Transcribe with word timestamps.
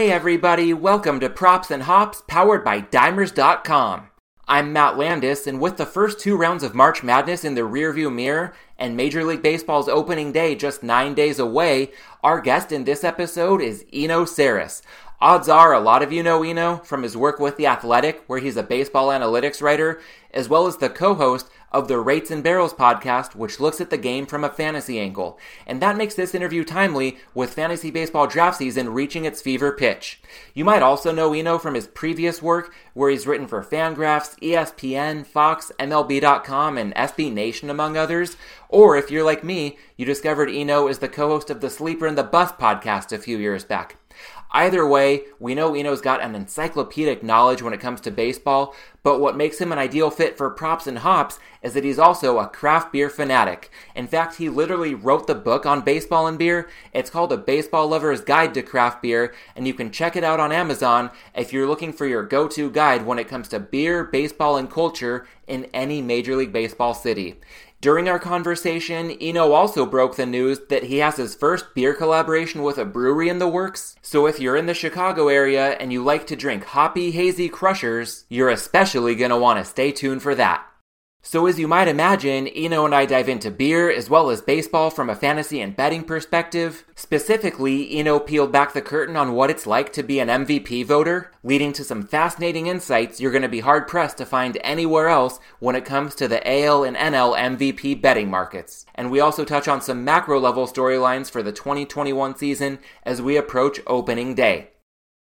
Hey 0.00 0.10
everybody, 0.10 0.72
welcome 0.72 1.20
to 1.20 1.28
Props 1.28 1.70
and 1.70 1.82
Hops, 1.82 2.22
powered 2.26 2.64
by 2.64 2.80
Dimers.com. 2.80 4.08
I'm 4.48 4.72
Matt 4.72 4.96
Landis, 4.96 5.46
and 5.46 5.60
with 5.60 5.76
the 5.76 5.84
first 5.84 6.18
two 6.18 6.38
rounds 6.38 6.62
of 6.62 6.74
March 6.74 7.02
Madness 7.02 7.44
in 7.44 7.54
the 7.54 7.68
rearview 7.68 8.10
mirror 8.10 8.54
and 8.78 8.96
Major 8.96 9.22
League 9.24 9.42
Baseball's 9.42 9.90
opening 9.90 10.32
day 10.32 10.54
just 10.54 10.82
nine 10.82 11.12
days 11.12 11.38
away, 11.38 11.92
our 12.24 12.40
guest 12.40 12.72
in 12.72 12.84
this 12.84 13.04
episode 13.04 13.60
is 13.60 13.84
Eno 13.92 14.24
Sarris. 14.24 14.80
Odds 15.20 15.50
are 15.50 15.74
a 15.74 15.80
lot 15.80 16.02
of 16.02 16.10
you 16.10 16.22
know 16.22 16.42
Eno 16.42 16.78
from 16.78 17.02
his 17.02 17.14
work 17.14 17.38
with 17.38 17.58
The 17.58 17.66
Athletic, 17.66 18.24
where 18.26 18.38
he's 18.38 18.56
a 18.56 18.62
baseball 18.62 19.08
analytics 19.08 19.60
writer, 19.60 20.00
as 20.30 20.48
well 20.48 20.66
as 20.66 20.78
the 20.78 20.88
co 20.88 21.12
host 21.14 21.50
of 21.72 21.88
the 21.88 21.98
Rates 21.98 22.30
and 22.30 22.42
Barrels 22.42 22.74
podcast, 22.74 23.34
which 23.34 23.60
looks 23.60 23.80
at 23.80 23.90
the 23.90 23.98
game 23.98 24.26
from 24.26 24.44
a 24.44 24.50
fantasy 24.50 24.98
angle. 24.98 25.38
And 25.66 25.80
that 25.80 25.96
makes 25.96 26.14
this 26.14 26.34
interview 26.34 26.64
timely 26.64 27.18
with 27.34 27.54
fantasy 27.54 27.90
baseball 27.90 28.26
draft 28.26 28.58
season 28.58 28.92
reaching 28.92 29.24
its 29.24 29.40
fever 29.40 29.72
pitch. 29.72 30.20
You 30.54 30.64
might 30.64 30.82
also 30.82 31.12
know 31.12 31.32
Eno 31.32 31.58
from 31.58 31.74
his 31.74 31.86
previous 31.86 32.42
work, 32.42 32.74
where 32.94 33.10
he's 33.10 33.26
written 33.26 33.46
for 33.46 33.62
Fangraphs, 33.62 34.38
ESPN, 34.40 35.26
Fox, 35.26 35.70
MLB.com, 35.78 36.76
and 36.76 36.94
SB 36.94 37.32
Nation, 37.32 37.70
among 37.70 37.96
others. 37.96 38.36
Or 38.68 38.96
if 38.96 39.10
you're 39.10 39.24
like 39.24 39.44
me, 39.44 39.78
you 39.96 40.04
discovered 40.04 40.50
Eno 40.50 40.88
is 40.88 40.98
the 40.98 41.08
co 41.08 41.28
host 41.28 41.50
of 41.50 41.60
the 41.60 41.70
Sleeper 41.70 42.06
and 42.06 42.18
the 42.18 42.22
Bust 42.22 42.58
podcast 42.58 43.12
a 43.12 43.18
few 43.18 43.38
years 43.38 43.64
back. 43.64 43.96
Either 44.52 44.84
way, 44.86 45.22
we 45.38 45.54
know 45.54 45.76
Eno's 45.76 46.00
got 46.00 46.20
an 46.20 46.34
encyclopedic 46.34 47.22
knowledge 47.22 47.62
when 47.62 47.72
it 47.72 47.80
comes 47.80 48.00
to 48.00 48.10
baseball, 48.10 48.74
but 49.02 49.20
what 49.20 49.36
makes 49.36 49.60
him 49.60 49.70
an 49.70 49.78
ideal 49.78 50.10
fit 50.10 50.36
for 50.36 50.50
props 50.50 50.88
and 50.88 50.98
hops 50.98 51.38
is 51.62 51.72
that 51.74 51.84
he's 51.84 51.98
also 51.98 52.38
a 52.38 52.48
craft 52.48 52.92
beer 52.92 53.08
fanatic. 53.08 53.70
In 53.94 54.08
fact, 54.08 54.36
he 54.36 54.48
literally 54.48 54.94
wrote 54.94 55.26
the 55.26 55.34
book 55.34 55.66
on 55.66 55.82
baseball 55.82 56.26
and 56.26 56.38
beer. 56.38 56.68
It's 56.92 57.10
called 57.10 57.32
A 57.32 57.36
Baseball 57.36 57.88
Lover's 57.88 58.22
Guide 58.22 58.52
to 58.54 58.62
Craft 58.62 59.02
Beer, 59.02 59.32
and 59.54 59.68
you 59.68 59.74
can 59.74 59.92
check 59.92 60.16
it 60.16 60.24
out 60.24 60.40
on 60.40 60.52
Amazon 60.52 61.10
if 61.34 61.52
you're 61.52 61.68
looking 61.68 61.92
for 61.92 62.06
your 62.06 62.24
go 62.24 62.48
to 62.48 62.70
guide 62.70 63.06
when 63.06 63.18
it 63.18 63.28
comes 63.28 63.48
to 63.48 63.60
beer, 63.60 64.04
baseball, 64.04 64.56
and 64.56 64.70
culture 64.70 65.26
in 65.46 65.66
any 65.72 66.02
Major 66.02 66.34
League 66.34 66.52
Baseball 66.52 66.94
city. 66.94 67.36
During 67.80 68.10
our 68.10 68.18
conversation, 68.18 69.10
Eno 69.22 69.52
also 69.52 69.86
broke 69.86 70.16
the 70.16 70.26
news 70.26 70.60
that 70.68 70.84
he 70.84 70.98
has 70.98 71.16
his 71.16 71.34
first 71.34 71.74
beer 71.74 71.94
collaboration 71.94 72.62
with 72.62 72.76
a 72.76 72.84
brewery 72.84 73.30
in 73.30 73.38
the 73.38 73.48
works. 73.48 73.96
So 74.02 74.26
if 74.26 74.38
you're 74.38 74.56
in 74.56 74.66
the 74.66 74.74
Chicago 74.74 75.28
area 75.28 75.70
and 75.70 75.90
you 75.90 76.04
like 76.04 76.26
to 76.26 76.36
drink 76.36 76.64
hoppy, 76.64 77.10
hazy 77.10 77.48
crushers, 77.48 78.26
you're 78.28 78.50
especially 78.50 79.14
want 79.24 79.60
to 79.60 79.64
stay 79.64 79.92
tuned 79.92 80.22
for 80.22 80.34
that. 80.34 80.69
So, 81.22 81.46
as 81.46 81.58
you 81.58 81.68
might 81.68 81.86
imagine, 81.86 82.48
Eno 82.48 82.86
and 82.86 82.94
I 82.94 83.04
dive 83.04 83.28
into 83.28 83.50
beer 83.50 83.90
as 83.90 84.08
well 84.08 84.30
as 84.30 84.40
baseball 84.40 84.88
from 84.88 85.10
a 85.10 85.14
fantasy 85.14 85.60
and 85.60 85.76
betting 85.76 86.02
perspective. 86.02 86.86
Specifically, 86.94 87.94
Eno 87.94 88.18
peeled 88.18 88.50
back 88.50 88.72
the 88.72 88.80
curtain 88.80 89.18
on 89.18 89.34
what 89.34 89.50
it's 89.50 89.66
like 89.66 89.92
to 89.92 90.02
be 90.02 90.18
an 90.18 90.28
MVP 90.28 90.86
voter, 90.86 91.30
leading 91.44 91.74
to 91.74 91.84
some 91.84 92.06
fascinating 92.06 92.68
insights 92.68 93.20
you're 93.20 93.32
going 93.32 93.42
to 93.42 93.50
be 93.50 93.60
hard 93.60 93.86
pressed 93.86 94.16
to 94.16 94.24
find 94.24 94.56
anywhere 94.64 95.08
else 95.08 95.38
when 95.58 95.76
it 95.76 95.84
comes 95.84 96.14
to 96.14 96.26
the 96.26 96.40
AL 96.50 96.84
and 96.84 96.96
NL 96.96 97.36
MVP 97.36 98.00
betting 98.00 98.30
markets. 98.30 98.86
And 98.94 99.10
we 99.10 99.20
also 99.20 99.44
touch 99.44 99.68
on 99.68 99.82
some 99.82 100.02
macro 100.02 100.40
level 100.40 100.66
storylines 100.66 101.30
for 101.30 101.42
the 101.42 101.52
2021 101.52 102.38
season 102.38 102.78
as 103.02 103.20
we 103.20 103.36
approach 103.36 103.78
opening 103.86 104.34
day. 104.34 104.70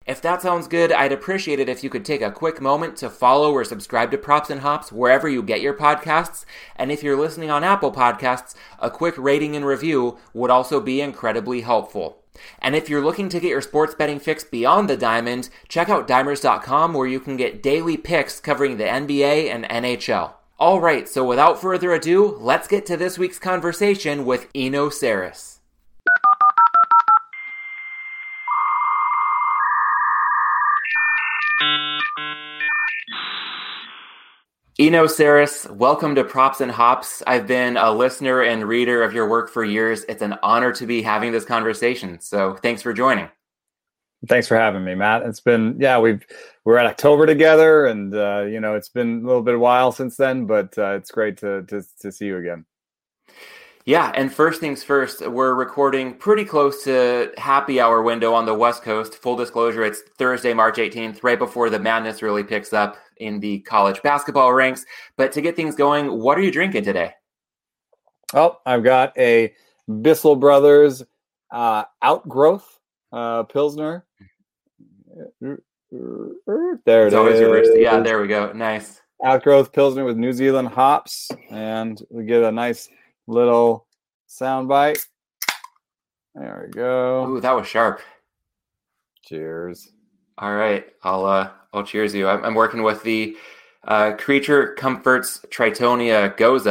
If 0.05 0.21
that 0.21 0.41
sounds 0.41 0.67
good, 0.67 0.91
I'd 0.91 1.13
appreciate 1.13 1.59
it 1.59 1.69
if 1.69 1.81
you 1.81 1.89
could 1.89 2.03
take 2.03 2.21
a 2.21 2.31
quick 2.31 2.59
moment 2.59 2.97
to 2.97 3.09
follow 3.09 3.53
or 3.53 3.63
subscribe 3.63 4.11
to 4.11 4.17
Props 4.17 4.49
and 4.49 4.59
Hops 4.59 4.91
wherever 4.91 5.29
you 5.29 5.41
get 5.41 5.61
your 5.61 5.73
podcasts. 5.73 6.43
And 6.75 6.91
if 6.91 7.03
you're 7.03 7.19
listening 7.19 7.49
on 7.49 7.63
Apple 7.63 7.91
Podcasts, 7.91 8.53
a 8.79 8.91
quick 8.91 9.15
rating 9.17 9.55
and 9.55 9.65
review 9.65 10.17
would 10.33 10.51
also 10.51 10.81
be 10.81 10.99
incredibly 10.99 11.61
helpful. 11.61 12.23
And 12.59 12.75
if 12.75 12.89
you're 12.89 13.03
looking 13.03 13.29
to 13.29 13.39
get 13.39 13.49
your 13.49 13.61
sports 13.61 13.95
betting 13.95 14.19
fix 14.19 14.43
beyond 14.43 14.89
the 14.89 14.97
diamond, 14.97 15.49
check 15.69 15.87
out 15.87 16.07
dimers.com 16.07 16.93
where 16.93 17.07
you 17.07 17.21
can 17.21 17.37
get 17.37 17.63
daily 17.63 17.95
picks 17.95 18.41
covering 18.41 18.77
the 18.77 18.83
NBA 18.83 19.49
and 19.53 19.63
NHL. 19.65 20.33
All 20.59 20.81
right, 20.81 21.07
so 21.07 21.25
without 21.25 21.61
further 21.61 21.93
ado, 21.93 22.37
let's 22.39 22.67
get 22.67 22.85
to 22.87 22.97
this 22.97 23.17
week's 23.17 23.39
conversation 23.39 24.25
with 24.25 24.49
Eno 24.53 24.89
Sarris. 24.89 25.52
Eno 34.83 35.05
Sarris, 35.05 35.73
welcome 35.73 36.13
to 36.15 36.25
Props 36.25 36.59
and 36.59 36.69
Hops. 36.69 37.23
I've 37.25 37.47
been 37.47 37.77
a 37.77 37.89
listener 37.89 38.41
and 38.41 38.67
reader 38.67 39.01
of 39.01 39.13
your 39.13 39.29
work 39.29 39.49
for 39.49 39.63
years. 39.63 40.03
It's 40.09 40.21
an 40.21 40.35
honor 40.43 40.73
to 40.73 40.85
be 40.85 41.01
having 41.01 41.31
this 41.31 41.45
conversation. 41.45 42.19
So 42.19 42.55
thanks 42.55 42.81
for 42.81 42.91
joining. 42.91 43.29
Thanks 44.27 44.45
for 44.45 44.57
having 44.57 44.83
me, 44.83 44.93
Matt. 44.93 45.21
It's 45.21 45.39
been 45.39 45.77
yeah, 45.79 45.99
we've 45.99 46.25
we're 46.65 46.75
at 46.75 46.85
October 46.85 47.25
together, 47.25 47.85
and 47.85 48.13
uh, 48.13 48.41
you 48.41 48.59
know 48.59 48.75
it's 48.75 48.89
been 48.89 49.23
a 49.23 49.25
little 49.25 49.41
bit 49.41 49.53
of 49.53 49.61
while 49.61 49.93
since 49.93 50.17
then, 50.17 50.47
but 50.47 50.77
uh, 50.77 50.95
it's 50.95 51.11
great 51.11 51.37
to, 51.37 51.63
to 51.63 51.81
to 52.01 52.11
see 52.11 52.25
you 52.25 52.37
again. 52.39 52.65
Yeah, 53.85 54.11
and 54.15 54.33
first 54.33 54.59
things 54.59 54.83
first, 54.83 55.25
we're 55.25 55.53
recording 55.53 56.13
pretty 56.13 56.43
close 56.43 56.83
to 56.83 57.31
happy 57.37 57.79
hour 57.79 58.01
window 58.01 58.33
on 58.33 58.45
the 58.45 58.53
West 58.53 58.83
Coast. 58.83 59.15
Full 59.15 59.37
disclosure, 59.37 59.85
it's 59.85 60.01
Thursday, 60.17 60.53
March 60.53 60.75
18th, 60.75 61.23
right 61.23 61.39
before 61.39 61.69
the 61.69 61.79
madness 61.79 62.21
really 62.21 62.43
picks 62.43 62.73
up 62.73 62.97
in 63.17 63.39
the 63.39 63.59
college 63.59 64.01
basketball 64.01 64.53
ranks. 64.53 64.85
But 65.17 65.31
to 65.33 65.41
get 65.41 65.55
things 65.55 65.75
going, 65.75 66.19
what 66.19 66.37
are 66.37 66.41
you 66.41 66.51
drinking 66.51 66.83
today? 66.83 67.13
Oh, 68.33 68.59
I've 68.65 68.83
got 68.83 69.17
a 69.17 69.53
Bissell 70.01 70.35
Brothers 70.35 71.03
uh, 71.51 71.83
Outgrowth 72.01 72.79
uh, 73.11 73.43
Pilsner. 73.43 74.05
There 75.39 75.57
it's 75.91 77.13
it 77.13 77.31
is. 77.35 77.41
Reversed. 77.41 77.71
Yeah, 77.75 77.99
there 77.99 78.19
we 78.19 78.27
go. 78.27 78.51
Nice. 78.53 79.01
Outgrowth 79.23 79.71
Pilsner 79.71 80.03
with 80.03 80.17
New 80.17 80.33
Zealand 80.33 80.69
hops. 80.69 81.29
And 81.51 82.01
we 82.09 82.25
get 82.25 82.43
a 82.43 82.51
nice 82.51 82.89
little 83.27 83.85
sound 84.25 84.67
bite. 84.67 85.05
There 86.33 86.63
we 86.65 86.71
go. 86.71 87.27
Ooh, 87.27 87.41
that 87.41 87.55
was 87.55 87.67
sharp. 87.67 88.01
Cheers. 89.23 89.91
All 90.39 90.55
right. 90.55 90.87
I'll 91.03 91.25
uh 91.25 91.51
I'll 91.73 91.83
cheers 91.83 92.13
you. 92.13 92.27
I'm, 92.27 92.43
I'm 92.43 92.55
working 92.55 92.83
with 92.83 93.03
the 93.03 93.35
uh, 93.85 94.13
Creature 94.13 94.75
Comforts 94.75 95.39
Tritonia 95.49 96.37
Gose. 96.37 96.67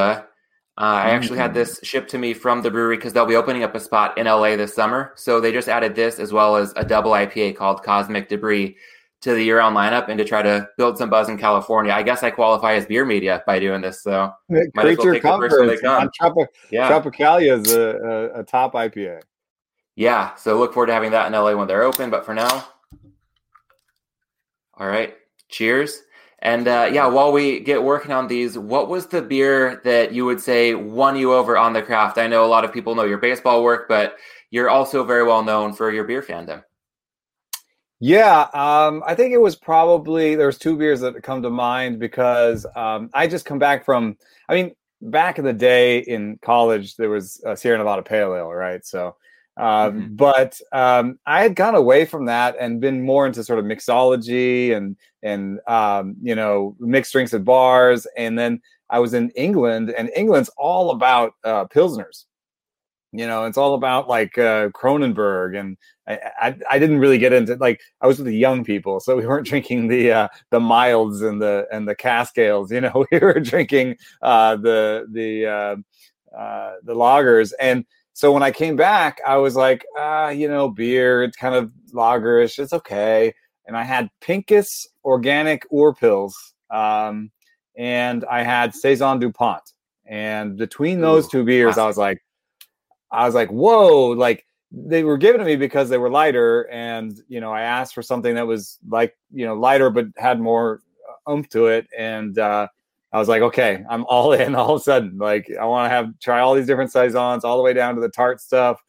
Uh, 0.79 0.81
I 0.81 1.11
actually 1.11 1.39
had 1.39 1.53
this 1.53 1.81
mm. 1.81 1.85
shipped 1.85 2.11
to 2.11 2.19
me 2.19 2.33
from 2.33 2.63
the 2.63 2.71
brewery 2.71 2.97
because 2.97 3.13
they'll 3.13 3.27
be 3.27 3.37
opening 3.37 3.63
up 3.63 3.75
a 3.75 3.81
spot 3.81 4.17
in 4.17 4.27
LA 4.27 4.57
this 4.57 4.75
summer. 4.75 5.13
So 5.17 5.41
they 5.41 5.53
just 5.53 5.69
added 5.69 5.95
this 5.95 6.19
as 6.19 6.33
well 6.33 6.57
as 6.57 6.73
a 6.77 6.85
double 6.85 7.11
IPA 7.11 7.57
called 7.57 7.83
Cosmic 7.83 8.29
Debris 8.29 8.77
to 9.21 9.35
the 9.35 9.43
year-round 9.43 9.77
lineup 9.77 10.09
and 10.09 10.19
to 10.19 10.25
try 10.25 10.43
to 10.43 10.69
build 10.77 10.99
some 10.99 11.11
buzz 11.11 11.29
in 11.29 11.39
California. 11.39 11.93
I 11.93 12.03
guess 12.03 12.23
I 12.23 12.31
qualify 12.31 12.75
as 12.75 12.87
beer 12.87 13.05
media 13.05 13.43
by 13.47 13.59
doing 13.61 13.83
this. 13.83 14.03
So 14.03 14.33
might 14.49 14.73
Creature 14.75 15.13
well 15.13 15.21
Comforts 15.21 15.85
on 15.85 16.11
Tropic- 16.15 16.49
yeah. 16.71 16.91
Tropicalia 16.91 17.61
is 17.61 17.73
a, 17.73 17.81
a, 17.81 18.41
a 18.41 18.45
top 18.45 18.73
IPA. 18.73 19.23
Yeah, 19.95 20.35
so 20.37 20.59
look 20.59 20.73
forward 20.73 20.87
to 20.87 20.95
having 20.95 21.11
that 21.11 21.27
in 21.27 21.33
LA 21.35 21.55
when 21.55 21.69
they're 21.69 21.83
open. 21.83 22.09
But 22.09 22.25
for 22.25 22.35
now, 22.35 22.67
all 24.75 24.87
right. 24.87 25.15
Cheers. 25.49 26.03
And 26.41 26.67
uh, 26.67 26.91
yeah, 26.93 27.07
while 27.07 27.31
we 27.31 27.61
get 27.61 27.83
working 27.83 28.11
on 28.11 28.27
these, 28.27 28.59
what 28.59 28.89
was 28.89 29.07
the 29.07 29.23
beer 29.23 29.81
that 29.85 30.13
you 30.13 30.25
would 30.25 30.41
say 30.41 30.75
won 30.75 31.17
you 31.17 31.33
over 31.33 31.57
on 31.57 31.73
the 31.73 31.83
craft? 31.83 32.19
I 32.19 32.27
know 32.27 32.45
a 32.45 32.49
lot 32.49 32.65
of 32.65 32.73
people 32.73 32.97
know 32.97 33.05
your 33.05 33.19
baseball 33.19 33.63
work, 33.63 33.89
but 33.89 34.17
you're 34.51 34.69
also 34.69 35.05
very 35.05 35.25
well 35.25 35.45
known 35.45 35.73
for 35.73 35.93
your 35.93 36.05
beer 36.05 36.21
fandom. 36.21 36.65
Yeah, 38.01 38.49
um, 38.53 39.05
I 39.07 39.15
think 39.15 39.33
it 39.33 39.41
was 39.41 39.55
probably 39.55 40.35
there's 40.35 40.59
two 40.59 40.77
beers 40.77 41.01
that 41.01 41.23
come 41.23 41.41
to 41.43 41.51
mind 41.51 42.01
because 42.01 42.67
um, 42.75 43.09
I 43.15 43.29
just 43.29 43.45
come 43.45 43.61
back 43.61 43.85
from. 43.85 44.17
I 44.49 44.55
mean, 44.55 44.75
back 45.01 45.39
in 45.39 45.45
the 45.45 45.53
day 45.53 45.99
in 46.01 46.41
college, 46.43 46.97
there 46.97 47.11
was 47.11 47.41
a 47.47 47.57
Sierra 47.57 47.79
Nevada 47.79 48.03
Pale 48.03 48.35
Ale, 48.35 48.53
right? 48.53 48.85
So 48.85 49.15
um, 49.57 49.67
mm-hmm. 49.67 50.15
But 50.15 50.59
um, 50.73 51.19
I 51.27 51.43
had 51.43 51.57
gone 51.57 51.75
away 51.75 52.05
from 52.05 52.27
that 52.27 52.57
and 52.59 52.81
been 52.81 53.05
more 53.05 53.27
into 53.27 53.45
sort 53.45 53.59
of 53.59 53.65
mixology 53.65 54.75
and 54.75 54.97
and 55.23 55.61
um, 55.67 56.17
you 56.23 56.35
know 56.35 56.75
mixed 56.81 57.13
drinks 57.13 57.35
at 57.35 57.45
bars. 57.45 58.07
And 58.17 58.39
then 58.39 58.63
I 58.89 58.99
was 58.99 59.15
in 59.15 59.31
England, 59.31 59.91
and 59.91 60.11
England's 60.17 60.51
all 60.57 60.91
about 60.91 61.35
uh, 61.45 61.67
pilsners. 61.67 62.25
You 63.15 63.27
know, 63.27 63.45
it's 63.45 63.59
all 63.59 63.75
about 63.75 64.09
like 64.09 64.39
uh, 64.39 64.71
Kronenbourg, 64.71 65.59
and 65.59 65.77
I, 66.09 66.19
I, 66.41 66.57
I 66.71 66.79
didn't 66.79 66.99
really 66.99 67.19
get 67.19 67.35
into 67.35 67.57
like 67.57 67.79
I 68.01 68.07
was 68.07 68.17
with 68.17 68.27
the 68.27 68.37
young 68.37 68.65
people, 68.65 69.01
so 69.01 69.17
we 69.17 69.27
weren't 69.27 69.47
drinking 69.53 69.89
the 69.89 70.13
uh, 70.13 70.29
the 70.51 70.61
milds 70.61 71.21
and 71.21 71.43
the 71.43 71.67
and 71.71 71.87
the 71.87 71.95
cask 71.95 72.39
ales. 72.39 72.73
You 72.73 72.81
know, 72.81 73.05
we 73.13 73.19
were 73.19 73.39
drinking 73.39 73.99
uh, 74.23 74.57
the 74.57 75.07
the 75.11 75.47
uh, 75.47 75.77
uh, 76.35 76.77
the 76.85 76.95
lagers 76.95 77.53
and 77.61 77.85
so 78.15 78.33
when 78.33 78.43
I 78.43 78.51
came 78.51 78.77
back, 78.77 79.21
I 79.27 79.37
was 79.37 79.57
like, 79.57 79.85
ah, 79.97 80.29
you 80.29 80.49
know, 80.49 80.69
beer, 80.69 81.23
it's 81.23 81.37
kind 81.37 81.55
of 81.55 81.73
lagerish, 81.93 82.59
it's 82.59 82.73
okay. 82.73 83.33
And 83.67 83.77
I 83.77 83.85
had 83.85 84.11
Pinkus 84.21 84.87
organic 85.05 85.69
Urpils, 85.71 86.33
um, 86.71 87.31
and 87.77 88.25
I 88.25 88.43
had 88.43 88.75
Saison 88.75 89.19
Dupont. 89.19 89.63
And 90.05 90.57
between 90.57 91.01
those 91.01 91.27
Ooh, 91.27 91.31
two 91.31 91.45
beers, 91.45 91.73
awesome. 91.73 91.85
I 91.85 91.87
was 91.87 91.97
like, 91.97 92.23
I 93.11 93.25
was 93.25 93.35
like, 93.35 93.51
whoa, 93.51 94.09
like 94.09 94.45
they 94.71 95.05
were 95.05 95.19
given 95.19 95.39
to 95.39 95.45
me 95.45 95.57
because 95.57 95.89
they 95.89 95.99
were 95.99 96.11
lighter, 96.11 96.69
and 96.71 97.19
you 97.29 97.41
know, 97.41 97.53
I 97.53 97.63
asked 97.63 97.95
for 97.95 98.03
something 98.03 98.35
that 98.35 98.47
was 98.47 98.79
like 98.89 99.17
you 99.33 99.47
know 99.47 99.55
lighter 99.55 99.91
but 99.91 100.07
had 100.17 100.41
more 100.41 100.81
oomph 101.29 101.49
to 101.51 101.67
it, 101.67 101.87
and 101.97 102.39
uh, 102.39 102.69
I 103.13 103.19
was 103.19 103.29
like, 103.29 103.43
okay, 103.43 103.85
I'm 103.89 104.05
all 104.07 104.33
in. 104.41 104.55
All 104.55 104.75
of 104.75 104.81
a 104.81 104.85
sudden, 104.85 105.19
like 105.19 105.51
I 105.61 105.65
want 105.65 105.87
to 105.87 105.95
have 105.95 106.19
try 106.21 106.41
all 106.41 106.55
these 106.55 106.67
different 106.67 106.93
saisons, 106.93 107.45
all 107.45 107.57
the 107.57 107.63
way 107.63 107.73
down 107.73 107.95
to 107.95 108.01
the 108.01 108.09
tart 108.09 108.41
stuff. 108.41 108.81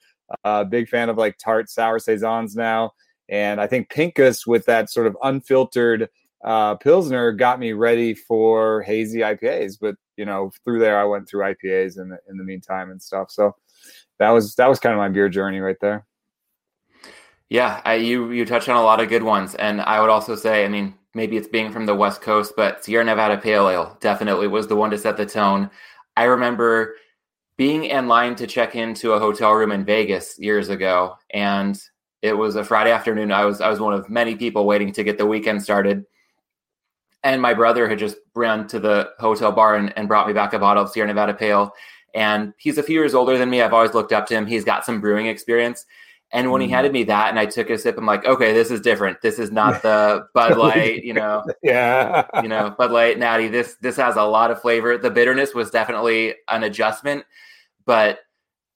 Uh, 0.44 0.64
big 0.64 0.90
fan 0.90 1.10
of 1.10 1.18
like 1.18 1.38
tart 1.38 1.70
sour 1.70 2.00
saisons 2.00 2.56
now, 2.56 2.92
and 3.30 3.62
I 3.62 3.68
think 3.68 3.90
Pinkus 3.90 4.48
with 4.48 4.66
that 4.66 4.90
sort 4.90 5.06
of 5.06 5.18
unfiltered 5.22 6.10
uh, 6.44 6.76
pilsner 6.76 7.32
got 7.32 7.60
me 7.60 7.74
ready 7.74 8.14
for 8.14 8.82
hazy 8.82 9.20
IPAs. 9.20 9.78
But 9.80 9.96
you 10.18 10.26
know, 10.26 10.52
through 10.64 10.80
there, 10.80 11.00
I 11.00 11.06
went 11.06 11.28
through 11.28 11.44
IPAs 11.44 12.00
in 12.00 12.10
the 12.10 12.18
in 12.30 12.38
the 12.38 12.44
meantime 12.44 12.90
and 12.90 13.02
stuff. 13.02 13.32
So 13.32 13.56
that 14.20 14.30
was 14.30 14.56
that 14.56 14.68
was 14.68 14.80
kind 14.80 14.94
of 14.94 14.98
my 14.98 15.10
beer 15.10 15.30
journey 15.30 15.60
right 15.60 15.78
there. 15.82 16.06
Yeah, 17.50 17.82
I, 17.86 17.96
you 17.96 18.32
you 18.32 18.46
touched 18.46 18.70
on 18.70 18.78
a 18.78 18.84
lot 18.84 19.00
of 19.00 19.10
good 19.10 19.24
ones, 19.24 19.56
and 19.56 19.82
I 19.82 20.02
would 20.02 20.10
also 20.10 20.36
say, 20.36 20.66
I 20.66 20.70
mean, 20.70 20.96
maybe 21.14 21.38
it's 21.38 21.48
being 21.48 21.72
from 21.72 21.86
the 21.86 21.96
West 21.96 22.22
Coast, 22.22 22.54
but 22.58 22.84
Sierra 22.84 23.04
Nevada 23.04 23.38
Pale 23.38 23.70
Ale 23.70 23.98
definitely 24.00 24.48
was 24.48 24.68
the 24.68 24.76
one 24.76 24.90
to 24.92 24.98
set 24.98 25.18
the 25.18 25.26
tone. 25.26 25.70
I 26.18 26.24
remember 26.24 26.96
being 27.58 27.86
in 27.86 28.08
line 28.08 28.36
to 28.36 28.48
check 28.48 28.76
into 28.76 29.14
a 29.14 29.20
hotel 29.20 29.54
room 29.54 29.72
in 29.72 29.86
Vegas 29.86 30.40
years 30.40 30.70
ago, 30.70 31.16
and 31.32 31.80
it 32.22 32.34
was 32.34 32.56
a 32.56 32.64
Friday 32.64 32.92
afternoon. 32.92 33.32
I 33.32 33.46
was 33.46 33.62
I 33.62 33.70
was 33.70 33.80
one 33.80 33.94
of 33.94 34.10
many 34.10 34.36
people 34.36 34.66
waiting 34.66 34.92
to 34.94 35.04
get 35.04 35.18
the 35.18 35.26
weekend 35.26 35.62
started, 35.62 36.06
and 37.24 37.42
my 37.42 37.54
brother 37.54 37.88
had 37.88 38.00
just 38.00 38.18
ran 38.36 38.68
to 38.68 38.80
the 38.80 39.12
hotel 39.20 39.52
bar 39.52 39.76
and, 39.76 39.96
and 39.98 40.08
brought 40.08 40.28
me 40.28 40.34
back 40.34 40.54
a 40.54 40.60
bottle 40.60 40.84
of 40.84 40.90
Sierra 40.90 41.08
Nevada 41.08 41.34
Pale. 41.34 41.72
And 42.16 42.54
he's 42.58 42.78
a 42.78 42.84
few 42.84 43.00
years 43.00 43.16
older 43.16 43.38
than 43.40 43.50
me. 43.50 43.62
I've 43.62 43.74
always 43.74 43.96
looked 43.96 44.14
up 44.14 44.28
to 44.28 44.36
him. 44.36 44.46
He's 44.46 44.64
got 44.64 44.86
some 44.86 45.02
brewing 45.02 45.26
experience. 45.26 45.86
And 46.34 46.52
when 46.52 46.62
he 46.62 46.68
mm. 46.68 46.72
handed 46.72 46.92
me 46.92 47.04
that 47.04 47.30
and 47.30 47.40
I 47.40 47.46
took 47.46 47.70
a 47.70 47.78
sip, 47.78 47.96
I'm 47.96 48.08
like, 48.08 48.26
okay, 48.26 48.54
this 48.54 48.72
is 48.72 48.82
different. 48.82 49.22
This 49.22 49.38
is 49.38 49.52
not 49.52 49.84
the 49.84 50.28
Bud 50.34 50.58
Light, 50.58 51.04
you 51.04 51.14
know. 51.14 51.46
yeah. 51.64 52.26
you 52.42 52.50
know, 52.50 52.72
Bud 52.76 52.92
Light, 52.92 53.20
Natty. 53.20 53.48
This 53.48 53.76
this 53.82 53.96
has 53.98 54.16
a 54.16 54.24
lot 54.24 54.50
of 54.50 54.60
flavor. 54.60 54.98
The 54.98 55.12
bitterness 55.12 55.54
was 55.54 55.70
definitely 55.70 56.34
an 56.50 56.64
adjustment, 56.64 57.24
but 57.86 58.20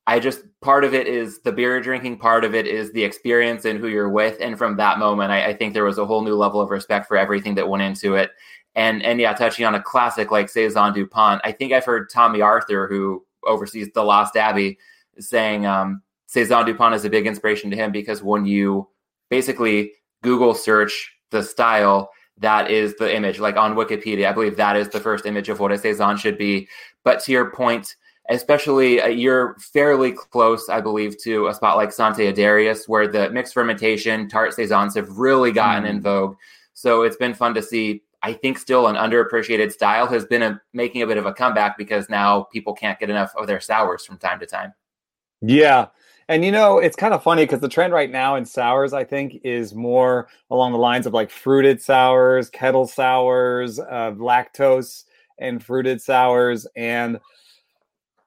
I 0.05 0.19
just 0.19 0.41
part 0.61 0.83
of 0.83 0.93
it 0.93 1.07
is 1.07 1.41
the 1.41 1.51
beer 1.51 1.81
drinking, 1.81 2.19
part 2.19 2.45
of 2.45 2.53
it 2.53 2.67
is 2.67 2.93
the 2.93 3.03
experience 3.03 3.65
and 3.65 3.79
who 3.79 3.87
you're 3.87 4.07
with. 4.07 4.37
And 4.39 4.55
from 4.55 4.77
that 4.77 4.99
moment, 4.99 5.31
I, 5.31 5.47
I 5.47 5.53
think 5.53 5.73
there 5.73 5.83
was 5.83 5.97
a 5.97 6.05
whole 6.05 6.21
new 6.21 6.35
level 6.35 6.61
of 6.61 6.69
respect 6.69 7.07
for 7.07 7.17
everything 7.17 7.55
that 7.55 7.67
went 7.67 7.83
into 7.83 8.13
it. 8.13 8.31
And 8.75 9.01
and 9.01 9.19
yeah, 9.19 9.33
touching 9.33 9.65
on 9.65 9.73
a 9.73 9.81
classic 9.81 10.29
like 10.29 10.49
Saison 10.49 10.93
DuPont, 10.93 11.41
I 11.43 11.51
think 11.51 11.73
I've 11.73 11.85
heard 11.85 12.11
Tomme 12.11 12.43
Arthur, 12.43 12.87
who 12.87 13.25
oversees 13.47 13.89
the 13.95 14.03
Lost 14.03 14.35
Abbey, 14.35 14.77
saying 15.17 15.65
um, 15.65 16.03
Saison 16.27 16.65
Dupont 16.65 16.93
is 16.93 17.05
a 17.05 17.09
big 17.09 17.25
inspiration 17.25 17.71
to 17.71 17.77
him 17.77 17.91
because 17.91 18.21
when 18.21 18.45
you 18.45 18.87
basically 19.29 19.93
Google 20.21 20.53
search 20.53 21.13
the 21.31 21.41
style, 21.41 22.11
that 22.37 22.69
is 22.69 22.95
the 22.95 23.13
image. 23.13 23.39
Like 23.39 23.55
on 23.55 23.75
Wikipedia, 23.75 24.27
I 24.29 24.33
believe 24.33 24.57
that 24.57 24.75
is 24.75 24.89
the 24.89 24.99
first 24.99 25.25
image 25.25 25.49
of 25.49 25.59
what 25.59 25.71
a 25.71 25.77
Saison 25.77 26.17
should 26.17 26.37
be. 26.37 26.67
But 27.03 27.21
to 27.23 27.31
your 27.31 27.49
point, 27.51 27.95
especially 28.29 29.01
uh, 29.01 29.07
you're 29.07 29.55
fairly 29.59 30.11
close, 30.11 30.69
I 30.69 30.81
believe, 30.81 31.17
to 31.23 31.47
a 31.47 31.53
spot 31.53 31.77
like 31.77 31.91
Sante 31.91 32.31
Adarius, 32.31 32.87
where 32.87 33.07
the 33.07 33.29
mixed 33.29 33.53
fermentation 33.53 34.27
tart 34.27 34.53
Saisons 34.53 34.95
have 34.95 35.09
really 35.17 35.51
gotten 35.51 35.85
mm. 35.85 35.89
in 35.89 36.01
vogue. 36.01 36.35
So 36.73 37.03
it's 37.03 37.17
been 37.17 37.33
fun 37.33 37.53
to 37.55 37.61
see. 37.61 38.03
I 38.21 38.33
think 38.33 38.57
still 38.57 38.87
an 38.87 38.95
underappreciated 38.95 39.71
style 39.71 40.07
has 40.07 40.25
been 40.25 40.41
a, 40.41 40.61
making 40.73 41.03
a 41.03 41.07
bit 41.07 41.17
of 41.17 41.25
a 41.25 41.33
comeback 41.33 41.77
because 41.77 42.09
now 42.09 42.43
people 42.51 42.73
can't 42.73 42.99
get 42.99 43.09
enough 43.09 43.31
of 43.37 43.47
their 43.47 43.61
sours 43.61 44.03
from 44.03 44.17
time 44.17 44.39
to 44.39 44.45
time. 44.45 44.73
Yeah, 45.41 45.87
and 46.29 46.43
you 46.43 46.51
know, 46.51 46.79
it's 46.79 46.95
kind 46.95 47.13
of 47.13 47.23
funny 47.23 47.43
because 47.43 47.61
the 47.61 47.69
trend 47.69 47.93
right 47.93 48.11
now 48.11 48.35
in 48.35 48.45
sours, 48.45 48.93
I 48.93 49.03
think, 49.03 49.41
is 49.43 49.73
more 49.73 50.27
along 50.49 50.73
the 50.73 50.77
lines 50.77 51.05
of 51.05 51.13
like 51.13 51.29
fruited 51.29 51.81
sours, 51.81 52.49
kettle 52.49 52.85
sours, 52.85 53.79
uh, 53.79 54.11
lactose 54.17 55.05
and 55.39 55.63
fruited 55.63 56.01
sours. 56.01 56.67
And 56.75 57.19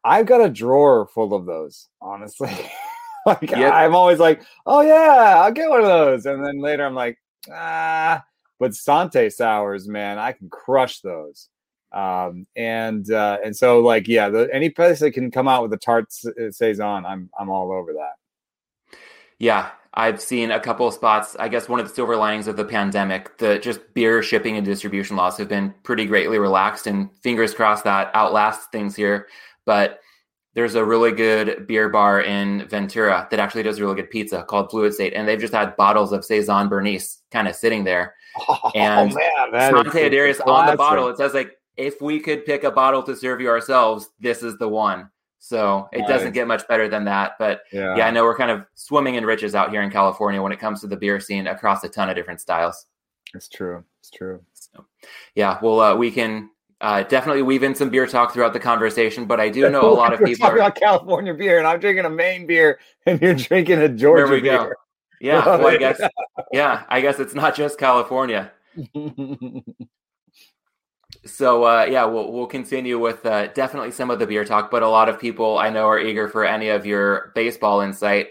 I've 0.02 0.26
got 0.26 0.40
a 0.40 0.48
drawer 0.48 1.06
full 1.06 1.34
of 1.34 1.44
those, 1.44 1.88
honestly. 2.00 2.56
like 3.26 3.50
yep. 3.50 3.72
I'm 3.74 3.94
always 3.94 4.18
like, 4.18 4.42
oh 4.64 4.80
yeah, 4.80 5.42
I'll 5.42 5.52
get 5.52 5.68
one 5.68 5.80
of 5.80 5.86
those. 5.86 6.24
And 6.24 6.44
then 6.44 6.58
later 6.58 6.86
I'm 6.86 6.94
like, 6.94 7.18
ah, 7.52 8.24
but 8.58 8.74
Sante 8.74 9.28
sours, 9.28 9.88
man, 9.88 10.18
I 10.18 10.32
can 10.32 10.48
crush 10.48 11.00
those 11.00 11.50
um, 11.92 12.46
and 12.56 13.10
uh, 13.10 13.38
and 13.44 13.56
so 13.56 13.80
like 13.80 14.06
yeah, 14.06 14.28
the, 14.28 14.48
any 14.52 14.70
place 14.70 15.00
that 15.00 15.12
can 15.12 15.30
come 15.30 15.48
out 15.48 15.62
with 15.62 15.72
a 15.72 15.76
tart 15.76 16.06
uh, 16.24 16.50
saison, 16.50 17.04
I'm 17.04 17.30
I'm 17.38 17.50
all 17.50 17.72
over 17.72 17.92
that. 17.94 18.96
Yeah, 19.38 19.70
I've 19.94 20.20
seen 20.20 20.50
a 20.50 20.60
couple 20.60 20.86
of 20.86 20.94
spots. 20.94 21.34
I 21.38 21.48
guess 21.48 21.68
one 21.68 21.80
of 21.80 21.88
the 21.88 21.94
silver 21.94 22.16
linings 22.16 22.46
of 22.46 22.56
the 22.56 22.64
pandemic, 22.64 23.38
the 23.38 23.58
just 23.58 23.80
beer 23.94 24.22
shipping 24.22 24.56
and 24.56 24.64
distribution 24.64 25.16
laws 25.16 25.36
have 25.38 25.48
been 25.48 25.74
pretty 25.82 26.06
greatly 26.06 26.38
relaxed, 26.38 26.86
and 26.86 27.10
fingers 27.22 27.54
crossed 27.54 27.84
that 27.84 28.10
outlasts 28.14 28.66
things 28.70 28.94
here. 28.94 29.26
But 29.66 30.00
there's 30.54 30.74
a 30.74 30.84
really 30.84 31.12
good 31.12 31.66
beer 31.66 31.88
bar 31.88 32.20
in 32.20 32.68
Ventura 32.68 33.26
that 33.30 33.40
actually 33.40 33.62
does 33.62 33.80
really 33.80 33.94
good 33.94 34.10
pizza 34.10 34.44
called 34.44 34.70
Fluid 34.70 34.94
State, 34.94 35.14
and 35.14 35.26
they've 35.26 35.40
just 35.40 35.54
had 35.54 35.76
bottles 35.76 36.12
of 36.12 36.24
saison 36.24 36.68
Bernice 36.68 37.22
kind 37.30 37.48
of 37.48 37.56
sitting 37.56 37.84
there. 37.84 38.14
Oh, 38.48 38.70
and 38.76 39.12
man, 39.12 39.72
Sante 39.72 39.90
Adarius 39.90 40.40
on 40.46 40.70
the 40.70 40.76
bottle, 40.76 41.08
it 41.08 41.16
says 41.16 41.34
like 41.34 41.50
if 41.80 42.00
we 42.00 42.20
could 42.20 42.44
pick 42.44 42.64
a 42.64 42.70
bottle 42.70 43.02
to 43.04 43.16
serve 43.16 43.40
you 43.40 43.48
ourselves, 43.48 44.10
this 44.20 44.42
is 44.42 44.58
the 44.58 44.68
one. 44.68 45.10
So 45.38 45.88
it 45.92 46.00
nice. 46.00 46.08
doesn't 46.08 46.32
get 46.32 46.46
much 46.46 46.68
better 46.68 46.88
than 46.88 47.04
that. 47.06 47.32
But 47.38 47.62
yeah. 47.72 47.96
yeah, 47.96 48.06
I 48.06 48.10
know 48.10 48.24
we're 48.24 48.36
kind 48.36 48.50
of 48.50 48.66
swimming 48.74 49.14
in 49.14 49.24
riches 49.24 49.54
out 49.54 49.70
here 49.70 49.80
in 49.82 49.90
California 49.90 50.42
when 50.42 50.52
it 50.52 50.60
comes 50.60 50.82
to 50.82 50.86
the 50.86 50.96
beer 50.96 51.18
scene 51.18 51.46
across 51.46 51.82
a 51.82 51.88
ton 51.88 52.10
of 52.10 52.16
different 52.16 52.40
styles. 52.40 52.86
It's 53.34 53.48
true. 53.48 53.82
It's 54.00 54.10
true. 54.10 54.42
So, 54.52 54.84
yeah, 55.34 55.58
well, 55.62 55.80
uh, 55.80 55.96
we 55.96 56.10
can 56.10 56.50
uh, 56.82 57.04
definitely 57.04 57.42
weave 57.42 57.62
in 57.62 57.74
some 57.74 57.88
beer 57.88 58.06
talk 58.06 58.34
throughout 58.34 58.52
the 58.52 58.60
conversation. 58.60 59.24
But 59.24 59.40
I 59.40 59.48
do 59.48 59.70
know 59.70 59.90
a 59.90 59.94
lot 59.94 60.12
of 60.12 60.20
people 60.24 60.46
talking 60.46 60.60
are... 60.60 60.66
about 60.66 60.76
California 60.76 61.32
beer, 61.32 61.56
and 61.56 61.66
I'm 61.66 61.80
drinking 61.80 62.04
a 62.04 62.10
Maine 62.10 62.46
beer, 62.46 62.78
and 63.06 63.18
you're 63.20 63.34
drinking 63.34 63.78
a 63.78 63.88
Georgia 63.88 64.24
there 64.24 64.32
we 64.32 64.40
beer. 64.42 64.58
Go. 64.58 64.72
Yeah, 65.22 65.44
well, 65.46 65.68
I 65.68 65.76
guess. 65.78 66.00
Yeah, 66.52 66.84
I 66.88 67.00
guess 67.00 67.18
it's 67.18 67.34
not 67.34 67.56
just 67.56 67.78
California. 67.78 68.52
So 71.24 71.64
uh, 71.64 71.86
yeah, 71.90 72.04
we'll 72.04 72.32
we'll 72.32 72.46
continue 72.46 72.98
with 72.98 73.24
uh, 73.26 73.48
definitely 73.48 73.90
some 73.90 74.10
of 74.10 74.18
the 74.18 74.26
beer 74.26 74.44
talk, 74.44 74.70
but 74.70 74.82
a 74.82 74.88
lot 74.88 75.08
of 75.08 75.20
people 75.20 75.58
I 75.58 75.68
know 75.68 75.86
are 75.86 75.98
eager 75.98 76.28
for 76.28 76.44
any 76.44 76.68
of 76.68 76.86
your 76.86 77.32
baseball 77.34 77.82
insight. 77.82 78.28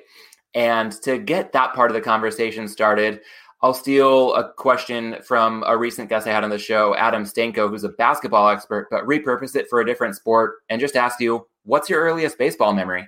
And 0.56 0.92
to 1.04 1.20
get 1.20 1.52
that 1.52 1.76
part 1.76 1.92
of 1.92 1.96
the 1.96 2.02
conversation 2.02 2.68
started, 2.68 3.22
I'll 3.62 3.74
steal 3.74 4.34
a 4.36 4.52
question 4.54 5.18
from 5.24 5.64
a 5.68 5.78
recent 5.78 6.10
guest 6.10 6.26
I 6.26 6.32
had 6.32 6.44
on 6.44 6.50
the 6.50 6.58
show, 6.58 6.96
Adam 6.96 7.24
Stanko, 7.24 7.70
who's 7.70 7.84
a 7.84 7.90
basketball 7.90 8.50
expert, 8.50 8.88
but 8.90 9.04
repurpose 9.04 9.56
it 9.56 9.68
for 9.70 9.82
a 9.82 9.86
different 9.86 10.16
sport, 10.16 10.56
and 10.70 10.80
just 10.80 10.96
ask 10.96 11.20
you, 11.20 11.46
what's 11.66 11.90
your 11.90 12.02
earliest 12.02 12.38
baseball 12.38 12.74
memory? 12.74 13.08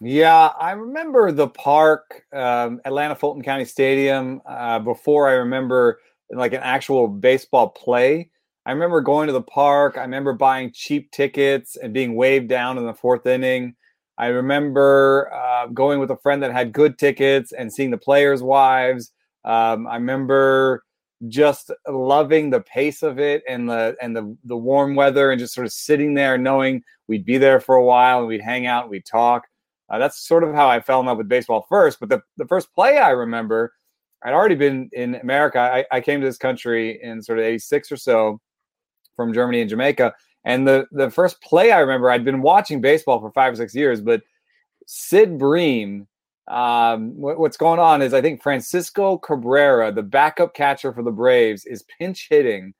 Yeah, 0.00 0.52
I 0.58 0.70
remember 0.72 1.30
the 1.32 1.48
park, 1.48 2.22
um, 2.32 2.80
Atlanta 2.84 3.14
Fulton 3.14 3.42
County 3.42 3.64
Stadium, 3.64 4.40
uh, 4.46 4.78
before 4.78 5.28
I 5.28 5.32
remember 5.32 5.98
like 6.32 6.52
an 6.52 6.60
actual 6.62 7.08
baseball 7.08 7.68
play. 7.68 8.30
I 8.64 8.72
remember 8.72 9.00
going 9.00 9.26
to 9.26 9.32
the 9.32 9.42
park. 9.42 9.98
I 9.98 10.02
remember 10.02 10.32
buying 10.32 10.72
cheap 10.72 11.10
tickets 11.10 11.76
and 11.76 11.92
being 11.92 12.14
waved 12.14 12.48
down 12.48 12.78
in 12.78 12.86
the 12.86 12.94
fourth 12.94 13.26
inning. 13.26 13.74
I 14.18 14.26
remember 14.26 15.32
uh, 15.34 15.66
going 15.68 15.98
with 15.98 16.10
a 16.10 16.16
friend 16.16 16.42
that 16.42 16.52
had 16.52 16.72
good 16.72 16.98
tickets 16.98 17.52
and 17.52 17.72
seeing 17.72 17.90
the 17.90 17.98
players' 17.98 18.42
wives. 18.42 19.12
Um, 19.44 19.86
I 19.86 19.94
remember 19.96 20.84
just 21.28 21.70
loving 21.88 22.50
the 22.50 22.60
pace 22.60 23.02
of 23.02 23.18
it 23.18 23.42
and 23.48 23.68
the 23.68 23.96
and 24.00 24.16
the 24.16 24.36
the 24.44 24.56
warm 24.56 24.94
weather 24.94 25.30
and 25.30 25.38
just 25.38 25.54
sort 25.54 25.66
of 25.66 25.72
sitting 25.72 26.14
there 26.14 26.36
knowing 26.36 26.82
we'd 27.06 27.24
be 27.24 27.38
there 27.38 27.60
for 27.60 27.76
a 27.76 27.84
while 27.84 28.18
and 28.18 28.28
we'd 28.28 28.40
hang 28.40 28.66
out 28.66 28.84
and 28.84 28.90
we'd 28.90 29.06
talk. 29.06 29.44
Uh, 29.88 29.98
that's 29.98 30.26
sort 30.26 30.44
of 30.44 30.54
how 30.54 30.68
I 30.68 30.80
fell 30.80 31.00
in 31.00 31.06
love 31.06 31.18
with 31.18 31.28
baseball 31.28 31.66
first. 31.68 32.00
But 32.00 32.08
the, 32.08 32.22
the 32.38 32.46
first 32.46 32.72
play 32.74 32.98
I 32.98 33.10
remember 33.10 33.72
I'd 34.24 34.34
already 34.34 34.54
been 34.54 34.88
in 34.92 35.16
America. 35.16 35.58
I, 35.58 35.84
I 35.90 36.00
came 36.00 36.20
to 36.20 36.26
this 36.26 36.38
country 36.38 37.00
in 37.02 37.22
sort 37.22 37.38
of 37.38 37.44
86 37.44 37.92
or 37.92 37.96
so 37.96 38.40
from 39.16 39.32
Germany 39.32 39.60
and 39.60 39.70
Jamaica. 39.70 40.14
And 40.44 40.66
the, 40.66 40.86
the 40.92 41.10
first 41.10 41.40
play 41.40 41.72
I 41.72 41.80
remember, 41.80 42.10
I'd 42.10 42.24
been 42.24 42.42
watching 42.42 42.80
baseball 42.80 43.20
for 43.20 43.30
five 43.32 43.52
or 43.52 43.56
six 43.56 43.74
years, 43.74 44.00
but 44.00 44.22
Sid 44.86 45.38
Bream, 45.38 46.08
um, 46.48 47.16
what, 47.16 47.38
what's 47.38 47.56
going 47.56 47.78
on 47.78 48.02
is 48.02 48.14
I 48.14 48.20
think 48.20 48.42
Francisco 48.42 49.18
Cabrera, 49.18 49.92
the 49.92 50.02
backup 50.02 50.54
catcher 50.54 50.92
for 50.92 51.02
the 51.02 51.12
Braves, 51.12 51.64
is 51.64 51.84
pinch 51.98 52.26
hitting. 52.28 52.74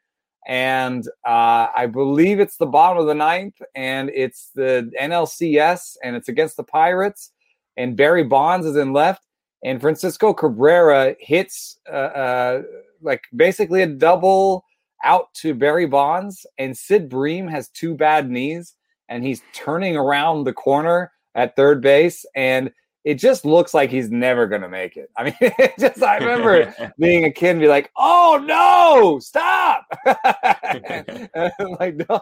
And 0.46 1.06
uh, 1.24 1.68
I 1.76 1.86
believe 1.86 2.40
it's 2.40 2.56
the 2.56 2.66
bottom 2.66 2.98
of 2.98 3.06
the 3.06 3.14
ninth, 3.14 3.54
and 3.76 4.10
it's 4.12 4.50
the 4.56 4.90
NLCS, 5.00 5.96
and 6.02 6.16
it's 6.16 6.28
against 6.28 6.56
the 6.56 6.64
Pirates. 6.64 7.30
And 7.76 7.96
Barry 7.96 8.24
Bonds 8.24 8.66
is 8.66 8.74
in 8.74 8.92
left 8.92 9.22
and 9.62 9.80
Francisco 9.80 10.32
Cabrera 10.32 11.14
hits 11.20 11.78
uh, 11.90 11.94
uh, 11.94 12.62
like 13.00 13.22
basically 13.34 13.82
a 13.82 13.86
double 13.86 14.64
out 15.04 15.32
to 15.34 15.54
Barry 15.54 15.86
Bonds, 15.86 16.46
and 16.58 16.76
Sid 16.76 17.08
Bream 17.08 17.48
has 17.48 17.68
two 17.68 17.94
bad 17.94 18.30
knees, 18.30 18.74
and 19.08 19.24
he's 19.24 19.42
turning 19.52 19.96
around 19.96 20.44
the 20.44 20.52
corner 20.52 21.12
at 21.34 21.56
third 21.56 21.80
base, 21.80 22.24
and 22.34 22.70
it 23.04 23.14
just 23.14 23.44
looks 23.44 23.74
like 23.74 23.90
he's 23.90 24.10
never 24.10 24.46
going 24.46 24.62
to 24.62 24.68
make 24.68 24.96
it. 24.96 25.10
I 25.16 25.24
mean, 25.24 25.34
it 25.40 25.74
just 25.78 26.02
I 26.02 26.18
remember 26.18 26.92
being 26.98 27.24
a 27.24 27.30
kid 27.30 27.50
and 27.50 27.60
be 27.60 27.68
like, 27.68 27.90
"Oh 27.96 28.40
no, 28.44 29.18
stop!" 29.18 29.86
and, 30.04 31.28
like, 31.80 31.96
no. 32.08 32.20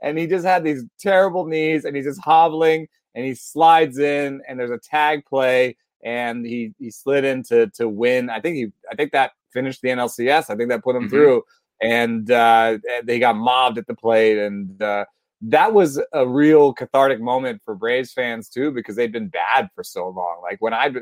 and 0.00 0.18
he 0.18 0.26
just 0.26 0.44
had 0.44 0.64
these 0.64 0.84
terrible 0.98 1.44
knees, 1.46 1.84
and 1.84 1.96
he's 1.96 2.06
just 2.06 2.20
hobbling, 2.20 2.88
and 3.14 3.24
he 3.24 3.34
slides 3.34 3.98
in, 3.98 4.42
and 4.48 4.58
there's 4.58 4.70
a 4.70 4.78
tag 4.78 5.24
play, 5.26 5.76
and 6.04 6.44
he 6.44 6.72
he 6.78 6.90
slid 6.90 7.24
in 7.24 7.42
to 7.44 7.68
to 7.68 7.88
win. 7.88 8.30
I 8.30 8.40
think 8.40 8.56
he 8.56 8.72
I 8.90 8.94
think 8.94 9.12
that 9.12 9.32
finished 9.52 9.82
the 9.82 9.88
NLCS. 9.88 10.50
I 10.50 10.56
think 10.56 10.68
that 10.70 10.82
put 10.82 10.96
him 10.96 11.02
mm-hmm. 11.02 11.10
through, 11.10 11.42
and 11.82 12.30
uh, 12.30 12.78
they 13.04 13.18
got 13.18 13.36
mobbed 13.36 13.78
at 13.78 13.86
the 13.86 13.94
plate, 13.94 14.38
and 14.38 14.80
uh, 14.82 15.04
that 15.42 15.72
was 15.72 16.00
a 16.12 16.26
real 16.26 16.72
cathartic 16.72 17.20
moment 17.20 17.60
for 17.64 17.74
Braves 17.74 18.12
fans 18.12 18.48
too, 18.48 18.70
because 18.70 18.96
they'd 18.96 19.12
been 19.12 19.28
bad 19.28 19.68
for 19.74 19.84
so 19.84 20.08
long. 20.08 20.40
Like 20.42 20.60
when 20.60 20.74
I 20.74 20.92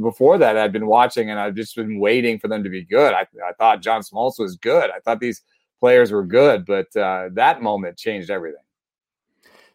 before 0.00 0.38
that, 0.38 0.56
I'd 0.56 0.72
been 0.72 0.86
watching 0.86 1.30
and 1.30 1.38
I've 1.38 1.54
just 1.54 1.76
been 1.76 2.00
waiting 2.00 2.38
for 2.38 2.48
them 2.48 2.64
to 2.64 2.68
be 2.70 2.84
good. 2.84 3.14
I, 3.14 3.26
I 3.46 3.52
thought 3.58 3.82
John 3.82 4.02
Smoltz 4.02 4.38
was 4.38 4.56
good. 4.56 4.90
I 4.90 4.98
thought 5.00 5.20
these 5.20 5.42
players 5.80 6.10
were 6.10 6.24
good, 6.24 6.66
but 6.66 6.94
uh, 6.96 7.28
that 7.32 7.62
moment 7.62 7.96
changed 7.96 8.30
everything. 8.30 8.60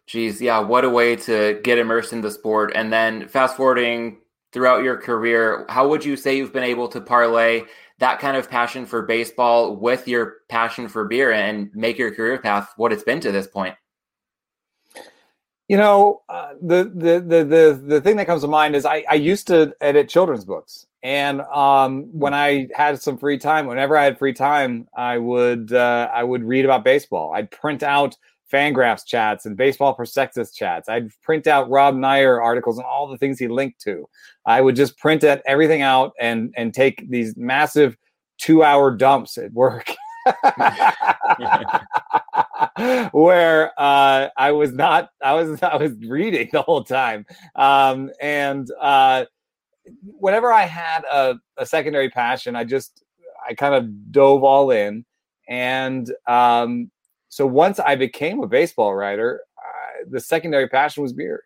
Geez, 0.07 0.41
yeah, 0.41 0.59
what 0.59 0.83
a 0.83 0.89
way 0.89 1.15
to 1.15 1.59
get 1.63 1.77
immersed 1.77 2.13
in 2.13 2.21
the 2.21 2.31
sport. 2.31 2.71
And 2.75 2.91
then 2.91 3.27
fast 3.27 3.55
forwarding 3.55 4.17
throughout 4.51 4.83
your 4.83 4.97
career, 4.97 5.65
how 5.69 5.87
would 5.87 6.03
you 6.03 6.17
say 6.17 6.37
you've 6.37 6.53
been 6.53 6.63
able 6.63 6.87
to 6.89 7.01
parlay 7.01 7.63
that 7.99 8.19
kind 8.19 8.37
of 8.37 8.49
passion 8.49 8.85
for 8.85 9.01
baseball 9.03 9.75
with 9.75 10.07
your 10.07 10.37
passion 10.47 10.87
for 10.87 11.05
beer 11.05 11.31
and 11.31 11.69
make 11.73 11.97
your 11.97 12.13
career 12.13 12.39
path 12.39 12.71
what 12.77 12.93
it's 12.93 13.03
been 13.03 13.19
to 13.19 13.31
this 13.31 13.47
point? 13.47 13.75
You 15.67 15.77
know, 15.77 16.23
uh, 16.27 16.53
the, 16.59 16.91
the 16.95 17.19
the 17.19 17.43
the 17.43 17.81
the 17.85 18.01
thing 18.01 18.17
that 18.17 18.25
comes 18.25 18.41
to 18.41 18.47
mind 18.47 18.75
is 18.75 18.85
I, 18.85 19.03
I 19.07 19.13
used 19.13 19.45
to 19.47 19.71
edit 19.79 20.09
children's 20.09 20.43
books, 20.43 20.87
and 21.03 21.41
um, 21.41 22.09
when 22.11 22.33
I 22.33 22.69
had 22.73 22.99
some 22.99 23.19
free 23.19 23.37
time, 23.37 23.67
whenever 23.67 23.95
I 23.95 24.03
had 24.05 24.17
free 24.17 24.33
time, 24.33 24.87
I 24.97 25.19
would 25.19 25.71
uh, 25.71 26.09
I 26.11 26.23
would 26.23 26.43
read 26.43 26.65
about 26.65 26.83
baseball. 26.83 27.33
I'd 27.35 27.51
print 27.51 27.83
out 27.83 28.17
Fangraphs 28.51 29.05
chats 29.05 29.45
and 29.45 29.55
baseball 29.55 29.93
prospectus 29.93 30.53
chats. 30.53 30.89
I'd 30.89 31.11
print 31.21 31.47
out 31.47 31.69
Rob 31.69 31.95
Neyer 31.95 32.41
articles 32.41 32.77
and 32.77 32.85
all 32.85 33.07
the 33.07 33.17
things 33.17 33.39
he 33.39 33.47
linked 33.47 33.79
to. 33.81 34.07
I 34.45 34.61
would 34.61 34.75
just 34.75 34.97
print 34.97 35.23
everything 35.23 35.81
out 35.81 36.13
and 36.19 36.53
and 36.57 36.73
take 36.73 37.09
these 37.09 37.35
massive 37.37 37.97
two 38.37 38.63
hour 38.63 38.91
dumps 38.91 39.37
at 39.37 39.53
work. 39.53 39.93
where 43.11 43.71
uh, 43.77 44.29
I 44.37 44.51
was 44.51 44.73
not, 44.73 45.09
I 45.23 45.33
was, 45.33 45.61
I 45.63 45.77
was 45.77 45.93
reading 46.07 46.49
the 46.51 46.61
whole 46.61 46.83
time, 46.83 47.25
um, 47.55 48.11
and 48.21 48.69
uh, 48.79 49.25
whenever 50.03 50.51
I 50.51 50.63
had 50.63 51.03
a, 51.11 51.35
a, 51.57 51.65
secondary 51.65 52.09
passion, 52.09 52.55
I 52.55 52.63
just, 52.63 53.03
I 53.47 53.53
kind 53.53 53.73
of 53.73 54.11
dove 54.11 54.43
all 54.43 54.71
in, 54.71 55.05
and 55.47 56.11
um, 56.27 56.91
so 57.29 57.45
once 57.45 57.79
I 57.79 57.95
became 57.95 58.43
a 58.43 58.47
baseball 58.47 58.93
writer, 58.93 59.41
uh, 59.57 60.05
the 60.09 60.19
secondary 60.19 60.67
passion 60.67 61.03
was 61.03 61.13
beer. 61.13 61.43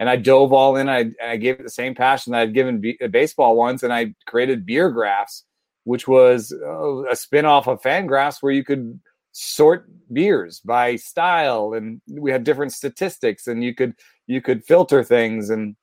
And 0.00 0.08
I 0.08 0.14
dove 0.14 0.52
all 0.52 0.76
in. 0.76 0.88
I, 0.88 1.10
I 1.22 1.36
gave 1.36 1.58
it 1.58 1.64
the 1.64 1.70
same 1.70 1.94
passion 1.94 2.32
that 2.32 2.40
I'd 2.40 2.54
given 2.54 2.80
be- 2.80 2.98
baseball 3.10 3.56
once, 3.56 3.82
and 3.82 3.92
I 3.92 4.14
created 4.26 4.64
beer 4.64 4.90
graphs 4.90 5.44
which 5.88 6.06
was 6.06 6.52
uh, 6.52 7.04
a 7.10 7.16
spin-off 7.16 7.66
of 7.66 7.80
Fangraphs 7.80 8.42
where 8.42 8.52
you 8.52 8.62
could 8.62 9.00
sort 9.32 9.88
beers 10.12 10.60
by 10.60 10.96
style 10.96 11.72
and 11.72 12.02
we 12.10 12.30
had 12.30 12.44
different 12.44 12.74
statistics 12.74 13.46
and 13.46 13.64
you 13.64 13.74
could 13.74 13.94
you 14.26 14.42
could 14.42 14.62
filter 14.66 15.02
things 15.02 15.48
and 15.48 15.76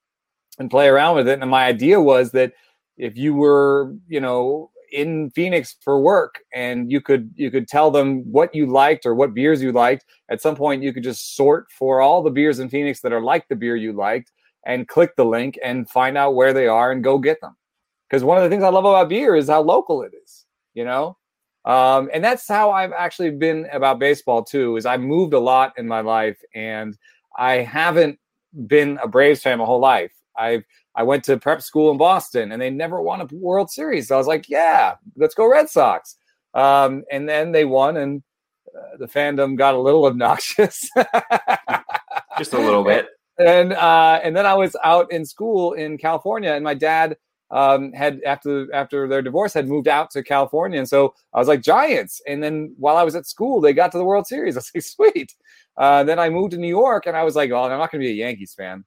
and 0.59 0.69
play 0.69 0.87
around 0.87 1.15
with 1.15 1.27
it 1.27 1.41
and 1.41 1.49
my 1.49 1.65
idea 1.65 1.99
was 1.99 2.31
that 2.31 2.53
if 2.97 3.17
you 3.17 3.33
were 3.33 3.95
you 4.07 4.19
know 4.19 4.69
in 4.91 5.29
Phoenix 5.31 5.75
for 5.81 5.99
work 5.99 6.39
and 6.53 6.91
you 6.91 7.01
could 7.01 7.31
you 7.35 7.51
could 7.51 7.67
tell 7.67 7.91
them 7.91 8.19
what 8.31 8.53
you 8.53 8.65
liked 8.65 9.05
or 9.05 9.15
what 9.15 9.33
beers 9.33 9.61
you 9.61 9.71
liked 9.71 10.05
at 10.29 10.41
some 10.41 10.55
point 10.55 10.83
you 10.83 10.93
could 10.93 11.03
just 11.03 11.35
sort 11.35 11.71
for 11.71 12.01
all 12.01 12.21
the 12.23 12.29
beers 12.29 12.59
in 12.59 12.69
Phoenix 12.69 13.01
that 13.01 13.13
are 13.13 13.21
like 13.21 13.47
the 13.47 13.55
beer 13.55 13.75
you 13.75 13.93
liked 13.93 14.31
and 14.65 14.87
click 14.87 15.15
the 15.15 15.25
link 15.25 15.59
and 15.63 15.89
find 15.89 16.17
out 16.17 16.35
where 16.35 16.53
they 16.53 16.67
are 16.67 16.91
and 16.91 17.03
go 17.03 17.17
get 17.17 17.39
them 17.41 17.55
because 18.09 18.23
one 18.23 18.37
of 18.37 18.43
the 18.43 18.49
things 18.49 18.63
I 18.63 18.69
love 18.69 18.85
about 18.85 19.09
beer 19.09 19.35
is 19.35 19.49
how 19.49 19.61
local 19.61 20.01
it 20.03 20.13
is, 20.23 20.45
you 20.73 20.85
know? 20.85 21.17
Um, 21.65 22.09
and 22.13 22.23
that's 22.23 22.47
how 22.47 22.71
I've 22.71 22.93
actually 22.93 23.31
been 23.31 23.67
about 23.71 23.99
baseball 23.99 24.43
too, 24.43 24.77
is 24.77 24.85
I 24.85 24.97
moved 24.97 25.33
a 25.33 25.39
lot 25.39 25.73
in 25.77 25.87
my 25.87 26.01
life 26.01 26.37
and 26.53 26.95
I 27.37 27.55
haven't 27.55 28.19
been 28.67 28.99
a 29.01 29.07
Braves 29.07 29.41
fan 29.41 29.57
my 29.57 29.65
whole 29.65 29.79
life. 29.79 30.11
I've 30.37 30.63
I 30.95 31.03
went 31.03 31.23
to 31.25 31.37
prep 31.37 31.61
school 31.61 31.91
in 31.91 31.97
Boston 31.97 32.51
and 32.51 32.61
they 32.61 32.69
never 32.69 33.01
won 33.01 33.21
a 33.21 33.27
World 33.31 33.69
Series. 33.69 34.07
So 34.07 34.15
I 34.15 34.17
was 34.17 34.27
like, 34.27 34.49
yeah, 34.49 34.95
let's 35.15 35.35
go 35.35 35.49
Red 35.49 35.69
Sox. 35.69 36.17
Um, 36.53 37.03
and 37.11 37.27
then 37.27 37.51
they 37.51 37.65
won 37.65 37.97
and 37.97 38.23
uh, 38.75 38.97
the 38.97 39.07
fandom 39.07 39.57
got 39.57 39.73
a 39.73 39.79
little 39.79 40.05
obnoxious. 40.07 40.89
Just 42.37 42.53
a 42.53 42.59
little 42.59 42.83
bit. 42.83 43.07
And 43.37 43.73
uh, 43.73 44.21
and 44.23 44.35
then 44.35 44.45
I 44.45 44.53
was 44.53 44.77
out 44.83 45.11
in 45.11 45.25
school 45.25 45.73
in 45.73 45.97
California 45.97 46.51
and 46.51 46.63
my 46.63 46.73
dad 46.73 47.17
um, 47.51 47.91
had 47.93 48.21
after 48.25 48.73
after 48.73 49.07
their 49.07 49.21
divorce 49.21 49.53
had 49.53 49.67
moved 49.67 49.87
out 49.87 50.09
to 50.11 50.23
California, 50.23 50.79
and 50.79 50.89
so 50.89 51.13
I 51.33 51.39
was 51.39 51.47
like 51.47 51.61
Giants. 51.61 52.21
And 52.27 52.41
then 52.41 52.73
while 52.77 52.97
I 52.97 53.03
was 53.03 53.15
at 53.15 53.27
school, 53.27 53.61
they 53.61 53.73
got 53.73 53.91
to 53.91 53.97
the 53.97 54.03
World 54.03 54.27
Series. 54.27 54.55
I 54.57 54.59
was 54.59 54.71
like, 54.73 54.83
sweet. 54.83 55.35
Uh, 55.77 56.03
then 56.03 56.19
I 56.19 56.29
moved 56.29 56.51
to 56.51 56.57
New 56.57 56.67
York, 56.67 57.05
and 57.05 57.15
I 57.15 57.23
was 57.23 57.35
like, 57.35 57.51
well, 57.51 57.65
I'm 57.65 57.77
not 57.77 57.91
going 57.91 58.01
to 58.01 58.07
be 58.07 58.11
a 58.11 58.25
Yankees 58.25 58.53
fan. 58.53 58.83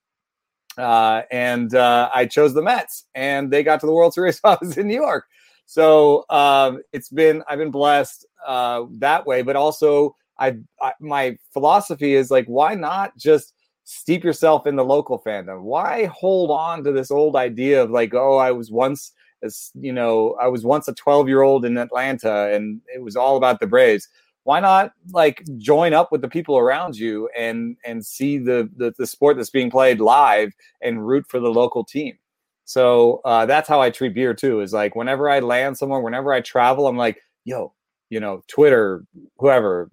Uh, 0.78 1.22
and 1.30 1.74
uh, 1.74 2.08
I 2.14 2.26
chose 2.26 2.54
the 2.54 2.62
Mets, 2.62 3.04
and 3.14 3.50
they 3.50 3.62
got 3.62 3.80
to 3.80 3.86
the 3.86 3.92
World 3.92 4.14
Series 4.14 4.40
I 4.44 4.56
was 4.60 4.78
in 4.78 4.86
New 4.86 4.94
York. 4.94 5.26
So 5.66 6.24
um, 6.30 6.82
it's 6.92 7.10
been 7.10 7.42
I've 7.48 7.58
been 7.58 7.70
blessed 7.70 8.26
uh, 8.46 8.84
that 8.98 9.26
way, 9.26 9.42
but 9.42 9.56
also 9.56 10.16
I, 10.38 10.56
I 10.80 10.92
my 11.00 11.36
philosophy 11.52 12.14
is 12.14 12.30
like, 12.30 12.46
why 12.46 12.74
not 12.74 13.16
just 13.18 13.52
steep 13.84 14.22
yourself 14.22 14.66
in 14.66 14.76
the 14.76 14.84
local 14.84 15.18
fandom. 15.18 15.62
Why 15.62 16.04
hold 16.06 16.50
on 16.50 16.84
to 16.84 16.92
this 16.92 17.10
old 17.10 17.36
idea 17.36 17.82
of 17.82 17.90
like, 17.90 18.12
oh, 18.14 18.36
I 18.36 18.52
was 18.52 18.70
once 18.70 19.12
as 19.42 19.70
you 19.74 19.92
know, 19.92 20.36
I 20.40 20.48
was 20.48 20.64
once 20.64 20.88
a 20.88 20.94
12 20.94 21.28
year 21.28 21.42
old 21.42 21.64
in 21.64 21.78
Atlanta 21.78 22.52
and 22.52 22.80
it 22.94 23.02
was 23.02 23.16
all 23.16 23.36
about 23.36 23.60
the 23.60 23.66
Braves. 23.66 24.08
Why 24.48 24.60
not 24.60 24.92
like 25.12 25.44
join 25.58 25.92
up 25.92 26.10
with 26.10 26.22
the 26.22 26.28
people 26.28 26.56
around 26.56 26.96
you 26.96 27.28
and 27.36 27.76
and 27.84 28.02
see 28.02 28.38
the 28.38 28.66
the, 28.78 28.94
the 28.96 29.06
sport 29.06 29.36
that's 29.36 29.50
being 29.50 29.70
played 29.70 30.00
live 30.00 30.54
and 30.80 31.06
root 31.06 31.26
for 31.28 31.38
the 31.38 31.50
local 31.50 31.84
team? 31.84 32.18
So 32.64 33.20
uh, 33.26 33.44
that's 33.44 33.68
how 33.68 33.82
I 33.82 33.90
treat 33.90 34.14
beer 34.14 34.32
too. 34.32 34.62
Is 34.62 34.72
like 34.72 34.96
whenever 34.96 35.28
I 35.28 35.40
land 35.40 35.76
somewhere, 35.76 36.00
whenever 36.00 36.32
I 36.32 36.40
travel, 36.40 36.86
I'm 36.86 36.96
like, 36.96 37.18
yo, 37.44 37.74
you 38.08 38.20
know, 38.20 38.42
Twitter, 38.48 39.04
whoever, 39.36 39.90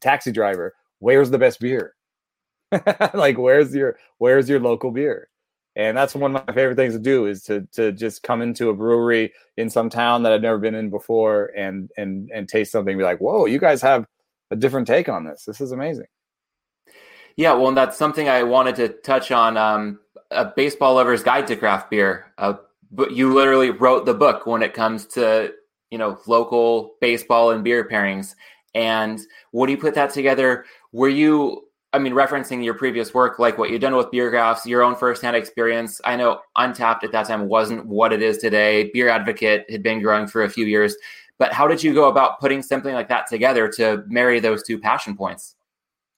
taxi 0.00 0.32
driver, 0.32 0.72
where's 1.00 1.30
the 1.30 1.38
best 1.38 1.60
beer? 1.60 1.94
like 3.12 3.36
where's 3.36 3.74
your 3.74 3.98
where's 4.16 4.48
your 4.48 4.60
local 4.60 4.92
beer 4.92 5.29
and 5.76 5.96
that's 5.96 6.14
one 6.14 6.34
of 6.34 6.46
my 6.46 6.54
favorite 6.54 6.76
things 6.76 6.94
to 6.94 7.00
do 7.00 7.26
is 7.26 7.42
to 7.42 7.66
to 7.72 7.92
just 7.92 8.22
come 8.22 8.42
into 8.42 8.68
a 8.68 8.74
brewery 8.74 9.32
in 9.56 9.70
some 9.70 9.88
town 9.88 10.22
that 10.22 10.32
i've 10.32 10.42
never 10.42 10.58
been 10.58 10.74
in 10.74 10.90
before 10.90 11.52
and 11.56 11.90
and 11.96 12.30
and 12.32 12.48
taste 12.48 12.72
something 12.72 12.92
and 12.92 12.98
be 12.98 13.04
like 13.04 13.20
whoa 13.20 13.46
you 13.46 13.58
guys 13.58 13.80
have 13.82 14.06
a 14.52 14.56
different 14.56 14.88
take 14.88 15.08
on 15.08 15.24
this. 15.24 15.44
This 15.44 15.60
is 15.60 15.70
amazing. 15.70 16.06
Yeah 17.36 17.52
well 17.52 17.68
and 17.68 17.76
that's 17.76 17.96
something 17.96 18.28
i 18.28 18.42
wanted 18.42 18.76
to 18.76 18.88
touch 18.88 19.30
on 19.30 19.56
um, 19.56 20.00
a 20.30 20.44
baseball 20.44 20.94
lover's 20.94 21.22
guide 21.22 21.46
to 21.46 21.56
craft 21.56 21.90
beer 21.90 22.32
uh, 22.38 22.54
but 22.90 23.12
you 23.12 23.32
literally 23.32 23.70
wrote 23.70 24.06
the 24.06 24.14
book 24.14 24.46
when 24.46 24.62
it 24.62 24.74
comes 24.74 25.06
to 25.06 25.52
you 25.90 25.98
know 25.98 26.18
local 26.26 26.94
baseball 27.00 27.50
and 27.50 27.62
beer 27.62 27.86
pairings. 27.88 28.34
And 28.74 29.20
when 29.50 29.66
do 29.66 29.72
you 29.72 29.78
put 29.78 29.94
that 29.94 30.10
together? 30.10 30.64
Were 30.92 31.08
you 31.08 31.64
I 31.92 31.98
mean, 31.98 32.12
referencing 32.12 32.64
your 32.64 32.74
previous 32.74 33.12
work, 33.12 33.38
like 33.38 33.58
what 33.58 33.70
you've 33.70 33.80
done 33.80 33.96
with 33.96 34.10
beer 34.12 34.30
graphs, 34.30 34.64
your 34.64 34.82
own 34.82 34.94
firsthand 34.94 35.34
experience. 35.34 36.00
I 36.04 36.14
know 36.14 36.40
Untappd 36.56 37.02
at 37.02 37.12
that 37.12 37.26
time 37.26 37.48
wasn't 37.48 37.86
what 37.86 38.12
it 38.12 38.22
is 38.22 38.38
today. 38.38 38.90
Beer 38.94 39.08
Advocate 39.08 39.68
had 39.68 39.82
been 39.82 40.00
growing 40.00 40.28
for 40.28 40.44
a 40.44 40.48
few 40.48 40.66
years. 40.66 40.94
But 41.38 41.52
how 41.52 41.66
did 41.66 41.82
you 41.82 41.92
go 41.92 42.08
about 42.08 42.38
putting 42.38 42.62
something 42.62 42.94
like 42.94 43.08
that 43.08 43.26
together 43.26 43.66
to 43.72 44.04
marry 44.06 44.38
those 44.40 44.62
two 44.62 44.78
passion 44.78 45.16
points? 45.16 45.56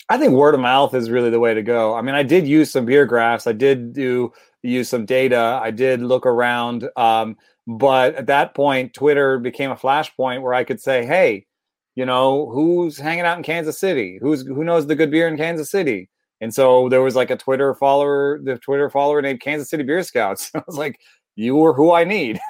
I 0.08 0.18
think 0.18 0.32
word 0.32 0.54
of 0.54 0.60
mouth 0.60 0.94
is 0.94 1.08
really 1.08 1.30
the 1.30 1.40
way 1.40 1.54
to 1.54 1.62
go. 1.62 1.94
I 1.94 2.02
mean, 2.02 2.14
I 2.14 2.22
did 2.22 2.46
use 2.46 2.70
some 2.70 2.84
beer 2.84 3.06
graphs. 3.06 3.46
I 3.46 3.52
did 3.52 3.92
do 3.94 4.32
use 4.62 4.88
some 4.88 5.06
data. 5.06 5.60
I 5.62 5.70
did 5.70 6.02
look 6.02 6.26
around. 6.26 6.88
Um, 6.96 7.36
but 7.66 8.16
at 8.16 8.26
that 8.26 8.54
point, 8.54 8.92
Twitter 8.92 9.38
became 9.38 9.70
a 9.70 9.76
flashpoint 9.76 10.42
where 10.42 10.52
I 10.52 10.64
could 10.64 10.80
say, 10.80 11.06
hey, 11.06 11.46
you 11.94 12.06
know, 12.06 12.48
who's 12.50 12.98
hanging 12.98 13.24
out 13.24 13.36
in 13.36 13.42
Kansas 13.42 13.78
City? 13.78 14.18
Who's 14.20 14.46
who 14.46 14.64
knows 14.64 14.86
the 14.86 14.94
good 14.94 15.10
beer 15.10 15.28
in 15.28 15.36
Kansas 15.36 15.70
City? 15.70 16.08
And 16.40 16.52
so 16.52 16.88
there 16.88 17.02
was 17.02 17.14
like 17.14 17.30
a 17.30 17.36
Twitter 17.36 17.74
follower, 17.74 18.40
the 18.42 18.58
Twitter 18.58 18.90
follower 18.90 19.22
named 19.22 19.40
Kansas 19.40 19.70
City 19.70 19.84
Beer 19.84 20.02
Scouts. 20.02 20.50
I 20.54 20.62
was 20.66 20.76
like, 20.76 20.98
you 21.36 21.56
were 21.56 21.72
who 21.72 21.92
I 21.92 22.04
need. 22.04 22.40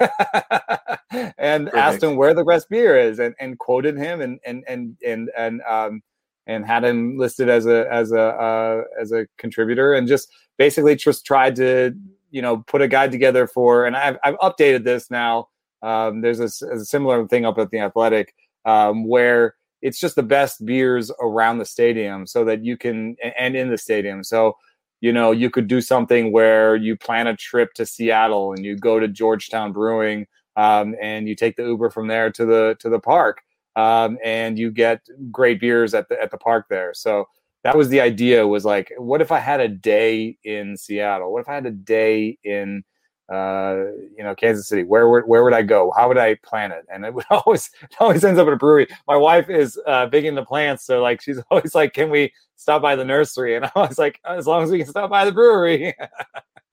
and 1.37 1.67
Perfect. 1.67 1.75
asked 1.75 2.03
him 2.03 2.15
where 2.15 2.33
the 2.33 2.43
best 2.43 2.69
beer 2.69 2.97
is 2.97 3.19
and, 3.19 3.35
and 3.39 3.59
quoted 3.59 3.97
him 3.97 4.21
and 4.21 4.39
and 4.45 4.63
and 4.67 4.97
and 5.05 5.29
and 5.37 5.61
um 5.69 6.01
and 6.47 6.65
had 6.65 6.83
him 6.83 7.17
listed 7.17 7.49
as 7.49 7.65
a 7.65 7.91
as 7.91 8.11
a 8.11 8.21
uh, 8.21 8.83
as 8.99 9.11
a 9.11 9.27
contributor 9.37 9.93
and 9.93 10.07
just 10.07 10.29
basically 10.57 10.95
just 10.95 11.25
tried 11.25 11.55
to 11.55 11.93
you 12.33 12.41
know, 12.41 12.57
put 12.57 12.81
a 12.81 12.87
guide 12.87 13.11
together 13.11 13.45
for, 13.45 13.85
and 13.85 13.95
I've, 13.95 14.17
I've 14.23 14.37
updated 14.39 14.83
this 14.83 15.09
now. 15.11 15.49
Um, 15.83 16.21
there's 16.21 16.39
a, 16.39 16.45
a, 16.65 16.79
similar 16.79 17.27
thing 17.27 17.45
up 17.45 17.59
at 17.59 17.69
the 17.69 17.79
Athletic 17.79 18.33
um, 18.65 19.07
where 19.07 19.55
it's 19.81 19.99
just 19.99 20.15
the 20.15 20.23
best 20.23 20.65
beers 20.65 21.11
around 21.21 21.57
the 21.57 21.65
stadium 21.65 22.25
so 22.25 22.45
that 22.45 22.63
you 22.63 22.77
can, 22.77 23.15
and 23.37 23.55
in 23.55 23.69
the 23.69 23.77
stadium. 23.77 24.23
So, 24.23 24.55
you 25.01 25.11
know, 25.11 25.31
you 25.31 25.49
could 25.49 25.67
do 25.67 25.81
something 25.81 26.31
where 26.31 26.75
you 26.75 26.95
plan 26.95 27.27
a 27.27 27.35
trip 27.35 27.73
to 27.73 27.85
Seattle 27.85 28.53
and 28.53 28.63
you 28.63 28.77
go 28.77 28.99
to 28.99 29.07
Georgetown 29.09 29.73
Brewing 29.73 30.25
um, 30.55 30.95
and 31.01 31.27
you 31.27 31.35
take 31.35 31.57
the 31.57 31.63
Uber 31.63 31.89
from 31.89 32.07
there 32.07 32.29
to 32.31 32.45
the 32.45 32.77
to 32.79 32.89
the 32.89 32.99
park, 32.99 33.41
um, 33.75 34.17
and 34.23 34.57
you 34.57 34.71
get 34.71 35.01
great 35.31 35.59
beers 35.59 35.93
at 35.93 36.07
the 36.09 36.21
at 36.21 36.31
the 36.31 36.37
park 36.37 36.67
there. 36.69 36.93
So 36.93 37.27
that 37.63 37.75
was 37.75 37.89
the 37.89 38.01
idea. 38.01 38.47
Was 38.47 38.65
like, 38.65 38.93
what 38.97 39.21
if 39.21 39.31
I 39.31 39.39
had 39.39 39.59
a 39.59 39.67
day 39.67 40.37
in 40.43 40.77
Seattle? 40.77 41.33
What 41.33 41.41
if 41.41 41.49
I 41.49 41.55
had 41.55 41.65
a 41.65 41.71
day 41.71 42.37
in 42.43 42.83
uh, 43.29 43.85
you 44.17 44.23
know, 44.23 44.35
Kansas 44.35 44.67
City. 44.67 44.83
Where 44.83 45.09
would 45.09 45.25
where 45.25 45.43
would 45.43 45.53
I 45.53 45.61
go? 45.61 45.91
How 45.95 46.07
would 46.07 46.17
I 46.17 46.35
plan 46.35 46.71
it? 46.71 46.85
And 46.91 47.05
it 47.05 47.13
would 47.13 47.25
always 47.29 47.69
it 47.81 47.95
always 47.99 48.23
ends 48.23 48.39
up 48.39 48.47
at 48.47 48.53
a 48.53 48.57
brewery. 48.57 48.87
My 49.07 49.15
wife 49.15 49.49
is 49.49 49.79
uh, 49.87 50.07
big 50.07 50.25
into 50.25 50.43
plants, 50.45 50.85
so 50.85 51.01
like 51.01 51.21
she's 51.21 51.39
always 51.51 51.75
like, 51.75 51.93
"Can 51.93 52.09
we 52.09 52.33
stop 52.55 52.81
by 52.81 52.95
the 52.95 53.05
nursery?" 53.05 53.55
And 53.55 53.65
I 53.75 53.79
was 53.79 53.97
like, 53.97 54.19
"As 54.25 54.47
long 54.47 54.63
as 54.63 54.71
we 54.71 54.79
can 54.79 54.87
stop 54.87 55.09
by 55.09 55.25
the 55.25 55.31
brewery." 55.31 55.95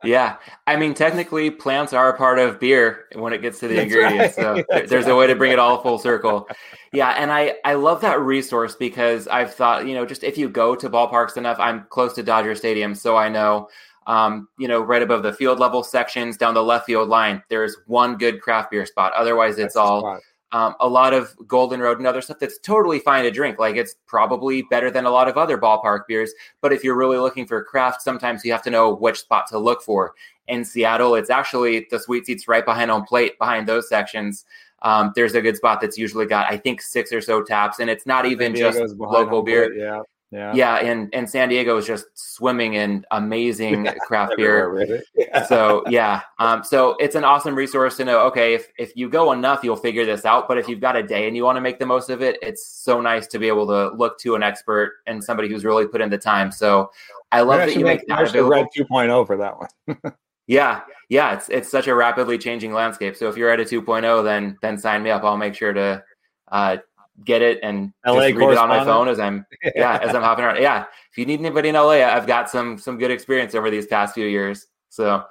yeah, 0.03 0.37
I 0.67 0.77
mean, 0.77 0.93
technically, 0.93 1.51
plants 1.51 1.93
are 1.93 2.09
a 2.09 2.17
part 2.17 2.41
of 2.41 2.59
beer 2.59 3.05
when 3.15 3.33
it 3.33 3.43
gets 3.43 3.61
to 3.61 3.69
the 3.69 3.77
That's 3.77 3.93
ingredients. 3.93 4.37
Right. 4.37 4.67
So 4.69 4.87
there's 4.87 5.05
right. 5.05 5.13
a 5.13 5.17
way 5.17 5.29
to 5.29 5.37
bring 5.37 5.53
it 5.53 5.59
all 5.61 5.81
full 5.83 5.99
circle. 5.99 6.49
Yeah, 6.93 7.11
and 7.11 7.31
I 7.31 7.55
I 7.65 7.75
love 7.75 8.01
that 8.01 8.21
resource 8.21 8.75
because 8.75 9.29
I've 9.29 9.55
thought, 9.55 9.87
you 9.87 9.95
know, 9.95 10.05
just 10.05 10.25
if 10.25 10.37
you 10.37 10.49
go 10.49 10.75
to 10.75 10.91
ballparks 10.91 11.37
enough, 11.37 11.61
I'm 11.61 11.87
close 11.91 12.13
to 12.15 12.25
Dodger 12.25 12.57
Stadium, 12.57 12.97
so 12.97 13.17
I 13.17 13.29
know 13.29 13.69
um, 14.11 14.49
you 14.59 14.67
know, 14.67 14.81
right 14.81 15.03
above 15.03 15.23
the 15.23 15.33
field 15.33 15.61
level 15.61 15.85
sections 15.85 16.37
down 16.37 16.53
the 16.53 16.65
left 16.65 16.85
field 16.85 17.09
line, 17.09 17.41
there's 17.49 17.77
one 17.87 18.19
good 18.19 18.41
craft 18.43 18.73
beer 18.73 18.85
spot. 18.85 19.13
Otherwise, 19.15 19.57
it's 19.59 19.77
all 19.77 20.19
um, 20.51 20.75
a 20.81 20.89
lot 20.89 21.15
of 21.15 21.33
Golden 21.47 21.79
Road 21.79 21.99
and 21.99 22.09
other 22.09 22.21
stuff 22.21 22.41
that's 22.41 22.59
totally 22.59 22.99
fine 22.99 23.23
to 23.23 23.31
drink. 23.31 23.61
Like 23.61 23.77
it's 23.77 23.95
probably 24.09 24.63
better 24.63 24.91
than 24.91 25.07
a 25.07 25.11
lot 25.11 25.29
of 25.29 25.39
other 25.39 25.57
ballpark 25.57 26.09
beers. 26.09 26.33
But 26.61 26.73
if 26.73 26.83
you're 26.83 26.97
really 26.97 27.19
looking 27.19 27.47
for 27.47 27.63
craft, 27.63 28.03
sometimes 28.03 28.45
you 28.45 28.51
have 28.51 28.63
to 28.63 28.71
know 28.71 28.93
which 28.93 29.21
spot 29.21 29.47
to 29.51 29.61
look 29.61 29.81
for. 29.81 30.15
In 30.49 30.65
Seattle, 30.65 31.15
it's 31.15 31.31
actually 31.31 31.87
the 31.93 32.01
sweet 32.01 32.27
seats 32.27 32.49
right 32.49 32.65
behind 32.65 32.91
home 32.91 33.05
plate, 33.05 33.39
behind 33.39 33.69
those 33.69 33.89
sections. 33.89 34.45
Um, 34.83 35.13
there's 35.15 35.37
a 35.37 35.41
good 35.41 35.57
spot 35.57 35.81
that's 35.81 35.97
usually 35.97 36.27
got, 36.27 36.51
I 36.51 36.57
think, 36.57 36.83
six 36.83 37.13
or 37.13 37.21
so 37.21 37.45
taps, 37.45 37.79
and 37.79 37.89
it's 37.89 38.07
not 38.07 38.27
even 38.27 38.57
just 38.57 38.81
local 38.97 39.45
beer. 39.45 39.69
Plate, 39.69 39.79
yeah. 39.79 40.01
Yeah. 40.31 40.55
Yeah. 40.55 40.77
And, 40.77 41.13
and 41.13 41.29
San 41.29 41.49
Diego 41.49 41.77
is 41.77 41.87
just 41.87 42.07
swimming 42.15 42.75
in 42.75 43.05
amazing 43.11 43.89
craft 44.07 44.35
beer. 44.37 45.03
Yeah. 45.15 45.45
So, 45.47 45.85
yeah. 45.89 46.23
Um, 46.39 46.65
so 46.65 46.97
it's 46.99 47.15
an 47.15 47.25
awesome 47.25 47.55
resource 47.55 47.97
to 47.99 48.05
know, 48.05 48.21
okay, 48.27 48.55
if, 48.55 48.69
if 48.79 48.97
you 48.97 49.09
go 49.09 49.33
enough, 49.33 49.63
you'll 49.63 49.77
figure 49.77 50.05
this 50.05 50.25
out. 50.25 50.49
But 50.49 50.59
if 50.59 50.69
you've 50.69 50.81
got 50.81 50.97
a 50.97 51.03
day 51.03 51.29
and 51.29 51.37
you 51.37 51.45
want 51.45 51.57
to 51.57 51.61
make 51.61 51.79
the 51.79 51.87
most 51.87 52.11
of 52.11 52.23
it, 52.23 52.39
it's 52.43 52.67
so 52.67 53.01
nice 53.01 53.27
to 53.29 53.39
be 53.39 53.47
able 53.47 53.67
to 53.67 53.95
look 53.97 54.19
to 54.21 54.35
an 54.35 54.43
expert 54.43 54.95
and 55.07 55.23
somebody 55.23 55.49
who's 55.49 55.65
really 55.65 55.87
put 55.87 56.01
in 56.01 56.11
the 56.11 56.19
time. 56.19 56.51
So 56.51 56.91
I 57.33 57.43
love 57.43 57.59
that 57.59 57.77
you 57.77 57.85
make, 57.85 58.01
make 58.01 58.09
that 58.09 58.23
available. 58.29 58.51
Red 58.51 58.67
2.0 58.77 59.27
for 59.27 59.37
that 59.37 59.57
one. 59.59 60.15
yeah. 60.47 60.81
Yeah. 61.09 61.35
It's, 61.35 61.49
it's 61.49 61.71
such 61.71 61.87
a 61.87 61.95
rapidly 61.95 62.39
changing 62.39 62.73
landscape. 62.73 63.15
So 63.15 63.29
if 63.29 63.37
you're 63.37 63.51
at 63.51 63.61
a 63.61 63.65
2.0, 63.65 64.25
then, 64.25 64.59
then 64.63 64.79
sign 64.79 65.03
me 65.03 65.11
up. 65.11 65.23
I'll 65.23 65.37
make 65.37 65.55
sure 65.55 65.73
to, 65.73 66.03
uh, 66.51 66.79
get 67.25 67.43
it 67.43 67.59
and 67.63 67.93
LA 68.07 68.29
just 68.29 68.37
read 68.37 68.51
it 68.53 68.59
on 68.59 68.69
my 68.69 68.85
phone 68.85 69.09
as 69.09 69.21
I'm 69.21 69.45
yeah 69.75 69.99
as 69.99 70.15
I'm 70.15 70.23
hopping 70.23 70.45
around. 70.45 70.63
Yeah, 70.63 70.85
if 71.11 71.19
you 71.19 71.27
need 71.27 71.41
anybody 71.41 71.69
in 71.69 71.75
LA, 71.75 72.03
I've 72.03 72.27
got 72.27 72.51
some 72.51 72.79
some 72.79 72.99
good 72.99 73.11
experience 73.11 73.55
over 73.55 73.71
these 73.71 73.87
past 73.87 74.15
few 74.15 74.27
years. 74.27 74.67
So 74.89 75.25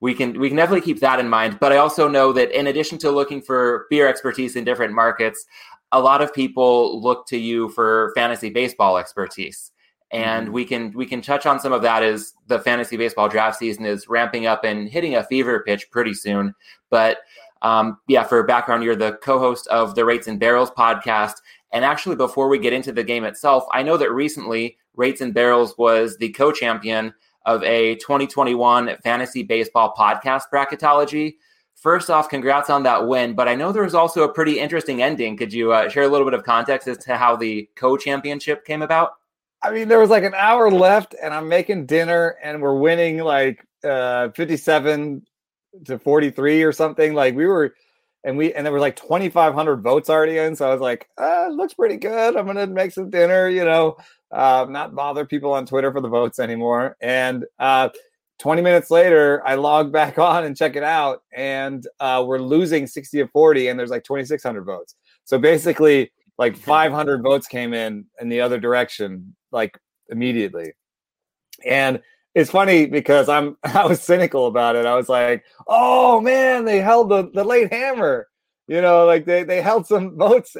we 0.00 0.14
can 0.14 0.38
we 0.38 0.48
can 0.48 0.56
definitely 0.56 0.82
keep 0.82 1.00
that 1.00 1.20
in 1.20 1.28
mind. 1.28 1.58
But 1.60 1.72
I 1.72 1.76
also 1.76 2.08
know 2.08 2.32
that 2.32 2.50
in 2.50 2.66
addition 2.66 2.98
to 2.98 3.10
looking 3.10 3.40
for 3.40 3.86
beer 3.88 4.08
expertise 4.08 4.56
in 4.56 4.64
different 4.64 4.92
markets, 4.92 5.46
a 5.92 6.00
lot 6.00 6.22
of 6.22 6.34
people 6.34 7.00
look 7.00 7.26
to 7.28 7.38
you 7.38 7.68
for 7.70 8.12
fantasy 8.14 8.50
baseball 8.50 8.98
expertise. 8.98 9.70
And 10.10 10.46
mm-hmm. 10.46 10.54
we 10.54 10.64
can 10.64 10.92
we 10.92 11.06
can 11.06 11.22
touch 11.22 11.46
on 11.46 11.60
some 11.60 11.72
of 11.72 11.82
that 11.82 12.02
as 12.02 12.34
the 12.48 12.58
fantasy 12.58 12.96
baseball 12.96 13.28
draft 13.28 13.58
season 13.58 13.84
is 13.84 14.08
ramping 14.08 14.46
up 14.46 14.64
and 14.64 14.88
hitting 14.88 15.14
a 15.14 15.24
fever 15.24 15.62
pitch 15.64 15.90
pretty 15.90 16.14
soon. 16.14 16.54
But 16.90 17.18
um, 17.62 17.98
yeah, 18.08 18.24
for 18.24 18.42
background, 18.42 18.82
you're 18.82 18.96
the 18.96 19.18
co 19.22 19.38
host 19.38 19.66
of 19.68 19.94
the 19.94 20.04
Rates 20.04 20.26
and 20.26 20.38
Barrels 20.38 20.70
podcast. 20.70 21.34
And 21.72 21.84
actually, 21.84 22.16
before 22.16 22.48
we 22.48 22.58
get 22.58 22.72
into 22.72 22.92
the 22.92 23.04
game 23.04 23.24
itself, 23.24 23.64
I 23.72 23.82
know 23.82 23.96
that 23.96 24.12
recently 24.12 24.76
Rates 24.94 25.20
and 25.20 25.32
Barrels 25.32 25.78
was 25.78 26.18
the 26.18 26.28
co 26.30 26.52
champion 26.52 27.14
of 27.46 27.62
a 27.64 27.96
2021 27.96 28.96
fantasy 29.02 29.42
baseball 29.42 29.94
podcast 29.96 30.42
bracketology. 30.52 31.36
First 31.74 32.10
off, 32.10 32.28
congrats 32.28 32.70
on 32.70 32.82
that 32.84 33.08
win. 33.08 33.34
But 33.34 33.48
I 33.48 33.54
know 33.54 33.72
there 33.72 33.82
was 33.82 33.94
also 33.94 34.22
a 34.22 34.32
pretty 34.32 34.58
interesting 34.58 35.02
ending. 35.02 35.36
Could 35.36 35.52
you 35.52 35.72
uh, 35.72 35.88
share 35.88 36.04
a 36.04 36.08
little 36.08 36.26
bit 36.26 36.34
of 36.34 36.44
context 36.44 36.86
as 36.88 36.98
to 36.98 37.16
how 37.16 37.36
the 37.36 37.68
co 37.76 37.96
championship 37.96 38.64
came 38.64 38.82
about? 38.82 39.12
I 39.62 39.70
mean, 39.70 39.86
there 39.86 40.00
was 40.00 40.10
like 40.10 40.24
an 40.24 40.34
hour 40.34 40.70
left, 40.70 41.14
and 41.22 41.32
I'm 41.32 41.48
making 41.48 41.86
dinner, 41.86 42.36
and 42.42 42.60
we're 42.60 42.74
winning 42.74 43.18
like 43.18 43.64
uh, 43.84 44.30
57 44.30 45.24
to 45.84 45.98
43 45.98 46.62
or 46.62 46.72
something. 46.72 47.14
Like 47.14 47.34
we 47.34 47.46
were, 47.46 47.74
and 48.24 48.36
we, 48.36 48.52
and 48.54 48.64
there 48.64 48.72
were 48.72 48.80
like 48.80 48.96
2,500 48.96 49.82
votes 49.82 50.08
already 50.08 50.38
in. 50.38 50.54
So 50.56 50.68
I 50.68 50.72
was 50.72 50.80
like, 50.80 51.08
ah, 51.18 51.48
looks 51.50 51.74
pretty 51.74 51.96
good. 51.96 52.36
I'm 52.36 52.46
to 52.54 52.66
make 52.66 52.92
some 52.92 53.10
dinner, 53.10 53.48
you 53.48 53.64
know, 53.64 53.96
uh, 54.30 54.66
not 54.68 54.94
bother 54.94 55.24
people 55.26 55.52
on 55.52 55.66
Twitter 55.66 55.92
for 55.92 56.00
the 56.00 56.08
votes 56.08 56.38
anymore. 56.38 56.96
And, 57.00 57.44
uh, 57.58 57.90
20 58.42 58.60
minutes 58.60 58.90
later, 58.90 59.40
I 59.46 59.54
log 59.54 59.92
back 60.00 60.18
on 60.18 60.44
and 60.44 60.56
check 60.56 60.74
it 60.74 60.82
out, 60.82 61.22
and 61.32 61.86
uh, 62.00 62.24
we're 62.26 62.40
losing 62.40 62.88
60 62.88 63.18
to 63.18 63.28
40, 63.28 63.68
and 63.68 63.78
there's 63.78 63.90
like 63.90 64.02
2,600 64.02 64.64
votes. 64.64 64.96
So 65.24 65.38
basically, 65.38 66.10
like 66.38 66.56
500 66.56 67.22
votes 67.22 67.46
came 67.46 67.72
in 67.72 68.04
in 68.20 68.28
the 68.28 68.40
other 68.40 68.58
direction, 68.58 69.36
like 69.52 69.78
immediately. 70.08 70.72
And 71.64 72.02
it's 72.34 72.50
funny 72.50 72.86
because 72.86 73.28
I'm 73.28 73.56
I 73.64 73.86
was 73.86 74.02
cynical 74.02 74.46
about 74.46 74.76
it. 74.76 74.86
I 74.86 74.94
was 74.94 75.08
like, 75.08 75.44
oh 75.66 76.20
man, 76.20 76.64
they 76.64 76.80
held 76.80 77.08
the, 77.08 77.30
the 77.32 77.44
late 77.44 77.72
hammer. 77.72 78.28
You 78.68 78.80
know, 78.80 79.06
like 79.06 79.24
they, 79.26 79.42
they 79.42 79.60
held 79.60 79.86
some 79.86 80.16
votes 80.16 80.56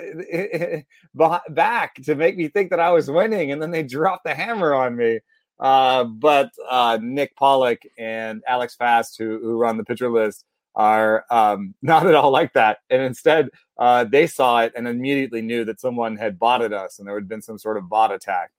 back 1.15 1.95
to 2.03 2.15
make 2.15 2.37
me 2.37 2.49
think 2.49 2.71
that 2.71 2.81
I 2.81 2.91
was 2.91 3.11
winning, 3.11 3.53
and 3.53 3.63
then 3.63 3.71
they 3.71 3.83
dropped 3.83 4.25
the 4.25 4.35
hammer 4.35 4.75
on 4.75 4.97
me. 4.97 5.21
Uh, 5.61 6.05
but 6.05 6.51
uh, 6.69 6.99
Nick 7.01 7.37
Pollack 7.37 7.83
and 7.97 8.43
Alex 8.49 8.75
Fast, 8.75 9.17
who, 9.17 9.39
who 9.39 9.57
run 9.57 9.77
the 9.77 9.85
pitcher 9.85 10.11
list, 10.11 10.45
are 10.75 11.25
um, 11.31 11.75
not 11.83 12.07
at 12.07 12.15
all 12.15 12.31
like 12.31 12.53
that. 12.55 12.79
And 12.91 13.03
instead, 13.03 13.49
uh, 13.79 14.05
they 14.05 14.27
saw 14.27 14.63
it 14.63 14.73
and 14.77 14.89
immediately 14.89 15.41
knew 15.41 15.65
that 15.67 15.81
someone 15.81 16.17
had 16.17 16.39
botted 16.39 16.73
us 16.73 16.99
and 16.99 17.07
there 17.07 17.15
had 17.15 17.29
been 17.29 17.43
some 17.43 17.59
sort 17.59 17.77
of 17.77 17.89
bot 17.89 18.13
attack. 18.13 18.51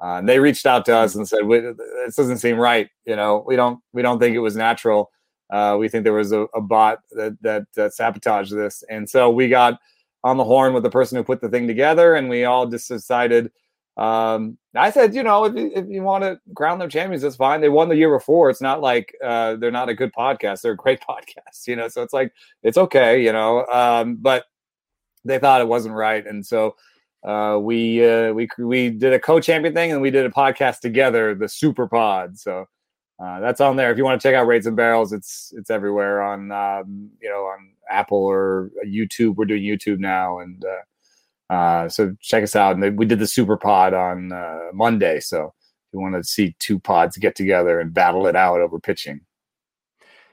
Uh, 0.00 0.16
and 0.18 0.28
they 0.28 0.38
reached 0.38 0.66
out 0.66 0.84
to 0.86 0.96
us 0.96 1.14
and 1.14 1.28
said, 1.28 1.40
"This 1.48 2.14
doesn't 2.14 2.38
seem 2.38 2.56
right. 2.56 2.88
You 3.04 3.16
know, 3.16 3.44
we 3.46 3.56
don't 3.56 3.80
we 3.92 4.02
don't 4.02 4.18
think 4.18 4.36
it 4.36 4.40
was 4.40 4.56
natural. 4.56 5.10
Uh, 5.50 5.76
we 5.78 5.88
think 5.88 6.04
there 6.04 6.12
was 6.12 6.30
a, 6.30 6.42
a 6.54 6.60
bot 6.60 7.00
that, 7.12 7.36
that, 7.42 7.64
that 7.74 7.94
sabotaged 7.94 8.54
this." 8.54 8.84
And 8.88 9.08
so 9.08 9.30
we 9.30 9.48
got 9.48 9.78
on 10.22 10.36
the 10.36 10.44
horn 10.44 10.72
with 10.72 10.82
the 10.82 10.90
person 10.90 11.16
who 11.16 11.24
put 11.24 11.40
the 11.40 11.48
thing 11.48 11.66
together, 11.66 12.14
and 12.14 12.28
we 12.28 12.44
all 12.44 12.66
just 12.66 12.88
decided. 12.88 13.50
Um, 13.96 14.58
I 14.76 14.92
said, 14.92 15.12
you 15.12 15.24
know, 15.24 15.44
if 15.44 15.56
you, 15.56 15.72
if 15.74 15.88
you 15.88 16.02
want 16.02 16.22
to 16.22 16.38
crown 16.54 16.78
them 16.78 16.88
champions, 16.88 17.22
that's 17.22 17.34
fine. 17.34 17.60
They 17.60 17.68
won 17.68 17.88
the 17.88 17.96
year 17.96 18.16
before. 18.16 18.48
It's 18.48 18.60
not 18.60 18.80
like 18.80 19.12
uh, 19.24 19.56
they're 19.56 19.72
not 19.72 19.88
a 19.88 19.94
good 19.94 20.12
podcast. 20.12 20.60
They're 20.60 20.72
a 20.72 20.76
great 20.76 21.00
podcast, 21.08 21.66
you 21.66 21.74
know. 21.74 21.88
So 21.88 22.02
it's 22.02 22.12
like 22.12 22.32
it's 22.62 22.78
okay, 22.78 23.20
you 23.20 23.32
know. 23.32 23.66
Um, 23.66 24.16
but 24.20 24.44
they 25.24 25.40
thought 25.40 25.60
it 25.60 25.66
wasn't 25.66 25.96
right, 25.96 26.24
and 26.24 26.46
so 26.46 26.76
uh, 27.24 27.58
we 27.60 28.04
uh, 28.06 28.32
we 28.32 28.48
we 28.58 28.90
did 28.90 29.12
a 29.12 29.18
co-champion 29.18 29.74
thing 29.74 29.92
and 29.92 30.00
we 30.00 30.10
did 30.10 30.26
a 30.26 30.30
podcast 30.30 30.80
together, 30.80 31.34
the 31.34 31.48
Super 31.48 31.88
Pod. 31.88 32.38
So 32.38 32.66
uh, 33.22 33.40
that's 33.40 33.60
on 33.60 33.76
there. 33.76 33.90
If 33.90 33.98
you 33.98 34.04
want 34.04 34.20
to 34.20 34.28
check 34.28 34.34
out 34.34 34.46
Rates 34.46 34.66
and 34.66 34.76
Barrels, 34.76 35.12
it's 35.12 35.52
it's 35.56 35.70
everywhere 35.70 36.22
on 36.22 36.52
um, 36.52 37.10
you 37.20 37.28
know 37.28 37.40
on 37.40 37.72
Apple 37.90 38.18
or 38.18 38.70
YouTube. 38.86 39.34
We're 39.34 39.46
doing 39.46 39.62
YouTube 39.62 39.98
now, 39.98 40.38
and 40.38 40.64
uh, 40.64 41.52
uh, 41.52 41.88
so 41.88 42.14
check 42.20 42.44
us 42.44 42.54
out. 42.54 42.76
And 42.76 42.98
we 42.98 43.06
did 43.06 43.18
the 43.18 43.26
Super 43.26 43.56
Pod 43.56 43.94
on 43.94 44.32
uh, 44.32 44.68
Monday. 44.72 45.18
So 45.18 45.46
if 45.46 45.94
you 45.94 46.00
want 46.00 46.14
to 46.14 46.22
see 46.22 46.54
two 46.60 46.78
pods 46.78 47.16
get 47.16 47.34
together 47.34 47.80
and 47.80 47.92
battle 47.92 48.28
it 48.28 48.36
out 48.36 48.60
over 48.60 48.78
pitching, 48.78 49.20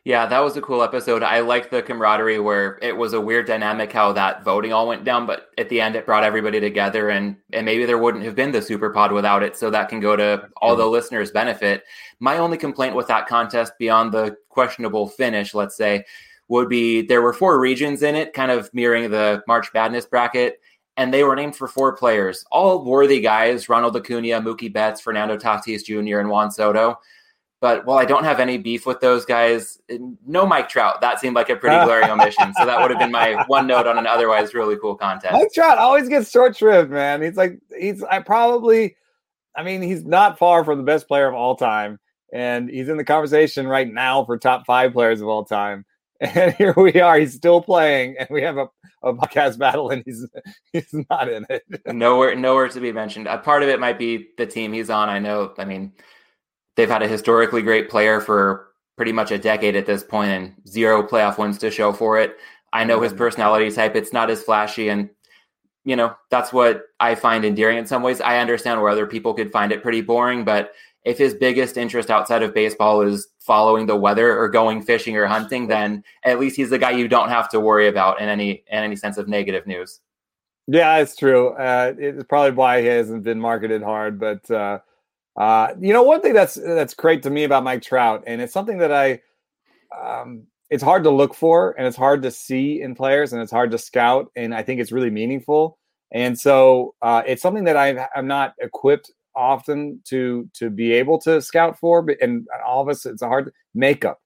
yeah, 0.06 0.28
that 0.28 0.44
was 0.44 0.56
a 0.56 0.62
cool 0.62 0.84
episode. 0.84 1.24
I 1.24 1.40
liked 1.40 1.72
the 1.72 1.82
camaraderie 1.82 2.38
where 2.38 2.78
it 2.84 2.96
was 2.96 3.14
a 3.14 3.20
weird 3.20 3.48
dynamic 3.48 3.92
how 3.92 4.14
that 4.14 4.44
voting 4.44 4.72
all 4.72 4.88
went 4.88 5.04
down, 5.04 5.26
but 5.26 5.50
at 5.58 5.68
the 5.70 5.82
end 5.82 5.96
it 5.96 6.06
brought 6.06 6.24
everybody 6.24 6.60
together 6.60 7.10
and 7.10 7.36
and 7.54 7.66
maybe 7.66 7.86
there 7.86 7.98
wouldn't 7.98 8.24
have 8.24 8.36
been 8.36 8.52
the 8.52 8.62
super 8.62 8.92
pod 8.92 9.12
without 9.12 9.42
it. 9.42 9.58
So 9.58 9.72
that 9.72 9.90
can 9.90 10.00
go 10.00 10.16
to 10.16 10.48
all 10.58 10.76
the 10.76 10.86
listeners' 10.86 11.32
benefit. 11.32 11.86
My 12.20 12.38
only 12.38 12.56
complaint 12.56 12.96
with 12.96 13.08
that 13.08 13.26
contest 13.26 13.74
beyond 13.80 14.12
the 14.12 14.38
questionable 14.50 15.10
finish, 15.10 15.56
let's 15.56 15.76
say, 15.76 16.06
would 16.50 16.70
be 16.70 17.02
there 17.02 17.24
were 17.24 17.34
four 17.34 17.60
regions 17.60 18.04
in 18.04 18.14
it, 18.14 18.34
kind 18.34 18.52
of 18.52 18.72
mirroring 18.76 19.10
the 19.10 19.44
March 19.48 19.74
Madness 19.74 20.06
bracket. 20.06 20.62
And 20.98 21.12
they 21.12 21.24
were 21.24 21.36
named 21.36 21.56
for 21.56 21.68
four 21.68 21.98
players, 21.98 22.46
all 22.52 22.86
worthy 22.86 23.22
guys: 23.22 23.70
Ronald 23.70 23.98
Acuna, 23.98 24.40
Mookie 24.40 24.72
Betts, 24.72 25.02
Fernando 25.02 25.36
Tatis 25.36 25.84
Jr., 25.84 26.20
and 26.20 26.30
Juan 26.30 26.52
Soto 26.52 27.00
but 27.66 27.84
well, 27.84 27.98
I 27.98 28.06
don't 28.06 28.26
have 28.26 28.40
any 28.40 28.60
beef 28.60 28.86
with 28.86 29.00
those 29.00 29.26
guys. 29.26 29.82
Eh, 29.90 29.98
no 30.28 30.46
Mike 30.46 30.70
Trout. 30.70 31.02
That 31.02 31.20
seemed 31.20 31.36
like 31.36 31.50
a 31.50 31.56
pretty 31.56 31.84
glaring 31.84 32.08
omission. 32.12 32.54
So 32.54 32.64
that 32.64 32.80
would 32.80 32.92
have 32.92 33.00
been 33.00 33.12
my 33.12 33.44
one 33.48 33.66
note 33.66 33.88
on 33.88 33.98
an 33.98 34.06
otherwise 34.06 34.54
really 34.54 34.78
cool 34.78 34.94
contest. 34.94 35.34
Mike 35.34 35.52
Trout 35.52 35.80
always 35.80 36.08
gets 36.08 36.30
short 36.30 36.56
shrift, 36.56 36.92
man. 36.92 37.24
He's 37.24 37.36
like 37.36 37.58
he's 37.76 38.04
I 38.04 38.20
probably 38.20 38.96
I 39.56 39.64
mean, 39.64 39.82
he's 39.82 40.06
not 40.06 40.38
far 40.38 40.64
from 40.64 40.78
the 40.78 40.84
best 40.84 41.08
player 41.08 41.28
of 41.28 41.34
all 41.34 41.56
time. 41.56 41.98
And 42.32 42.70
he's 42.70 42.88
in 42.88 42.98
the 42.98 43.04
conversation 43.04 43.66
right 43.66 43.92
now 43.92 44.26
for 44.26 44.38
top 44.38 44.68
five 44.68 44.94
players 44.94 45.22
of 45.22 45.28
all 45.28 45.44
time. 45.44 45.86
And 46.22 46.54
here 46.54 46.74
we 46.78 47.02
are. 47.02 47.20
He's 47.20 47.34
still 47.34 47.62
playing, 47.62 48.16
and 48.18 48.30
we 48.32 48.42
have 48.42 48.56
a, 48.58 48.70
a 49.04 49.14
podcast 49.14 49.58
battle, 49.58 49.90
and 49.90 50.02
he's 50.06 50.26
he's 50.72 50.94
not 51.10 51.28
in 51.28 51.46
it. 51.50 51.64
nowhere, 51.88 52.36
nowhere 52.36 52.70
to 52.70 52.80
be 52.80 52.94
mentioned. 52.94 53.28
A 53.28 53.38
part 53.38 53.64
of 53.64 53.68
it 53.68 53.82
might 53.82 54.00
be 54.00 54.30
the 54.38 54.46
team 54.46 54.72
he's 54.72 54.90
on. 54.90 55.10
I 55.10 55.20
know. 55.20 55.54
I 55.58 55.66
mean, 55.66 55.92
they've 56.76 56.90
had 56.90 57.04
a 57.04 57.08
historically 57.08 57.62
great 57.62 57.90
player 57.90 58.20
for 58.20 58.68
pretty 58.96 59.12
much 59.12 59.32
a 59.32 59.38
decade 59.38 59.76
at 59.76 59.86
this 59.86 60.04
point, 60.04 60.32
and 60.32 60.54
zero 60.68 61.04
playoff 61.04 61.38
wins 61.38 61.58
to 61.60 61.72
show 61.72 61.92
for 61.92 62.20
it. 62.20 62.38
I 62.74 62.84
know 62.84 63.02
his 63.02 63.12
mm-hmm. 63.12 63.20
personality 63.20 63.72
type. 63.72 63.96
It's 63.96 64.14
not 64.14 64.30
as 64.30 64.44
flashy, 64.44 64.90
and 64.90 65.10
you 65.84 65.96
know 65.96 66.16
that's 66.30 66.54
what 66.54 66.84
I 67.00 67.16
find 67.16 67.46
endearing 67.46 67.78
in 67.78 67.86
some 67.86 68.04
ways. 68.04 68.22
I 68.22 68.40
understand 68.40 68.82
where 68.82 68.90
other 68.90 69.08
people 69.08 69.34
could 69.34 69.52
find 69.52 69.72
it 69.72 69.84
pretty 69.84 70.02
boring, 70.02 70.44
but 70.44 70.74
if 71.06 71.20
his 71.20 71.36
biggest 71.36 71.78
interest 71.78 72.10
outside 72.10 72.42
of 72.42 72.54
baseball 72.54 73.02
is 73.02 73.28
following 73.40 73.86
the 73.86 73.96
weather 73.96 74.38
or 74.38 74.50
going 74.50 74.82
fishing 74.82 75.16
or 75.16 75.28
hunting, 75.28 75.68
then 75.68 76.04
at 76.24 76.40
least 76.40 76.56
he's 76.56 76.72
the 76.72 76.80
guy 76.80 76.90
you 76.90 77.08
don't 77.08 77.30
have 77.30 77.48
to 77.50 77.60
worry 77.60 77.88
about 77.88 78.20
in 78.20 78.28
any 78.28 78.64
in 78.68 78.84
any 78.84 78.96
sense 78.96 79.18
of 79.18 79.28
negative 79.28 79.68
news. 79.68 80.02
Yeah, 80.68 80.98
it's 80.98 81.16
true. 81.16 81.50
Uh, 81.50 81.94
it's 81.98 82.24
probably 82.24 82.52
why 82.52 82.82
he 82.82 82.88
hasn't 82.88 83.24
been 83.24 83.40
marketed 83.40 83.84
hard. 83.84 84.20
But 84.20 84.50
uh, 84.50 84.80
uh, 85.38 85.74
you 85.80 85.94
know, 85.94 86.04
one 86.04 86.22
thing 86.22 86.34
that's 86.34 86.56
that's 86.56 86.94
great 86.94 87.24
to 87.24 87.30
me 87.30 87.44
about 87.44 87.64
Mike 87.64 87.82
Trout, 87.82 88.24
and 88.26 88.42
it's 88.42 88.54
something 88.54 88.78
that 88.78 88.92
I, 88.92 89.22
um, 89.98 90.48
it's 90.70 90.84
hard 90.84 91.04
to 91.04 91.10
look 91.10 91.34
for, 91.34 91.76
and 91.78 91.86
it's 91.86 91.98
hard 91.98 92.22
to 92.24 92.32
see 92.32 92.82
in 92.82 92.96
players, 92.96 93.34
and 93.34 93.42
it's 93.42 93.52
hard 93.52 93.72
to 93.72 93.78
scout, 93.78 94.32
and 94.36 94.56
I 94.56 94.64
think 94.64 94.80
it's 94.80 94.92
really 94.92 95.10
meaningful. 95.10 95.78
And 96.12 96.40
so 96.40 96.96
uh, 97.02 97.24
it's 97.28 97.42
something 97.42 97.66
that 97.66 97.76
i 97.76 98.08
I'm 98.16 98.28
not 98.28 98.54
equipped 98.60 99.12
often 99.36 100.02
to 100.06 100.50
to 100.54 100.70
be 100.70 100.94
able 100.94 101.20
to 101.22 101.42
scout 101.42 101.78
for, 101.80 102.02
but 102.02 102.18
and 102.22 102.48
all 102.66 102.82
of 102.82 102.90
us 102.90 103.06
it's 103.06 103.22
a 103.22 103.28
hard 103.28 103.52
makeup. 103.74 104.22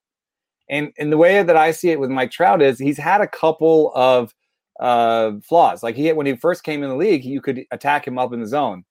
And 0.70 0.94
and 1.00 1.12
the 1.12 1.18
way 1.18 1.42
that 1.42 1.58
I 1.58 1.72
see 1.72 1.90
it 1.90 2.00
with 2.00 2.12
Mike 2.12 2.32
Trout 2.32 2.62
is 2.62 2.78
he's 2.78 2.98
had 2.98 3.22
a 3.22 3.28
couple 3.28 3.92
of 3.96 4.34
uh, 4.80 5.34
flaws. 5.44 5.82
Like 5.82 5.96
he 5.96 6.12
when 6.14 6.28
he 6.28 6.36
first 6.36 6.64
came 6.64 6.84
in 6.84 6.90
the 6.90 6.96
league, 6.96 7.26
you 7.26 7.42
could 7.42 7.66
attack 7.72 8.08
him 8.08 8.20
up 8.20 8.34
in 8.34 8.40
the 8.42 8.48
zone. 8.48 8.86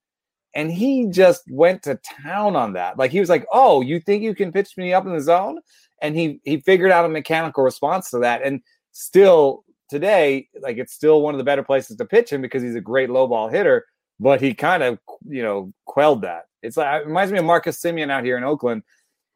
And 0.55 0.71
he 0.71 1.07
just 1.07 1.43
went 1.49 1.83
to 1.83 1.99
town 2.23 2.55
on 2.55 2.73
that. 2.73 2.97
Like 2.97 3.11
he 3.11 3.19
was 3.19 3.29
like, 3.29 3.45
"Oh, 3.51 3.81
you 3.81 3.99
think 3.99 4.23
you 4.23 4.33
can 4.33 4.51
pitch 4.51 4.77
me 4.77 4.93
up 4.93 5.05
in 5.05 5.13
the 5.13 5.21
zone?" 5.21 5.59
And 6.01 6.15
he 6.15 6.41
he 6.43 6.59
figured 6.61 6.91
out 6.91 7.05
a 7.05 7.09
mechanical 7.09 7.63
response 7.63 8.09
to 8.11 8.19
that. 8.19 8.41
And 8.43 8.61
still 8.91 9.63
today, 9.89 10.47
like 10.61 10.77
it's 10.77 10.93
still 10.93 11.21
one 11.21 11.33
of 11.33 11.37
the 11.37 11.43
better 11.43 11.63
places 11.63 11.97
to 11.97 12.05
pitch 12.05 12.31
him 12.31 12.41
because 12.41 12.63
he's 12.63 12.75
a 12.75 12.81
great 12.81 13.09
low 13.09 13.27
ball 13.27 13.49
hitter 13.49 13.85
but 14.19 14.41
he 14.41 14.53
kind 14.53 14.83
of 14.83 14.99
you 15.27 15.41
know 15.41 15.73
quelled 15.85 16.21
that. 16.23 16.45
It's 16.61 16.77
like 16.77 17.01
it 17.01 17.07
reminds 17.07 17.31
me 17.31 17.39
of 17.39 17.45
Marcus 17.45 17.81
Semien 17.81 18.11
out 18.11 18.23
here 18.23 18.37
in 18.37 18.43
Oakland. 18.43 18.83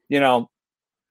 You 0.09 0.19
know, 0.19 0.49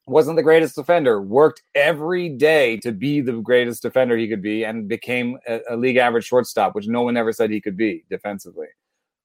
wasn't 0.05 0.37
the 0.37 0.43
greatest 0.43 0.75
defender, 0.75 1.21
worked 1.21 1.63
every 1.75 2.29
day 2.29 2.77
to 2.77 2.91
be 2.91 3.21
the 3.21 3.33
greatest 3.33 3.81
defender 3.81 4.15
he 4.15 4.27
could 4.27 4.41
be, 4.41 4.63
and 4.63 4.87
became 4.87 5.37
a, 5.47 5.61
a 5.71 5.75
league 5.75 5.97
average 5.97 6.25
shortstop, 6.25 6.75
which 6.75 6.87
no 6.87 7.01
one 7.01 7.17
ever 7.17 7.33
said 7.33 7.49
he 7.49 7.61
could 7.61 7.77
be 7.77 8.03
defensively. 8.09 8.67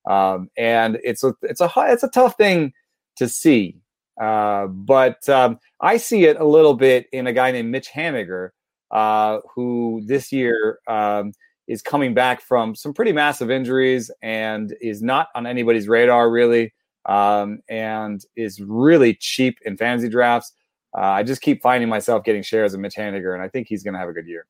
Um, 0.09 0.51
and 0.57 0.99
it's 1.05 1.23
a 1.23 1.35
it's 1.42 1.61
a 1.61 1.71
it's 1.77 2.03
a 2.03 2.09
tough 2.09 2.37
thing 2.37 2.73
to 3.16 3.29
see, 3.29 3.81
uh, 4.21 4.66
but 4.66 5.29
um, 5.29 5.59
I 5.81 5.99
see 5.99 6.25
it 6.25 6.38
a 6.40 6.44
little 6.44 6.75
bit 6.75 7.07
in 7.12 7.27
a 7.27 7.33
guy 7.33 7.51
named 7.51 7.71
Mitch 7.71 7.90
Haniger, 7.90 8.51
uh, 8.90 9.40
who 9.55 10.03
this 10.07 10.33
year. 10.33 10.79
Um, 10.87 11.33
is 11.68 11.83
coming 11.83 12.14
back 12.14 12.40
from 12.40 12.75
some 12.75 12.94
pretty 12.94 13.12
massive 13.12 13.51
injuries 13.51 14.11
and 14.23 14.75
is 14.81 15.03
not 15.03 15.29
on 15.35 15.47
anybody's 15.47 15.87
radar 15.87 16.31
really, 16.31 16.73
um, 17.05 17.61
and 17.68 18.25
is 18.37 18.61
really 18.61 19.14
cheap 19.14 19.59
in 19.64 19.77
fantasy 19.77 20.09
drafts. 20.09 20.53
Uh, 20.97 21.03
I 21.03 21.23
just 21.23 21.42
keep 21.42 21.62
finding 21.62 21.88
myself 21.88 22.25
getting 22.25 22.42
shares 22.42 22.73
of 22.73 22.81
Mitch 22.81 22.97
Haniger, 22.97 23.35
and 23.35 23.42
I 23.42 23.49
think 23.49 23.68
he's 23.68 23.83
going 23.83 23.92
to 23.92 24.01
have 24.01 24.09
a 24.09 24.12
good 24.12 24.27
year. 24.27 24.47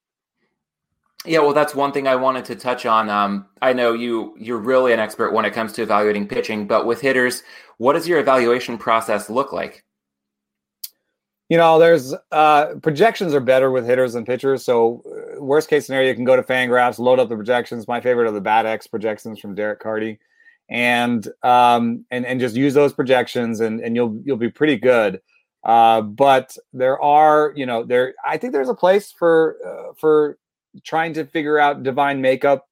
Yeah, 1.24 1.40
well, 1.40 1.52
that's 1.52 1.74
one 1.74 1.92
thing 1.92 2.06
I 2.06 2.16
wanted 2.16 2.44
to 2.46 2.54
touch 2.54 2.86
on. 2.86 3.10
Um, 3.10 3.46
I 3.60 3.72
know 3.72 3.92
you 3.92 4.34
you're 4.38 4.58
really 4.58 4.92
an 4.92 5.00
expert 5.00 5.32
when 5.32 5.44
it 5.44 5.52
comes 5.52 5.72
to 5.74 5.82
evaluating 5.82 6.28
pitching, 6.28 6.66
but 6.66 6.86
with 6.86 7.00
hitters, 7.00 7.42
what 7.78 7.94
does 7.94 8.06
your 8.06 8.18
evaluation 8.18 8.78
process 8.78 9.28
look 9.28 9.52
like? 9.52 9.84
you 11.48 11.56
know, 11.56 11.78
there's 11.78 12.14
uh, 12.30 12.74
projections 12.82 13.32
are 13.32 13.40
better 13.40 13.70
with 13.70 13.86
hitters 13.86 14.12
than 14.12 14.24
pitchers. 14.24 14.64
So, 14.64 15.02
uh, 15.06 15.42
worst 15.42 15.70
case 15.70 15.86
scenario, 15.86 16.10
you 16.10 16.14
can 16.14 16.24
go 16.24 16.36
to 16.36 16.42
Fangraphs, 16.42 16.98
load 16.98 17.18
up 17.18 17.30
the 17.30 17.36
projections. 17.36 17.88
My 17.88 18.00
favorite 18.00 18.28
are 18.28 18.32
the 18.32 18.40
BAT 18.40 18.66
X 18.66 18.86
projections 18.86 19.40
from 19.40 19.54
Derek 19.54 19.80
Carty, 19.80 20.18
and 20.68 21.26
um, 21.42 22.04
and 22.10 22.26
and 22.26 22.38
just 22.38 22.54
use 22.54 22.74
those 22.74 22.92
projections, 22.92 23.60
and 23.60 23.80
and 23.80 23.96
you'll 23.96 24.20
you'll 24.24 24.36
be 24.36 24.50
pretty 24.50 24.76
good. 24.76 25.22
Uh, 25.64 26.02
but 26.02 26.56
there 26.72 27.00
are, 27.00 27.52
you 27.56 27.64
know, 27.64 27.82
there. 27.82 28.14
I 28.24 28.36
think 28.36 28.52
there's 28.52 28.68
a 28.68 28.74
place 28.74 29.10
for 29.10 29.56
uh, 29.66 29.94
for 29.98 30.38
trying 30.84 31.14
to 31.14 31.24
figure 31.24 31.58
out 31.58 31.82
divine 31.82 32.20
makeup. 32.20 32.66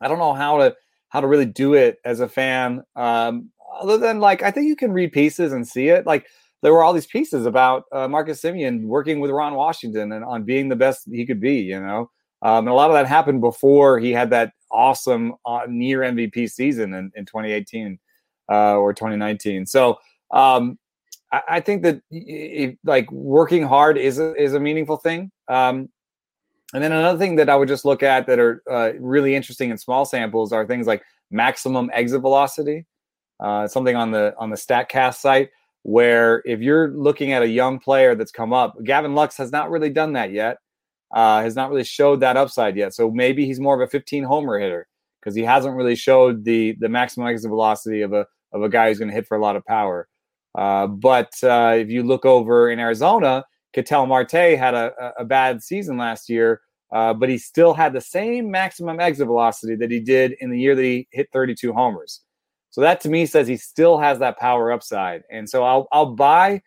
I 0.00 0.08
don't 0.08 0.18
know 0.18 0.34
how 0.34 0.58
to 0.58 0.76
how 1.08 1.20
to 1.20 1.26
really 1.26 1.46
do 1.46 1.74
it 1.74 1.98
as 2.04 2.20
a 2.20 2.28
fan. 2.28 2.82
Um, 2.94 3.50
other 3.80 3.98
than 3.98 4.20
like, 4.20 4.42
I 4.42 4.50
think 4.50 4.66
you 4.66 4.76
can 4.76 4.92
read 4.92 5.12
pieces 5.12 5.52
and 5.52 5.66
see 5.66 5.88
it. 5.88 6.06
Like 6.06 6.26
there 6.62 6.72
were 6.72 6.82
all 6.82 6.92
these 6.92 7.06
pieces 7.06 7.46
about 7.46 7.84
uh, 7.92 8.08
Marcus 8.08 8.42
Semien 8.42 8.84
working 8.84 9.20
with 9.20 9.30
Ron 9.30 9.54
Washington 9.54 10.12
and 10.12 10.24
on 10.24 10.44
being 10.44 10.68
the 10.68 10.76
best 10.76 11.08
he 11.10 11.24
could 11.24 11.40
be, 11.40 11.56
you 11.56 11.80
know. 11.80 12.10
Um, 12.42 12.58
and 12.58 12.68
a 12.68 12.74
lot 12.74 12.90
of 12.90 12.94
that 12.94 13.06
happened 13.06 13.40
before 13.40 13.98
he 13.98 14.12
had 14.12 14.30
that 14.30 14.52
awesome 14.70 15.34
uh, 15.44 15.62
near 15.68 16.00
MVP 16.00 16.50
season 16.50 16.94
in, 16.94 17.10
in 17.16 17.26
2018 17.26 17.98
uh, 18.50 18.76
or 18.76 18.92
2019. 18.92 19.66
So 19.66 19.98
um, 20.30 20.78
I, 21.32 21.60
think 21.60 21.82
that 21.82 22.00
like 22.84 23.10
working 23.10 23.62
hard 23.64 23.98
is 23.98 24.18
a, 24.18 24.34
is 24.34 24.54
a 24.54 24.60
meaningful 24.60 24.98
thing. 24.98 25.30
Um, 25.48 25.88
and 26.74 26.82
then 26.82 26.92
another 26.92 27.18
thing 27.18 27.36
that 27.36 27.48
I 27.48 27.56
would 27.56 27.68
just 27.68 27.84
look 27.84 28.02
at 28.02 28.26
that 28.26 28.38
are 28.38 28.62
uh, 28.70 28.92
really 28.98 29.34
interesting 29.34 29.70
in 29.70 29.78
small 29.78 30.04
samples 30.04 30.52
are 30.52 30.66
things 30.66 30.86
like 30.86 31.02
maximum 31.30 31.90
exit 31.92 32.20
velocity. 32.20 32.86
Uh, 33.40 33.66
something 33.68 33.96
on 33.96 34.10
the 34.10 34.34
on 34.38 34.50
the 34.50 34.56
Statcast 34.56 35.16
site 35.16 35.50
where 35.82 36.42
if 36.44 36.60
you're 36.60 36.90
looking 36.90 37.32
at 37.32 37.42
a 37.42 37.48
young 37.48 37.78
player 37.78 38.14
that's 38.14 38.32
come 38.32 38.52
up, 38.52 38.76
Gavin 38.84 39.14
Lux 39.14 39.36
has 39.36 39.52
not 39.52 39.70
really 39.70 39.90
done 39.90 40.12
that 40.14 40.32
yet. 40.32 40.58
Uh, 41.10 41.40
has 41.40 41.56
not 41.56 41.70
really 41.70 41.84
showed 41.84 42.20
that 42.20 42.36
upside 42.36 42.76
yet. 42.76 42.92
So 42.92 43.10
maybe 43.10 43.46
he's 43.46 43.60
more 43.60 43.74
of 43.74 43.80
a 43.80 43.90
15 43.90 44.24
homer 44.24 44.58
hitter 44.58 44.86
because 45.20 45.34
he 45.34 45.42
hasn't 45.42 45.74
really 45.74 45.94
showed 45.94 46.44
the 46.44 46.76
the 46.80 46.88
maximum 46.88 47.28
exit 47.28 47.48
velocity 47.48 48.02
of 48.02 48.12
a 48.12 48.26
of 48.52 48.62
a 48.62 48.68
guy 48.68 48.88
who's 48.88 48.98
going 48.98 49.08
to 49.08 49.14
hit 49.14 49.26
for 49.26 49.36
a 49.36 49.40
lot 49.40 49.56
of 49.56 49.64
power. 49.64 50.08
Uh, 50.54 50.86
but 50.86 51.32
uh, 51.42 51.74
if 51.76 51.88
you 51.88 52.02
look 52.02 52.26
over 52.26 52.70
in 52.70 52.78
Arizona, 52.78 53.44
Ketel 53.72 54.06
Marte 54.06 54.32
had 54.32 54.74
a, 54.74 54.92
a 55.18 55.24
bad 55.24 55.62
season 55.62 55.96
last 55.96 56.28
year, 56.28 56.62
uh, 56.92 57.12
but 57.12 57.28
he 57.28 57.38
still 57.38 57.74
had 57.74 57.92
the 57.92 58.00
same 58.00 58.50
maximum 58.50 58.98
exit 59.00 59.26
velocity 59.26 59.76
that 59.76 59.90
he 59.90 60.00
did 60.00 60.34
in 60.40 60.50
the 60.50 60.58
year 60.58 60.74
that 60.74 60.82
he 60.82 61.06
hit 61.10 61.28
32 61.32 61.72
homers. 61.72 62.22
So 62.70 62.80
that 62.80 63.00
to 63.02 63.08
me 63.08 63.26
says 63.26 63.48
he 63.48 63.56
still 63.56 63.98
has 63.98 64.18
that 64.18 64.38
power 64.38 64.72
upside. 64.72 65.22
And 65.30 65.48
so 65.48 65.64
I'll 65.64 65.88
I'll 65.92 66.14
buy 66.14 66.62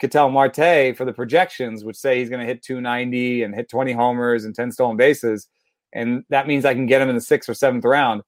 Ketel 0.00 0.30
Marte 0.30 0.96
for 0.96 1.04
the 1.04 1.12
projections, 1.12 1.84
which 1.84 1.96
say 1.96 2.18
he's 2.18 2.28
going 2.28 2.40
to 2.40 2.46
hit 2.46 2.62
290 2.62 3.42
and 3.42 3.54
hit 3.54 3.68
20 3.68 3.92
homers 3.92 4.44
and 4.44 4.54
10 4.54 4.72
stolen 4.72 4.96
bases. 4.96 5.48
And 5.92 6.24
that 6.28 6.46
means 6.46 6.64
I 6.64 6.74
can 6.74 6.86
get 6.86 7.02
him 7.02 7.08
in 7.08 7.14
the 7.14 7.20
sixth 7.20 7.48
or 7.48 7.54
seventh 7.54 7.84
round 7.84 8.22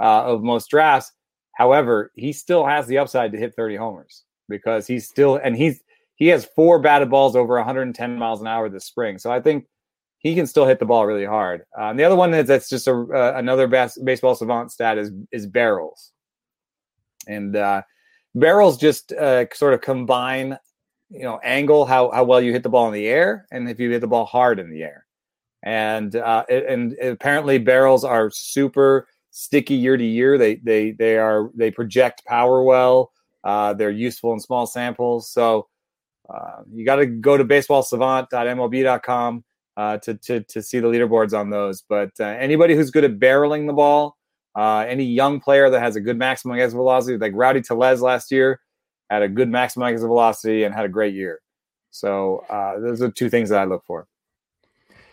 uh, 0.00 0.24
of 0.24 0.42
most 0.42 0.70
drafts. 0.70 1.12
However, 1.52 2.10
he 2.14 2.32
still 2.32 2.66
has 2.66 2.86
the 2.86 2.98
upside 2.98 3.30
to 3.32 3.38
hit 3.38 3.54
30 3.54 3.76
homers 3.76 4.24
because 4.48 4.86
he's 4.86 5.06
still 5.06 5.36
and 5.36 5.56
he's 5.56 5.82
he 6.16 6.28
has 6.28 6.48
four 6.56 6.78
batted 6.78 7.10
balls 7.10 7.36
over 7.36 7.54
110 7.56 8.18
miles 8.18 8.40
an 8.40 8.46
hour 8.46 8.68
this 8.68 8.84
spring. 8.84 9.18
So 9.18 9.30
I 9.30 9.40
think 9.40 9.66
he 10.18 10.34
can 10.34 10.46
still 10.46 10.66
hit 10.66 10.78
the 10.78 10.86
ball 10.86 11.06
really 11.06 11.26
hard. 11.26 11.64
And 11.76 11.98
the 11.98 12.04
other 12.04 12.16
one 12.16 12.32
is 12.32 12.46
that's 12.46 12.68
just 12.68 12.88
a, 12.88 12.94
uh, 12.94 13.34
another 13.36 13.66
bas- 13.66 13.98
baseball 13.98 14.34
savant 14.34 14.72
stat 14.72 14.96
is 14.96 15.12
is 15.32 15.46
barrels. 15.46 16.12
And 17.26 17.56
uh, 17.56 17.82
barrels 18.34 18.78
just 18.78 19.12
uh, 19.12 19.46
sort 19.52 19.74
of 19.74 19.80
combine, 19.80 20.58
you 21.10 21.22
know, 21.22 21.40
angle 21.42 21.84
how 21.84 22.10
how 22.10 22.24
well 22.24 22.40
you 22.40 22.52
hit 22.52 22.62
the 22.62 22.68
ball 22.68 22.86
in 22.86 22.94
the 22.94 23.06
air, 23.06 23.46
and 23.50 23.68
if 23.68 23.78
you 23.80 23.90
hit 23.90 24.00
the 24.00 24.06
ball 24.06 24.24
hard 24.24 24.58
in 24.58 24.70
the 24.70 24.82
air. 24.82 25.06
And 25.62 26.16
uh, 26.16 26.44
and 26.48 26.96
apparently 27.02 27.58
barrels 27.58 28.04
are 28.04 28.30
super 28.30 29.08
sticky 29.30 29.74
year 29.74 29.96
to 29.96 30.04
year. 30.04 30.38
They 30.38 30.56
they 30.56 30.92
they 30.92 31.18
are 31.18 31.50
they 31.54 31.70
project 31.70 32.24
power 32.26 32.62
well. 32.62 33.12
Uh, 33.42 33.74
they're 33.74 33.90
useful 33.90 34.32
in 34.32 34.40
small 34.40 34.66
samples. 34.66 35.30
So 35.30 35.68
uh, 36.32 36.62
you 36.72 36.84
got 36.84 36.96
to 36.96 37.06
go 37.06 37.36
to 37.36 37.44
baseballsavant.mlb.com 37.44 39.44
uh, 39.76 39.98
to, 39.98 40.14
to, 40.14 40.40
to 40.40 40.62
see 40.62 40.80
the 40.80 40.88
leaderboards 40.88 41.38
on 41.38 41.50
those. 41.50 41.82
But 41.88 42.10
uh, 42.20 42.24
anybody 42.24 42.74
who's 42.74 42.90
good 42.90 43.04
at 43.04 43.18
barreling 43.18 43.66
the 43.66 43.72
ball, 43.72 44.16
uh, 44.54 44.84
any 44.88 45.04
young 45.04 45.40
player 45.40 45.68
that 45.68 45.80
has 45.80 45.96
a 45.96 46.00
good 46.00 46.16
maximum 46.16 46.58
exit 46.58 46.76
velocity, 46.76 47.18
like 47.18 47.32
Rowdy 47.34 47.60
Tellez 47.60 48.00
last 48.00 48.30
year, 48.30 48.60
had 49.10 49.22
a 49.22 49.28
good 49.28 49.48
maximum 49.48 49.88
exit 49.88 50.06
velocity, 50.06 50.64
and 50.64 50.74
had 50.74 50.84
a 50.84 50.88
great 50.88 51.14
year. 51.14 51.40
So 51.90 52.44
uh, 52.48 52.80
those 52.80 53.02
are 53.02 53.10
two 53.10 53.28
things 53.28 53.50
that 53.50 53.60
I 53.60 53.64
look 53.64 53.84
for. 53.86 54.06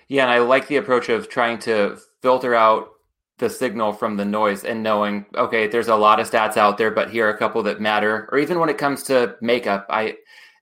Yeah, 0.07 0.23
and 0.23 0.31
I 0.31 0.39
like 0.39 0.67
the 0.67 0.77
approach 0.77 1.09
of 1.09 1.29
trying 1.29 1.59
to 1.59 1.97
filter 2.21 2.55
out 2.55 2.89
the 3.37 3.49
signal 3.49 3.93
from 3.93 4.17
the 4.17 4.25
noise 4.25 4.63
and 4.63 4.83
knowing, 4.83 5.25
okay, 5.35 5.67
there's 5.67 5.87
a 5.87 5.95
lot 5.95 6.19
of 6.19 6.29
stats 6.29 6.57
out 6.57 6.77
there, 6.77 6.91
but 6.91 7.09
here 7.09 7.27
are 7.27 7.33
a 7.33 7.37
couple 7.37 7.63
that 7.63 7.81
matter. 7.81 8.27
Or 8.31 8.37
even 8.37 8.59
when 8.59 8.69
it 8.69 8.77
comes 8.77 9.03
to 9.03 9.35
makeup, 9.41 9.87
I 9.89 10.17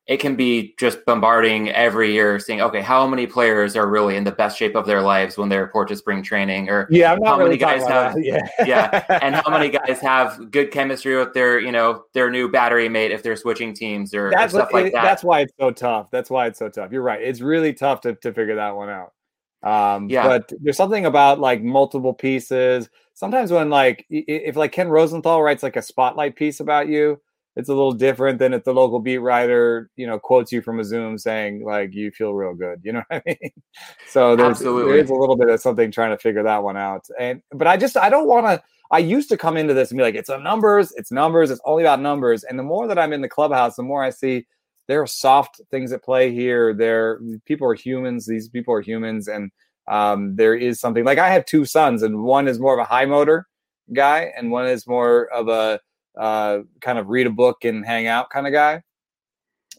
it 0.10 0.20
can 0.20 0.36
be 0.36 0.74
just 0.80 1.06
bombarding 1.06 1.70
every 1.70 2.12
year, 2.12 2.40
seeing 2.40 2.62
okay, 2.62 2.82
how 2.82 3.06
many 3.06 3.28
players 3.28 3.76
are 3.76 3.88
really 3.88 4.16
in 4.16 4.24
the 4.24 4.32
best 4.32 4.58
shape 4.58 4.76
of 4.76 4.88
their 4.88 5.04
lives 5.04 5.38
when 5.38 5.50
they 5.50 5.58
report 5.60 5.88
to 5.90 5.96
spring 5.96 6.24
training, 6.24 6.68
or 6.68 6.88
yeah, 6.90 7.16
how 7.24 7.38
really 7.38 7.50
many 7.52 7.58
guys 7.58 7.86
have 7.88 8.16
yeah. 8.24 8.42
yeah, 8.66 9.20
and 9.22 9.36
how 9.36 9.52
many 9.52 9.70
guys 9.70 10.00
have 10.00 10.50
good 10.50 10.72
chemistry 10.72 11.16
with 11.16 11.36
their 11.36 11.60
you 11.60 11.72
know 11.72 12.06
their 12.14 12.32
new 12.32 12.50
battery 12.50 12.90
mate 12.90 13.12
if 13.12 13.22
they're 13.22 13.36
switching 13.36 13.72
teams 13.72 14.16
or, 14.16 14.32
that's 14.34 14.52
or 14.52 14.62
stuff 14.62 14.74
like 14.74 14.92
that. 14.94 15.04
That's 15.04 15.24
why 15.24 15.42
it's 15.42 15.54
so 15.60 15.70
tough. 15.70 16.10
That's 16.10 16.32
why 16.32 16.48
it's 16.48 16.58
so 16.58 16.70
tough. 16.70 16.92
You're 16.92 17.04
right. 17.04 17.22
It's 17.22 17.40
really 17.40 17.74
tough 17.74 18.02
to 18.02 18.16
to 18.16 18.34
figure 18.34 18.56
that 18.56 18.76
one 18.76 18.90
out. 18.90 19.14
Um, 19.62 20.10
yeah. 20.10 20.28
But 20.28 20.52
there's 20.60 20.78
something 20.78 21.06
about 21.06 21.40
like 21.40 21.62
multiple 21.62 22.16
pieces. 22.16 22.90
Sometimes 23.14 23.52
when 23.52 23.70
like 23.70 24.08
if 24.10 24.56
like 24.56 24.72
Ken 24.72 24.88
Rosenthal 24.88 25.44
writes 25.44 25.62
like 25.62 25.76
a 25.76 25.84
spotlight 25.84 26.36
piece 26.36 26.62
about 26.62 26.88
you, 26.88 27.22
it's 27.56 27.70
a 27.70 27.74
little 27.74 27.92
different 27.92 28.40
than 28.40 28.54
if 28.54 28.64
the 28.64 28.74
local 28.74 29.00
beat 29.00 29.18
writer, 29.18 29.90
you 29.96 30.08
know, 30.08 30.20
quotes 30.20 30.52
you 30.52 30.62
from 30.62 30.80
a 30.80 30.84
Zoom 30.84 31.18
saying 31.18 31.66
like 31.66 31.94
you 31.94 32.12
feel 32.12 32.34
real 32.34 32.54
good. 32.54 32.80
You 32.84 32.94
know 32.94 33.04
what 33.10 33.24
I 33.28 33.30
mean? 33.42 33.52
So 34.10 34.36
there's 34.36 34.52
Absolutely. 34.52 34.92
there 34.92 35.02
is 35.02 35.10
a 35.10 35.16
little 35.16 35.36
bit 35.36 35.50
of 35.50 35.60
something 35.60 35.92
trying 35.92 36.12
to 36.12 36.18
figure 36.18 36.44
that 36.44 36.64
one 36.64 36.78
out. 36.78 37.06
And 37.20 37.42
but 37.52 37.68
I 37.68 37.78
just 37.78 37.96
I 37.98 38.10
don't 38.10 38.28
want 38.28 38.46
to. 38.46 38.64
I 38.92 38.98
used 39.00 39.30
to 39.30 39.38
come 39.38 39.56
into 39.56 39.76
this 39.76 39.92
and 39.92 40.00
be 40.00 40.04
like, 40.04 40.16
it's 40.16 40.30
a 40.30 40.40
numbers, 40.40 40.92
it's 40.96 41.12
numbers, 41.12 41.52
it's 41.52 41.62
only 41.64 41.84
about 41.84 42.02
numbers. 42.02 42.44
And 42.44 42.58
the 42.58 42.64
more 42.64 42.88
that 42.88 42.98
I'm 42.98 43.14
in 43.14 43.22
the 43.22 43.30
clubhouse, 43.30 43.76
the 43.76 43.84
more 43.84 44.04
I 44.04 44.10
see 44.10 44.48
there 44.90 45.04
are 45.04 45.08
soft 45.08 45.62
things 45.70 45.92
at 45.94 46.04
play 46.04 46.34
here. 46.34 46.74
There, 46.74 47.20
people 47.46 47.68
are 47.70 47.76
humans. 47.76 48.26
These 48.26 48.50
people 48.50 48.74
are 48.74 48.82
humans, 48.82 49.28
and 49.28 49.52
um, 49.88 50.36
there 50.36 50.56
is 50.56 50.80
something 50.80 51.06
like 51.06 51.20
I 51.20 51.30
have 51.30 51.46
two 51.46 51.64
sons, 51.64 52.02
and 52.02 52.24
one 52.24 52.48
is 52.48 52.60
more 52.60 52.74
of 52.74 52.80
a 52.80 52.90
high 52.90 53.06
motor 53.06 53.48
guy, 53.94 54.34
and 54.36 54.50
one 54.50 54.66
is 54.66 54.88
more 54.88 55.28
of 55.32 55.48
a 55.48 55.80
uh, 56.20 56.60
kind 56.82 57.00
of 57.00 57.08
read 57.08 57.26
a 57.26 57.32
book 57.32 57.64
and 57.64 57.86
hang 57.86 58.06
out 58.06 58.30
kind 58.30 58.46
of 58.46 58.54
guy. 58.54 58.84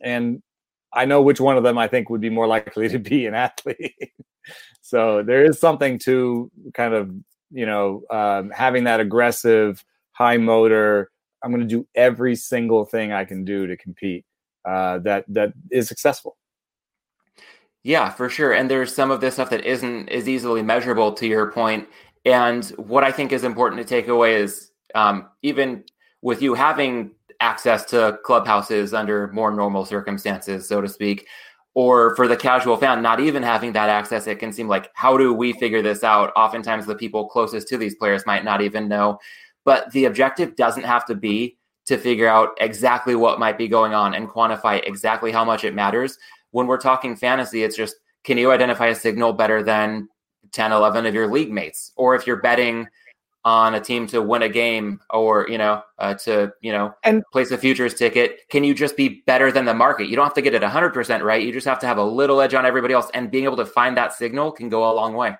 And 0.02 0.42
I 0.92 1.04
know 1.04 1.22
which 1.22 1.40
one 1.40 1.56
of 1.56 1.62
them 1.62 1.78
I 1.78 1.86
think 1.86 2.10
would 2.10 2.20
be 2.20 2.30
more 2.30 2.46
likely 2.46 2.88
to 2.90 2.98
be 2.98 3.26
an 3.26 3.34
athlete. 3.34 3.94
so 4.82 5.22
there 5.22 5.44
is 5.44 5.60
something 5.60 5.98
to 6.00 6.50
kind 6.74 6.94
of 6.94 7.10
you 7.52 7.66
know 7.66 8.02
um, 8.10 8.50
having 8.50 8.84
that 8.84 9.00
aggressive 9.00 9.84
high 10.12 10.38
motor. 10.38 11.10
I'm 11.42 11.50
going 11.50 11.66
to 11.66 11.74
do 11.74 11.86
every 11.94 12.34
single 12.36 12.84
thing 12.84 13.12
I 13.12 13.24
can 13.24 13.44
do 13.44 13.66
to 13.66 13.76
compete 13.76 14.24
uh, 14.64 14.98
that 15.00 15.24
that 15.28 15.52
is 15.70 15.88
successful. 15.88 16.36
Yeah, 17.82 18.10
for 18.10 18.28
sure. 18.28 18.52
And 18.52 18.70
there's 18.70 18.94
some 18.94 19.10
of 19.10 19.22
this 19.22 19.34
stuff 19.34 19.50
that 19.50 19.64
isn't 19.64 20.10
as 20.10 20.28
easily 20.28 20.62
measurable 20.62 21.12
to 21.14 21.26
your 21.26 21.50
point. 21.50 21.88
And 22.26 22.66
what 22.76 23.04
I 23.04 23.10
think 23.10 23.32
is 23.32 23.42
important 23.42 23.80
to 23.80 23.86
take 23.86 24.08
away 24.08 24.34
is 24.34 24.70
um, 24.94 25.28
even 25.42 25.84
with 26.22 26.42
you 26.42 26.54
having 26.54 27.12
access 27.40 27.84
to 27.86 28.18
clubhouses 28.24 28.92
under 28.92 29.28
more 29.28 29.50
normal 29.50 29.84
circumstances, 29.84 30.68
so 30.68 30.80
to 30.80 30.88
speak, 30.88 31.26
or 31.74 32.14
for 32.16 32.28
the 32.28 32.36
casual 32.36 32.76
fan 32.76 33.00
not 33.00 33.20
even 33.20 33.42
having 33.42 33.72
that 33.72 33.88
access, 33.88 34.26
it 34.26 34.38
can 34.38 34.52
seem 34.52 34.68
like, 34.68 34.90
how 34.94 35.16
do 35.16 35.32
we 35.32 35.52
figure 35.54 35.82
this 35.82 36.04
out? 36.04 36.32
Oftentimes, 36.36 36.84
the 36.84 36.94
people 36.94 37.28
closest 37.28 37.68
to 37.68 37.78
these 37.78 37.94
players 37.94 38.26
might 38.26 38.44
not 38.44 38.60
even 38.60 38.88
know. 38.88 39.18
But 39.64 39.90
the 39.92 40.06
objective 40.06 40.56
doesn't 40.56 40.84
have 40.84 41.06
to 41.06 41.14
be 41.14 41.56
to 41.86 41.96
figure 41.96 42.28
out 42.28 42.50
exactly 42.60 43.14
what 43.14 43.38
might 43.38 43.56
be 43.56 43.68
going 43.68 43.94
on 43.94 44.14
and 44.14 44.28
quantify 44.28 44.86
exactly 44.86 45.32
how 45.32 45.44
much 45.44 45.64
it 45.64 45.74
matters 45.74 46.18
when 46.50 46.66
we're 46.66 46.78
talking 46.78 47.16
fantasy, 47.16 47.62
it's 47.62 47.76
just 47.76 47.96
can 48.24 48.38
you 48.38 48.50
identify 48.50 48.88
a 48.88 48.94
signal 48.94 49.32
better 49.32 49.62
than 49.62 50.08
10, 50.52 50.72
11 50.72 51.06
of 51.06 51.14
your 51.14 51.30
league 51.30 51.52
mates? 51.52 51.92
Or 51.96 52.14
if 52.14 52.26
you're 52.26 52.40
betting 52.40 52.86
on 53.44 53.74
a 53.74 53.80
team 53.80 54.06
to 54.08 54.20
win 54.20 54.42
a 54.42 54.48
game 54.48 55.00
or, 55.10 55.46
you 55.48 55.58
know, 55.58 55.82
uh, 55.98 56.14
to, 56.14 56.52
you 56.60 56.72
know, 56.72 56.92
and 57.04 57.22
place 57.32 57.50
a 57.50 57.58
futures 57.58 57.94
ticket, 57.94 58.48
can 58.50 58.64
you 58.64 58.74
just 58.74 58.96
be 58.96 59.22
better 59.26 59.50
than 59.50 59.64
the 59.64 59.74
market? 59.74 60.08
You 60.08 60.16
don't 60.16 60.24
have 60.24 60.34
to 60.34 60.42
get 60.42 60.54
it 60.54 60.62
100% 60.62 61.22
right. 61.22 61.42
You 61.42 61.52
just 61.52 61.66
have 61.66 61.78
to 61.80 61.86
have 61.86 61.98
a 61.98 62.04
little 62.04 62.40
edge 62.40 62.54
on 62.54 62.66
everybody 62.66 62.94
else. 62.94 63.08
And 63.14 63.30
being 63.30 63.44
able 63.44 63.56
to 63.56 63.66
find 63.66 63.96
that 63.96 64.12
signal 64.12 64.52
can 64.52 64.68
go 64.68 64.90
a 64.90 64.92
long 64.92 65.14
way. 65.14 65.36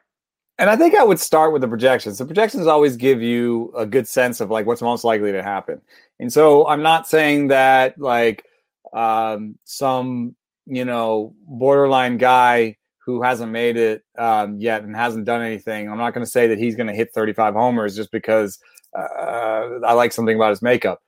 And 0.58 0.68
I 0.68 0.76
think 0.76 0.94
I 0.94 1.04
would 1.04 1.20
start 1.20 1.52
with 1.52 1.62
the 1.62 1.68
projections. 1.68 2.18
The 2.18 2.26
projections 2.26 2.66
always 2.66 2.96
give 2.96 3.22
you 3.22 3.72
a 3.76 3.86
good 3.86 4.06
sense 4.06 4.40
of 4.40 4.50
like 4.50 4.66
what's 4.66 4.82
most 4.82 5.04
likely 5.04 5.32
to 5.32 5.42
happen. 5.42 5.80
And 6.18 6.32
so 6.32 6.66
I'm 6.66 6.82
not 6.82 7.08
saying 7.08 7.48
that 7.48 7.98
like 7.98 8.44
um, 8.92 9.58
some 9.64 10.36
you 10.70 10.84
know, 10.84 11.34
borderline 11.46 12.16
guy 12.16 12.76
who 13.10 13.22
hasn't 13.22 13.50
made 13.50 13.76
it 13.76 14.02
um, 14.18 14.58
yet 14.58 14.82
and 14.82 14.94
hasn't 14.94 15.24
done 15.24 15.42
anything. 15.42 15.90
I'm 15.90 15.98
not 15.98 16.14
going 16.14 16.24
to 16.24 16.30
say 16.30 16.46
that 16.46 16.58
he's 16.58 16.76
going 16.76 16.86
to 16.86 16.94
hit 16.94 17.12
35 17.12 17.54
homers 17.54 17.96
just 17.96 18.12
because 18.12 18.58
uh, 18.96 19.80
I 19.84 19.92
like 19.94 20.12
something 20.12 20.36
about 20.36 20.50
his 20.50 20.62
makeup. 20.62 21.00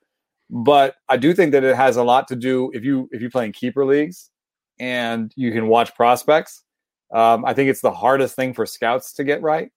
But 0.49 0.95
I 1.09 1.17
do 1.17 1.33
think 1.33 1.51
that 1.53 1.63
it 1.63 1.75
has 1.75 1.95
a 1.95 2.03
lot 2.03 2.27
to 2.27 2.35
do 2.35 2.69
if 2.73 2.83
you 2.83 3.09
if 3.11 3.21
you 3.21 3.29
play 3.29 3.45
in 3.45 3.53
keeper 3.53 3.85
leagues 3.85 4.29
and 4.79 5.31
you 5.35 5.51
can 5.51 5.67
watch 5.67 5.95
prospects. 5.95 6.63
Um, 7.13 7.45
I 7.45 7.53
think 7.53 7.69
it's 7.69 7.81
the 7.81 7.91
hardest 7.91 8.35
thing 8.35 8.53
for 8.53 8.65
scouts 8.65 9.13
to 9.13 9.23
get 9.23 9.41
right, 9.41 9.71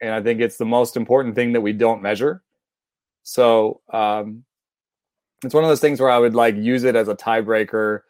and 0.00 0.14
I 0.14 0.22
think 0.22 0.40
it's 0.40 0.56
the 0.56 0.64
most 0.64 0.96
important 0.96 1.34
thing 1.34 1.52
that 1.52 1.60
we 1.60 1.72
don't 1.72 2.00
measure. 2.00 2.42
So 3.22 3.82
um, 3.92 4.44
it's 5.44 5.54
one 5.54 5.64
of 5.64 5.68
those 5.68 5.80
things 5.80 6.00
where 6.00 6.10
I 6.10 6.18
would 6.18 6.34
like 6.34 6.56
use 6.56 6.84
it 6.84 6.96
as 6.96 7.08
a 7.08 7.14
tiebreaker 7.14 8.00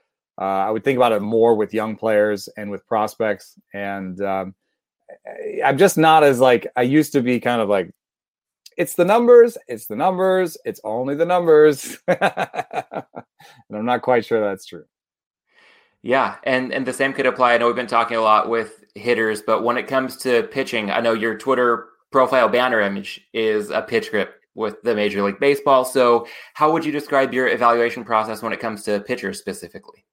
uh, 0.41 0.45
I 0.45 0.71
would 0.71 0.83
think 0.83 0.97
about 0.97 1.13
it 1.13 1.21
more 1.21 1.55
with 1.55 1.75
young 1.75 1.97
players 1.97 2.49
and 2.57 2.71
with 2.71 2.87
prospects. 2.87 3.59
And 3.75 4.21
um, 4.23 4.55
I'm 5.65 5.77
just 5.77 5.99
not 5.99 6.25
as 6.25 6.41
like 6.41 6.67
I 6.77 6.83
used 6.83 7.13
to 7.13 7.21
be. 7.21 7.39
Kind 7.41 7.61
of 7.61 7.69
like 7.69 7.91
it's 8.77 8.95
the 8.95 9.05
numbers, 9.05 9.59
it's 9.69 9.87
the 9.87 9.97
numbers, 9.97 10.57
it's 10.65 10.81
only 10.85 11.15
the 11.15 11.27
numbers, 11.27 11.99
and 12.09 12.19
I'm 13.71 13.85
not 13.85 14.03
quite 14.03 14.25
sure 14.25 14.41
that's 14.41 14.65
true. 14.65 14.85
Yeah, 16.03 16.37
and 16.45 16.73
and 16.73 16.87
the 16.87 16.93
same 16.93 17.13
could 17.13 17.27
apply. 17.27 17.55
I 17.55 17.59
know 17.59 17.67
we've 17.67 17.77
been 17.77 17.87
talking 17.87 18.17
a 18.17 18.23
lot 18.23 18.49
with 18.49 18.85
hitters, 18.95 19.43
but 19.43 19.63
when 19.63 19.77
it 19.77 19.87
comes 19.87 20.17
to 20.19 20.45
pitching, 20.45 20.91
I 20.91 21.01
know 21.01 21.13
your 21.13 21.37
Twitter 21.37 21.89
profile 22.11 22.49
banner 22.49 22.81
image 22.81 23.21
is 23.35 23.71
a 23.71 23.83
pitch 23.83 24.11
grip 24.11 24.41
with 24.55 24.81
the 24.83 24.95
Major 24.95 25.23
League 25.23 25.39
Baseball. 25.39 25.85
So, 25.85 26.27
how 26.55 26.73
would 26.73 26.85
you 26.85 26.93
describe 26.93 27.35
your 27.35 27.49
evaluation 27.49 28.05
process 28.05 28.43
when 28.43 28.53
it 28.53 28.61
comes 28.61 28.83
to 28.85 29.01
pitchers 29.01 29.39
specifically? 29.39 30.07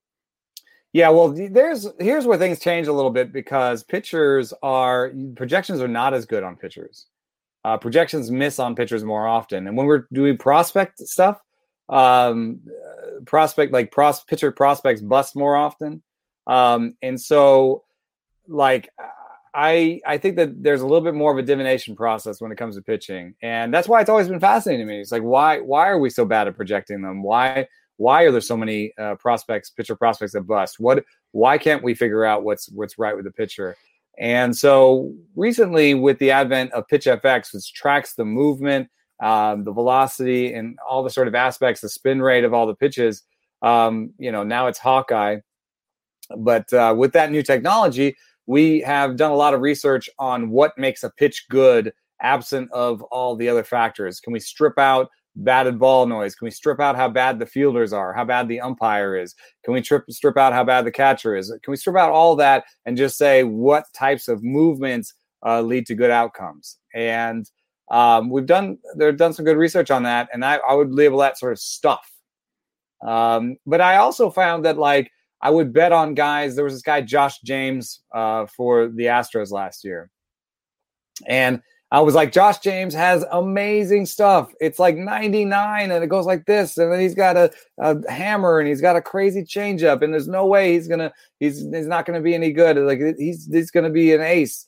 Yeah, 0.97 1.09
well, 1.09 1.29
there's 1.31 1.85
here's 1.99 2.25
where 2.25 2.39
things 2.39 2.57
change 2.57 2.87
a 2.87 2.91
little 2.91 3.11
bit 3.11 3.31
because 3.31 3.83
pitchers 3.83 4.51
are 4.63 5.11
projections 5.35 5.79
are 5.79 5.87
not 5.87 6.15
as 6.15 6.25
good 6.25 6.41
on 6.41 6.55
pitchers. 6.55 7.05
Uh, 7.63 7.77
projections 7.77 8.31
miss 8.31 8.57
on 8.57 8.73
pitchers 8.73 9.03
more 9.03 9.27
often, 9.27 9.67
and 9.67 9.77
when 9.77 9.85
we're 9.85 10.07
doing 10.11 10.39
prospect 10.39 10.97
stuff, 10.97 11.39
um, 11.89 12.61
prospect 13.27 13.73
like 13.73 13.91
pros 13.91 14.23
pitcher 14.23 14.51
prospects 14.51 14.99
bust 15.01 15.35
more 15.35 15.55
often, 15.55 16.01
um, 16.47 16.95
and 17.03 17.21
so 17.21 17.83
like 18.47 18.89
I 19.53 20.01
I 20.03 20.17
think 20.17 20.35
that 20.37 20.63
there's 20.63 20.81
a 20.81 20.87
little 20.87 21.05
bit 21.05 21.13
more 21.13 21.31
of 21.31 21.37
a 21.37 21.43
divination 21.43 21.95
process 21.95 22.41
when 22.41 22.51
it 22.51 22.57
comes 22.57 22.75
to 22.75 22.81
pitching, 22.81 23.35
and 23.43 23.71
that's 23.71 23.87
why 23.87 24.01
it's 24.01 24.09
always 24.09 24.29
been 24.29 24.39
fascinating 24.39 24.87
to 24.87 24.91
me. 24.91 24.99
It's 24.99 25.11
like 25.11 25.21
why 25.21 25.59
why 25.59 25.89
are 25.89 25.99
we 25.99 26.09
so 26.09 26.25
bad 26.25 26.47
at 26.47 26.55
projecting 26.55 27.03
them? 27.03 27.21
Why 27.21 27.67
why 27.97 28.23
are 28.23 28.31
there 28.31 28.41
so 28.41 28.57
many 28.57 28.93
uh, 28.97 29.15
prospects, 29.15 29.69
pitcher 29.69 29.95
prospects 29.95 30.33
that 30.33 30.41
bust? 30.41 30.79
What? 30.79 31.03
Why 31.31 31.57
can't 31.57 31.83
we 31.83 31.93
figure 31.93 32.23
out 32.23 32.43
what's 32.43 32.69
what's 32.69 32.97
right 32.97 33.15
with 33.15 33.25
the 33.25 33.31
pitcher? 33.31 33.75
And 34.17 34.55
so 34.55 35.13
recently, 35.35 35.93
with 35.93 36.17
the 36.19 36.31
advent 36.31 36.71
of 36.71 36.87
PitchFX, 36.87 37.53
which 37.53 37.73
tracks 37.73 38.13
the 38.15 38.25
movement, 38.25 38.89
um, 39.21 39.63
the 39.63 39.71
velocity, 39.71 40.53
and 40.53 40.77
all 40.87 41.03
the 41.03 41.09
sort 41.09 41.27
of 41.27 41.35
aspects, 41.35 41.81
the 41.81 41.89
spin 41.89 42.21
rate 42.21 42.43
of 42.43 42.53
all 42.53 42.65
the 42.65 42.75
pitches, 42.75 43.23
um, 43.61 44.13
you 44.17 44.31
know, 44.31 44.43
now 44.43 44.67
it's 44.67 44.79
Hawkeye. 44.79 45.37
But 46.35 46.71
uh, 46.73 46.95
with 46.97 47.13
that 47.13 47.31
new 47.31 47.43
technology, 47.43 48.15
we 48.47 48.81
have 48.81 49.17
done 49.17 49.31
a 49.31 49.35
lot 49.35 49.53
of 49.53 49.61
research 49.61 50.09
on 50.17 50.49
what 50.49 50.77
makes 50.77 51.03
a 51.03 51.11
pitch 51.11 51.45
good, 51.49 51.93
absent 52.21 52.71
of 52.71 53.01
all 53.03 53.35
the 53.35 53.49
other 53.49 53.63
factors. 53.63 54.19
Can 54.19 54.33
we 54.33 54.39
strip 54.39 54.77
out 54.79 55.09
batted 55.37 55.79
ball 55.79 56.05
noise? 56.05 56.35
Can 56.35 56.45
we 56.45 56.51
strip 56.51 56.79
out 56.79 56.95
how 56.95 57.07
bad 57.09 57.39
the 57.39 57.45
fielders 57.45 57.93
are, 57.93 58.13
how 58.13 58.25
bad 58.25 58.47
the 58.47 58.59
umpire 58.59 59.15
is? 59.15 59.35
Can 59.63 59.73
we 59.73 59.81
trip, 59.81 60.03
strip 60.09 60.37
out 60.37 60.53
how 60.53 60.63
bad 60.63 60.85
the 60.85 60.91
catcher 60.91 61.35
is? 61.35 61.49
Can 61.63 61.71
we 61.71 61.77
strip 61.77 61.95
out 61.95 62.11
all 62.11 62.35
that 62.37 62.65
and 62.85 62.97
just 62.97 63.17
say 63.17 63.43
what 63.43 63.85
types 63.93 64.27
of 64.27 64.43
movements 64.43 65.13
uh, 65.45 65.61
lead 65.61 65.85
to 65.87 65.95
good 65.95 66.11
outcomes? 66.11 66.77
And 66.93 67.49
um, 67.89 68.29
we've 68.29 68.45
done 68.45 68.77
they've 68.97 69.15
done 69.15 69.33
some 69.33 69.45
good 69.45 69.57
research 69.57 69.91
on 69.91 70.03
that, 70.03 70.27
and 70.33 70.43
I, 70.43 70.57
I 70.67 70.73
would 70.73 70.93
label 70.93 71.19
that 71.19 71.37
sort 71.37 71.53
of 71.53 71.59
stuff. 71.59 72.11
Um, 73.05 73.57
but 73.65 73.79
I 73.79 73.97
also 73.97 74.29
found 74.29 74.65
that 74.65 74.77
like 74.77 75.11
I 75.41 75.51
would 75.51 75.71
bet 75.71 75.91
on 75.91 76.13
guys. 76.13 76.55
There 76.55 76.65
was 76.65 76.73
this 76.73 76.81
guy 76.81 77.01
Josh 77.01 77.39
James 77.41 78.01
uh, 78.13 78.45
for 78.47 78.87
the 78.87 79.05
Astros 79.05 79.51
last 79.51 79.85
year, 79.85 80.09
and 81.27 81.61
I 81.89 82.01
was 82.01 82.15
like, 82.15 82.33
Josh 82.33 82.59
James 82.59 82.93
has 82.93 83.23
amazing 83.31 84.05
stuff. 84.07 84.51
It's 84.59 84.77
like 84.77 84.97
99 84.97 85.91
and 85.91 86.03
it 86.03 86.07
goes 86.07 86.25
like 86.25 86.45
this. 86.45 86.77
And 86.77 86.91
then 86.91 86.99
he's 86.99 87.15
got 87.15 87.37
a, 87.37 87.49
a 87.79 88.11
hammer 88.11 88.59
and 88.59 88.67
he's 88.67 88.81
got 88.81 88.97
a 88.97 89.01
crazy 89.01 89.43
changeup. 89.43 90.01
And 90.01 90.13
there's 90.13 90.27
no 90.27 90.45
way 90.45 90.73
he's 90.73 90.89
going 90.89 90.99
to, 90.99 91.13
he's, 91.39 91.59
he's 91.59 91.87
not 91.87 92.05
going 92.05 92.19
to 92.19 92.23
be 92.23 92.35
any 92.35 92.51
good. 92.51 92.77
Like 92.77 92.99
he's, 93.17 93.47
he's 93.49 93.71
going 93.71 93.85
to 93.85 93.89
be 93.89 94.13
an 94.13 94.21
ace. 94.21 94.67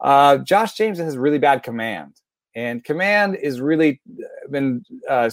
Uh, 0.00 0.38
Josh 0.38 0.74
James 0.74 0.98
has 0.98 1.16
really 1.16 1.38
bad 1.38 1.62
command. 1.62 2.20
And 2.54 2.84
command 2.84 3.36
is 3.36 3.60
really 3.60 4.00
uh, 4.10 4.50
been 4.50 4.84
uh, 5.08 5.30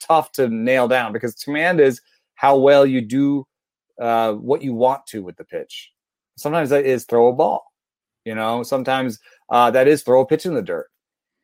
tough 0.00 0.32
to 0.32 0.48
nail 0.48 0.86
down 0.86 1.12
because 1.12 1.34
command 1.36 1.80
is 1.80 2.00
how 2.34 2.58
well 2.58 2.84
you 2.84 3.00
do 3.00 3.46
uh, 4.00 4.32
what 4.32 4.60
you 4.60 4.74
want 4.74 5.06
to 5.06 5.22
with 5.22 5.36
the 5.36 5.44
pitch. 5.44 5.92
Sometimes 6.36 6.70
that 6.70 6.84
is 6.84 7.04
throw 7.04 7.28
a 7.28 7.32
ball. 7.32 7.64
You 8.24 8.34
know, 8.34 8.62
sometimes 8.62 9.18
uh, 9.50 9.70
that 9.70 9.88
is 9.88 10.02
throw 10.02 10.20
a 10.20 10.26
pitch 10.26 10.46
in 10.46 10.54
the 10.54 10.62
dirt. 10.62 10.88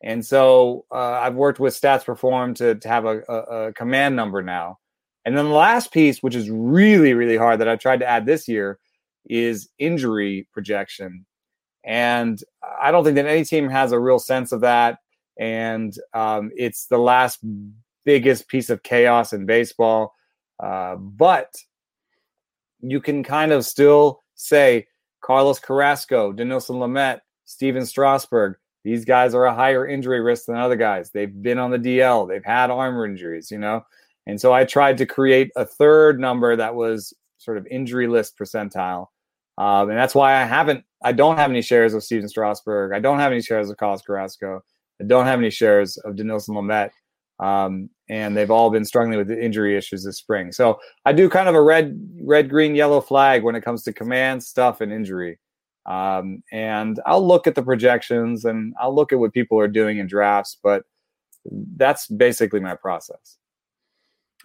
And 0.03 0.25
so 0.25 0.85
uh, 0.91 1.19
I've 1.21 1.35
worked 1.35 1.59
with 1.59 1.79
Stats 1.79 2.05
Perform 2.05 2.53
to, 2.55 2.75
to 2.75 2.87
have 2.87 3.05
a, 3.05 3.21
a, 3.29 3.35
a, 3.67 3.73
command 3.73 4.15
number 4.15 4.41
now. 4.41 4.79
And 5.25 5.37
then 5.37 5.45
the 5.45 5.51
last 5.51 5.91
piece, 5.91 6.23
which 6.23 6.35
is 6.35 6.49
really, 6.49 7.13
really 7.13 7.37
hard 7.37 7.59
that 7.59 7.67
I've 7.67 7.79
tried 7.79 7.99
to 7.99 8.07
add 8.07 8.25
this 8.25 8.47
year, 8.47 8.79
is 9.29 9.69
injury 9.77 10.47
projection. 10.51 11.25
And 11.83 12.41
I 12.81 12.91
don't 12.91 13.03
think 13.03 13.15
that 13.15 13.27
any 13.27 13.45
team 13.45 13.69
has 13.69 13.91
a 13.91 13.99
real 13.99 14.17
sense 14.17 14.51
of 14.51 14.61
that. 14.61 14.97
And 15.39 15.95
um, 16.13 16.51
it's 16.55 16.87
the 16.87 16.97
last 16.97 17.39
biggest 18.03 18.47
piece 18.47 18.71
of 18.71 18.81
chaos 18.81 19.33
in 19.33 19.45
baseball. 19.45 20.15
Uh, 20.59 20.95
but 20.95 21.53
you 22.79 22.99
can 22.99 23.23
kind 23.23 23.51
of 23.51 23.65
still 23.65 24.21
say 24.33 24.87
Carlos 25.21 25.59
Carrasco, 25.59 26.33
Dinelson 26.33 26.77
Lamet, 26.77 27.19
Stephen 27.51 27.85
Strasburg. 27.85 28.55
These 28.83 29.05
guys 29.05 29.35
are 29.35 29.45
a 29.45 29.53
higher 29.53 29.87
injury 29.87 30.21
risk 30.21 30.45
than 30.45 30.55
other 30.55 30.75
guys. 30.75 31.11
They've 31.11 31.41
been 31.41 31.59
on 31.59 31.69
the 31.69 31.77
DL, 31.77 32.27
they've 32.27 32.43
had 32.43 32.71
arm 32.71 33.03
injuries, 33.03 33.51
you 33.51 33.59
know? 33.59 33.85
And 34.25 34.39
so 34.39 34.53
I 34.53 34.65
tried 34.65 34.97
to 34.99 35.05
create 35.05 35.51
a 35.55 35.65
third 35.65 36.19
number 36.19 36.55
that 36.55 36.75
was 36.75 37.13
sort 37.37 37.57
of 37.57 37.67
injury 37.67 38.07
list 38.07 38.37
percentile. 38.37 39.07
Um, 39.57 39.89
and 39.89 39.97
that's 39.97 40.15
why 40.15 40.41
I 40.41 40.45
haven't, 40.45 40.85
I 41.03 41.11
don't 41.11 41.37
have 41.37 41.51
any 41.51 41.61
shares 41.61 41.93
of 41.93 42.03
Stephen 42.03 42.29
Strasburg. 42.29 42.93
I 42.93 42.99
don't 42.99 43.19
have 43.19 43.31
any 43.31 43.41
shares 43.41 43.69
of 43.69 43.77
Carlos 43.77 44.01
Carrasco. 44.01 44.61
I 45.01 45.03
don't 45.05 45.25
have 45.25 45.39
any 45.39 45.49
shares 45.49 45.97
of 45.97 46.15
Dinelson 46.15 46.49
Lamet. 46.49 46.91
Um, 47.45 47.89
and 48.09 48.37
they've 48.37 48.51
all 48.51 48.69
been 48.69 48.85
struggling 48.85 49.17
with 49.17 49.27
the 49.27 49.43
injury 49.43 49.75
issues 49.75 50.03
this 50.03 50.17
spring. 50.17 50.51
So 50.51 50.79
I 51.05 51.11
do 51.11 51.27
kind 51.27 51.49
of 51.49 51.55
a 51.55 51.61
red, 51.61 51.99
red, 52.23 52.49
green, 52.49 52.75
yellow 52.75 53.01
flag 53.01 53.43
when 53.43 53.55
it 53.55 53.63
comes 53.63 53.83
to 53.83 53.93
command 53.93 54.43
stuff 54.43 54.79
and 54.79 54.93
injury. 54.93 55.39
Um, 55.91 56.41
and 56.53 57.01
I'll 57.05 57.25
look 57.27 57.47
at 57.47 57.55
the 57.55 57.63
projections 57.63 58.45
and 58.45 58.73
I'll 58.79 58.95
look 58.95 59.11
at 59.11 59.19
what 59.19 59.33
people 59.33 59.59
are 59.59 59.67
doing 59.67 59.97
in 59.97 60.07
drafts, 60.07 60.57
but 60.63 60.85
that's 61.75 62.07
basically 62.07 62.61
my 62.61 62.75
process. 62.75 63.37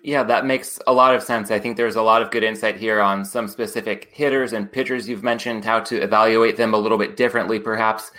Yeah, 0.02 0.24
that 0.24 0.44
makes 0.44 0.80
a 0.88 0.92
lot 0.92 1.14
of 1.14 1.22
sense. 1.22 1.52
I 1.52 1.60
think 1.60 1.76
there's 1.76 1.94
a 1.94 2.02
lot 2.02 2.20
of 2.20 2.32
good 2.32 2.42
insight 2.42 2.76
here 2.76 3.00
on 3.00 3.24
some 3.24 3.46
specific 3.46 4.08
hitters 4.12 4.54
and 4.54 4.70
pitchers 4.70 5.08
you've 5.08 5.22
mentioned, 5.22 5.64
how 5.64 5.78
to 5.80 6.02
evaluate 6.02 6.56
them 6.56 6.74
a 6.74 6.78
little 6.78 6.98
bit 6.98 7.16
differently, 7.16 7.60
perhaps. 7.60 8.10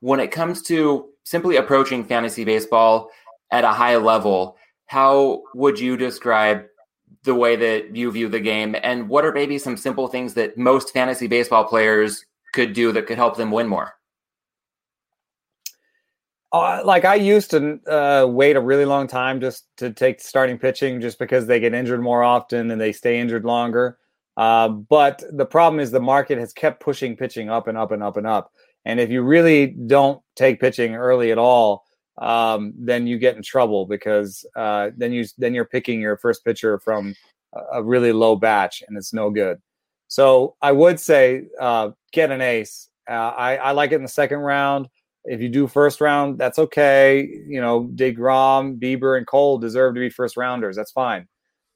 When 0.00 0.20
it 0.20 0.30
comes 0.30 0.60
to 0.62 1.08
simply 1.22 1.56
approaching 1.56 2.04
fantasy 2.04 2.44
baseball 2.44 3.08
at 3.50 3.64
a 3.64 3.68
high 3.68 3.96
level, 3.96 4.58
how 4.86 5.42
would 5.54 5.80
you 5.80 5.96
describe 5.96 6.66
the 7.22 7.34
way 7.34 7.56
that 7.56 7.96
you 7.96 8.12
view 8.12 8.28
the 8.28 8.40
game? 8.40 8.76
And 8.82 9.08
what 9.08 9.24
are 9.24 9.32
maybe 9.32 9.56
some 9.56 9.78
simple 9.78 10.08
things 10.08 10.34
that 10.34 10.58
most 10.58 10.92
fantasy 10.92 11.28
baseball 11.28 11.64
players 11.64 12.26
could 12.54 12.72
do 12.72 12.92
that 12.92 13.06
could 13.06 13.18
help 13.18 13.36
them 13.36 13.50
win 13.50 13.68
more? 13.68 13.92
Uh, 16.52 16.82
like 16.84 17.04
I 17.04 17.16
used 17.16 17.50
to 17.50 17.80
uh, 17.90 18.26
wait 18.28 18.54
a 18.54 18.60
really 18.60 18.84
long 18.84 19.08
time 19.08 19.40
just 19.40 19.66
to 19.78 19.92
take 19.92 20.20
starting 20.20 20.56
pitching, 20.56 21.00
just 21.00 21.18
because 21.18 21.46
they 21.46 21.58
get 21.58 21.74
injured 21.74 22.00
more 22.00 22.22
often 22.22 22.70
and 22.70 22.80
they 22.80 22.92
stay 22.92 23.18
injured 23.18 23.44
longer. 23.44 23.98
Uh, 24.36 24.68
but 24.68 25.22
the 25.32 25.46
problem 25.46 25.80
is 25.80 25.90
the 25.90 26.00
market 26.00 26.38
has 26.38 26.52
kept 26.52 26.80
pushing 26.80 27.16
pitching 27.16 27.50
up 27.50 27.66
and 27.66 27.76
up 27.76 27.90
and 27.90 28.04
up 28.04 28.16
and 28.16 28.26
up. 28.26 28.52
And 28.84 29.00
if 29.00 29.10
you 29.10 29.22
really 29.22 29.66
don't 29.66 30.22
take 30.36 30.60
pitching 30.60 30.94
early 30.94 31.32
at 31.32 31.38
all, 31.38 31.84
um, 32.18 32.72
then 32.78 33.08
you 33.08 33.18
get 33.18 33.36
in 33.36 33.42
trouble 33.42 33.86
because 33.86 34.46
uh, 34.54 34.90
then 34.96 35.12
you 35.12 35.24
then 35.38 35.54
you're 35.54 35.64
picking 35.64 36.00
your 36.00 36.16
first 36.16 36.44
pitcher 36.44 36.78
from 36.78 37.16
a 37.72 37.82
really 37.82 38.12
low 38.12 38.36
batch 38.36 38.82
and 38.86 38.96
it's 38.96 39.12
no 39.12 39.30
good. 39.30 39.60
So 40.06 40.54
I 40.62 40.70
would 40.70 41.00
say 41.00 41.46
uh, 41.60 41.90
get 42.14 42.30
an 42.30 42.40
ace. 42.40 42.88
Uh, 43.08 43.12
I, 43.12 43.56
I 43.56 43.70
like 43.72 43.92
it 43.92 43.96
in 43.96 44.02
the 44.02 44.08
second 44.08 44.38
round. 44.38 44.88
If 45.24 45.40
you 45.40 45.48
do 45.48 45.66
first 45.66 46.00
round, 46.00 46.38
that's 46.38 46.58
okay. 46.58 47.28
You 47.46 47.60
know, 47.60 47.90
Degrom, 47.94 48.78
Bieber, 48.78 49.16
and 49.16 49.26
Cole 49.26 49.58
deserve 49.58 49.94
to 49.94 50.00
be 50.00 50.10
first 50.10 50.36
rounders. 50.36 50.76
That's 50.76 50.92
fine. 50.92 51.28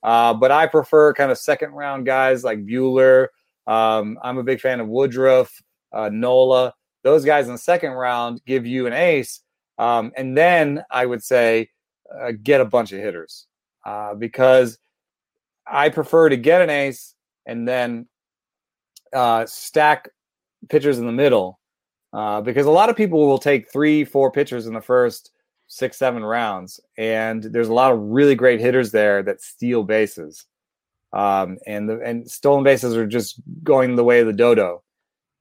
Uh, 0.03 0.35
but 0.35 0.51
I 0.51 0.67
prefer 0.67 1.13
kind 1.15 1.31
of 1.31 1.39
second 1.39 1.73
round 1.73 2.07
guys 2.07 2.45
like 2.45 2.65
Buehler. 2.65 3.29
Um, 3.67 4.19
I'm 4.23 4.39
a 4.39 4.45
big 4.45 4.61
fan 4.61 4.81
of 4.81 4.89
Woodruff, 4.89 5.63
uh, 5.93 6.09
Nola. 6.13 6.75
Those 7.05 7.25
guys 7.25 7.47
in 7.47 7.53
the 7.53 7.59
second 7.59 7.93
round 7.93 8.41
give 8.47 8.67
you 8.67 8.87
an 8.87 8.93
ace. 8.93 9.41
Um, 9.79 10.13
and 10.17 10.37
then 10.37 10.85
I 10.91 11.07
would 11.07 11.23
say 11.23 11.71
uh, 12.15 12.33
get 12.43 12.61
a 12.61 12.65
bunch 12.65 12.93
of 12.93 13.01
hitters 13.01 13.47
uh, 13.85 14.15
because 14.15 14.79
I 15.67 15.89
prefer 15.89 16.29
to 16.29 16.37
get 16.37 16.63
an 16.63 16.71
ace 16.71 17.15
and 17.47 17.67
then 17.67 18.09
uh, 19.13 19.47
stack 19.47 20.11
pitchers 20.69 20.99
in 20.99 21.07
the 21.07 21.13
middle 21.13 21.59
uh, 22.13 22.41
because 22.41 22.67
a 22.67 22.71
lot 22.71 22.89
of 22.89 22.97
people 22.97 23.27
will 23.27 23.39
take 23.39 23.71
three, 23.71 24.05
four 24.05 24.31
pitchers 24.31 24.67
in 24.67 24.75
the 24.75 24.81
first 24.81 25.31
six, 25.67 25.99
seven 25.99 26.25
rounds, 26.25 26.81
and 26.97 27.43
there's 27.43 27.69
a 27.69 27.75
lot 27.75 27.93
of 27.93 27.99
really 28.01 28.35
great 28.35 28.61
hitters 28.61 28.91
there 28.91 29.23
that 29.23 29.43
steal 29.43 29.83
bases, 29.85 30.47
um, 31.13 31.59
and 31.67 31.89
the 31.89 32.01
and 32.01 32.31
stolen 32.31 32.65
bases 32.65 32.97
are 32.97 33.07
just 33.07 33.41
going 33.63 33.97
the 33.97 34.05
way 34.05 34.21
of 34.21 34.27
the 34.27 34.33
dodo. 34.33 34.83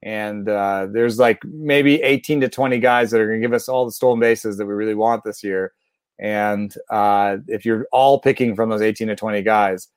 And 0.00 0.48
uh, 0.48 0.86
there's 0.92 1.18
like 1.18 1.42
maybe 1.44 2.00
18 2.02 2.42
to 2.42 2.48
20 2.48 2.78
guys 2.78 3.10
that 3.10 3.20
are 3.20 3.26
going 3.26 3.40
to 3.40 3.44
give 3.44 3.54
us 3.54 3.68
all 3.68 3.84
the 3.84 3.90
stolen 3.90 4.20
bases 4.20 4.56
that 4.56 4.66
we 4.66 4.72
really 4.72 4.94
want 4.94 5.24
this 5.24 5.42
year. 5.42 5.72
And 6.20 6.72
uh, 6.88 7.38
if 7.48 7.64
you're 7.64 7.88
all 7.90 8.20
picking 8.20 8.54
from 8.54 8.68
those 8.68 8.80
18 8.80 9.08
to 9.08 9.16
20 9.16 9.42
guys, 9.42 9.88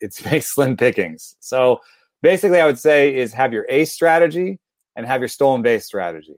it's 0.00 0.24
makes 0.30 0.54
slim 0.54 0.76
pickings. 0.76 1.34
So 1.40 1.80
basically, 2.22 2.60
I 2.60 2.66
would 2.66 2.78
say 2.78 3.16
is 3.16 3.32
have 3.32 3.52
your 3.52 3.66
ace 3.68 3.92
strategy 3.92 4.60
and 4.98 5.06
have 5.06 5.20
your 5.20 5.28
stolen 5.28 5.62
base 5.62 5.86
strategy. 5.86 6.34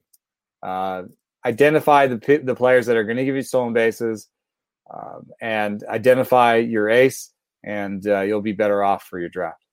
Uh, 0.62 1.04
identify 1.44 2.06
the 2.06 2.40
the 2.44 2.54
players 2.54 2.86
that 2.86 2.96
are 2.96 3.04
going 3.04 3.16
to 3.16 3.24
give 3.24 3.34
you 3.34 3.42
stolen 3.42 3.72
bases, 3.72 4.28
um, 4.94 5.30
and 5.40 5.82
identify 5.88 6.56
your 6.56 6.90
ace, 6.90 7.32
and 7.64 8.06
uh, 8.06 8.20
you'll 8.20 8.42
be 8.42 8.52
better 8.52 8.84
off 8.84 9.04
for 9.04 9.18
your 9.18 9.30
draft. 9.30 9.64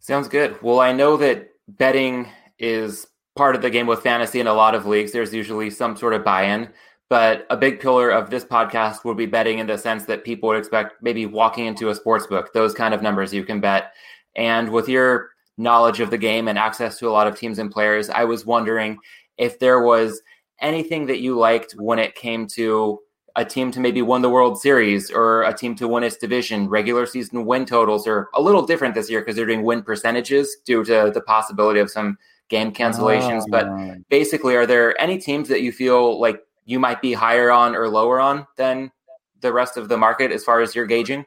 Sounds 0.00 0.28
good. 0.28 0.60
Well, 0.62 0.80
I 0.80 0.92
know 0.92 1.18
that 1.18 1.50
betting 1.68 2.28
is 2.58 3.06
part 3.36 3.54
of 3.54 3.62
the 3.62 3.70
game 3.70 3.86
with 3.86 4.00
fantasy 4.00 4.40
in 4.40 4.46
a 4.46 4.54
lot 4.54 4.74
of 4.74 4.86
leagues. 4.86 5.12
There's 5.12 5.34
usually 5.34 5.70
some 5.70 5.96
sort 5.96 6.14
of 6.14 6.24
buy-in. 6.24 6.70
But 7.10 7.46
a 7.50 7.56
big 7.56 7.80
pillar 7.80 8.10
of 8.10 8.30
this 8.30 8.44
podcast 8.44 9.04
would 9.04 9.18
be 9.18 9.26
betting 9.26 9.58
in 9.58 9.66
the 9.66 9.76
sense 9.76 10.06
that 10.06 10.24
people 10.24 10.48
would 10.48 10.58
expect 10.58 11.02
maybe 11.02 11.26
walking 11.26 11.66
into 11.66 11.90
a 11.90 11.94
sports 11.94 12.26
book, 12.26 12.52
those 12.54 12.72
kind 12.72 12.94
of 12.94 13.02
numbers 13.02 13.32
you 13.32 13.44
can 13.44 13.60
bet. 13.60 13.92
And 14.36 14.70
with 14.70 14.88
your 14.88 15.33
knowledge 15.56 16.00
of 16.00 16.10
the 16.10 16.18
game 16.18 16.48
and 16.48 16.58
access 16.58 16.98
to 16.98 17.08
a 17.08 17.12
lot 17.12 17.26
of 17.26 17.38
teams 17.38 17.58
and 17.58 17.70
players, 17.70 18.10
I 18.10 18.24
was 18.24 18.44
wondering 18.44 18.98
if 19.38 19.58
there 19.58 19.82
was 19.82 20.20
anything 20.60 21.06
that 21.06 21.20
you 21.20 21.36
liked 21.36 21.72
when 21.72 21.98
it 21.98 22.14
came 22.14 22.46
to 22.48 23.00
a 23.36 23.44
team 23.44 23.70
to 23.72 23.80
maybe 23.80 24.00
win 24.00 24.22
the 24.22 24.30
World 24.30 24.60
Series 24.60 25.10
or 25.10 25.42
a 25.42 25.52
team 25.52 25.74
to 25.76 25.88
win 25.88 26.04
its 26.04 26.16
division. 26.16 26.68
Regular 26.68 27.04
season 27.04 27.44
win 27.44 27.66
totals 27.66 28.06
are 28.06 28.28
a 28.34 28.40
little 28.40 28.64
different 28.64 28.94
this 28.94 29.10
year 29.10 29.20
because 29.20 29.34
they're 29.34 29.46
doing 29.46 29.64
win 29.64 29.82
percentages 29.82 30.56
due 30.64 30.84
to 30.84 31.10
the 31.12 31.20
possibility 31.20 31.80
of 31.80 31.90
some 31.90 32.16
game 32.48 32.72
cancellations. 32.72 33.42
Oh. 33.42 33.50
But 33.50 34.08
basically, 34.08 34.54
are 34.54 34.66
there 34.66 35.00
any 35.00 35.18
teams 35.18 35.48
that 35.48 35.62
you 35.62 35.72
feel 35.72 36.20
like 36.20 36.40
you 36.64 36.78
might 36.78 37.02
be 37.02 37.12
higher 37.12 37.50
on 37.50 37.74
or 37.74 37.88
lower 37.88 38.20
on 38.20 38.46
than 38.56 38.92
the 39.40 39.52
rest 39.52 39.76
of 39.76 39.88
the 39.88 39.96
market 39.96 40.30
as 40.30 40.44
far 40.44 40.60
as 40.60 40.74
you're 40.74 40.86
gauging? 40.86 41.26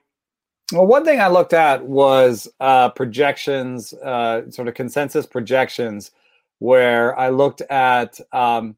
Well, 0.73 0.85
one 0.85 1.05
thing 1.05 1.21
I 1.21 1.29
looked 1.29 1.53
at 1.53 1.85
was 1.85 2.47
uh, 2.59 2.89
projections, 2.89 3.93
uh, 3.93 4.49
sort 4.51 4.67
of 4.67 4.73
consensus 4.73 5.25
projections, 5.25 6.11
where 6.59 7.17
I 7.17 7.29
looked 7.29 7.61
at 7.61 8.19
um, 8.33 8.75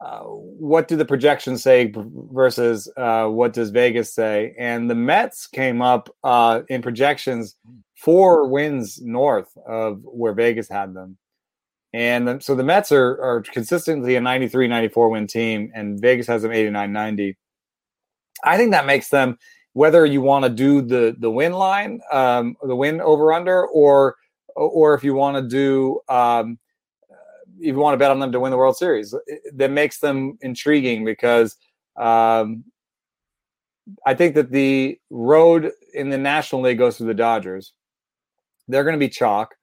uh, 0.00 0.20
what 0.22 0.88
do 0.88 0.96
the 0.96 1.04
projections 1.04 1.62
say 1.62 1.92
versus 1.94 2.90
uh, 2.96 3.26
what 3.26 3.52
does 3.52 3.70
Vegas 3.70 4.12
say, 4.12 4.54
and 4.58 4.90
the 4.90 4.94
Mets 4.94 5.46
came 5.46 5.80
up 5.80 6.08
uh, 6.24 6.62
in 6.68 6.82
projections 6.82 7.56
four 7.96 8.48
wins 8.48 9.00
north 9.02 9.56
of 9.66 10.00
where 10.04 10.32
Vegas 10.32 10.68
had 10.68 10.94
them. 10.94 11.18
And 11.92 12.42
so 12.42 12.54
the 12.54 12.64
Mets 12.64 12.92
are, 12.92 13.20
are 13.22 13.42
consistently 13.42 14.16
a 14.16 14.20
93 14.20 14.68
94 14.68 15.08
win 15.10 15.26
team, 15.26 15.70
and 15.74 16.00
Vegas 16.00 16.26
has 16.26 16.42
them 16.42 16.52
89 16.52 16.92
90. 16.92 17.36
I 18.42 18.56
think 18.56 18.70
that 18.70 18.86
makes 18.86 19.10
them, 19.10 19.38
whether 19.72 20.04
you 20.04 20.20
want 20.20 20.44
to 20.44 20.50
do 20.50 20.82
the, 20.82 21.14
the 21.18 21.30
win 21.30 21.52
line, 21.52 22.00
um, 22.12 22.56
the 22.62 22.74
win 22.76 23.00
over 23.00 23.32
under, 23.32 23.66
or 23.66 24.16
or 24.56 24.94
if 24.94 25.04
you 25.04 25.14
want 25.14 25.36
to 25.36 25.48
do 25.48 26.00
um, 26.08 26.58
if 27.60 27.66
you 27.66 27.76
want 27.76 27.94
to 27.94 27.98
bet 27.98 28.10
on 28.10 28.18
them 28.18 28.32
to 28.32 28.40
win 28.40 28.50
the 28.50 28.56
World 28.56 28.76
Series. 28.76 29.14
That 29.54 29.70
makes 29.70 30.00
them 30.00 30.38
intriguing 30.40 31.04
because 31.04 31.56
um, 31.96 32.64
I 34.06 34.14
think 34.14 34.34
that 34.34 34.50
the 34.50 34.98
road 35.10 35.70
in 35.94 36.10
the 36.10 36.18
National 36.18 36.62
League 36.62 36.78
goes 36.78 36.96
through 36.96 37.08
the 37.08 37.14
Dodgers. 37.14 37.72
They're 38.68 38.84
going 38.84 38.94
to 38.94 38.98
be 38.98 39.08
chalk, 39.08 39.54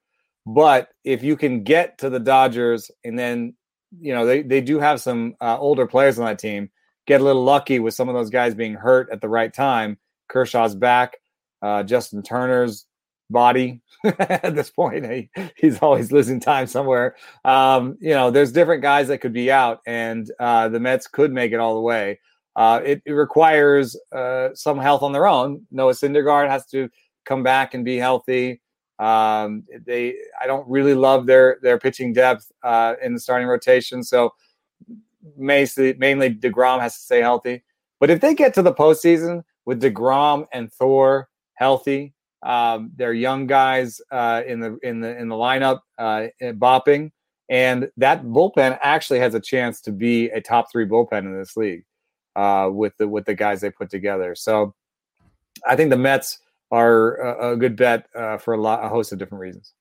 but 0.46 0.90
if 1.04 1.24
you 1.24 1.36
can 1.36 1.64
get 1.64 1.98
to 2.00 2.10
the 2.10 2.20
Dodgers 2.20 2.92
and 3.04 3.18
then 3.18 3.56
you 4.00 4.14
know 4.14 4.26
they, 4.26 4.42
they 4.42 4.62
do 4.62 4.80
have 4.80 5.02
some 5.02 5.36
uh, 5.42 5.58
older 5.58 5.88
players 5.88 6.20
on 6.20 6.26
that 6.26 6.40
team, 6.40 6.70
get 7.08 7.22
a 7.22 7.24
little 7.24 7.44
lucky 7.44 7.80
with 7.80 7.94
some 7.94 8.10
of 8.10 8.16
those 8.16 8.30
guys 8.30 8.54
being 8.54 8.76
hurt 8.76 9.10
at 9.12 9.22
the 9.22 9.30
right 9.30 9.54
time. 9.54 9.98
Kershaw's 10.28 10.76
back, 10.76 11.18
uh, 11.62 11.82
Justin 11.84 12.22
Turner's 12.22 12.86
body 13.30 13.82
at 14.04 14.56
this 14.56 14.70
point. 14.70 15.06
He, 15.10 15.30
he's 15.56 15.80
always 15.80 16.12
losing 16.12 16.40
time 16.40 16.68
somewhere. 16.68 17.16
Um, 17.46 17.98
you 18.00 18.12
know, 18.12 18.30
there's 18.30 18.52
different 18.52 18.82
guys 18.82 19.08
that 19.08 19.20
could 19.20 19.34
be 19.34 19.52
out, 19.52 19.82
and 19.88 20.30
uh, 20.40 20.70
the 20.70 20.80
Mets 20.80 21.08
could 21.08 21.32
make 21.32 21.54
it 21.54 21.60
all 21.60 21.76
the 21.76 21.82
way. 21.82 22.20
Uh, 22.56 22.82
it, 22.84 23.02
it, 23.06 23.12
requires 23.12 23.96
uh, 24.12 24.50
some 24.56 24.80
health 24.80 25.04
on 25.04 25.12
their 25.12 25.28
own. 25.28 25.68
Noah 25.72 25.94
Syndergaard 25.94 26.50
has 26.50 26.66
to 26.68 26.90
come 27.24 27.44
back 27.44 27.76
and 27.76 27.86
be 27.86 27.98
healthy. 27.98 28.62
Um, 28.98 29.64
they, 29.86 30.16
I 30.42 30.48
don't 30.48 30.68
really 30.68 30.96
love 30.96 31.28
their 31.28 31.60
their 31.62 31.78
pitching 31.78 32.14
depth 32.14 32.52
uh, 32.64 32.96
in 33.02 33.14
the 33.14 33.20
starting 33.20 33.48
rotation, 33.48 34.04
so 34.04 34.34
mainly 35.38 35.94
mainly 35.98 36.34
Degrom 36.34 36.80
has 36.80 36.96
to 36.96 37.02
stay 37.02 37.22
healthy. 37.22 37.64
But 38.00 38.10
if 38.10 38.22
they 38.22 38.36
get 38.36 38.54
to 38.56 38.62
the 38.62 38.74
postseason 38.74 39.44
with 39.66 39.82
Degrom 39.82 40.46
and 40.54 40.72
Thor 40.72 41.30
healthy, 41.56 42.14
um, 42.44 42.92
they're 42.96 43.14
young 43.14 43.48
guys 43.48 44.00
uh, 44.12 44.44
in 44.46 44.60
the 44.60 44.78
in 44.84 45.02
the 45.02 45.18
in 45.18 45.30
the 45.30 45.36
lineup, 45.36 45.80
uh, 45.98 46.28
bopping, 46.42 47.12
and 47.50 47.90
that 47.98 48.24
bullpen 48.24 48.78
actually 48.82 49.20
has 49.20 49.34
a 49.34 49.40
chance 49.40 49.82
to 49.82 49.92
be 49.92 50.30
a 50.30 50.42
top 50.42 50.72
three 50.72 50.86
bullpen 50.86 51.20
in 51.20 51.38
this 51.38 51.58
league 51.58 51.84
uh, 52.36 52.70
with 52.72 52.96
the 52.98 53.08
with 53.08 53.26
the 53.26 53.34
guys 53.34 53.62
they 53.62 53.72
put 53.72 53.90
together. 53.90 54.36
So 54.36 54.76
I 55.68 55.76
think 55.76 55.90
the 55.90 55.98
Mets 55.98 56.40
are 56.72 57.16
a, 57.16 57.54
a 57.54 57.58
good 57.58 57.76
bet 57.76 58.08
uh, 58.16 58.38
for 58.38 58.54
a 58.54 58.62
lot 58.62 58.84
a 58.84 58.90
host 58.90 59.12
of 59.12 59.18
different 59.18 59.42
reasons. 59.42 59.74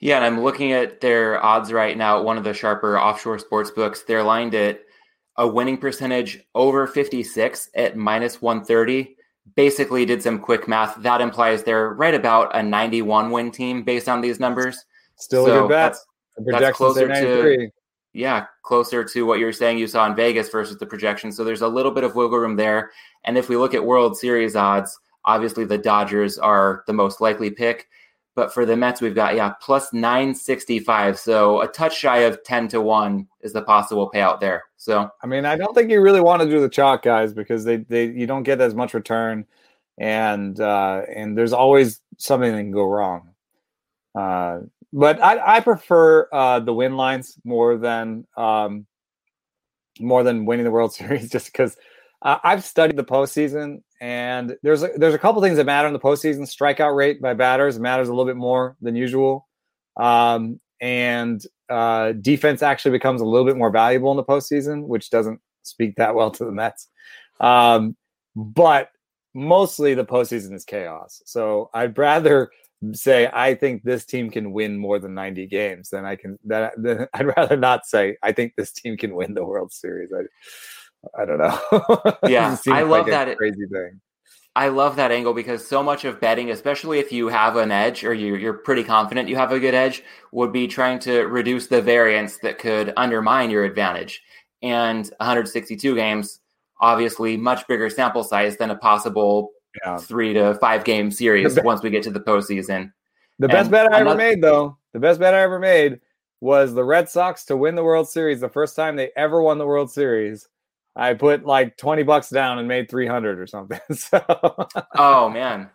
Yeah, 0.00 0.16
and 0.16 0.24
I'm 0.24 0.42
looking 0.42 0.72
at 0.72 1.00
their 1.00 1.42
odds 1.42 1.72
right 1.72 1.96
now. 1.96 2.22
One 2.22 2.36
of 2.36 2.44
the 2.44 2.52
sharper 2.52 2.98
offshore 2.98 3.38
sports 3.38 3.70
books, 3.70 4.02
they're 4.02 4.22
lined 4.22 4.54
at 4.54 4.80
a 5.36 5.46
winning 5.46 5.78
percentage 5.78 6.40
over 6.54 6.86
56 6.86 7.70
at 7.74 7.96
minus 7.96 8.40
130 8.42 9.16
basically 9.54 10.04
did 10.04 10.22
some 10.22 10.38
quick 10.38 10.66
math. 10.66 10.96
That 11.02 11.20
implies 11.20 11.62
they're 11.62 11.90
right 11.90 12.14
about 12.14 12.56
a 12.56 12.62
91 12.62 13.30
win 13.30 13.50
team 13.50 13.82
based 13.82 14.08
on 14.08 14.20
these 14.20 14.40
numbers. 14.40 14.84
Still 15.16 15.46
so 15.46 15.58
a 15.58 15.60
good 15.62 15.68
bet. 15.68 15.96
That's, 16.38 16.60
that's 16.60 16.76
closer 16.76 17.08
to 17.08 17.70
yeah, 18.12 18.46
closer 18.62 19.04
to 19.04 19.26
what 19.26 19.38
you're 19.38 19.52
saying 19.52 19.76
you 19.76 19.86
saw 19.86 20.06
in 20.06 20.16
Vegas 20.16 20.48
versus 20.48 20.78
the 20.78 20.86
projection. 20.86 21.30
So 21.30 21.44
there's 21.44 21.60
a 21.60 21.68
little 21.68 21.92
bit 21.92 22.02
of 22.02 22.14
wiggle 22.14 22.38
room 22.38 22.56
there. 22.56 22.90
And 23.24 23.36
if 23.36 23.50
we 23.50 23.58
look 23.58 23.74
at 23.74 23.84
World 23.84 24.16
Series 24.16 24.56
odds, 24.56 24.98
obviously 25.26 25.66
the 25.66 25.76
Dodgers 25.76 26.38
are 26.38 26.82
the 26.86 26.94
most 26.94 27.20
likely 27.20 27.50
pick. 27.50 27.88
But 28.36 28.54
for 28.54 28.64
the 28.64 28.76
Mets, 28.76 29.00
we've 29.00 29.14
got, 29.14 29.34
yeah, 29.34 29.54
plus 29.60 29.92
965. 29.92 31.18
So 31.18 31.62
a 31.62 31.66
touch 31.66 31.98
shy 31.98 32.18
of 32.18 32.44
10 32.44 32.68
to 32.68 32.80
1 32.80 33.26
is 33.40 33.54
the 33.54 33.62
possible 33.62 34.10
payout 34.14 34.40
there. 34.40 34.64
So, 34.76 35.10
I 35.22 35.26
mean, 35.26 35.46
I 35.46 35.56
don't 35.56 35.74
think 35.74 35.90
you 35.90 36.02
really 36.02 36.20
want 36.20 36.42
to 36.42 36.48
do 36.48 36.60
the 36.60 36.68
chalk 36.68 37.02
guys 37.02 37.32
because 37.32 37.64
they, 37.64 37.78
they 37.78 38.04
you 38.04 38.26
don't 38.26 38.44
get 38.44 38.60
as 38.60 38.74
much 38.74 38.94
return. 38.94 39.46
And, 39.98 40.60
uh, 40.60 41.02
and 41.12 41.36
there's 41.36 41.54
always 41.54 42.02
something 42.18 42.52
that 42.52 42.58
can 42.58 42.70
go 42.70 42.84
wrong. 42.84 43.30
Uh, 44.14 44.60
but 44.92 45.20
I, 45.22 45.56
I 45.56 45.60
prefer 45.60 46.28
uh, 46.32 46.60
the 46.60 46.72
win 46.72 46.96
lines 46.96 47.38
more 47.44 47.76
than 47.76 48.26
um, 48.36 48.86
more 49.98 50.22
than 50.22 50.46
winning 50.46 50.64
the 50.64 50.70
World 50.70 50.92
Series, 50.94 51.30
just 51.30 51.46
because 51.46 51.76
uh, 52.22 52.38
I've 52.42 52.64
studied 52.64 52.96
the 52.96 53.04
postseason 53.04 53.82
and 54.00 54.56
there's 54.62 54.82
a, 54.82 54.90
there's 54.96 55.14
a 55.14 55.18
couple 55.18 55.40
things 55.42 55.56
that 55.56 55.66
matter 55.66 55.86
in 55.86 55.92
the 55.92 56.00
postseason. 56.00 56.42
Strikeout 56.42 56.96
rate 56.96 57.20
by 57.20 57.34
batters 57.34 57.78
matters 57.78 58.08
a 58.08 58.12
little 58.12 58.26
bit 58.26 58.36
more 58.36 58.76
than 58.80 58.94
usual, 58.94 59.48
um, 59.96 60.60
and 60.80 61.42
uh, 61.68 62.12
defense 62.12 62.62
actually 62.62 62.92
becomes 62.92 63.20
a 63.20 63.24
little 63.24 63.46
bit 63.46 63.56
more 63.56 63.70
valuable 63.70 64.10
in 64.10 64.16
the 64.16 64.24
postseason, 64.24 64.86
which 64.86 65.10
doesn't 65.10 65.40
speak 65.62 65.96
that 65.96 66.14
well 66.14 66.30
to 66.30 66.44
the 66.44 66.52
Mets. 66.52 66.88
Um, 67.40 67.96
but 68.34 68.90
mostly 69.34 69.94
the 69.94 70.04
postseason 70.04 70.54
is 70.54 70.64
chaos. 70.64 71.22
So 71.24 71.70
I'd 71.74 71.96
rather 71.96 72.50
say 72.92 73.28
I 73.32 73.54
think 73.54 73.82
this 73.82 74.04
team 74.04 74.30
can 74.30 74.52
win 74.52 74.76
more 74.76 74.98
than 74.98 75.14
90 75.14 75.46
games 75.46 75.90
than 75.90 76.04
I 76.04 76.16
can. 76.16 76.38
That 76.44 76.74
I'd 77.14 77.36
rather 77.36 77.56
not 77.56 77.86
say 77.86 78.16
I 78.22 78.32
think 78.32 78.54
this 78.56 78.72
team 78.72 78.96
can 78.96 79.14
win 79.14 79.34
the 79.34 79.44
World 79.44 79.72
Series. 79.72 80.10
I, 80.12 80.22
I 81.14 81.24
don't 81.24 81.38
know. 81.38 82.18
Yeah, 82.28 82.56
I 82.68 82.82
love 82.82 82.90
like 82.90 83.06
that 83.06 83.36
crazy 83.36 83.66
thing. 83.66 84.00
I 84.56 84.68
love 84.68 84.96
that 84.96 85.12
angle 85.12 85.34
because 85.34 85.66
so 85.66 85.82
much 85.82 86.06
of 86.06 86.18
betting, 86.18 86.50
especially 86.50 86.98
if 86.98 87.12
you 87.12 87.28
have 87.28 87.56
an 87.56 87.70
edge 87.70 88.04
or 88.04 88.14
you, 88.14 88.36
you're 88.36 88.54
pretty 88.54 88.82
confident 88.82 89.28
you 89.28 89.36
have 89.36 89.52
a 89.52 89.60
good 89.60 89.74
edge, 89.74 90.02
would 90.32 90.50
be 90.50 90.66
trying 90.66 90.98
to 91.00 91.24
reduce 91.24 91.66
the 91.66 91.82
variance 91.82 92.38
that 92.38 92.58
could 92.58 92.94
undermine 92.96 93.50
your 93.50 93.64
advantage. 93.64 94.22
And 94.62 95.04
162 95.18 95.94
games, 95.94 96.40
obviously, 96.80 97.36
much 97.36 97.68
bigger 97.68 97.90
sample 97.90 98.24
size 98.24 98.56
than 98.56 98.70
a 98.70 98.76
possible 98.76 99.50
yeah. 99.84 99.98
three 99.98 100.32
to 100.32 100.54
five 100.54 100.84
game 100.84 101.10
series 101.10 101.60
once 101.62 101.82
we 101.82 101.90
get 101.90 102.02
to 102.04 102.10
the 102.10 102.20
postseason. 102.20 102.92
The 103.38 103.48
best 103.48 103.70
bet 103.70 103.92
I 103.92 104.00
ever 104.00 104.14
made, 104.14 104.42
though, 104.42 104.78
the 104.94 105.00
best 105.00 105.20
bet 105.20 105.34
I 105.34 105.42
ever 105.42 105.58
made 105.58 106.00
was 106.40 106.72
the 106.72 106.84
Red 106.84 107.10
Sox 107.10 107.44
to 107.46 107.56
win 107.56 107.74
the 107.74 107.84
World 107.84 108.08
Series 108.08 108.40
the 108.40 108.48
first 108.48 108.74
time 108.74 108.96
they 108.96 109.10
ever 109.16 109.42
won 109.42 109.58
the 109.58 109.66
World 109.66 109.90
Series. 109.90 110.48
I 110.96 111.14
put 111.14 111.44
like 111.44 111.76
20 111.76 112.02
bucks 112.04 112.30
down 112.30 112.58
and 112.58 112.66
made 112.66 112.90
300 112.90 113.38
or 113.38 113.46
something. 113.46 113.80
So 113.92 114.20
Oh 114.94 115.28
man. 115.28 115.70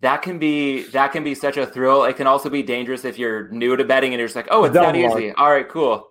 That 0.00 0.22
can 0.22 0.38
be 0.38 0.82
that 0.88 1.12
can 1.12 1.24
be 1.24 1.34
such 1.34 1.56
a 1.56 1.66
thrill. 1.66 2.04
It 2.04 2.16
can 2.16 2.26
also 2.26 2.50
be 2.50 2.62
dangerous 2.62 3.04
if 3.04 3.18
you're 3.18 3.48
new 3.48 3.76
to 3.76 3.84
betting 3.84 4.12
and 4.12 4.18
you're 4.18 4.28
just 4.28 4.36
like, 4.36 4.48
"Oh, 4.50 4.64
it's 4.64 4.74
Dumb 4.74 4.92
that 4.92 4.96
easy." 4.96 5.32
All 5.32 5.50
right, 5.50 5.66
cool. 5.66 6.10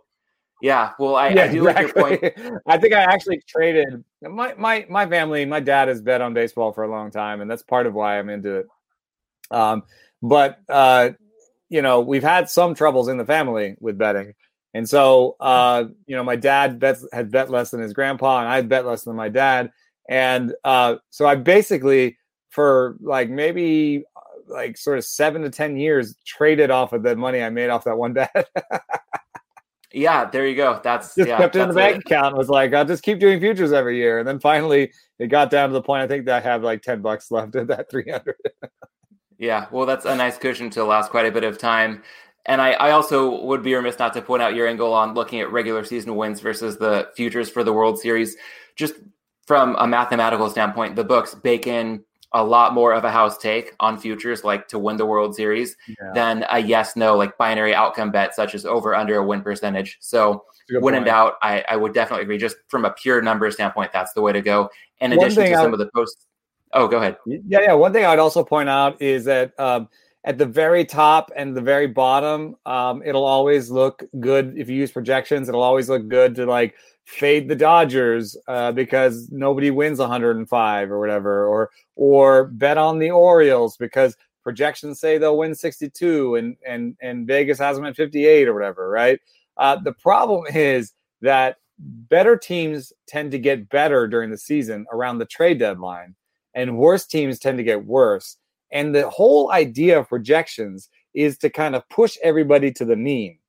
Yeah, 0.62 0.94
well, 0.98 1.16
I, 1.16 1.30
yeah, 1.30 1.44
I 1.44 1.48
do 1.50 1.68
exactly. 1.68 2.02
like 2.02 2.22
your 2.22 2.32
point. 2.32 2.62
I 2.68 2.78
think 2.80 2.94
I 2.94 3.04
actually 3.04 3.44
traded 3.48 4.04
my 4.24 4.56
my 4.58 4.88
my 4.90 5.08
family. 5.08 5.46
My 5.46 5.60
dad 5.60 5.88
has 5.88 6.02
bet 6.02 6.22
on 6.22 6.34
baseball 6.34 6.74
for 6.74 6.84
a 6.84 6.90
long 6.90 7.12
time, 7.12 7.42
and 7.42 7.50
that's 7.50 7.62
part 7.62 7.86
of 7.86 7.94
why 7.94 8.18
I'm 8.18 8.30
into 8.30 8.56
it. 8.60 8.68
Um, 9.52 9.84
but 10.24 10.60
uh, 10.68 11.12
you 11.70 11.84
know, 11.84 12.02
we've 12.02 12.24
had 12.24 12.50
some 12.50 12.74
troubles 12.74 13.08
in 13.08 13.18
the 13.18 13.26
family 13.26 13.76
with 13.80 13.98
betting, 14.00 14.34
and 14.76 14.90
so, 14.90 15.38
uh, 15.40 15.86
you 16.06 16.18
know, 16.18 16.24
my 16.26 16.36
dad 16.36 16.80
bets, 16.80 17.08
had 17.14 17.32
bet 17.32 17.50
less 17.50 17.72
than 17.72 17.80
his 17.80 17.94
grandpa, 17.94 18.40
and 18.40 18.50
I 18.50 18.62
bet 18.62 18.86
less 18.86 19.04
than 19.04 19.16
my 19.16 19.30
dad. 19.30 19.72
And 20.10 20.54
uh, 20.66 20.98
so 21.12 21.26
I 21.26 21.36
basically, 21.36 22.18
for 22.50 22.98
like 23.00 23.30
maybe 23.30 24.04
like 24.50 24.78
sort 24.78 24.98
of 24.98 25.06
seven 25.06 25.44
to 25.44 25.50
10 25.50 25.78
years, 25.78 26.14
traded 26.26 26.72
off 26.72 26.92
of 26.92 27.04
the 27.04 27.16
money 27.16 27.42
I 27.42 27.50
made 27.52 27.70
off 27.70 27.86
that 27.86 27.98
one 27.98 28.12
bet. 28.12 28.50
yeah, 29.94 30.26
there 30.26 30.46
you 30.46 30.58
go. 30.58 30.82
That's 30.84 31.16
just 31.16 31.30
yeah, 31.30 31.38
kept 31.38 31.56
it 31.56 31.62
in 31.62 31.70
the 31.70 31.74
bank 31.74 31.96
it. 31.96 32.06
account. 32.06 32.36
Was 32.36 32.50
like, 32.50 32.74
I'll 32.74 32.84
just 32.84 33.02
keep 33.02 33.20
doing 33.22 33.40
futures 33.40 33.72
every 33.72 33.96
year. 33.96 34.20
And 34.20 34.28
then 34.28 34.42
finally, 34.42 34.92
it 35.20 35.28
got 35.28 35.50
down 35.52 35.70
to 35.70 35.74
the 35.74 35.82
point 35.82 36.04
I 36.04 36.08
think 36.08 36.26
that 36.26 36.44
I 36.44 36.50
have 36.50 36.64
like 36.64 36.82
10 36.82 37.02
bucks 37.02 37.32
left 37.32 37.56
at 37.56 37.68
that 37.68 37.90
300. 37.90 38.36
yeah, 39.38 39.68
well, 39.72 39.86
that's 39.86 40.04
a 40.04 40.18
nice 40.18 40.38
cushion 40.38 40.70
to 40.72 40.84
last 40.84 41.12
quite 41.12 41.28
a 41.28 41.32
bit 41.32 41.46
of 41.46 41.58
time. 41.58 42.04
And 42.48 42.62
I, 42.62 42.74
I, 42.74 42.92
also 42.92 43.42
would 43.44 43.64
be 43.64 43.74
remiss 43.74 43.98
not 43.98 44.14
to 44.14 44.22
point 44.22 44.44
out 44.44 44.54
your 44.54 44.68
angle 44.68 44.94
on 44.94 45.16
looking 45.16 45.40
at 45.40 45.52
regular 45.52 45.84
season 45.84 46.16
wins 46.16 46.42
versus 46.42 46.78
the 46.78 47.10
futures 47.16 47.50
for 47.50 47.64
the 47.64 47.74
World 47.74 48.00
Series. 48.00 48.36
Just 48.76 48.96
from 49.48 49.76
a 49.80 49.88
mathematical 49.88 50.50
standpoint, 50.50 50.96
the 50.96 51.04
books 51.04 51.34
bake 51.34 51.66
in 51.66 52.04
a 52.36 52.44
lot 52.44 52.74
more 52.74 52.94
of 52.94 53.06
a 53.06 53.12
house 53.12 53.38
take 53.38 53.74
on 53.80 53.98
futures, 53.98 54.44
like 54.44 54.68
to 54.68 54.78
win 54.78 54.98
the 54.98 55.06
World 55.06 55.36
Series, 55.36 55.78
yeah. 55.88 56.12
than 56.14 56.46
a 56.52 56.60
yes 56.60 56.96
no, 56.96 57.16
like 57.16 57.38
binary 57.38 57.74
outcome 57.74 58.12
bet, 58.12 58.36
such 58.36 58.54
as 58.54 58.66
over 58.66 58.94
under 58.94 59.16
a 59.16 59.26
win 59.26 59.42
percentage. 59.42 59.98
So, 60.02 60.44
when 60.70 60.82
point. 60.82 60.96
in 60.96 61.04
doubt, 61.06 61.36
I, 61.42 61.64
I, 61.70 61.78
would 61.78 61.94
definitely 61.94 62.24
agree. 62.24 62.38
Just 62.38 62.58
from 62.68 62.84
a 62.84 62.92
pure 62.92 63.22
number 63.22 63.50
standpoint, 63.52 63.94
that's 63.94 64.12
the 64.14 64.22
way 64.22 64.34
to 64.34 64.42
go. 64.42 64.70
In 65.00 65.14
addition 65.14 65.46
to 65.46 65.56
some 65.56 65.72
of 65.74 65.80
the 65.80 65.90
posts. 65.96 66.28
Oh, 66.74 66.90
go 66.90 66.98
ahead. 66.98 67.16
Yeah, 67.26 67.62
yeah. 67.62 67.74
One 67.74 67.94
thing 67.94 68.04
I 68.04 68.10
would 68.10 68.20
also 68.20 68.44
point 68.44 68.68
out 68.68 69.02
is 69.02 69.24
that 69.26 69.58
um, 69.58 69.88
at 70.26 70.40
the 70.40 70.46
very 70.46 70.84
top 70.84 71.32
and 71.36 71.56
the 71.56 71.62
very 71.62 71.86
bottom, 71.86 72.56
um, 72.66 73.04
it'll 73.06 73.26
always 73.26 73.70
look 73.70 74.04
good 74.20 74.56
if 74.58 74.68
you 74.68 74.76
use 74.76 74.92
projections. 74.92 75.48
It'll 75.48 75.62
always 75.62 75.88
look 75.88 76.08
good 76.08 76.34
to 76.36 76.48
like 76.48 76.74
fade 77.06 77.48
the 77.48 77.56
Dodgers 77.56 78.36
uh, 78.48 78.72
because 78.72 79.30
nobody 79.32 79.70
wins 79.70 80.00
105 80.00 80.92
or 80.92 81.00
whatever, 81.00 81.46
or 81.48 81.70
or 81.96 82.46
bet 82.46 82.78
on 82.78 82.98
the 82.98 83.12
Orioles 83.12 83.78
because 83.78 84.18
projections 84.44 85.00
say 85.00 85.20
they'll 85.20 85.38
win 85.38 85.54
62 85.54 86.36
and 86.36 86.58
and 86.66 86.98
and 87.02 87.28
Vegas 87.28 87.60
has 87.60 87.78
them 87.78 87.86
at 87.86 87.96
58 87.96 88.48
or 88.48 88.54
whatever, 88.56 88.90
right? 88.90 89.20
Uh, 89.58 89.76
the 89.76 89.94
problem 89.94 90.46
is 90.56 90.94
that 91.22 91.58
better 91.78 92.36
teams 92.36 92.92
tend 93.08 93.32
to 93.32 93.38
get 93.38 93.70
better 93.70 94.08
during 94.08 94.32
the 94.32 94.38
season 94.40 94.88
around 94.92 95.20
the 95.20 95.26
trade 95.26 95.60
deadline, 95.60 96.16
and 96.56 96.80
worse 96.80 97.06
teams 97.06 97.38
tend 97.38 97.60
to 97.60 97.64
get 97.64 97.86
worse. 97.86 98.38
And 98.76 98.94
the 98.94 99.10
whole 99.10 99.54
idea 99.54 99.98
of 99.98 100.10
projections 100.10 100.90
is 101.14 101.38
to 101.38 101.50
kind 101.50 101.76
of 101.76 101.88
push 101.88 102.18
everybody 102.22 102.74
to 102.74 102.84
the 102.84 102.98
mean. 102.98 103.40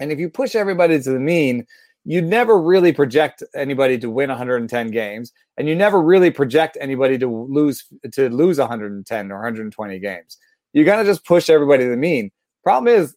And 0.00 0.10
if 0.10 0.18
you 0.18 0.28
push 0.28 0.56
everybody 0.56 1.00
to 1.00 1.10
the 1.10 1.20
mean, 1.20 1.64
you 2.04 2.20
never 2.20 2.60
really 2.60 2.92
project 2.92 3.44
anybody 3.54 3.96
to 3.98 4.10
win 4.10 4.30
110 4.30 4.90
games, 4.90 5.32
and 5.56 5.68
you 5.68 5.76
never 5.76 6.02
really 6.02 6.32
project 6.32 6.76
anybody 6.80 7.16
to 7.18 7.28
lose 7.28 7.84
to 8.10 8.28
lose 8.30 8.58
110 8.58 9.30
or 9.30 9.36
120 9.36 9.98
games. 10.00 10.38
You 10.72 10.84
gotta 10.84 11.04
just 11.04 11.24
push 11.24 11.48
everybody 11.48 11.84
to 11.84 11.90
the 11.90 11.96
mean. 11.96 12.32
Problem 12.64 12.92
is, 12.92 13.14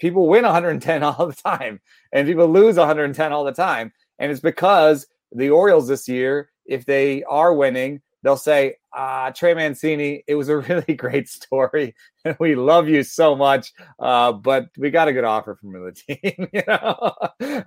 people 0.00 0.26
win 0.26 0.42
110 0.42 1.02
all 1.04 1.28
the 1.28 1.32
time, 1.32 1.80
and 2.12 2.26
people 2.26 2.48
lose 2.48 2.76
110 2.76 3.32
all 3.32 3.44
the 3.44 3.52
time, 3.52 3.92
and 4.18 4.32
it's 4.32 4.40
because 4.40 5.06
the 5.30 5.50
Orioles 5.50 5.86
this 5.86 6.08
year, 6.08 6.50
if 6.64 6.84
they 6.86 7.22
are 7.24 7.54
winning, 7.54 8.02
they'll 8.22 8.36
say, 8.36 8.76
uh, 8.96 9.30
Trey 9.30 9.54
Mancini, 9.54 10.24
it 10.26 10.34
was 10.34 10.48
a 10.48 10.56
really 10.68 10.94
great 10.94 11.28
story. 11.28 11.94
we 12.40 12.54
love 12.54 12.88
you 12.88 13.02
so 13.02 13.36
much, 13.36 13.72
uh, 13.98 14.32
but 14.32 14.68
we 14.76 14.90
got 14.90 15.08
a 15.08 15.12
good 15.12 15.24
offer 15.24 15.54
from 15.54 15.72
the 15.72 15.92
team, 15.92 16.48
you 16.52 16.62
know. 16.66 17.14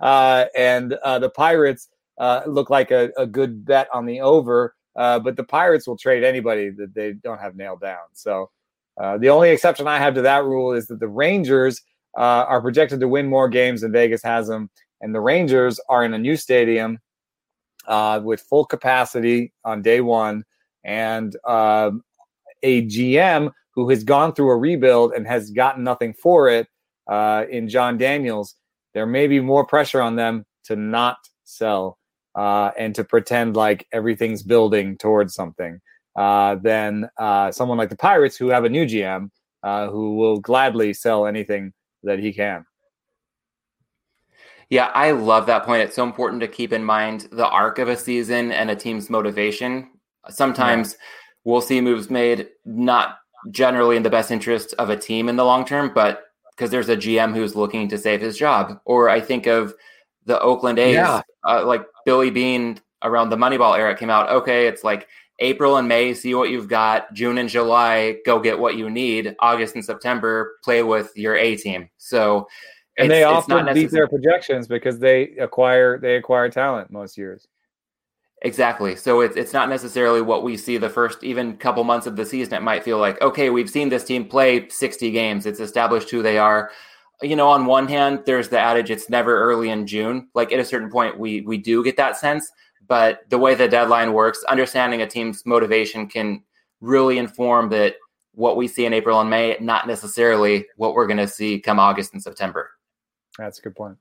Uh, 0.00 0.46
and 0.56 0.94
uh, 0.94 1.18
the 1.18 1.30
Pirates 1.30 1.88
uh, 2.18 2.42
look 2.46 2.70
like 2.70 2.90
a, 2.90 3.10
a, 3.16 3.26
good 3.26 3.64
bet 3.64 3.88
on 3.94 4.04
the 4.04 4.20
over, 4.20 4.74
uh, 4.96 5.18
but 5.18 5.36
the 5.36 5.44
Pirates 5.44 5.86
will 5.86 5.96
trade 5.96 6.22
anybody 6.22 6.68
that 6.68 6.94
they 6.94 7.12
don't 7.12 7.40
have 7.40 7.56
nailed 7.56 7.80
down. 7.80 8.00
So 8.12 8.50
the 9.18 9.30
only 9.30 9.48
exception 9.48 9.88
I 9.88 9.98
have 9.98 10.14
to 10.16 10.22
that 10.22 10.44
rule 10.44 10.72
is 10.72 10.86
that 10.88 11.00
the 11.00 11.08
Rangers 11.08 11.80
are 12.14 12.60
projected 12.60 13.00
to 13.00 13.08
win 13.08 13.26
more 13.26 13.48
games 13.48 13.80
than 13.80 13.92
Vegas 13.92 14.22
has 14.22 14.48
them, 14.48 14.68
and 15.00 15.14
the 15.14 15.20
Rangers 15.20 15.80
are 15.88 16.04
in 16.04 16.12
a 16.12 16.18
new 16.18 16.36
stadium 16.36 16.98
with 18.22 18.40
full 18.40 18.64
capacity 18.64 19.52
on 19.64 19.82
day 19.82 20.00
one 20.00 20.44
and 20.84 21.36
uh, 21.46 21.90
a 22.62 22.86
GM 22.86 23.52
who 23.74 23.88
has 23.90 24.04
gone 24.04 24.34
through 24.34 24.50
a 24.50 24.56
rebuild 24.56 25.12
and 25.12 25.26
has 25.26 25.50
gotten 25.50 25.84
nothing 25.84 26.14
for 26.14 26.48
it 26.48 26.66
uh, 27.08 27.44
in 27.50 27.68
Jon 27.68 27.98
Daniels, 27.98 28.56
there 28.94 29.06
may 29.06 29.26
be 29.26 29.40
more 29.40 29.64
pressure 29.64 30.00
on 30.00 30.16
them 30.16 30.44
to 30.64 30.76
not 30.76 31.18
sell 31.44 31.98
uh, 32.34 32.70
and 32.78 32.94
to 32.94 33.04
pretend 33.04 33.56
like 33.56 33.86
everything's 33.92 34.42
building 34.42 34.96
towards 34.96 35.34
something 35.34 35.80
uh, 36.16 36.56
than 36.56 37.08
uh, 37.18 37.50
someone 37.50 37.78
like 37.78 37.90
the 37.90 37.96
Pirates 37.96 38.36
who 38.36 38.48
have 38.48 38.64
a 38.64 38.68
new 38.68 38.84
GM 38.84 39.30
uh, 39.62 39.88
who 39.88 40.16
will 40.16 40.40
gladly 40.40 40.92
sell 40.92 41.26
anything 41.26 41.72
that 42.02 42.18
he 42.18 42.32
can. 42.32 42.64
Yeah, 44.70 44.86
I 44.94 45.10
love 45.10 45.46
that 45.46 45.64
point. 45.64 45.82
It's 45.82 45.96
so 45.96 46.04
important 46.04 46.40
to 46.42 46.48
keep 46.48 46.72
in 46.72 46.84
mind 46.84 47.28
the 47.32 47.48
arc 47.48 47.78
of 47.78 47.88
a 47.88 47.96
season 47.96 48.52
and 48.52 48.70
a 48.70 48.76
team's 48.76 49.10
motivation 49.10 49.90
Sometimes 50.28 50.92
yeah. 50.92 50.98
we'll 51.44 51.60
see 51.60 51.80
moves 51.80 52.10
made 52.10 52.48
not 52.64 53.18
generally 53.50 53.96
in 53.96 54.02
the 54.02 54.10
best 54.10 54.30
interest 54.30 54.74
of 54.78 54.90
a 54.90 54.96
team 54.96 55.28
in 55.28 55.36
the 55.36 55.44
long 55.44 55.64
term, 55.64 55.92
but 55.94 56.24
because 56.54 56.70
there's 56.70 56.90
a 56.90 56.96
GM 56.96 57.34
who's 57.34 57.56
looking 57.56 57.88
to 57.88 57.96
save 57.96 58.20
his 58.20 58.36
job. 58.36 58.78
Or 58.84 59.08
I 59.08 59.20
think 59.20 59.46
of 59.46 59.74
the 60.26 60.38
Oakland 60.40 60.78
A's, 60.78 60.94
yeah. 60.94 61.22
uh, 61.48 61.64
like 61.64 61.84
Billy 62.04 62.30
Beane 62.30 62.78
around 63.02 63.30
the 63.30 63.36
Moneyball 63.36 63.78
era 63.78 63.96
came 63.96 64.10
out. 64.10 64.28
Okay, 64.28 64.66
it's 64.66 64.84
like 64.84 65.08
April 65.38 65.78
and 65.78 65.88
May, 65.88 66.12
see 66.12 66.34
what 66.34 66.50
you've 66.50 66.68
got. 66.68 67.12
June 67.14 67.38
and 67.38 67.48
July, 67.48 68.16
go 68.26 68.38
get 68.38 68.58
what 68.58 68.76
you 68.76 68.90
need. 68.90 69.34
August 69.40 69.74
and 69.74 69.84
September, 69.84 70.58
play 70.62 70.82
with 70.82 71.10
your 71.16 71.34
A 71.34 71.56
team. 71.56 71.88
So, 71.96 72.46
and 72.98 73.10
they 73.10 73.24
often 73.24 73.72
beat 73.72 73.90
their 73.90 74.08
projections 74.08 74.66
because 74.66 74.98
they 74.98 75.30
acquire 75.38 75.98
they 75.98 76.16
acquire 76.16 76.48
talent 76.48 76.90
most 76.90 77.16
years. 77.16 77.46
Exactly. 78.42 78.96
So 78.96 79.20
it's 79.20 79.36
it's 79.36 79.52
not 79.52 79.68
necessarily 79.68 80.22
what 80.22 80.42
we 80.42 80.56
see 80.56 80.78
the 80.78 80.88
first 80.88 81.22
even 81.22 81.56
couple 81.56 81.84
months 81.84 82.06
of 82.06 82.16
the 82.16 82.24
season. 82.24 82.54
It 82.54 82.62
might 82.62 82.84
feel 82.84 82.98
like, 82.98 83.20
okay, 83.20 83.50
we've 83.50 83.68
seen 83.68 83.90
this 83.90 84.04
team 84.04 84.26
play 84.26 84.68
60 84.68 85.10
games. 85.10 85.44
It's 85.46 85.60
established 85.60 86.10
who 86.10 86.22
they 86.22 86.38
are. 86.38 86.70
You 87.22 87.36
know, 87.36 87.48
on 87.48 87.66
one 87.66 87.86
hand, 87.86 88.22
there's 88.24 88.48
the 88.48 88.58
adage 88.58 88.90
it's 88.90 89.10
never 89.10 89.38
early 89.38 89.68
in 89.68 89.86
June. 89.86 90.28
Like 90.34 90.52
at 90.52 90.58
a 90.58 90.64
certain 90.64 90.90
point 90.90 91.18
we 91.18 91.42
we 91.42 91.58
do 91.58 91.84
get 91.84 91.98
that 91.98 92.16
sense, 92.16 92.50
but 92.88 93.28
the 93.28 93.38
way 93.38 93.54
the 93.54 93.68
deadline 93.68 94.14
works, 94.14 94.42
understanding 94.44 95.02
a 95.02 95.06
team's 95.06 95.44
motivation 95.44 96.06
can 96.06 96.42
really 96.80 97.18
inform 97.18 97.68
that 97.70 97.96
what 98.32 98.56
we 98.56 98.66
see 98.66 98.86
in 98.86 98.94
April 98.94 99.20
and 99.20 99.28
May, 99.28 99.56
not 99.60 99.86
necessarily 99.86 100.66
what 100.76 100.94
we're 100.94 101.06
going 101.06 101.18
to 101.18 101.28
see 101.28 101.60
come 101.60 101.78
August 101.78 102.14
and 102.14 102.22
September. 102.22 102.70
That's 103.38 103.58
a 103.58 103.62
good 103.62 103.76
point. 103.76 103.96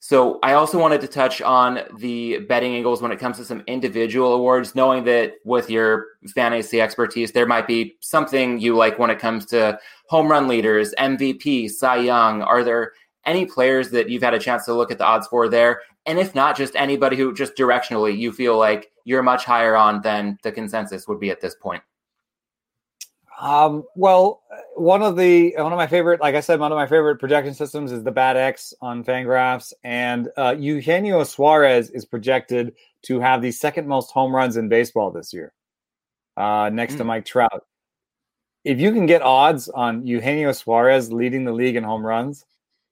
So 0.00 0.38
I 0.44 0.52
also 0.52 0.78
wanted 0.78 1.00
to 1.00 1.08
touch 1.08 1.42
on 1.42 1.80
the 1.96 2.38
betting 2.48 2.74
angles 2.76 3.02
when 3.02 3.10
it 3.10 3.18
comes 3.18 3.36
to 3.38 3.44
some 3.44 3.64
individual 3.66 4.32
awards, 4.32 4.76
knowing 4.76 5.02
that 5.04 5.34
with 5.44 5.68
your 5.68 6.06
fantasy 6.34 6.80
expertise, 6.80 7.32
there 7.32 7.46
might 7.46 7.66
be 7.66 7.96
something 8.00 8.60
you 8.60 8.76
like 8.76 8.98
when 8.98 9.10
it 9.10 9.18
comes 9.18 9.44
to 9.46 9.78
home 10.08 10.28
run 10.28 10.46
leaders, 10.46 10.94
MVP, 11.00 11.68
Cy 11.70 11.96
Young. 11.96 12.42
Are 12.42 12.62
there 12.62 12.92
any 13.26 13.44
players 13.44 13.90
that 13.90 14.08
you've 14.08 14.22
had 14.22 14.34
a 14.34 14.38
chance 14.38 14.64
to 14.66 14.74
look 14.74 14.92
at 14.92 14.98
the 14.98 15.04
odds 15.04 15.26
for 15.26 15.48
there? 15.48 15.82
And 16.06 16.18
if 16.18 16.32
not, 16.32 16.56
just 16.56 16.76
anybody 16.76 17.16
who 17.16 17.34
just 17.34 17.56
directionally 17.56 18.16
you 18.16 18.30
feel 18.30 18.56
like 18.56 18.92
you're 19.04 19.22
much 19.24 19.44
higher 19.44 19.74
on 19.74 20.00
than 20.02 20.38
the 20.44 20.52
consensus 20.52 21.08
would 21.08 21.18
be 21.18 21.30
at 21.30 21.40
this 21.40 21.56
point? 21.56 21.82
Um, 23.40 23.84
well, 23.94 24.42
one 24.78 25.02
of 25.02 25.16
the 25.16 25.54
one 25.56 25.72
of 25.72 25.76
my 25.76 25.86
favorite, 25.86 26.20
like 26.20 26.34
I 26.34 26.40
said, 26.40 26.60
one 26.60 26.72
of 26.72 26.76
my 26.76 26.86
favorite 26.86 27.16
projection 27.16 27.54
systems 27.54 27.92
is 27.92 28.02
the 28.02 28.10
Bat 28.10 28.36
X 28.36 28.74
on 28.80 29.04
Fangraphs, 29.04 29.72
and 29.82 30.28
uh, 30.36 30.54
Eugenio 30.58 31.24
Suarez 31.24 31.90
is 31.90 32.04
projected 32.04 32.74
to 33.02 33.20
have 33.20 33.42
the 33.42 33.50
second 33.50 33.86
most 33.86 34.10
home 34.10 34.34
runs 34.34 34.56
in 34.56 34.68
baseball 34.68 35.10
this 35.10 35.32
year, 35.32 35.52
uh, 36.36 36.70
next 36.72 36.94
mm. 36.94 36.98
to 36.98 37.02
hmm. 37.02 37.08
Mike 37.08 37.24
Trout. 37.24 37.64
If 38.64 38.80
you 38.80 38.92
can 38.92 39.06
get 39.06 39.22
odds 39.22 39.68
on 39.68 40.06
Eugenio 40.06 40.52
Suarez 40.52 41.12
leading 41.12 41.44
the 41.44 41.52
league 41.52 41.76
in 41.76 41.84
home 41.84 42.04
runs, 42.04 42.44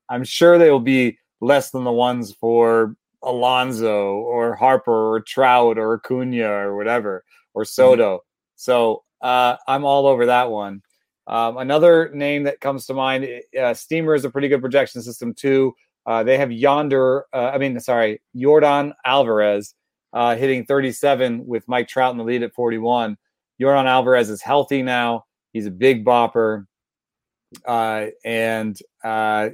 I'm 0.09 0.25
sure 0.25 0.59
they 0.59 0.71
will 0.71 0.81
be 0.81 1.19
less 1.41 1.71
than 1.71 1.85
the 1.85 1.93
ones 1.93 2.33
for 2.33 2.97
Alonso 3.23 4.15
or 4.15 4.55
Harper 4.55 5.15
or 5.15 5.21
Trout 5.21 5.79
or 5.79 5.95
Acuna 5.95 6.49
or 6.49 6.77
whatever 6.77 7.25
or 7.55 7.63
hmm. 7.63 7.67
Soto. 7.67 8.17
Mm. 8.17 8.21
So 8.57 9.05
uh, 9.21 9.57
I'm 9.67 9.85
all 9.85 10.07
over 10.07 10.27
that 10.27 10.51
one. 10.51 10.83
Um, 11.27 11.57
another 11.57 12.11
name 12.15 12.45
that 12.45 12.61
comes 12.61 12.87
to 12.87 12.95
mind, 12.95 13.29
uh, 13.61 13.75
Steamer 13.75 14.15
is 14.15 14.25
a 14.25 14.31
pretty 14.31 14.49
good 14.49 14.61
projection 14.61 15.03
system 15.03 15.35
too. 15.35 15.75
Uh, 16.07 16.23
they 16.23 16.39
have 16.39 16.53
Yonder, 16.53 17.27
uh, 17.33 17.51
I 17.53 17.59
mean, 17.59 17.79
sorry, 17.81 18.23
Yordan 18.37 18.93
Alvarez 19.05 19.75
uh, 20.13 20.37
hitting 20.37 20.65
37 20.65 21.45
with 21.47 21.67
Mike 21.67 21.89
Trout 21.89 22.13
in 22.13 22.19
the 22.19 22.25
lead 22.25 22.45
at 22.45 22.55
41. 22.55 23.17
Yordan 23.61 23.87
Alvarez 23.87 24.31
is 24.31 24.41
healthy 24.41 24.83
now. 24.83 25.25
He's 25.53 25.67
a 25.67 25.71
big 25.71 26.05
bopper, 26.05 26.67
uh, 27.67 28.07
and 28.25 28.79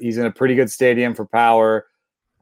he's 0.00 0.18
in 0.18 0.26
a 0.26 0.30
pretty 0.30 0.54
good 0.54 0.70
stadium 0.70 1.14
for 1.14 1.24
power. 1.24 1.86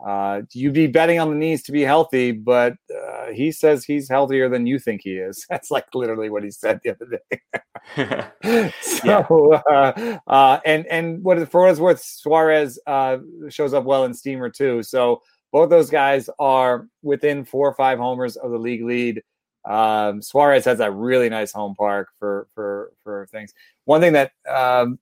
Uh, 0.04 0.42
you'd 0.52 0.72
be 0.72 0.86
betting 0.86 1.18
on 1.18 1.28
the 1.28 1.36
knees 1.36 1.62
to 1.62 1.72
be 1.72 1.82
healthy, 1.82 2.32
but 2.32 2.74
uh, 2.94 3.26
he 3.32 3.52
says 3.52 3.84
he's 3.84 4.08
healthier 4.08 4.48
than 4.48 4.66
you 4.66 4.78
think 4.78 5.02
he 5.02 5.16
is. 5.16 5.46
That's 5.50 5.70
like 5.70 5.94
literally 5.94 6.30
what 6.30 6.42
he 6.42 6.50
said 6.50 6.80
the 6.82 6.90
other 6.90 7.06
day. 7.06 8.72
so, 8.80 9.52
uh, 9.70 10.18
uh, 10.26 10.60
and 10.64 10.86
and 10.86 11.22
what 11.22 11.50
for 11.50 11.62
what 11.62 11.70
it's 11.70 11.80
worth, 11.80 12.02
Suarez 12.02 12.78
uh, 12.86 13.18
shows 13.48 13.74
up 13.74 13.84
well 13.84 14.04
in 14.04 14.14
Steamer 14.14 14.48
too. 14.48 14.82
So 14.82 15.22
both 15.52 15.70
those 15.70 15.90
guys 15.90 16.30
are 16.38 16.86
within 17.02 17.44
four 17.44 17.68
or 17.68 17.74
five 17.74 17.98
homers 17.98 18.36
of 18.36 18.50
the 18.50 18.58
league 18.58 18.84
lead. 18.84 19.22
Um, 19.68 20.22
Suarez 20.22 20.64
has 20.64 20.78
that 20.78 20.92
really 20.92 21.28
nice 21.28 21.52
home 21.52 21.74
park 21.74 22.08
for 22.18 22.48
for 22.54 22.92
for 23.02 23.26
things. 23.30 23.52
One 23.84 24.00
thing 24.00 24.14
that 24.14 24.32
um, 24.48 24.98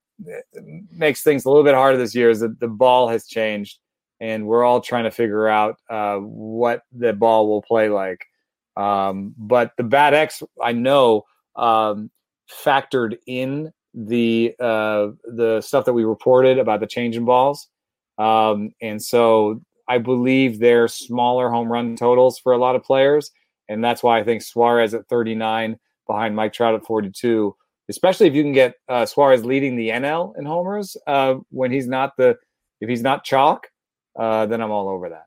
makes 0.91 1.23
things 1.23 1.45
a 1.45 1.49
little 1.49 1.65
bit 1.65 1.75
harder 1.75 1.99
this 1.99 2.15
year 2.15 2.31
is 2.31 2.41
that 2.41 2.59
the 2.59 2.69
ball 2.69 3.09
has 3.09 3.27
changed 3.27 3.79
and 4.21 4.47
we're 4.47 4.65
all 4.65 4.81
trying 4.81 5.05
to 5.05 5.11
figure 5.11 5.49
out 5.49 5.79
uh, 5.91 6.17
what 6.17 6.83
the 6.93 7.13
ball 7.13 7.49
will 7.49 7.63
play 7.63 7.89
like. 7.89 8.25
Um, 8.77 9.35
but 9.37 9.73
the 9.77 9.85
BAT 9.85 10.15
X, 10.15 10.43
I 10.63 10.73
know, 10.73 11.25
um, 11.57 12.11
factored 12.51 13.17
in 13.27 13.73
the 13.95 14.55
uh, 14.61 15.09
the 15.25 15.61
stuff 15.61 15.85
that 15.85 15.93
we 15.93 16.05
reported 16.05 16.59
about 16.59 16.81
the 16.81 16.87
change 16.87 17.17
in 17.17 17.25
balls, 17.25 17.69
um, 18.19 18.71
and 18.81 19.03
so 19.03 19.61
I 19.89 19.99
believe 19.99 20.59
they're 20.59 20.89
smaller 20.89 21.51
home 21.51 21.71
run 21.73 21.97
totals 21.97 22.39
for 22.39 22.53
a 22.53 22.59
lot 22.59 22.77
of 22.77 22.85
players, 22.85 23.33
and 23.69 23.83
that's 23.83 24.03
why 24.03 24.21
I 24.21 24.25
think 24.25 24.43
Suarez 24.43 24.95
at 24.95 25.09
39 25.09 25.79
behind 26.07 26.37
Mike 26.37 26.53
Trout 26.53 26.75
at 26.75 26.87
42. 26.87 27.55
Especially 27.91 28.27
if 28.27 28.35
you 28.35 28.43
can 28.43 28.53
get 28.53 28.75
uh, 28.89 29.07
Suarez 29.07 29.47
leading 29.47 29.75
the 29.75 29.89
NL 29.89 30.39
in 30.39 30.45
homers 30.45 30.95
uh, 31.07 31.37
when 31.51 31.73
he's 31.73 31.89
not 31.89 32.13
the 32.19 32.37
if 32.81 32.89
he's 32.89 33.03
not 33.03 33.25
chalk, 33.25 33.67
uh, 34.19 34.47
then 34.47 34.61
I'm 34.61 34.71
all 34.71 34.89
over 34.89 35.09
that. 35.11 35.27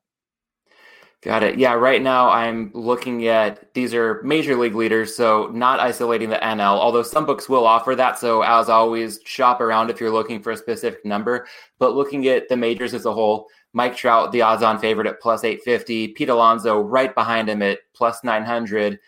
Got 1.22 1.44
it. 1.44 1.60
Yeah, 1.60 1.74
right 1.74 2.02
now 2.02 2.32
I'm 2.32 2.72
looking 2.74 3.28
at 3.28 3.72
these 3.76 3.94
are 3.94 4.24
major 4.24 4.56
league 4.56 4.74
leaders, 4.74 5.16
so 5.16 5.52
not 5.54 5.80
isolating 5.80 6.30
the 6.30 6.38
NL, 6.38 6.80
although 6.80 7.04
some 7.04 7.28
books 7.28 7.48
will 7.48 7.68
offer 7.68 7.96
that. 7.96 8.18
So, 8.18 8.42
as 8.42 8.70
always, 8.70 9.20
shop 9.24 9.62
around 9.62 9.92
if 9.92 10.02
you're 10.02 10.12
looking 10.12 10.42
for 10.42 10.52
a 10.52 10.58
specific 10.58 11.06
number. 11.06 11.46
But 11.78 11.94
looking 11.94 12.28
at 12.28 12.50
the 12.50 12.58
majors 12.58 12.96
as 12.96 13.06
a 13.06 13.14
whole, 13.14 13.48
Mike 13.74 13.96
Trout, 13.96 14.32
the 14.32 14.42
odds 14.42 14.64
on 14.64 14.80
favorite 14.80 15.06
at 15.06 15.22
plus 15.22 15.44
850, 15.44 16.08
Pete 16.10 16.30
Alonso 16.30 16.82
right 16.82 17.14
behind 17.14 17.48
him 17.48 17.62
at 17.62 17.80
plus 17.94 18.24
900. 18.24 19.00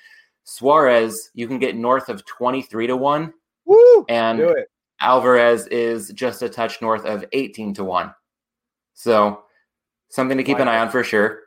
Suarez, 0.44 1.32
you 1.34 1.48
can 1.48 1.58
get 1.58 1.76
north 1.76 2.10
of 2.10 2.24
23 2.26 2.88
to 2.88 2.96
1. 2.96 3.34
Woo! 3.66 4.06
And 4.08 4.54
Alvarez 5.00 5.66
is 5.68 6.10
just 6.10 6.44
a 6.44 6.50
touch 6.50 6.80
north 6.80 7.06
of 7.06 7.26
18 7.32 7.74
to 7.74 7.84
1. 7.84 8.14
So 8.94 9.44
something 10.14 10.38
to 10.38 10.44
keep 10.44 10.60
an 10.60 10.68
eye 10.68 10.78
on 10.78 10.90
for 10.90 11.04
sure. 11.04 11.42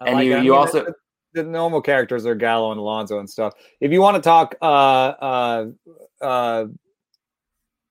I 0.00 0.06
and 0.06 0.16
like 0.16 0.24
you, 0.24 0.30
you 0.30 0.36
I 0.36 0.40
mean, 0.42 0.52
also 0.52 0.84
the, 0.84 0.94
the, 1.34 1.42
normal 1.42 1.80
characters 1.80 2.24
are 2.24 2.34
Gallo 2.34 2.70
and 2.70 2.78
Alonso 2.78 3.18
and 3.18 3.28
stuff. 3.28 3.54
If 3.80 3.90
you 3.90 4.00
want 4.00 4.16
to 4.16 4.22
talk, 4.22 4.54
uh, 4.62 4.64
uh, 4.64 5.66
uh, 6.20 6.66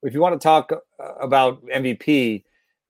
if 0.02 0.14
you 0.14 0.22
want 0.22 0.40
to 0.40 0.44
talk 0.44 0.72
about 1.20 1.66
MVP, 1.66 2.44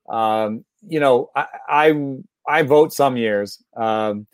um, 0.10 0.64
you 0.88 1.00
know, 1.00 1.32
I, 1.36 1.48
I, 1.68 2.16
I 2.48 2.62
vote 2.62 2.94
some 2.94 3.18
years, 3.18 3.64
um, 3.76 4.28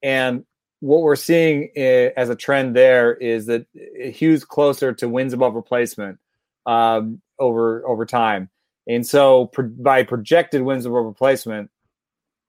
and 0.00 0.44
what 0.80 1.02
we're 1.02 1.16
seeing 1.16 1.70
as 1.76 2.30
a 2.30 2.36
trend 2.36 2.76
there 2.76 3.12
is 3.12 3.46
that 3.46 3.66
Hughes 3.74 4.44
closer 4.44 4.92
to 4.94 5.08
wins 5.08 5.32
above 5.32 5.56
replacement 5.56 6.20
um, 6.66 7.20
over 7.40 7.84
over 7.88 8.06
time, 8.06 8.48
and 8.86 9.04
so 9.04 9.46
pro- 9.46 9.68
by 9.68 10.04
projected 10.04 10.62
wins 10.62 10.86
above 10.86 11.04
replacement, 11.04 11.70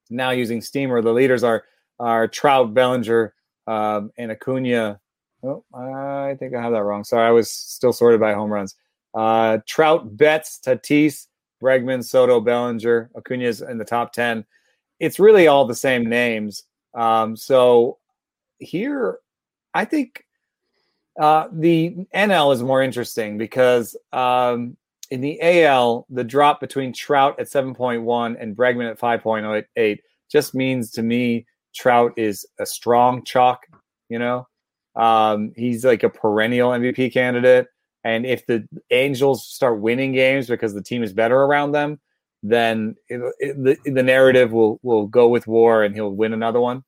now 0.09 0.31
using 0.31 0.61
Steamer, 0.61 1.01
the 1.01 1.13
leaders 1.13 1.43
are 1.43 1.63
are 1.99 2.27
Trout, 2.27 2.73
Bellinger, 2.73 3.33
um, 3.67 4.11
and 4.17 4.31
Acuna. 4.31 4.99
Oh, 5.43 5.63
I 5.73 6.35
think 6.39 6.53
I 6.53 6.61
have 6.61 6.73
that 6.73 6.83
wrong. 6.83 7.03
Sorry, 7.03 7.27
I 7.27 7.31
was 7.31 7.51
still 7.51 7.93
sorted 7.93 8.19
by 8.19 8.33
home 8.33 8.51
runs. 8.51 8.75
Uh, 9.13 9.59
Trout, 9.65 10.17
Betts, 10.17 10.59
Tatis, 10.63 11.27
Bregman, 11.61 12.03
Soto, 12.03 12.39
Bellinger, 12.39 13.11
Acuna's 13.15 13.61
in 13.61 13.77
the 13.77 13.85
top 13.85 14.13
ten. 14.13 14.45
It's 14.99 15.19
really 15.19 15.47
all 15.47 15.65
the 15.65 15.75
same 15.75 16.07
names. 16.07 16.63
Um, 16.93 17.35
so 17.35 17.97
here, 18.59 19.19
I 19.73 19.85
think 19.85 20.25
uh, 21.19 21.47
the 21.51 21.95
NL 22.15 22.53
is 22.53 22.63
more 22.63 22.81
interesting 22.81 23.37
because 23.37 23.95
um, 24.11 24.77
in 25.11 25.21
the 25.21 25.39
AL, 25.41 26.05
the 26.09 26.23
drop 26.23 26.59
between 26.59 26.93
Trout 26.93 27.39
at 27.39 27.47
7.1 27.47 28.35
and 28.39 28.55
Bregman 28.55 28.89
at 28.89 28.99
5.8 28.99 29.97
just 30.31 30.53
means 30.53 30.91
to 30.91 31.03
me 31.03 31.45
Trout 31.73 32.13
is 32.17 32.45
a 32.59 32.65
strong 32.65 33.23
chalk. 33.23 33.65
You 34.09 34.19
know, 34.19 34.47
um, 34.95 35.51
he's 35.55 35.85
like 35.85 36.03
a 36.03 36.09
perennial 36.09 36.71
MVP 36.71 37.13
candidate. 37.13 37.67
And 38.03 38.25
if 38.25 38.45
the 38.45 38.67
Angels 38.91 39.45
start 39.45 39.81
winning 39.81 40.13
games 40.13 40.47
because 40.47 40.73
the 40.73 40.81
team 40.81 41.03
is 41.03 41.13
better 41.13 41.37
around 41.37 41.73
them, 41.73 41.99
then 42.41 42.95
it, 43.09 43.21
it, 43.39 43.63
the, 43.63 43.91
the 43.91 44.03
narrative 44.03 44.51
will 44.51 44.79
will 44.81 45.07
go 45.07 45.27
with 45.27 45.47
War 45.47 45.83
and 45.83 45.93
he'll 45.93 46.15
win 46.15 46.33
another 46.33 46.61
one. 46.61 46.83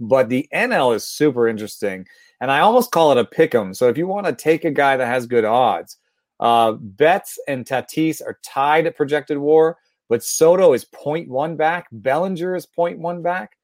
But 0.00 0.28
the 0.28 0.48
NL 0.52 0.94
is 0.94 1.06
super 1.06 1.46
interesting. 1.46 2.06
And 2.40 2.50
I 2.50 2.60
almost 2.60 2.90
call 2.90 3.12
it 3.12 3.18
a 3.18 3.24
pick 3.24 3.54
'em. 3.54 3.74
So 3.74 3.88
if 3.88 3.98
you 3.98 4.06
want 4.06 4.26
to 4.26 4.32
take 4.32 4.64
a 4.64 4.70
guy 4.70 4.96
that 4.96 5.06
has 5.06 5.26
good 5.26 5.44
odds, 5.44 5.98
uh, 6.40 6.72
Betts 6.72 7.38
and 7.46 7.66
Tatis 7.66 8.22
are 8.22 8.38
tied 8.42 8.86
at 8.86 8.96
projected 8.96 9.38
war, 9.38 9.76
but 10.08 10.24
Soto 10.24 10.72
is 10.72 10.86
0.1 10.86 11.56
back. 11.56 11.86
Bellinger 11.92 12.56
is 12.56 12.66
0.1 12.66 13.22
back. 13.22 13.56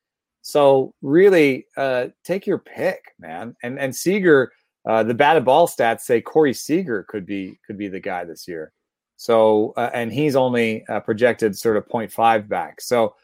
So 0.43 0.95
really, 1.03 1.67
uh, 1.77 2.09
take 2.23 2.47
your 2.47 2.59
pick, 2.59 3.15
man. 3.19 3.57
And 3.65 3.81
and 3.81 3.97
Seager, 3.97 4.53
uh, 4.89 5.03
the 5.03 5.15
batted 5.15 5.45
ball 5.45 5.67
stats 5.67 6.03
say 6.03 6.21
Corey 6.21 6.53
Seager 6.53 7.05
could 7.09 7.27
be 7.27 7.59
could 7.67 7.79
be 7.79 7.89
the 7.89 7.99
guy 7.99 8.25
this 8.25 8.47
year. 8.47 8.73
So 9.17 9.73
uh, 9.77 9.91
and 9.93 10.13
he's 10.13 10.37
only 10.37 10.87
uh, 10.87 11.01
projected 11.01 11.59
sort 11.59 11.79
of 11.79 11.89
0.5 11.89 12.47
back. 12.47 12.81
So 12.81 13.17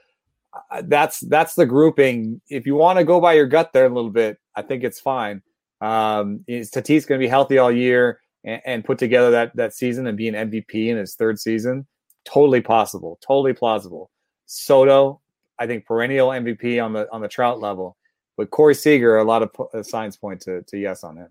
uh, 0.71 0.83
that's 0.87 1.21
that's 1.21 1.55
the 1.55 1.67
grouping. 1.67 2.41
If 2.49 2.67
you 2.67 2.75
want 2.75 2.99
to 2.99 3.05
go 3.05 3.21
by 3.21 3.35
your 3.35 3.47
gut 3.47 3.73
there 3.73 3.87
a 3.87 3.95
little 3.95 4.11
bit, 4.11 4.39
I 4.57 4.63
think 4.63 4.83
it's 4.83 4.99
fine. 4.99 5.43
Um, 5.81 6.43
is 6.49 6.71
Tatis 6.71 7.07
going 7.07 7.21
to 7.21 7.25
be 7.25 7.29
healthy 7.29 7.59
all 7.59 7.71
year 7.71 8.19
and, 8.45 8.63
and, 8.65 8.85
put 8.85 8.99
together 8.99 9.31
that 9.31 9.55
that 9.57 9.75
season 9.75 10.07
and 10.07 10.17
be 10.17 10.29
an 10.29 10.51
MVP 10.51 10.89
in 10.89 10.97
his 10.97 11.15
third 11.15 11.39
season? 11.39 11.87
Totally 12.25 12.61
possible, 12.61 13.19
totally 13.27 13.53
plausible. 13.53 14.11
Soto, 14.47 15.21
I 15.59 15.67
think 15.67 15.87
perennial 15.87 16.29
MVP 16.29 16.83
on 16.85 16.93
the 16.93 17.11
on 17.13 17.21
the 17.21 17.29
Trout 17.29 17.61
level, 17.61 17.97
but 18.37 18.51
Corey 18.51 18.75
Seager, 18.75 19.19
a 19.19 19.25
lot 19.25 19.43
of 19.43 19.51
uh, 19.75 19.83
signs 19.83 20.17
point 20.17 20.41
to 20.43 20.63
to 20.63 20.79
yes 20.79 21.05
on 21.05 21.17
him. 21.17 21.29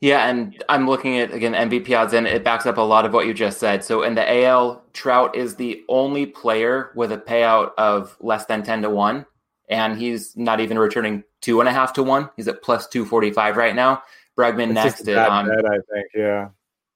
Yeah, 0.00 0.30
and 0.30 0.62
I'm 0.70 0.88
looking 0.88 1.18
at 1.18 1.32
again 1.32 1.52
MVP 1.52 1.96
odds, 1.98 2.14
and 2.14 2.26
it 2.26 2.42
backs 2.42 2.64
up 2.64 2.78
a 2.78 2.82
lot 2.82 3.04
of 3.04 3.12
what 3.12 3.26
you 3.26 3.34
just 3.34 3.60
said. 3.60 3.84
So 3.84 4.02
in 4.02 4.14
the 4.14 4.44
AL, 4.44 4.82
Trout 4.94 5.36
is 5.36 5.56
the 5.56 5.84
only 5.88 6.24
player 6.24 6.90
with 6.94 7.12
a 7.12 7.18
payout 7.18 7.72
of 7.76 8.16
less 8.20 8.46
than 8.46 8.62
ten 8.62 8.80
to 8.82 8.88
one, 8.88 9.26
and 9.68 9.98
he's 9.98 10.34
not 10.36 10.58
even 10.60 10.78
returning 10.78 11.22
two 11.42 11.60
and 11.60 11.68
a 11.68 11.72
half 11.72 11.92
to 11.94 12.02
one. 12.02 12.30
He's 12.36 12.48
at 12.48 12.62
plus 12.62 12.86
two 12.86 13.04
forty 13.04 13.30
five 13.30 13.58
right 13.58 13.74
now. 13.74 14.02
Bregman 14.38 14.72
next 14.72 15.06
at 15.08 15.30
um, 15.30 15.48
bet, 15.48 15.64
I 15.64 15.78
think, 15.92 16.06
yeah. 16.14 16.48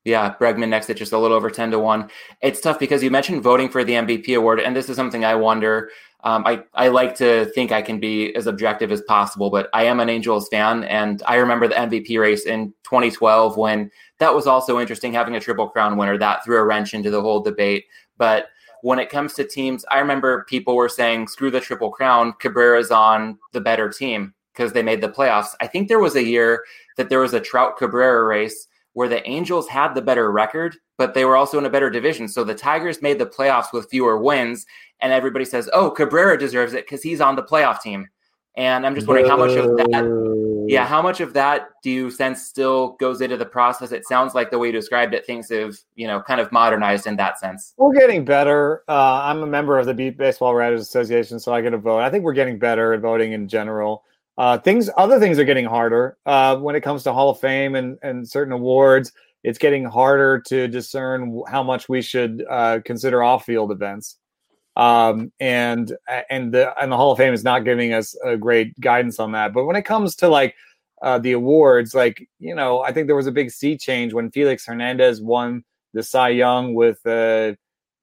Yeah, 0.04 0.34
Bregman 0.38 0.68
next 0.68 0.90
at 0.90 0.98
just 0.98 1.12
a 1.12 1.18
little 1.18 1.36
over 1.36 1.48
10 1.48 1.70
to 1.70 1.78
1. 1.78 2.10
It's 2.42 2.60
tough 2.60 2.78
because 2.78 3.02
you 3.02 3.10
mentioned 3.10 3.42
voting 3.42 3.70
for 3.70 3.84
the 3.84 3.94
MVP 3.94 4.36
award, 4.36 4.60
and 4.60 4.76
this 4.76 4.90
is 4.90 4.96
something 4.96 5.24
I 5.24 5.34
wonder 5.34 5.90
um, 6.24 6.42
I, 6.46 6.64
I 6.72 6.88
like 6.88 7.14
to 7.16 7.44
think 7.54 7.70
I 7.70 7.82
can 7.82 8.00
be 8.00 8.34
as 8.34 8.46
objective 8.46 8.90
as 8.90 9.02
possible, 9.02 9.50
but 9.50 9.68
I 9.74 9.84
am 9.84 10.00
an 10.00 10.08
Angels 10.08 10.48
fan. 10.48 10.84
And 10.84 11.22
I 11.26 11.36
remember 11.36 11.68
the 11.68 11.74
MVP 11.74 12.18
race 12.18 12.46
in 12.46 12.72
2012 12.84 13.58
when 13.58 13.90
that 14.18 14.34
was 14.34 14.46
also 14.46 14.80
interesting 14.80 15.12
having 15.12 15.36
a 15.36 15.40
Triple 15.40 15.68
Crown 15.68 15.98
winner. 15.98 16.16
That 16.16 16.42
threw 16.42 16.56
a 16.56 16.64
wrench 16.64 16.94
into 16.94 17.10
the 17.10 17.20
whole 17.20 17.40
debate. 17.40 17.84
But 18.16 18.46
when 18.80 18.98
it 18.98 19.10
comes 19.10 19.34
to 19.34 19.46
teams, 19.46 19.84
I 19.90 19.98
remember 19.98 20.44
people 20.48 20.76
were 20.76 20.88
saying, 20.88 21.28
screw 21.28 21.50
the 21.50 21.60
Triple 21.60 21.90
Crown, 21.90 22.32
Cabrera's 22.40 22.90
on 22.90 23.38
the 23.52 23.60
better 23.60 23.90
team 23.90 24.33
because 24.54 24.72
they 24.72 24.82
made 24.82 25.00
the 25.00 25.08
playoffs. 25.08 25.54
I 25.60 25.66
think 25.66 25.88
there 25.88 26.00
was 26.00 26.16
a 26.16 26.24
year 26.24 26.64
that 26.96 27.08
there 27.08 27.20
was 27.20 27.34
a 27.34 27.40
Trout 27.40 27.76
Cabrera 27.76 28.24
race 28.24 28.68
where 28.92 29.08
the 29.08 29.28
Angels 29.28 29.68
had 29.68 29.94
the 29.94 30.02
better 30.02 30.30
record, 30.30 30.76
but 30.96 31.14
they 31.14 31.24
were 31.24 31.36
also 31.36 31.58
in 31.58 31.66
a 31.66 31.70
better 31.70 31.90
division. 31.90 32.28
So 32.28 32.44
the 32.44 32.54
Tigers 32.54 33.02
made 33.02 33.18
the 33.18 33.26
playoffs 33.26 33.72
with 33.72 33.90
fewer 33.90 34.18
wins, 34.18 34.64
and 35.00 35.12
everybody 35.12 35.44
says, 35.44 35.68
"Oh, 35.72 35.90
Cabrera 35.90 36.38
deserves 36.38 36.72
it 36.72 36.86
because 36.86 37.02
he's 37.02 37.20
on 37.20 37.36
the 37.36 37.42
playoff 37.42 37.82
team." 37.82 38.08
And 38.56 38.86
I'm 38.86 38.94
just 38.94 39.08
wondering 39.08 39.28
how 39.28 39.36
much 39.36 39.56
of 39.56 39.76
that, 39.76 40.66
yeah, 40.68 40.86
how 40.86 41.02
much 41.02 41.20
of 41.20 41.32
that 41.32 41.70
do 41.82 41.90
you 41.90 42.08
sense 42.08 42.42
still 42.42 42.90
goes 43.00 43.20
into 43.20 43.36
the 43.36 43.44
process? 43.44 43.90
It 43.90 44.06
sounds 44.06 44.32
like 44.32 44.52
the 44.52 44.60
way 44.60 44.68
you 44.68 44.72
described 44.72 45.12
it, 45.12 45.26
things 45.26 45.50
have 45.50 45.76
you 45.96 46.06
know 46.06 46.22
kind 46.22 46.40
of 46.40 46.52
modernized 46.52 47.08
in 47.08 47.16
that 47.16 47.40
sense. 47.40 47.74
We're 47.76 47.94
getting 47.94 48.24
better. 48.24 48.84
Uh, 48.88 49.22
I'm 49.24 49.42
a 49.42 49.46
member 49.46 49.76
of 49.76 49.86
the 49.86 49.94
Beat 49.94 50.16
Baseball 50.16 50.54
Writers 50.54 50.82
Association, 50.82 51.40
so 51.40 51.52
I 51.52 51.62
get 51.62 51.74
a 51.74 51.78
vote. 51.78 51.98
I 51.98 52.10
think 52.10 52.22
we're 52.22 52.32
getting 52.32 52.60
better 52.60 52.92
at 52.92 53.00
voting 53.00 53.32
in 53.32 53.48
general. 53.48 54.04
Uh, 54.36 54.58
things, 54.58 54.90
other 54.96 55.20
things 55.20 55.38
are 55.38 55.44
getting 55.44 55.64
harder 55.64 56.16
uh, 56.26 56.56
when 56.56 56.74
it 56.74 56.80
comes 56.80 57.04
to 57.04 57.12
Hall 57.12 57.30
of 57.30 57.38
Fame 57.38 57.76
and 57.76 57.98
and 58.02 58.28
certain 58.28 58.52
awards. 58.52 59.12
It's 59.44 59.58
getting 59.58 59.84
harder 59.84 60.40
to 60.48 60.66
discern 60.68 61.42
how 61.48 61.62
much 61.62 61.88
we 61.88 62.02
should 62.02 62.44
uh, 62.48 62.80
consider 62.84 63.22
off-field 63.22 63.70
events, 63.70 64.16
um, 64.74 65.30
and 65.38 65.96
and 66.30 66.52
the 66.52 66.74
and 66.82 66.90
the 66.90 66.96
Hall 66.96 67.12
of 67.12 67.18
Fame 67.18 67.34
is 67.34 67.44
not 67.44 67.64
giving 67.64 67.92
us 67.92 68.16
a 68.24 68.36
great 68.36 68.78
guidance 68.80 69.20
on 69.20 69.32
that. 69.32 69.52
But 69.52 69.66
when 69.66 69.76
it 69.76 69.84
comes 69.84 70.16
to 70.16 70.28
like 70.28 70.56
uh, 71.02 71.18
the 71.18 71.32
awards, 71.32 71.94
like 71.94 72.26
you 72.40 72.54
know, 72.54 72.80
I 72.80 72.92
think 72.92 73.06
there 73.06 73.16
was 73.16 73.28
a 73.28 73.32
big 73.32 73.50
sea 73.50 73.76
change 73.76 74.14
when 74.14 74.32
Felix 74.32 74.66
Hernandez 74.66 75.20
won 75.20 75.62
the 75.92 76.02
Cy 76.02 76.30
Young 76.30 76.74
with 76.74 77.04
uh, 77.06 77.52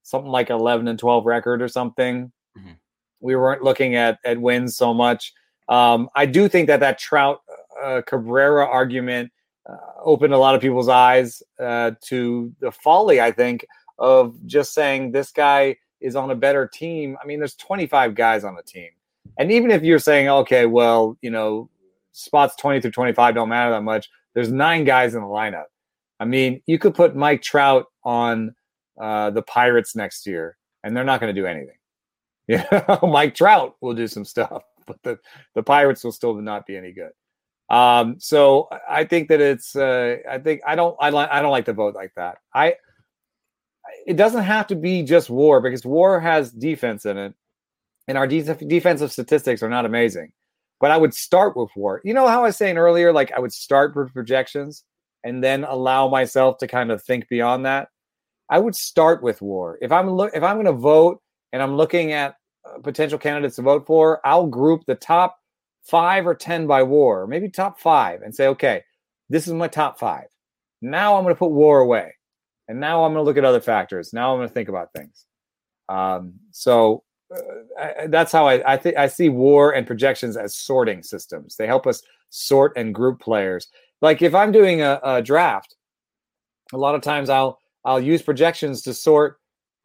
something 0.04 0.32
like 0.32 0.50
11 0.50 0.88
and 0.88 0.98
12 0.98 1.26
record 1.26 1.62
or 1.62 1.68
something. 1.68 2.32
Mm-hmm. 2.58 2.72
We 3.20 3.36
weren't 3.36 3.64
looking 3.64 3.96
at 3.96 4.20
at 4.24 4.40
wins 4.40 4.78
so 4.78 4.94
much 4.94 5.34
um, 5.70 6.10
I 6.16 6.26
do 6.26 6.48
think 6.48 6.68
that 6.68 6.80
that 6.80 7.00
Trout 7.00 7.42
uh, 7.82 8.02
Cabrera 8.06 8.66
argument 8.66 9.32
uh, 9.70 9.76
opened 10.04 10.34
a 10.34 10.38
lot 10.38 10.56
of 10.56 10.62
people's 10.62 10.90
eyes 10.90 11.44
uh, 11.60 11.92
to 12.02 12.54
the 12.60 12.72
folly, 12.72 13.22
I 13.22 13.32
think, 13.32 13.66
of 14.00 14.36
just 14.46 14.74
saying 14.74 15.12
this 15.12 15.32
guy 15.32 15.78
is 16.00 16.16
on 16.16 16.32
a 16.32 16.36
better 16.36 16.68
team. 16.68 17.18
I 17.22 17.28
mean, 17.28 17.40
there's 17.40 17.56
25 17.56 18.16
guys 18.16 18.44
on 18.44 18.56
the 18.56 18.64
team. 18.64 18.90
And 19.38 19.52
even 19.52 19.72
if 19.72 19.84
you're 19.84 20.00
saying, 20.00 20.28
okay, 20.28 20.66
well, 20.66 21.18
you 21.22 21.30
know, 21.30 21.70
spots 22.12 22.56
20 22.56 22.82
through 22.82 22.92
25 22.92 23.36
don't 23.36 23.50
matter 23.50 23.72
that 23.72 23.84
much, 23.84 24.10
there's 24.34 24.52
nine 24.52 24.84
guys 24.84 25.14
in 25.14 25.22
the 25.22 25.28
lineup. 25.28 25.66
I 26.20 26.26
mean, 26.26 26.62
you 26.66 26.80
could 26.80 26.96
put 26.96 27.16
Mike 27.16 27.42
Trout 27.42 27.86
on 28.04 28.56
uh, 29.00 29.30
the 29.32 29.42
Pirates 29.42 29.96
next 29.96 30.26
year, 30.28 30.58
and 30.84 30.96
they're 30.96 31.04
not 31.04 31.20
going 31.20 31.34
to 31.34 31.40
do 31.40 31.48
anything. 31.48 31.76
Yeah, 32.48 32.98
Mike 33.04 33.34
Trout 33.34 33.76
will 33.80 33.94
do 33.94 34.08
some 34.08 34.26
stuff 34.26 34.64
but 34.92 35.04
the, 35.04 35.20
the 35.56 35.64
Pirates 35.64 36.04
will 36.04 36.12
still 36.12 36.36
not 36.36 36.66
be 36.66 36.78
any 36.78 36.92
good. 36.92 37.12
Um, 37.70 38.18
so 38.20 38.68
I 38.90 39.06
think 39.06 39.30
that 39.30 39.40
it's 39.40 39.76
uh, 39.76 40.18
I 40.30 40.40
think 40.40 40.62
I 40.68 40.76
don't 40.76 40.96
I 41.00 41.10
like 41.10 41.30
I 41.32 41.42
don't 41.42 41.52
like 41.52 41.66
to 41.66 41.74
vote 41.74 41.96
like 41.96 42.12
that. 42.16 42.38
I 42.54 42.76
it 44.06 44.18
doesn't 44.18 44.44
have 44.44 44.68
to 44.68 44.76
be 44.76 45.04
just 45.04 45.30
war 45.30 45.62
because 45.62 45.86
war 45.86 46.20
has 46.20 46.52
defense 46.52 47.06
in 47.06 47.18
it, 47.18 47.34
and 48.08 48.18
our 48.18 48.28
de- 48.28 48.44
defensive 48.68 49.12
statistics 49.12 49.64
are 49.64 49.70
not 49.70 49.86
amazing. 49.86 50.34
But 50.82 50.92
I 50.92 50.98
would 50.98 51.14
start 51.14 51.56
with 51.56 51.70
war. 51.76 52.02
You 52.04 52.14
know 52.14 52.28
how 52.28 52.42
I 52.42 52.48
was 52.48 52.58
saying 52.58 52.78
earlier, 52.78 53.14
like 53.14 53.32
I 53.32 53.40
would 53.40 53.54
start 53.54 53.96
with 53.96 54.14
projections 54.14 54.84
and 55.24 55.44
then 55.44 55.64
allow 55.64 56.10
myself 56.10 56.58
to 56.58 56.68
kind 56.68 56.92
of 56.92 57.04
think 57.04 57.30
beyond 57.30 57.66
that. 57.66 57.88
I 58.50 58.60
would 58.60 58.76
start 58.76 59.24
with 59.24 59.42
war. 59.42 59.78
If 59.82 59.94
I'm 59.94 60.10
look 60.10 60.32
if 60.34 60.44
I'm 60.44 60.56
going 60.56 60.66
to 60.66 60.74
vote 60.74 61.22
and 61.54 61.64
I'm 61.64 61.78
looking 61.78 62.12
at 62.12 62.36
potential 62.84 63.20
candidates 63.20 63.56
to 63.58 63.62
vote 63.62 63.86
for, 63.86 64.26
I'll 64.26 64.48
group 64.48 64.86
the 64.86 64.96
top 64.96 65.38
five 65.84 66.28
or 66.28 66.36
10 66.36 66.68
by 66.68 66.84
war, 66.84 67.28
maybe 67.28 67.50
top 67.50 67.80
five, 67.80 68.22
and 68.22 68.34
say, 68.34 68.48
okay, 68.48 68.84
this 69.30 69.48
is 69.48 69.54
my 69.54 69.68
top 69.68 70.00
five. 70.00 70.26
Now 70.82 71.16
I'm 71.16 71.24
going 71.24 71.36
to 71.36 71.40
put 71.40 71.52
war 71.52 71.80
away. 71.80 72.16
And 72.68 72.80
now 72.80 73.04
I'm 73.04 73.14
going 73.14 73.24
to 73.24 73.28
look 73.28 73.38
at 73.38 73.46
other 73.46 73.62
factors. 73.62 74.14
Now 74.14 74.32
I'm 74.32 74.40
going 74.40 74.48
to 74.48 74.54
think 74.54 74.70
about 74.70 74.94
things. 74.96 75.26
Um, 75.90 76.34
so 76.52 77.04
uh, 77.36 77.82
I, 77.82 78.08
that's 78.08 78.32
how 78.32 78.48
I, 78.48 78.74
I 78.74 78.78
think 78.78 78.96
I 78.98 79.08
see 79.08 79.30
war 79.30 79.74
and 79.74 79.86
projections 79.86 80.38
as 80.38 80.56
sorting 80.56 81.04
systems. 81.04 81.56
They 81.56 81.68
help 81.68 81.86
us 81.86 82.02
sort 82.30 82.74
and 82.78 82.96
group 82.96 83.20
players. 83.20 83.68
Like 84.02 84.22
if 84.22 84.34
I'm 84.34 84.52
doing 84.52 84.82
a, 84.82 85.00
a 85.04 85.22
draft, 85.22 85.76
a 86.72 86.78
lot 86.78 86.96
of 86.96 87.02
times 87.02 87.30
I'll 87.30 87.60
I'll 87.84 88.00
use 88.00 88.22
projections 88.22 88.82
to 88.84 88.94
sort 88.94 89.41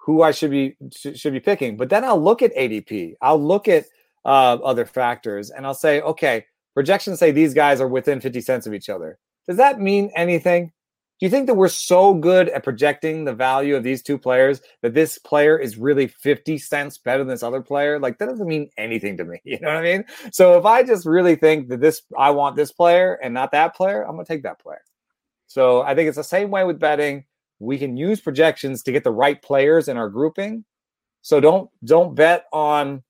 who 0.07 0.23
I 0.23 0.31
should 0.31 0.53
be 0.53 0.77
should 0.93 1.33
be 1.33 1.41
picking. 1.41 1.77
But 1.77 1.91
then 1.91 2.05
I'll 2.05 2.23
look 2.23 2.41
at 2.41 2.55
ADP. 2.55 3.15
I'll 3.21 3.43
look 3.43 3.67
at 3.67 3.87
uh, 4.25 4.59
other 4.63 4.87
factors, 4.87 5.51
and 5.51 5.67
I'll 5.67 5.75
say, 5.75 6.01
okay, 6.01 6.47
projections 6.75 7.19
say 7.19 7.33
these 7.33 7.55
guys 7.55 7.81
are 7.81 7.89
within 7.89 8.21
50 8.21 8.41
cents 8.41 8.67
of 8.67 8.73
each 8.73 8.89
other. 8.89 9.19
Does 9.49 9.57
that 9.57 9.81
mean 9.81 10.11
anything? 10.15 10.73
Do 11.19 11.25
you 11.25 11.31
think 11.31 11.47
that 11.47 11.55
we're 11.55 11.69
so 11.69 12.13
good 12.15 12.51
at 12.51 12.63
projecting 12.63 13.25
the 13.25 13.33
value 13.33 13.75
of 13.75 13.83
these 13.83 14.03
two 14.03 14.19
players 14.19 14.61
that 14.83 14.93
this 14.93 15.19
player 15.19 15.59
is 15.59 15.79
really 15.79 16.09
50 16.09 16.59
cents 16.59 16.99
better 16.99 17.25
than 17.25 17.29
this 17.29 17.43
other 17.43 17.63
player? 17.63 17.99
Like 17.99 18.19
that 18.19 18.27
doesn't 18.27 18.47
mean 18.47 18.71
anything 18.77 19.17
to 19.17 19.25
me. 19.25 19.41
You 19.45 19.59
know 19.61 19.69
what 19.69 19.79
I 19.79 19.83
mean? 19.83 20.05
So 20.31 20.59
if 20.59 20.67
I 20.67 20.83
just 20.83 21.07
really 21.07 21.35
think 21.35 21.69
that 21.71 21.81
this 21.81 22.03
I 22.17 22.31
want 22.31 22.55
this 22.55 22.71
player 22.71 23.15
and 23.15 23.33
not 23.33 23.53
that 23.53 23.75
player, 23.75 24.03
I'm 24.03 24.13
gonna 24.13 24.27
take 24.27 24.43
that 24.43 24.61
player. 24.61 24.83
So 25.47 25.81
I 25.81 25.95
think 25.95 26.09
it's 26.09 26.19
the 26.19 26.25
same 26.25 26.51
way 26.51 26.65
with 26.65 26.79
betting. 26.79 27.25
We 27.59 27.79
can 27.79 27.97
use 27.97 28.21
projections 28.21 28.83
to 28.85 28.93
get 28.93 29.05
the 29.05 29.13
right 29.13 29.41
players 29.41 29.89
in 29.89 29.97
our 29.97 30.09
grouping. 30.09 30.65
So 31.23 31.41
don't 31.41 31.71
don't 31.85 32.15
bet 32.15 32.45
on 32.53 33.03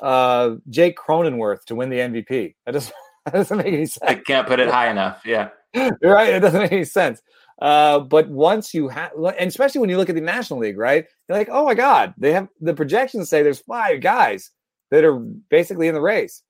uh 0.00 0.56
Jake 0.70 0.96
Cronenworth 0.96 1.64
to 1.66 1.74
win 1.74 1.90
the 1.90 1.98
MVP. 1.98 2.54
That 2.66 2.72
doesn't 2.72 2.94
that 3.24 3.34
doesn't 3.34 3.58
make 3.58 3.68
any 3.68 3.86
sense. 3.86 4.10
I 4.10 4.14
can't 4.16 4.46
put 4.46 4.60
it 4.60 4.68
high 4.68 4.90
enough. 4.90 5.22
Yeah. 5.24 5.48
right. 6.02 6.34
It 6.34 6.40
doesn't 6.40 6.60
make 6.60 6.72
any 6.72 6.84
sense. 6.84 7.20
Uh, 7.60 8.00
but 8.00 8.28
once 8.28 8.74
you 8.74 8.88
have, 8.88 9.12
and 9.38 9.48
especially 9.48 9.80
when 9.80 9.88
you 9.88 9.96
look 9.96 10.08
at 10.08 10.14
the 10.14 10.20
National 10.20 10.58
League, 10.58 10.76
right? 10.76 11.06
You're 11.28 11.38
like, 11.38 11.48
oh 11.50 11.64
my 11.64 11.74
God, 11.74 12.14
they 12.18 12.32
have 12.32 12.48
the 12.60 12.74
projections 12.74 13.30
say 13.30 13.42
there's 13.42 13.60
five 13.60 14.00
guys 14.00 14.50
that 14.90 15.04
are 15.04 15.18
basically 15.50 15.88
in 15.88 15.94
the 15.94 16.00
race. 16.00 16.42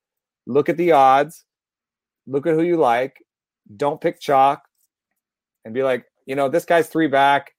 Look 0.47 0.69
at 0.69 0.77
the 0.77 0.93
odds, 0.93 1.45
look 2.27 2.47
at 2.47 2.55
who 2.55 2.63
you 2.63 2.77
like. 2.77 3.17
Don't 3.77 4.01
pick 4.01 4.21
chalk 4.21 4.63
and 5.65 5.75
be 5.75 5.83
like, 5.83 6.05
you 6.27 6.35
know, 6.35 6.49
this 6.49 6.65
guy's 6.65 6.89
three 6.89 7.09
back. 7.09 7.55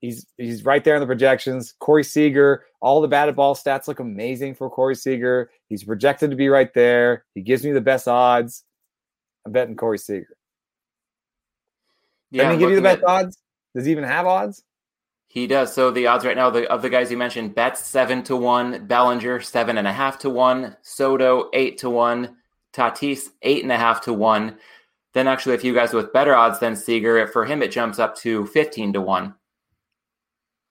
He's 0.00 0.26
he's 0.36 0.64
right 0.64 0.82
there 0.82 0.96
in 0.96 1.00
the 1.00 1.06
projections. 1.06 1.74
Corey 1.78 2.02
Seager, 2.02 2.64
all 2.80 3.00
the 3.00 3.08
batted 3.08 3.36
ball 3.36 3.54
stats 3.54 3.86
look 3.86 4.00
amazing 4.00 4.56
for 4.56 4.68
Corey 4.68 4.96
Seager. 4.96 5.50
He's 5.68 5.84
projected 5.84 6.30
to 6.30 6.36
be 6.36 6.48
right 6.48 6.74
there. 6.74 7.24
He 7.34 7.40
gives 7.40 7.64
me 7.64 7.70
the 7.70 7.80
best 7.80 8.08
odds. 8.08 8.64
I'm 9.46 9.52
betting 9.52 9.76
Corey 9.76 9.98
Seager. 9.98 10.36
Yeah, 12.32 12.44
Can 12.44 12.52
he 12.52 12.58
give 12.58 12.70
you 12.70 12.76
the 12.76 12.82
best 12.82 13.02
at, 13.02 13.08
odds? 13.08 13.38
Does 13.74 13.84
he 13.84 13.92
even 13.92 14.04
have 14.04 14.26
odds? 14.26 14.64
He 15.28 15.46
does. 15.46 15.72
So 15.72 15.90
the 15.90 16.08
odds 16.08 16.24
right 16.24 16.36
now 16.36 16.50
the, 16.50 16.68
of 16.70 16.82
the 16.82 16.90
guys 16.90 17.10
you 17.10 17.16
mentioned, 17.16 17.54
Betts 17.54 17.86
seven 17.86 18.22
to 18.24 18.36
one, 18.36 18.86
Bellinger 18.86 19.40
seven 19.40 19.78
and 19.78 19.86
a 19.86 19.92
half 19.92 20.18
to 20.20 20.30
one, 20.30 20.76
Soto 20.82 21.48
eight 21.54 21.78
to 21.78 21.90
one, 21.90 22.36
Tatis 22.72 23.28
eight 23.42 23.62
and 23.62 23.72
a 23.72 23.78
half 23.78 24.02
to 24.02 24.12
one. 24.12 24.58
Then 25.14 25.28
actually 25.28 25.54
a 25.54 25.58
few 25.58 25.74
guys 25.74 25.92
with 25.92 26.12
better 26.12 26.34
odds 26.34 26.58
than 26.58 26.74
Seager. 26.74 27.26
For 27.26 27.44
him, 27.44 27.62
it 27.62 27.70
jumps 27.70 27.98
up 27.98 28.16
to 28.18 28.46
fifteen 28.46 28.92
to 28.94 29.00
one. 29.00 29.34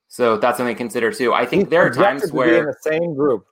So 0.07 0.37
that's 0.37 0.57
something 0.57 0.75
to 0.75 0.77
consider 0.77 1.11
too. 1.11 1.33
I 1.33 1.45
think 1.45 1.63
He's 1.63 1.69
there 1.69 1.85
are 1.85 1.89
times 1.89 2.31
where 2.31 2.59
in 2.59 2.65
the 2.65 2.75
same 2.81 3.13
group 3.15 3.45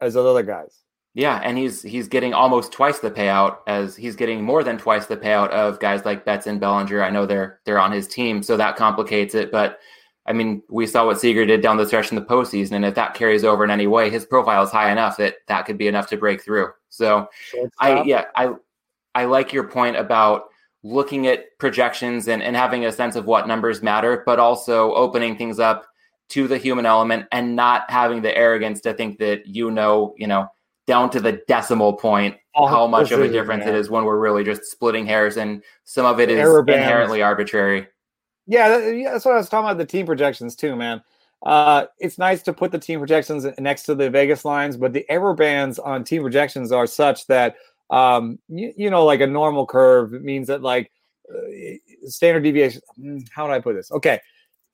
as 0.00 0.14
the 0.14 0.22
other 0.22 0.42
guys. 0.42 0.82
Yeah, 1.14 1.40
and 1.44 1.58
he's 1.58 1.82
he's 1.82 2.08
getting 2.08 2.32
almost 2.32 2.72
twice 2.72 2.98
the 2.98 3.10
payout 3.10 3.58
as 3.66 3.96
he's 3.96 4.16
getting 4.16 4.42
more 4.42 4.64
than 4.64 4.78
twice 4.78 5.06
the 5.06 5.16
payout 5.16 5.50
of 5.50 5.78
guys 5.78 6.04
like 6.04 6.24
Betts 6.24 6.46
and 6.46 6.58
Bellinger. 6.58 7.02
I 7.02 7.10
know 7.10 7.26
they're 7.26 7.60
they're 7.64 7.78
on 7.78 7.92
his 7.92 8.08
team, 8.08 8.42
so 8.42 8.56
that 8.56 8.76
complicates 8.76 9.34
it. 9.34 9.52
But 9.52 9.78
I 10.24 10.32
mean, 10.32 10.62
we 10.70 10.86
saw 10.86 11.04
what 11.04 11.20
Seager 11.20 11.44
did 11.44 11.60
down 11.60 11.76
the 11.76 11.86
stretch 11.86 12.10
in 12.10 12.16
the 12.16 12.22
postseason, 12.22 12.72
and 12.72 12.84
if 12.84 12.94
that 12.94 13.14
carries 13.14 13.44
over 13.44 13.62
in 13.62 13.70
any 13.70 13.86
way, 13.86 14.08
his 14.08 14.24
profile 14.24 14.62
is 14.62 14.70
high 14.70 14.90
enough 14.90 15.18
that 15.18 15.36
that 15.48 15.66
could 15.66 15.76
be 15.76 15.88
enough 15.88 16.08
to 16.08 16.16
break 16.16 16.42
through. 16.42 16.68
So, 16.88 17.28
I 17.78 18.02
yeah, 18.04 18.24
I 18.34 18.54
I 19.14 19.24
like 19.24 19.52
your 19.52 19.64
point 19.64 19.96
about 19.96 20.44
looking 20.82 21.26
at 21.26 21.56
projections 21.58 22.28
and, 22.28 22.42
and 22.42 22.56
having 22.56 22.84
a 22.84 22.92
sense 22.92 23.16
of 23.16 23.26
what 23.26 23.46
numbers 23.46 23.82
matter, 23.82 24.22
but 24.26 24.38
also 24.38 24.92
opening 24.94 25.36
things 25.36 25.58
up 25.58 25.86
to 26.30 26.48
the 26.48 26.58
human 26.58 26.86
element 26.86 27.26
and 27.30 27.54
not 27.54 27.90
having 27.90 28.22
the 28.22 28.36
arrogance 28.36 28.80
to 28.80 28.94
think 28.94 29.18
that 29.18 29.46
you 29.46 29.70
know, 29.70 30.14
you 30.16 30.26
know 30.26 30.48
down 30.86 31.10
to 31.10 31.20
the 31.20 31.40
decimal 31.46 31.92
point 31.92 32.36
oh, 32.54 32.66
how 32.66 32.86
much 32.86 33.12
of 33.12 33.20
a 33.20 33.28
difference 33.28 33.64
it 33.66 33.74
is 33.74 33.88
when 33.88 34.04
we're 34.04 34.18
really 34.18 34.42
just 34.42 34.64
splitting 34.64 35.06
hairs 35.06 35.36
and 35.36 35.62
some 35.84 36.04
of 36.04 36.18
it 36.20 36.30
is 36.30 36.48
inherently 36.66 37.22
arbitrary. 37.22 37.86
Yeah, 38.46 38.68
that's 38.68 39.24
what 39.24 39.34
I 39.34 39.38
was 39.38 39.48
talking 39.48 39.66
about 39.66 39.78
the 39.78 39.86
team 39.86 40.06
projections 40.06 40.56
too, 40.56 40.74
man. 40.74 41.02
Uh, 41.44 41.86
it's 41.98 42.18
nice 42.18 42.42
to 42.42 42.52
put 42.52 42.70
the 42.70 42.78
team 42.78 42.98
projections 42.98 43.46
next 43.58 43.82
to 43.84 43.94
the 43.94 44.10
Vegas 44.10 44.44
lines, 44.44 44.76
but 44.76 44.92
the 44.92 45.08
error 45.08 45.34
bands 45.34 45.78
on 45.78 46.04
team 46.04 46.22
projections 46.22 46.70
are 46.72 46.86
such 46.86 47.26
that 47.26 47.56
um, 47.92 48.38
you, 48.48 48.72
you 48.76 48.90
know, 48.90 49.04
like 49.04 49.20
a 49.20 49.26
normal 49.26 49.66
curve 49.66 50.12
means 50.12 50.48
that 50.48 50.62
like 50.62 50.90
uh, 51.32 52.08
standard 52.08 52.42
deviation. 52.42 52.80
Hmm, 52.96 53.18
how 53.30 53.46
do 53.46 53.52
I 53.52 53.60
put 53.60 53.74
this? 53.74 53.92
Okay, 53.92 54.18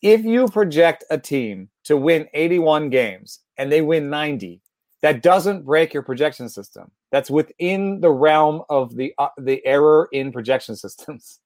if 0.02 0.24
you 0.24 0.46
project 0.46 1.04
a 1.10 1.18
team 1.18 1.68
to 1.84 1.96
win 1.96 2.28
81 2.32 2.90
games 2.90 3.40
and 3.56 3.70
they 3.70 3.82
win 3.82 4.08
90, 4.08 4.62
that 5.02 5.22
doesn't 5.22 5.64
break 5.64 5.92
your 5.92 6.02
projection 6.02 6.48
system. 6.48 6.90
That's 7.10 7.30
within 7.30 8.00
the 8.00 8.10
realm 8.10 8.62
of 8.68 8.94
the 8.94 9.12
uh, 9.18 9.28
the 9.36 9.64
error 9.66 10.08
in 10.12 10.32
projection 10.32 10.76
systems. 10.84 11.40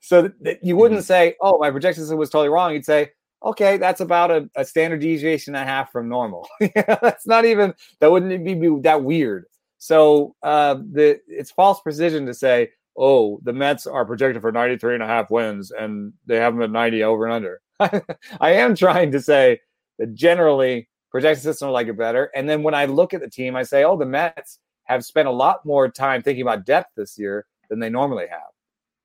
so 0.00 0.28
th- 0.28 0.58
you 0.62 0.76
wouldn't 0.76 1.00
mm-hmm. 1.00 1.06
say, 1.06 1.34
"Oh, 1.40 1.58
my 1.58 1.70
projection 1.70 2.04
system 2.04 2.18
was 2.18 2.30
totally 2.30 2.48
wrong." 2.48 2.72
You'd 2.72 2.84
say, 2.84 3.10
"Okay, 3.44 3.78
that's 3.78 4.00
about 4.00 4.30
a, 4.30 4.48
a 4.56 4.64
standard 4.64 5.00
deviation 5.00 5.54
and 5.54 5.62
a 5.62 5.66
half 5.66 5.90
from 5.90 6.08
normal." 6.08 6.48
that's 6.74 7.26
not 7.26 7.44
even 7.44 7.74
that 8.00 8.10
wouldn't 8.10 8.44
be, 8.44 8.54
be 8.54 8.80
that 8.82 9.02
weird. 9.02 9.46
So 9.82 10.36
uh, 10.44 10.74
the 10.74 11.18
it's 11.26 11.50
false 11.50 11.80
precision 11.80 12.24
to 12.26 12.34
say, 12.34 12.70
"Oh, 12.96 13.40
the 13.42 13.52
Mets 13.52 13.84
are 13.84 14.04
projected 14.04 14.40
for 14.40 14.52
93 14.52 14.94
and 14.94 15.02
a 15.02 15.08
half 15.08 15.28
wins 15.28 15.72
and 15.72 16.12
they 16.24 16.36
have 16.36 16.54
them 16.54 16.62
at 16.62 16.70
90 16.70 17.02
over 17.02 17.24
and 17.26 17.34
under." 17.34 17.60
I 18.40 18.52
am 18.52 18.76
trying 18.76 19.10
to 19.10 19.20
say 19.20 19.58
that 19.98 20.14
generally 20.14 20.88
projection 21.10 21.42
systems 21.42 21.72
like 21.72 21.88
it 21.88 21.98
better. 21.98 22.30
And 22.32 22.48
then 22.48 22.62
when 22.62 22.74
I 22.74 22.84
look 22.84 23.12
at 23.12 23.22
the 23.22 23.28
team, 23.28 23.56
I 23.56 23.64
say, 23.64 23.82
oh, 23.82 23.96
the 23.96 24.06
Mets 24.06 24.60
have 24.84 25.04
spent 25.04 25.26
a 25.26 25.32
lot 25.32 25.66
more 25.66 25.88
time 25.88 26.22
thinking 26.22 26.42
about 26.42 26.64
depth 26.64 26.90
this 26.96 27.18
year 27.18 27.44
than 27.68 27.80
they 27.80 27.90
normally 27.90 28.28
have. 28.30 28.52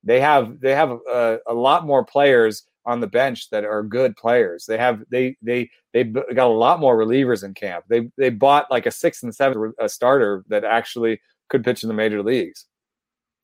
They 0.04 0.22
have 0.22 0.60
they 0.60 0.76
have 0.76 0.92
a, 0.92 1.40
a 1.48 1.56
lot 1.56 1.88
more 1.88 2.06
players 2.06 2.68
on 2.88 3.02
the 3.02 3.08
bench 3.08 3.50
that 3.50 3.66
are 3.66 3.84
good 3.84 4.16
players. 4.16 4.66
They 4.66 4.78
have 4.78 5.04
they 5.12 5.36
they 5.42 5.70
they 5.94 6.06
got 6.06 6.48
a 6.48 6.48
lot 6.48 6.80
more 6.80 6.98
relievers 6.98 7.44
in 7.44 7.54
camp. 7.54 7.86
They 7.90 8.10
they 8.18 8.30
bought 8.30 8.72
like 8.72 8.86
a 8.86 8.92
sixth 8.92 9.22
and 9.22 9.36
seventh 9.36 9.76
a 9.78 9.90
starter 9.90 10.44
that 10.48 10.64
actually 10.64 11.20
could 11.50 11.64
pitch 11.64 11.84
in 11.84 11.90
the 11.90 11.94
major 11.94 12.24
leagues. 12.24 12.66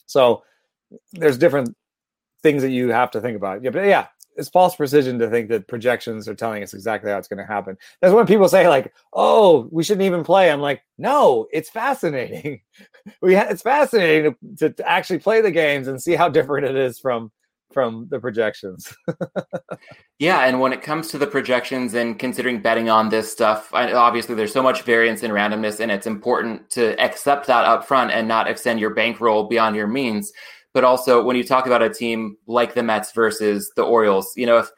So 0.08 0.44
there's 1.12 1.38
different 1.38 1.76
things 2.42 2.62
that 2.62 2.72
you 2.72 2.90
have 2.90 3.12
to 3.12 3.22
think 3.22 3.36
about. 3.36 3.64
Yeah, 3.64 3.72
but 3.72 3.86
yeah, 3.86 4.08
it's 4.38 4.50
false 4.50 4.76
precision 4.76 5.20
to 5.20 5.30
think 5.30 5.50
that 5.50 5.68
projections 5.68 6.28
are 6.28 6.36
telling 6.36 6.64
us 6.64 6.74
exactly 6.74 7.12
how 7.12 7.18
it's 7.18 7.28
going 7.28 7.46
to 7.46 7.46
happen. 7.46 7.78
That's 8.02 8.14
when 8.14 8.26
people 8.26 8.48
say 8.48 8.68
like, 8.70 8.94
"Oh, 9.12 9.68
we 9.72 9.84
shouldn't 9.84 10.06
even 10.06 10.24
play." 10.24 10.50
I'm 10.50 10.62
like, 10.62 10.84
"No, 10.98 11.48
it's 11.52 11.70
fascinating. 11.70 12.62
we 13.22 13.36
ha- 13.36 13.48
it's 13.50 13.62
fascinating 13.62 14.36
to, 14.56 14.70
to, 14.70 14.74
to, 14.76 14.90
actually 14.90 15.20
play 15.20 15.42
the 15.42 15.52
games 15.52 15.90
and 15.90 16.02
see 16.02 16.16
how 16.16 16.30
different 16.30 16.66
it 16.66 16.78
is 16.78 16.98
from 16.98 17.32
from 17.74 18.08
the 18.10 18.20
projections." 18.20 18.96
yeah, 20.20 20.46
and 20.46 20.60
when 20.60 20.74
it 20.74 20.82
comes 20.82 21.08
to 21.10 21.18
the 21.18 21.28
projections 21.28 21.94
and 21.94 22.20
considering 22.20 22.62
betting 22.62 22.90
on 22.90 23.10
this 23.10 23.32
stuff, 23.32 23.74
obviously 23.74 24.36
there's 24.36 24.54
so 24.54 24.64
much 24.64 24.84
variance 24.84 25.24
and 25.24 25.34
randomness, 25.34 25.80
and 25.80 25.92
it's 25.92 26.08
important 26.08 26.70
to 26.72 27.00
accept 27.02 27.48
that 27.48 27.66
up 27.66 27.86
front 27.86 28.12
and 28.12 28.28
not 28.28 28.48
extend 28.48 28.80
your 28.80 28.94
bankroll 28.94 29.48
beyond 29.48 29.76
your 29.76 29.88
means 29.88 30.32
but 30.74 30.84
also 30.84 31.24
when 31.24 31.36
you 31.36 31.44
talk 31.44 31.68
about 31.68 31.84
a 31.84 31.90
team 31.90 32.36
like 32.48 32.74
the 32.74 32.84
Mets 32.84 33.12
versus 33.12 33.72
the 33.76 33.84
Orioles, 33.84 34.34
you 34.36 34.46
know, 34.46 34.58
if 34.58 34.72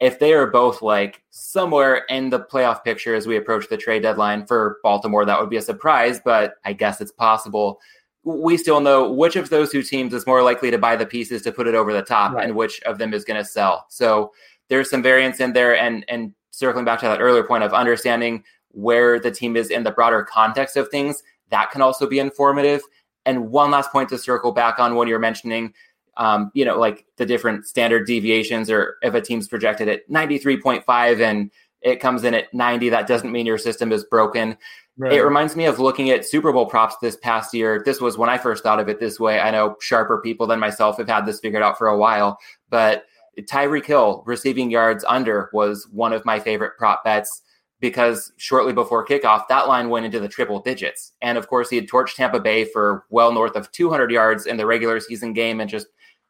if 0.00 0.18
they 0.18 0.32
are 0.32 0.46
both 0.46 0.80
like 0.80 1.22
somewhere 1.30 2.06
in 2.08 2.30
the 2.30 2.40
playoff 2.40 2.82
picture 2.82 3.14
as 3.14 3.26
we 3.26 3.36
approach 3.36 3.68
the 3.68 3.76
trade 3.76 4.02
deadline 4.02 4.46
for 4.46 4.78
Baltimore, 4.82 5.26
that 5.26 5.38
would 5.38 5.50
be 5.50 5.58
a 5.58 5.62
surprise, 5.62 6.20
but 6.24 6.54
I 6.64 6.72
guess 6.72 7.02
it's 7.02 7.12
possible. 7.12 7.78
We 8.22 8.56
still 8.56 8.80
know 8.80 9.10
which 9.10 9.36
of 9.36 9.48
those 9.48 9.70
two 9.70 9.82
teams 9.82 10.12
is 10.12 10.26
more 10.26 10.42
likely 10.42 10.70
to 10.70 10.78
buy 10.78 10.96
the 10.96 11.06
pieces 11.06 11.42
to 11.42 11.52
put 11.52 11.66
it 11.66 11.74
over 11.74 11.92
the 11.92 12.02
top 12.02 12.32
right. 12.32 12.44
and 12.44 12.54
which 12.54 12.80
of 12.82 12.98
them 12.98 13.14
is 13.14 13.24
going 13.24 13.38
to 13.38 13.44
sell. 13.44 13.86
So 13.88 14.32
there's 14.68 14.90
some 14.90 15.02
variance 15.02 15.40
in 15.40 15.52
there 15.52 15.76
and 15.76 16.04
and 16.08 16.34
circling 16.50 16.84
back 16.84 17.00
to 17.00 17.06
that 17.06 17.20
earlier 17.20 17.44
point 17.44 17.64
of 17.64 17.72
understanding 17.72 18.44
where 18.72 19.18
the 19.18 19.30
team 19.30 19.56
is 19.56 19.70
in 19.70 19.82
the 19.82 19.90
broader 19.90 20.22
context 20.22 20.76
of 20.76 20.88
things, 20.88 21.22
that 21.50 21.70
can 21.70 21.82
also 21.82 22.06
be 22.06 22.18
informative. 22.18 22.82
And 23.26 23.50
one 23.50 23.70
last 23.70 23.90
point 23.90 24.08
to 24.10 24.18
circle 24.18 24.52
back 24.52 24.78
on 24.78 24.94
when 24.94 25.08
you're 25.08 25.18
mentioning, 25.18 25.74
um, 26.16 26.50
you 26.54 26.64
know, 26.64 26.78
like 26.78 27.04
the 27.16 27.26
different 27.26 27.66
standard 27.66 28.06
deviations, 28.06 28.70
or 28.70 28.96
if 29.02 29.14
a 29.14 29.20
team's 29.20 29.48
projected 29.48 29.88
at 29.88 30.08
93.5 30.08 31.20
and 31.20 31.50
it 31.82 31.96
comes 31.96 32.24
in 32.24 32.34
at 32.34 32.52
90, 32.52 32.90
that 32.90 33.06
doesn't 33.06 33.32
mean 33.32 33.46
your 33.46 33.58
system 33.58 33.92
is 33.92 34.04
broken. 34.04 34.56
Right. 34.98 35.14
It 35.14 35.22
reminds 35.22 35.56
me 35.56 35.64
of 35.64 35.78
looking 35.78 36.10
at 36.10 36.26
Super 36.26 36.52
Bowl 36.52 36.66
props 36.66 36.96
this 37.00 37.16
past 37.16 37.54
year. 37.54 37.82
This 37.84 38.00
was 38.00 38.18
when 38.18 38.28
I 38.28 38.36
first 38.36 38.62
thought 38.62 38.80
of 38.80 38.88
it 38.88 39.00
this 39.00 39.18
way. 39.18 39.40
I 39.40 39.50
know 39.50 39.76
sharper 39.80 40.20
people 40.20 40.46
than 40.46 40.60
myself 40.60 40.98
have 40.98 41.08
had 41.08 41.24
this 41.24 41.40
figured 41.40 41.62
out 41.62 41.78
for 41.78 41.88
a 41.88 41.96
while, 41.96 42.38
but 42.68 43.04
Tyreek 43.38 43.86
Hill 43.86 44.22
receiving 44.26 44.70
yards 44.70 45.04
under 45.08 45.48
was 45.52 45.88
one 45.90 46.12
of 46.12 46.24
my 46.24 46.38
favorite 46.38 46.76
prop 46.76 47.02
bets 47.04 47.42
because 47.80 48.32
shortly 48.36 48.72
before 48.72 49.06
kickoff, 49.06 49.48
that 49.48 49.68
line 49.68 49.88
went 49.88 50.04
into 50.04 50.20
the 50.20 50.28
triple 50.28 50.60
digits. 50.60 51.12
And 51.22 51.38
of 51.38 51.48
course, 51.48 51.70
he 51.70 51.76
had 51.76 51.88
torched 51.88 52.16
Tampa 52.16 52.40
Bay 52.40 52.64
for 52.64 53.06
well 53.10 53.32
north 53.32 53.56
of 53.56 53.72
200 53.72 54.10
yards 54.10 54.46
in 54.46 54.56
the 54.56 54.66
regular 54.66 55.00
season 55.00 55.32
game, 55.32 55.60
and 55.60 55.70
just 55.70 55.86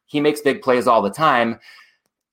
he 0.07 0.21
makes 0.21 0.41
big 0.41 0.63
plays 0.63 0.87
all 0.87 1.03
the 1.03 1.11
time. 1.11 1.59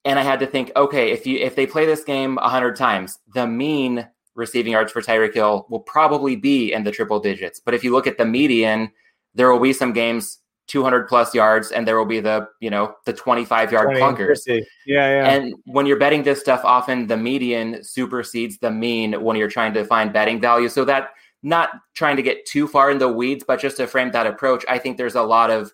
And 0.08 0.18
I 0.18 0.24
had 0.24 0.40
to 0.40 0.48
think, 0.48 0.72
okay, 0.76 1.12
if 1.12 1.28
you 1.28 1.38
if 1.38 1.56
they 1.56 1.68
play 1.68 1.86
this 1.86 2.04
game 2.04 2.36
100 2.36 2.76
times, 2.76 3.20
the 3.34 3.46
mean 3.46 4.08
receiving 4.36 4.72
yards 4.72 4.92
for 4.92 5.02
Tyreek 5.02 5.34
Hill 5.34 5.68
will 5.70 5.82
probably 5.82 6.36
be 6.36 6.72
in 6.72 6.84
the 6.84 6.92
triple 6.92 7.20
digits. 7.20 7.60
But 7.60 7.74
if 7.74 7.84
you 7.84 7.92
look 7.92 8.08
at 8.08 8.18
the 8.18 8.26
median, 8.26 8.92
there 9.34 9.52
will 9.52 9.60
be 9.60 9.74
some 9.74 9.92
games 9.94 10.40
200 10.68 11.08
plus 11.08 11.34
yards 11.34 11.72
and 11.72 11.88
there 11.88 11.98
will 11.98 12.06
be 12.06 12.20
the 12.20 12.48
you 12.60 12.70
know 12.70 12.94
the 13.06 13.14
25 13.14 13.72
yard 13.72 13.86
20, 13.86 14.00
clunkers. 14.00 14.40
yeah 14.48 14.64
yeah. 14.86 15.30
And 15.30 15.56
when 15.66 15.86
you're 15.86 16.00
betting 16.00 16.24
this 16.24 16.40
stuff 16.40 16.62
often 16.64 17.08
the 17.08 17.18
median 17.18 17.84
supersedes 17.84 18.58
the 18.58 18.72
mean 18.72 19.22
when 19.22 19.38
you're 19.38 19.50
trying 19.50 19.74
to 19.74 19.86
find 19.86 20.12
betting 20.12 20.42
value. 20.42 20.68
So 20.70 20.84
that 20.86 21.12
not 21.44 21.70
trying 21.94 22.18
to 22.18 22.22
get 22.22 22.46
too 22.46 22.68
far 22.68 22.92
in 22.92 22.98
the 22.98 23.08
weeds 23.08 23.44
but 23.48 23.60
just 23.60 23.78
to 23.78 23.88
frame 23.88 24.12
that 24.12 24.26
approach 24.26 24.66
i 24.68 24.78
think 24.78 24.98
there's 24.98 25.16
a 25.16 25.22
lot 25.22 25.52
of 25.52 25.72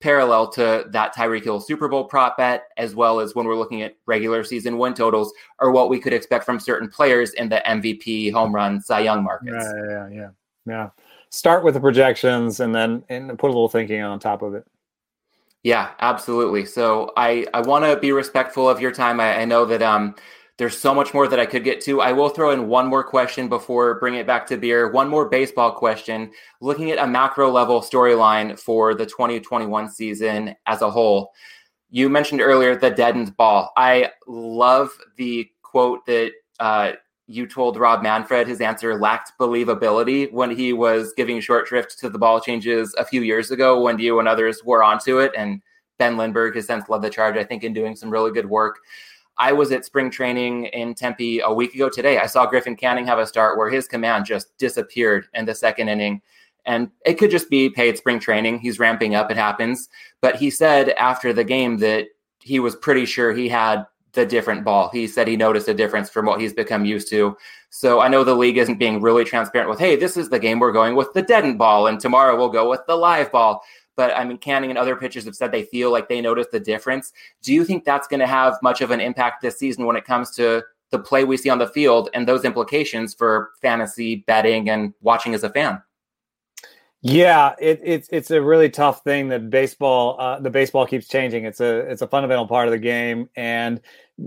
parallel 0.00 0.48
to 0.52 0.84
that 0.90 1.14
Tyreek 1.14 1.44
Hill 1.44 1.60
Super 1.60 1.88
Bowl 1.88 2.04
prop 2.04 2.36
bet, 2.36 2.68
as 2.76 2.94
well 2.94 3.20
as 3.20 3.34
when 3.34 3.46
we're 3.46 3.56
looking 3.56 3.82
at 3.82 3.96
regular 4.06 4.44
season 4.44 4.78
win 4.78 4.94
totals, 4.94 5.32
or 5.58 5.70
what 5.70 5.88
we 5.88 5.98
could 5.98 6.12
expect 6.12 6.44
from 6.44 6.60
certain 6.60 6.88
players 6.88 7.32
in 7.34 7.48
the 7.48 7.62
MVP, 7.66 8.32
home 8.32 8.54
run, 8.54 8.80
Cy 8.80 9.00
Young 9.00 9.24
markets. 9.24 9.64
Yeah, 9.64 9.88
yeah, 9.88 10.08
yeah, 10.12 10.28
yeah 10.66 10.88
start 11.30 11.64
with 11.64 11.74
the 11.74 11.80
projections 11.80 12.60
and 12.60 12.74
then 12.74 13.04
and 13.08 13.38
put 13.38 13.48
a 13.48 13.52
little 13.52 13.68
thinking 13.68 14.02
on 14.02 14.18
top 14.18 14.42
of 14.42 14.54
it. 14.54 14.66
Yeah, 15.62 15.90
absolutely. 16.00 16.64
So 16.64 17.12
I 17.16 17.46
I 17.52 17.60
want 17.60 17.84
to 17.84 17.98
be 17.98 18.12
respectful 18.12 18.68
of 18.68 18.80
your 18.80 18.92
time. 18.92 19.20
I, 19.20 19.40
I 19.40 19.44
know 19.44 19.64
that 19.66 19.82
um 19.82 20.14
there's 20.58 20.78
so 20.78 20.94
much 20.94 21.12
more 21.12 21.28
that 21.28 21.38
I 21.38 21.44
could 21.44 21.64
get 21.64 21.82
to. 21.82 22.00
I 22.00 22.12
will 22.12 22.30
throw 22.30 22.50
in 22.50 22.68
one 22.68 22.86
more 22.86 23.04
question 23.04 23.48
before 23.48 24.00
bring 24.00 24.14
it 24.14 24.26
back 24.26 24.46
to 24.46 24.56
beer. 24.56 24.90
One 24.90 25.08
more 25.08 25.28
baseball 25.28 25.72
question. 25.72 26.30
Looking 26.60 26.90
at 26.90 26.98
a 26.98 27.06
macro 27.06 27.50
level 27.50 27.80
storyline 27.82 28.58
for 28.58 28.94
the 28.94 29.04
2021 29.04 29.90
season 29.90 30.54
as 30.66 30.80
a 30.80 30.90
whole. 30.90 31.32
You 31.90 32.08
mentioned 32.08 32.40
earlier 32.40 32.74
the 32.74 32.90
deadened 32.90 33.36
ball. 33.36 33.70
I 33.76 34.12
love 34.26 34.90
the 35.16 35.48
quote 35.62 36.06
that 36.06 36.32
uh, 36.58 36.92
you 37.26 37.46
told 37.46 37.76
Rob 37.76 38.02
Manfred 38.02 38.48
his 38.48 38.60
answer 38.60 38.98
lacked 38.98 39.32
believability 39.38 40.32
when 40.32 40.50
he 40.50 40.72
was 40.72 41.12
giving 41.16 41.40
short 41.40 41.68
shrift 41.68 41.98
to 41.98 42.08
the 42.08 42.18
ball 42.18 42.40
changes 42.40 42.94
a 42.96 43.04
few 43.04 43.20
years 43.22 43.50
ago 43.50 43.80
when 43.80 43.98
you 43.98 44.18
and 44.20 44.28
others 44.28 44.62
were 44.64 44.82
onto 44.82 45.18
it. 45.18 45.32
And 45.36 45.60
Ben 45.98 46.16
Lindbergh 46.16 46.54
has 46.54 46.66
since 46.66 46.88
led 46.88 47.02
the 47.02 47.10
charge, 47.10 47.36
I 47.36 47.44
think, 47.44 47.62
in 47.62 47.74
doing 47.74 47.94
some 47.94 48.10
really 48.10 48.32
good 48.32 48.48
work. 48.48 48.78
I 49.38 49.52
was 49.52 49.70
at 49.72 49.84
spring 49.84 50.10
training 50.10 50.66
in 50.66 50.94
Tempe 50.94 51.40
a 51.40 51.52
week 51.52 51.74
ago 51.74 51.88
today. 51.88 52.18
I 52.18 52.26
saw 52.26 52.46
Griffin 52.46 52.76
Canning 52.76 53.06
have 53.06 53.18
a 53.18 53.26
start 53.26 53.58
where 53.58 53.70
his 53.70 53.86
command 53.86 54.24
just 54.24 54.56
disappeared 54.58 55.28
in 55.34 55.44
the 55.44 55.54
second 55.54 55.88
inning. 55.88 56.22
And 56.64 56.90
it 57.04 57.14
could 57.14 57.30
just 57.30 57.48
be 57.48 57.70
paid 57.70 57.96
spring 57.96 58.18
training. 58.18 58.58
He's 58.58 58.78
ramping 58.78 59.14
up, 59.14 59.30
it 59.30 59.36
happens. 59.36 59.88
But 60.20 60.36
he 60.36 60.50
said 60.50 60.90
after 60.90 61.32
the 61.32 61.44
game 61.44 61.78
that 61.78 62.06
he 62.40 62.60
was 62.60 62.76
pretty 62.76 63.04
sure 63.04 63.32
he 63.32 63.48
had 63.48 63.86
the 64.12 64.26
different 64.26 64.64
ball. 64.64 64.90
He 64.92 65.06
said 65.06 65.28
he 65.28 65.36
noticed 65.36 65.68
a 65.68 65.74
difference 65.74 66.10
from 66.10 66.26
what 66.26 66.40
he's 66.40 66.52
become 66.52 66.84
used 66.84 67.08
to. 67.10 67.36
So 67.70 68.00
I 68.00 68.08
know 68.08 68.24
the 68.24 68.34
league 68.34 68.56
isn't 68.56 68.78
being 68.78 69.00
really 69.00 69.24
transparent 69.24 69.68
with, 69.68 69.78
hey, 69.78 69.94
this 69.94 70.16
is 70.16 70.30
the 70.30 70.38
game 70.38 70.58
we're 70.58 70.72
going 70.72 70.96
with 70.96 71.12
the 71.12 71.22
deadened 71.22 71.58
ball, 71.58 71.86
and 71.86 72.00
tomorrow 72.00 72.36
we'll 72.36 72.48
go 72.48 72.70
with 72.70 72.80
the 72.86 72.96
live 72.96 73.30
ball. 73.30 73.62
But 73.96 74.16
I 74.16 74.24
mean, 74.24 74.38
Canning 74.38 74.70
and 74.70 74.78
other 74.78 74.94
pitchers 74.94 75.24
have 75.24 75.34
said 75.34 75.50
they 75.50 75.64
feel 75.64 75.90
like 75.90 76.08
they 76.08 76.20
notice 76.20 76.46
the 76.52 76.60
difference. 76.60 77.12
Do 77.42 77.52
you 77.52 77.64
think 77.64 77.84
that's 77.84 78.06
going 78.06 78.20
to 78.20 78.26
have 78.26 78.54
much 78.62 78.80
of 78.80 78.90
an 78.90 79.00
impact 79.00 79.42
this 79.42 79.58
season 79.58 79.86
when 79.86 79.96
it 79.96 80.04
comes 80.04 80.30
to 80.32 80.62
the 80.90 80.98
play 80.98 81.24
we 81.24 81.36
see 81.36 81.50
on 81.50 81.58
the 81.58 81.66
field 81.66 82.10
and 82.14 82.28
those 82.28 82.44
implications 82.44 83.14
for 83.14 83.50
fantasy 83.60 84.24
betting 84.26 84.68
and 84.68 84.94
watching 85.00 85.34
as 85.34 85.42
a 85.42 85.50
fan? 85.50 85.82
Yeah, 87.02 87.54
it, 87.60 87.80
it's 87.84 88.08
it's 88.10 88.30
a 88.30 88.42
really 88.42 88.68
tough 88.68 89.04
thing 89.04 89.28
that 89.28 89.50
baseball 89.50 90.20
uh, 90.20 90.40
the 90.40 90.50
baseball 90.50 90.86
keeps 90.86 91.06
changing. 91.06 91.44
It's 91.44 91.60
a 91.60 91.78
it's 91.80 92.02
a 92.02 92.08
fundamental 92.08 92.48
part 92.48 92.66
of 92.66 92.72
the 92.72 92.78
game, 92.78 93.28
and 93.36 93.80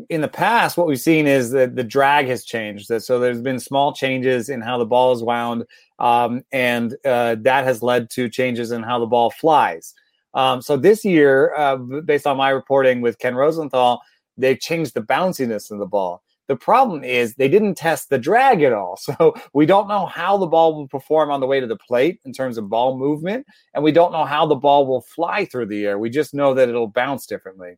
in 0.09 0.21
the 0.21 0.27
past, 0.27 0.77
what 0.77 0.87
we've 0.87 0.99
seen 0.99 1.25
is 1.25 1.51
that 1.51 1.75
the 1.75 1.83
drag 1.83 2.27
has 2.27 2.45
changed. 2.45 2.91
So 3.01 3.19
there's 3.19 3.41
been 3.41 3.59
small 3.59 3.93
changes 3.93 4.49
in 4.49 4.61
how 4.61 4.77
the 4.77 4.85
ball 4.85 5.11
is 5.13 5.23
wound, 5.23 5.65
um, 5.97 6.43
and 6.51 6.95
uh, 7.05 7.35
that 7.39 7.65
has 7.65 7.81
led 7.81 8.09
to 8.11 8.29
changes 8.29 8.71
in 8.71 8.83
how 8.83 8.99
the 8.99 9.07
ball 9.07 9.31
flies. 9.31 9.93
Um, 10.35 10.61
so 10.61 10.77
this 10.77 11.03
year, 11.03 11.55
uh, 11.55 11.77
based 11.77 12.27
on 12.27 12.37
my 12.37 12.49
reporting 12.49 13.01
with 13.01 13.17
Ken 13.17 13.35
Rosenthal, 13.35 14.01
they've 14.37 14.59
changed 14.59 14.93
the 14.93 15.01
bounciness 15.01 15.71
of 15.71 15.79
the 15.79 15.87
ball. 15.87 16.21
The 16.47 16.55
problem 16.55 17.03
is 17.03 17.35
they 17.35 17.47
didn't 17.47 17.75
test 17.75 18.09
the 18.09 18.17
drag 18.17 18.61
at 18.61 18.73
all. 18.73 18.99
So 19.09 19.35
we 19.53 19.65
don't 19.65 19.87
know 19.87 20.05
how 20.05 20.37
the 20.37 20.47
ball 20.47 20.75
will 20.75 20.87
perform 20.87 21.31
on 21.31 21.39
the 21.39 21.47
way 21.47 21.59
to 21.59 21.67
the 21.67 21.77
plate 21.77 22.19
in 22.25 22.33
terms 22.33 22.57
of 22.57 22.69
ball 22.69 22.97
movement, 22.97 23.47
and 23.73 23.83
we 23.83 23.91
don't 23.91 24.11
know 24.11 24.25
how 24.25 24.45
the 24.45 24.55
ball 24.55 24.85
will 24.85 25.01
fly 25.01 25.45
through 25.45 25.65
the 25.67 25.85
air. 25.85 25.97
We 25.97 26.11
just 26.11 26.35
know 26.35 26.53
that 26.53 26.69
it'll 26.69 26.87
bounce 26.87 27.25
differently. 27.25 27.77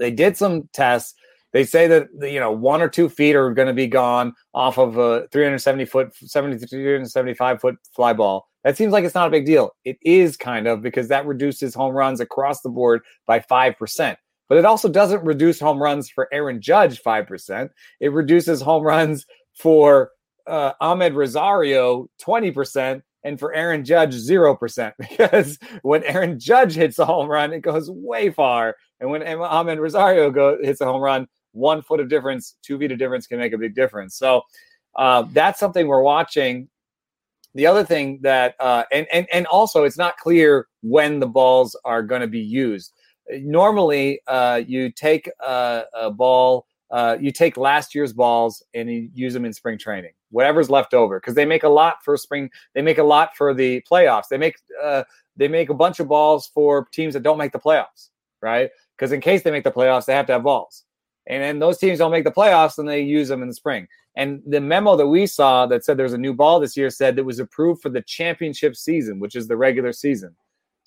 They 0.00 0.10
did 0.10 0.36
some 0.36 0.68
tests. 0.72 1.14
They 1.52 1.64
say 1.64 1.86
that 1.86 2.08
you 2.20 2.40
know 2.40 2.50
one 2.50 2.82
or 2.82 2.88
two 2.88 3.08
feet 3.08 3.36
are 3.36 3.52
going 3.52 3.68
to 3.68 3.74
be 3.74 3.86
gone 3.86 4.34
off 4.54 4.78
of 4.78 4.96
a 4.96 5.28
370 5.28 5.84
foot, 5.84 6.14
70 6.14 6.58
375 6.58 7.60
foot 7.60 7.76
fly 7.94 8.12
ball. 8.12 8.48
That 8.64 8.76
seems 8.76 8.92
like 8.92 9.04
it's 9.04 9.14
not 9.14 9.28
a 9.28 9.30
big 9.30 9.46
deal. 9.46 9.74
It 9.84 9.98
is 10.02 10.36
kind 10.36 10.66
of 10.66 10.82
because 10.82 11.08
that 11.08 11.26
reduces 11.26 11.74
home 11.74 11.94
runs 11.94 12.20
across 12.20 12.62
the 12.62 12.68
board 12.68 13.02
by 13.26 13.40
five 13.40 13.76
percent. 13.78 14.18
But 14.48 14.58
it 14.58 14.64
also 14.64 14.88
doesn't 14.88 15.24
reduce 15.24 15.60
home 15.60 15.80
runs 15.80 16.10
for 16.10 16.28
Aaron 16.32 16.60
Judge 16.60 17.00
five 17.00 17.26
percent. 17.26 17.70
It 18.00 18.12
reduces 18.12 18.60
home 18.60 18.82
runs 18.82 19.26
for 19.54 20.10
uh, 20.46 20.72
Amed 20.80 21.14
Rosario 21.14 22.08
twenty 22.18 22.50
percent 22.50 23.02
and 23.24 23.38
for 23.38 23.52
Aaron 23.54 23.84
Judge, 23.84 24.14
0%. 24.14 24.92
Because 25.10 25.58
when 25.82 26.02
Aaron 26.04 26.38
Judge 26.38 26.74
hits 26.74 26.98
a 26.98 27.04
home 27.04 27.28
run, 27.28 27.52
it 27.52 27.60
goes 27.60 27.90
way 27.90 28.30
far. 28.30 28.76
And 29.00 29.10
when 29.10 29.22
Amed 29.22 29.78
Rosario 29.78 30.30
go, 30.30 30.58
hits 30.60 30.80
a 30.80 30.86
home 30.86 31.02
run, 31.02 31.26
one 31.52 31.82
foot 31.82 32.00
of 32.00 32.08
difference, 32.08 32.56
two 32.62 32.78
feet 32.78 32.92
of 32.92 32.98
difference 32.98 33.26
can 33.26 33.38
make 33.38 33.52
a 33.52 33.58
big 33.58 33.74
difference. 33.74 34.16
So 34.16 34.42
uh, 34.96 35.24
that's 35.32 35.58
something 35.58 35.86
we're 35.86 36.02
watching. 36.02 36.68
The 37.54 37.66
other 37.66 37.84
thing 37.84 38.20
that, 38.22 38.54
uh, 38.60 38.84
and, 38.92 39.06
and, 39.12 39.26
and 39.32 39.46
also 39.46 39.84
it's 39.84 39.98
not 39.98 40.16
clear 40.18 40.68
when 40.82 41.18
the 41.18 41.26
balls 41.26 41.76
are 41.84 42.02
going 42.02 42.20
to 42.20 42.28
be 42.28 42.40
used. 42.40 42.92
Normally, 43.30 44.20
uh, 44.26 44.62
you 44.66 44.90
take 44.90 45.28
a, 45.40 45.84
a 45.94 46.10
ball, 46.10 46.66
uh, 46.90 47.16
you 47.20 47.30
take 47.30 47.56
last 47.56 47.94
year's 47.94 48.12
balls 48.12 48.62
and 48.74 48.90
you 48.90 49.08
use 49.14 49.32
them 49.32 49.44
in 49.44 49.52
spring 49.52 49.78
training 49.78 50.12
whatever's 50.30 50.70
left 50.70 50.94
over 50.94 51.18
because 51.18 51.34
they 51.34 51.44
make 51.44 51.64
a 51.64 51.68
lot 51.68 51.96
for 52.04 52.16
spring 52.16 52.50
they 52.74 52.82
make 52.82 52.98
a 52.98 53.02
lot 53.02 53.36
for 53.36 53.52
the 53.52 53.82
playoffs. 53.90 54.28
They 54.30 54.38
make 54.38 54.56
uh, 54.82 55.04
they 55.36 55.48
make 55.48 55.70
a 55.70 55.74
bunch 55.74 56.00
of 56.00 56.08
balls 56.08 56.50
for 56.52 56.86
teams 56.92 57.14
that 57.14 57.22
don't 57.22 57.38
make 57.38 57.52
the 57.52 57.58
playoffs 57.58 58.10
right? 58.42 58.70
Because 58.96 59.12
in 59.12 59.20
case 59.20 59.42
they 59.42 59.50
make 59.50 59.64
the 59.64 59.70
playoffs 59.70 60.06
they 60.06 60.14
have 60.14 60.26
to 60.26 60.32
have 60.32 60.42
balls. 60.42 60.84
And 61.26 61.42
then 61.42 61.58
those 61.58 61.78
teams 61.78 61.98
don't 61.98 62.10
make 62.10 62.24
the 62.24 62.30
playoffs 62.30 62.78
and 62.78 62.88
they 62.88 63.02
use 63.02 63.28
them 63.28 63.42
in 63.42 63.48
the 63.48 63.54
spring. 63.54 63.86
And 64.16 64.42
the 64.46 64.60
memo 64.60 64.96
that 64.96 65.06
we 65.06 65.26
saw 65.26 65.66
that 65.66 65.84
said 65.84 65.96
there's 65.96 66.14
a 66.14 66.18
new 66.18 66.34
ball 66.34 66.58
this 66.58 66.76
year 66.76 66.90
said 66.90 67.18
it 67.18 67.24
was 67.24 67.38
approved 67.38 67.82
for 67.82 67.90
the 67.90 68.02
championship 68.02 68.74
season 68.76 69.20
which 69.20 69.36
is 69.36 69.46
the 69.46 69.56
regular 69.56 69.92
season 69.92 70.34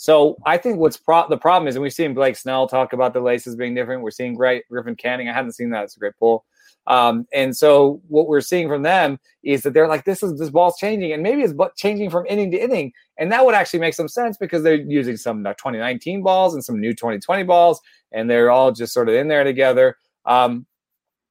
so 0.03 0.35
I 0.45 0.57
think 0.57 0.79
what's 0.79 0.97
pro- 0.97 1.29
the 1.29 1.37
problem 1.37 1.69
is, 1.69 1.77
and 1.77 1.81
we've 1.81 1.93
seen 1.93 2.13
Blake 2.13 2.35
Snell 2.35 2.67
talk 2.67 2.91
about 2.91 3.13
the 3.13 3.21
laces 3.21 3.55
being 3.55 3.73
different. 3.73 4.01
We're 4.01 4.11
seeing 4.11 4.35
great 4.35 4.67
Griffin 4.67 4.97
Canning. 4.97 5.29
I 5.29 5.33
haven't 5.33 5.53
seen 5.53 5.69
that. 5.69 5.85
It's 5.85 5.95
a 5.95 5.99
great 5.99 6.11
pull. 6.19 6.43
Um, 6.87 7.25
and 7.33 7.55
so 7.55 8.01
what 8.09 8.27
we're 8.27 8.41
seeing 8.41 8.67
from 8.67 8.81
them 8.81 9.17
is 9.43 9.61
that 9.61 9.73
they're 9.73 9.87
like, 9.87 10.03
this 10.03 10.21
is 10.21 10.37
this 10.37 10.49
ball's 10.49 10.75
changing, 10.77 11.13
and 11.13 11.23
maybe 11.23 11.41
it's 11.41 11.53
changing 11.77 12.09
from 12.09 12.25
inning 12.25 12.51
to 12.51 12.61
inning, 12.61 12.91
and 13.17 13.31
that 13.31 13.45
would 13.45 13.55
actually 13.55 13.79
make 13.79 13.93
some 13.93 14.09
sense 14.09 14.35
because 14.35 14.61
they're 14.61 14.75
using 14.75 15.15
some 15.15 15.41
2019 15.41 16.21
balls 16.21 16.53
and 16.53 16.65
some 16.65 16.81
new 16.81 16.91
2020 16.91 17.43
balls, 17.43 17.79
and 18.11 18.29
they're 18.29 18.51
all 18.51 18.73
just 18.73 18.93
sort 18.93 19.07
of 19.07 19.15
in 19.15 19.29
there 19.29 19.45
together. 19.45 19.95
Um, 20.25 20.65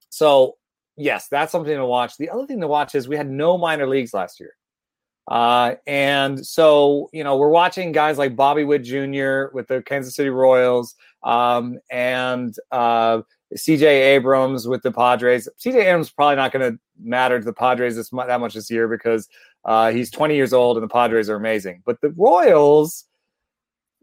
so 0.09 0.57
yes, 0.97 1.29
that's 1.29 1.53
something 1.53 1.77
to 1.77 1.85
watch. 1.85 2.17
The 2.17 2.31
other 2.31 2.47
thing 2.47 2.63
to 2.63 2.69
watch 2.69 2.95
is 2.95 3.07
we 3.07 3.19
had 3.19 3.29
no 3.29 3.59
minor 3.59 3.87
leagues 3.87 4.15
last 4.15 4.41
year. 4.41 4.55
Uh, 5.29 5.75
and 5.87 6.45
so, 6.45 7.09
you 7.13 7.23
know, 7.23 7.37
we're 7.37 7.49
watching 7.49 7.93
guys 7.93 8.19
like 8.19 8.35
Bobby 8.35 8.65
Witt 8.65 8.83
Jr. 8.83 9.55
with 9.55 9.69
the 9.69 9.83
Kansas 9.87 10.15
City 10.15 10.31
Royals 10.31 10.95
um, 11.23 11.79
and 11.91 12.55
uh, 12.73 13.23
CJ 13.57 13.85
Abrams 13.85 14.67
with 14.67 14.83
the 14.83 14.91
Padres. 14.91 15.49
CJ 15.59 15.77
Abrams 15.77 16.11
probably 16.11 16.37
not 16.37 16.53
going 16.53 16.73
to 16.73 16.79
matter 17.01 17.39
to 17.39 17.45
the 17.45 17.53
Padres 17.53 17.97
this, 17.97 18.11
that 18.11 18.41
much 18.41 18.55
this 18.55 18.71
year 18.71 18.89
because 18.89 19.29
uh, 19.65 19.91
he's 19.93 20.11
20 20.11 20.35
years 20.35 20.53
old 20.53 20.77
and 20.77 20.85
the 20.85 20.93
Padres 20.93 21.31
are 21.31 21.37
amazing. 21.37 21.83
But 21.85 22.01
the 22.01 22.11
Royals, 22.11 23.05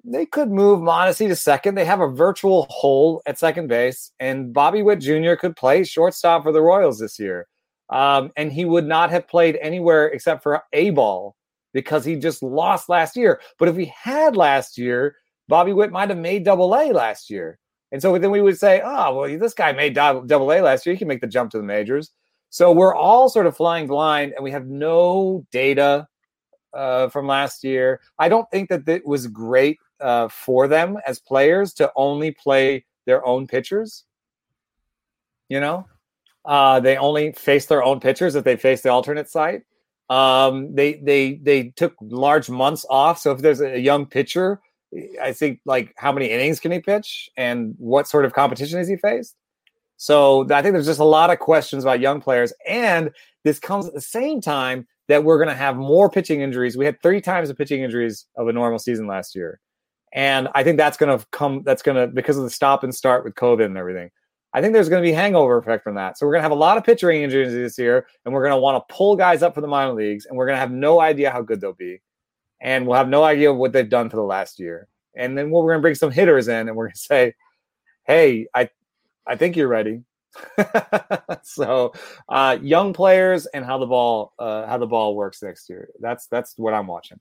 they 0.06 0.26
could 0.26 0.50
move 0.50 0.80
Mondesi 0.80 1.28
to 1.28 1.36
second. 1.36 1.76
They 1.76 1.86
have 1.86 2.00
a 2.00 2.08
virtual 2.08 2.66
hole 2.70 3.22
at 3.26 3.38
second 3.38 3.68
base, 3.68 4.12
and 4.20 4.54
Bobby 4.54 4.82
Witt 4.82 5.00
Jr. 5.00 5.34
could 5.36 5.56
play 5.58 5.84
shortstop 5.84 6.44
for 6.44 6.54
the 6.54 6.62
Royals 6.62 7.00
this 7.00 7.20
year. 7.20 7.48
Um, 7.90 8.32
and 8.36 8.52
he 8.52 8.66
would 8.66 8.86
not 8.86 9.10
have 9.10 9.28
played 9.28 9.58
anywhere 9.62 10.08
except 10.08 10.44
for 10.44 10.62
A 10.74 10.92
ball 10.92 11.36
because 11.74 12.06
he 12.06 12.16
just 12.16 12.44
lost 12.44 12.90
last 12.90 13.16
year. 13.16 13.42
But 13.58 13.70
if 13.70 13.76
he 13.76 13.92
had 13.96 14.36
last 14.36 14.78
year, 14.78 15.16
Bobby 15.48 15.74
Witt 15.74 15.92
might 15.92 16.10
have 16.10 16.18
made 16.18 16.44
double 16.44 16.76
A 16.76 16.92
last 16.92 17.30
year. 17.30 17.58
And 17.92 18.02
so 18.02 18.18
then 18.20 18.30
we 18.32 18.42
would 18.42 18.58
say, 18.58 18.82
oh, 18.84 19.16
well, 19.16 19.40
this 19.40 19.54
guy 19.56 19.72
made 19.72 19.96
double 19.96 20.52
A 20.52 20.62
last 20.62 20.86
year. 20.86 20.94
He 20.94 21.00
can 21.00 21.08
make 21.08 21.22
the 21.22 21.28
jump 21.28 21.50
to 21.52 21.58
the 21.58 21.64
majors. 21.64 22.12
So 22.52 22.72
we're 22.72 22.96
all 22.96 23.30
sort 23.30 23.46
of 23.46 23.56
flying 23.56 23.88
blind, 23.88 24.34
and 24.34 24.44
we 24.44 24.52
have 24.52 24.68
no 24.68 25.46
data 25.52 26.08
uh, 26.74 27.10
from 27.10 27.28
last 27.28 27.64
year. 27.64 28.00
I 28.18 28.30
don't 28.30 28.50
think 28.52 28.70
that 28.70 28.88
it 28.88 29.06
was 29.06 29.28
great 29.28 29.78
uh, 30.00 30.28
for 30.30 30.68
them 30.68 30.98
as 31.06 31.20
players 31.20 31.74
to 31.76 31.92
only 31.96 32.32
play 32.32 32.86
their 33.06 33.26
own 33.26 33.48
pitchers. 33.48 34.06
You 35.48 35.60
know, 35.60 35.88
uh, 36.50 36.80
they 36.80 36.98
only 36.98 37.32
face 37.34 37.68
their 37.68 37.84
own 37.84 38.00
pitchers 38.00 38.34
if 38.34 38.44
they 38.44 38.58
face 38.58 38.82
the 38.82 38.90
alternate 38.90 39.30
site. 39.30 39.62
Um, 40.10 40.74
they 40.74 40.96
they 40.96 41.36
they 41.36 41.70
took 41.76 41.94
large 42.02 42.50
months 42.50 42.88
off. 42.90 43.20
So 43.20 43.32
if 43.32 43.44
there's 43.44 43.62
a 43.62 43.80
young 43.80 44.08
pitcher, 44.08 44.60
I 45.22 45.32
think 45.32 45.60
like 45.66 45.94
how 45.96 46.12
many 46.12 46.32
innings 46.32 46.60
can 46.60 46.72
he 46.72 46.80
pitch 46.80 47.30
and 47.38 47.76
what 47.78 48.08
sort 48.08 48.26
of 48.26 48.34
competition 48.34 48.80
has 48.80 48.88
he 48.88 48.96
faced? 48.96 49.36
So 49.98 50.48
I 50.52 50.64
think 50.64 50.74
there's 50.74 50.88
just 50.88 51.00
a 51.00 51.04
lot 51.04 51.30
of 51.30 51.38
questions 51.38 51.84
about 51.84 52.00
young 52.00 52.20
players, 52.20 52.52
and 52.68 53.12
this 53.44 53.60
comes 53.60 53.88
at 53.88 53.94
the 53.94 54.02
same 54.02 54.42
time 54.42 54.88
that 55.08 55.24
we're 55.24 55.38
going 55.38 55.50
to 55.50 55.56
have 55.56 55.78
more 55.78 56.10
pitching 56.10 56.42
injuries. 56.42 56.76
We 56.76 56.86
had 56.86 57.00
three 57.04 57.22
times 57.22 57.50
the 57.50 57.54
pitching 57.54 57.84
injuries 57.84 58.26
of 58.38 58.48
a 58.48 58.54
normal 58.54 58.80
season 58.80 59.06
last 59.06 59.36
year, 59.36 59.60
and 60.14 60.48
I 60.56 60.64
think 60.64 60.78
that's 60.78 60.98
going 60.98 61.16
to 61.16 61.24
come. 61.28 61.62
That's 61.64 61.84
going 61.84 61.98
to 61.98 62.08
because 62.08 62.38
of 62.38 62.44
the 62.44 62.50
stop 62.50 62.84
and 62.84 62.96
start 62.96 63.24
with 63.24 63.36
COVID 63.36 63.66
and 63.66 63.78
everything. 63.78 64.10
I 64.54 64.62
think 64.62 64.74
there's 64.74 64.90
going 64.90 65.04
to 65.04 65.08
be 65.08 65.14
hangover 65.14 65.58
effect 65.58 65.84
from 65.84 65.96
that. 65.96 66.18
So 66.18 66.26
we're 66.26 66.34
going 66.34 66.40
to 66.40 66.44
have 66.44 66.52
a 66.52 66.56
lot 66.56 66.78
of 66.78 66.84
pitching 66.84 67.22
injuries 67.22 67.54
this 67.54 67.78
year, 67.78 68.08
and 68.26 68.34
we're 68.34 68.42
going 68.42 68.54
to 68.56 68.60
want 68.60 68.88
to 68.88 68.94
pull 68.94 69.16
guys 69.16 69.44
up 69.44 69.54
for 69.54 69.62
the 69.62 69.68
minor 69.68 69.94
leagues, 69.94 70.26
and 70.26 70.38
we're 70.38 70.48
going 70.48 70.56
to 70.56 70.60
have 70.60 70.72
no 70.72 71.00
idea 71.00 71.30
how 71.30 71.42
good 71.42 71.62
they'll 71.62 71.74
be, 71.74 72.02
and 72.62 72.88
we'll 72.88 72.98
have 72.98 73.10
no 73.10 73.24
idea 73.24 73.54
what 73.54 73.74
they've 73.74 73.90
done 73.90 74.10
for 74.10 74.16
the 74.16 74.24
last 74.24 74.60
year. 74.60 74.88
And 75.16 75.38
then 75.38 75.52
we're 75.52 75.62
going 75.62 75.78
to 75.78 75.82
bring 75.82 75.96
some 75.96 76.12
hitters 76.12 76.48
in, 76.48 76.68
and 76.68 76.76
we're 76.76 76.86
going 76.86 76.94
to 76.94 77.00
say, 77.00 77.36
"Hey, 78.06 78.48
I 78.56 78.70
I 79.28 79.36
think 79.36 79.56
you're 79.56 79.68
ready. 79.68 80.02
so 81.44 81.94
uh, 82.28 82.58
young 82.62 82.94
players 82.94 83.46
and 83.48 83.66
how 83.66 83.78
the 83.78 83.86
ball 83.86 84.34
uh, 84.40 84.66
how 84.68 84.78
the 84.78 84.88
ball 84.88 85.16
works 85.16 85.42
next 85.44 85.70
year. 85.70 85.90
That's 86.00 86.28
that's 86.28 86.56
what 86.58 86.74
I'm 86.74 86.88
watching. 86.88 87.20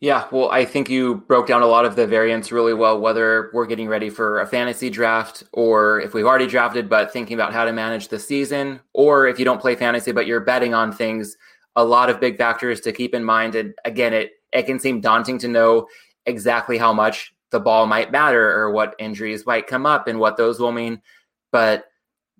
Yeah, 0.00 0.28
well, 0.30 0.48
I 0.50 0.64
think 0.64 0.88
you 0.88 1.16
broke 1.26 1.48
down 1.48 1.62
a 1.62 1.66
lot 1.66 1.84
of 1.84 1.96
the 1.96 2.06
variants 2.06 2.52
really 2.52 2.72
well, 2.72 3.00
whether 3.00 3.50
we're 3.52 3.66
getting 3.66 3.88
ready 3.88 4.10
for 4.10 4.40
a 4.40 4.46
fantasy 4.46 4.90
draft 4.90 5.42
or 5.52 6.00
if 6.00 6.14
we've 6.14 6.24
already 6.24 6.46
drafted, 6.46 6.88
but 6.88 7.12
thinking 7.12 7.34
about 7.34 7.52
how 7.52 7.64
to 7.64 7.72
manage 7.72 8.06
the 8.06 8.18
season, 8.18 8.78
or 8.92 9.26
if 9.26 9.40
you 9.40 9.44
don't 9.44 9.60
play 9.60 9.74
fantasy, 9.74 10.12
but 10.12 10.26
you're 10.26 10.38
betting 10.38 10.72
on 10.72 10.92
things, 10.92 11.36
a 11.74 11.84
lot 11.84 12.10
of 12.10 12.20
big 12.20 12.38
factors 12.38 12.80
to 12.82 12.92
keep 12.92 13.12
in 13.12 13.24
mind. 13.24 13.56
And 13.56 13.74
again, 13.84 14.12
it, 14.14 14.32
it 14.52 14.66
can 14.66 14.78
seem 14.78 15.00
daunting 15.00 15.36
to 15.38 15.48
know 15.48 15.88
exactly 16.26 16.78
how 16.78 16.92
much 16.92 17.34
the 17.50 17.58
ball 17.58 17.86
might 17.86 18.12
matter 18.12 18.52
or 18.52 18.70
what 18.70 18.94
injuries 19.00 19.46
might 19.46 19.66
come 19.66 19.84
up 19.84 20.06
and 20.06 20.20
what 20.20 20.36
those 20.36 20.60
will 20.60 20.72
mean. 20.72 21.02
But 21.50 21.86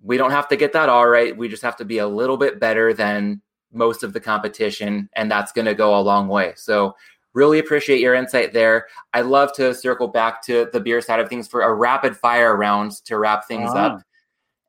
we 0.00 0.16
don't 0.16 0.30
have 0.30 0.46
to 0.48 0.56
get 0.56 0.72
that 0.74 0.88
all 0.88 1.08
right. 1.08 1.36
We 1.36 1.48
just 1.48 1.62
have 1.62 1.76
to 1.78 1.84
be 1.84 1.98
a 1.98 2.06
little 2.06 2.36
bit 2.36 2.60
better 2.60 2.94
than 2.94 3.42
most 3.72 4.04
of 4.04 4.12
the 4.12 4.20
competition, 4.20 5.08
and 5.14 5.28
that's 5.28 5.50
going 5.50 5.64
to 5.66 5.74
go 5.74 5.98
a 5.98 6.00
long 6.00 6.28
way. 6.28 6.52
So, 6.56 6.94
really 7.38 7.60
appreciate 7.60 8.00
your 8.00 8.14
insight 8.14 8.52
there. 8.52 8.88
I 9.14 9.20
love 9.20 9.52
to 9.54 9.72
circle 9.72 10.08
back 10.08 10.42
to 10.46 10.68
the 10.72 10.80
beer 10.80 11.00
side 11.00 11.20
of 11.20 11.28
things 11.28 11.46
for 11.46 11.62
a 11.62 11.72
rapid 11.72 12.16
fire 12.16 12.56
round 12.56 12.92
to 13.04 13.16
wrap 13.16 13.46
things 13.46 13.70
uh-huh. 13.70 13.78
up 13.78 14.02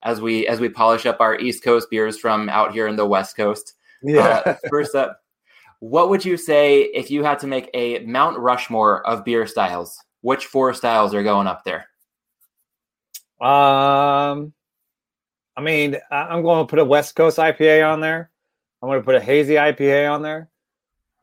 as 0.04 0.22
we 0.22 0.48
as 0.48 0.60
we 0.60 0.70
polish 0.70 1.06
up 1.08 1.20
our 1.20 1.38
East 1.40 1.64
Coast 1.64 1.90
beers 1.90 2.18
from 2.20 2.48
out 2.48 2.72
here 2.72 2.88
in 2.88 2.96
the 2.96 3.06
West 3.06 3.36
Coast. 3.36 3.74
Yeah. 4.04 4.42
Uh, 4.46 4.56
first 4.70 4.96
up, 4.96 5.20
what 5.80 6.10
would 6.10 6.24
you 6.24 6.38
say 6.38 6.84
if 6.84 7.10
you 7.10 7.24
had 7.24 7.40
to 7.40 7.48
make 7.48 7.70
a 7.74 8.00
Mount 8.06 8.38
Rushmore 8.38 9.06
of 9.06 9.26
beer 9.26 9.48
styles? 9.48 9.98
Which 10.22 10.46
four 10.46 10.74
styles 10.74 11.14
are 11.14 11.24
going 11.24 11.48
up 11.48 11.64
there? 11.64 11.88
Um, 13.42 14.54
I 15.56 15.62
mean, 15.62 15.98
I'm 16.12 16.44
going 16.44 16.66
to 16.66 16.70
put 16.70 16.80
a 16.80 16.86
West 16.86 17.16
Coast 17.16 17.38
IPA 17.38 17.90
on 17.92 18.02
there. 18.02 18.30
I'm 18.82 18.90
going 18.90 19.00
to 19.00 19.06
put 19.06 19.16
a 19.16 19.22
hazy 19.22 19.56
IPA 19.56 20.14
on 20.14 20.22
there. 20.22 20.50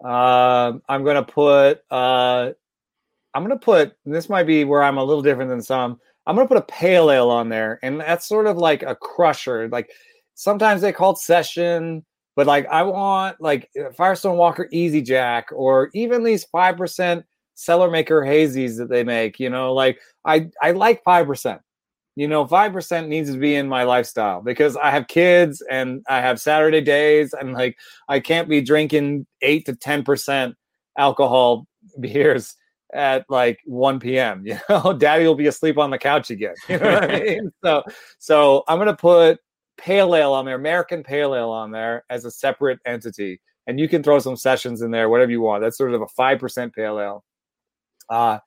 Uh, 0.04 0.74
I'm 0.88 1.04
to 1.16 1.22
put. 1.22 1.82
Uh, 1.90 2.52
I'm 3.34 3.42
to 3.50 3.64
put. 3.64 3.96
This 4.04 4.28
might 4.28 4.46
be 4.46 4.64
where 4.64 4.82
I'm 4.82 4.98
a 4.98 5.04
little 5.04 5.22
different 5.22 5.50
than 5.50 5.62
some. 5.62 6.00
I'm 6.26 6.34
to 6.46 6.54
put 6.54 6.62
a 6.62 6.72
pale 6.72 7.10
ale 7.10 7.30
on 7.30 7.48
there, 7.48 7.78
and 7.82 8.00
that's 8.00 8.26
sort 8.26 8.46
of 8.46 8.56
like 8.56 8.82
a 8.82 8.96
crusher. 8.96 9.68
Like 9.68 9.90
sometimes 10.34 10.82
they 10.82 10.92
call 10.92 11.12
it 11.12 11.18
session, 11.18 12.04
but 12.34 12.46
like 12.46 12.66
I 12.66 12.82
want 12.82 13.40
like 13.40 13.70
Firestone 13.96 14.36
Walker 14.36 14.68
Easy 14.72 15.02
Jack, 15.02 15.48
or 15.52 15.90
even 15.94 16.24
these 16.24 16.44
five 16.44 16.76
percent 16.76 17.24
Cellarmaker 17.56 18.26
hazies 18.26 18.76
that 18.78 18.88
they 18.88 19.04
make. 19.04 19.38
You 19.38 19.50
know, 19.50 19.72
like 19.72 20.00
I 20.24 20.50
I 20.60 20.72
like 20.72 21.04
five 21.04 21.26
percent 21.26 21.60
you 22.16 22.26
know, 22.26 22.46
5% 22.46 23.08
needs 23.08 23.30
to 23.30 23.38
be 23.38 23.54
in 23.54 23.68
my 23.68 23.84
lifestyle 23.84 24.40
because 24.40 24.74
I 24.74 24.90
have 24.90 25.06
kids 25.06 25.62
and 25.70 26.02
I 26.08 26.22
have 26.22 26.40
Saturday 26.40 26.80
days 26.80 27.34
and 27.34 27.52
like 27.52 27.76
I 28.08 28.20
can't 28.20 28.48
be 28.48 28.62
drinking 28.62 29.26
8 29.42 29.66
to 29.66 29.74
10% 29.74 30.54
alcohol 30.96 31.66
beers 32.00 32.56
at 32.94 33.26
like 33.28 33.60
1 33.66 34.00
p.m. 34.00 34.42
You 34.46 34.58
know, 34.70 34.94
daddy 34.94 35.26
will 35.26 35.34
be 35.34 35.46
asleep 35.46 35.76
on 35.76 35.90
the 35.90 35.98
couch 35.98 36.30
again. 36.30 36.54
You 36.68 36.78
know 36.78 36.94
what 36.94 37.10
I 37.10 37.20
mean? 37.20 37.52
So, 37.62 37.82
so 38.18 38.64
I'm 38.66 38.78
going 38.78 38.88
to 38.88 38.96
put 38.96 39.38
pale 39.76 40.16
ale 40.16 40.32
on 40.32 40.46
there, 40.46 40.56
American 40.56 41.02
pale 41.02 41.34
ale 41.34 41.50
on 41.50 41.70
there 41.70 42.04
as 42.08 42.24
a 42.24 42.30
separate 42.30 42.78
entity. 42.86 43.42
And 43.66 43.78
you 43.78 43.88
can 43.88 44.02
throw 44.02 44.20
some 44.20 44.36
sessions 44.36 44.80
in 44.80 44.90
there, 44.90 45.10
whatever 45.10 45.32
you 45.32 45.42
want. 45.42 45.62
That's 45.62 45.76
sort 45.76 45.92
of 45.92 46.00
a 46.00 46.06
5% 46.06 46.72
pale 46.72 46.98
ale. 46.98 47.24
Uh, 48.08 48.38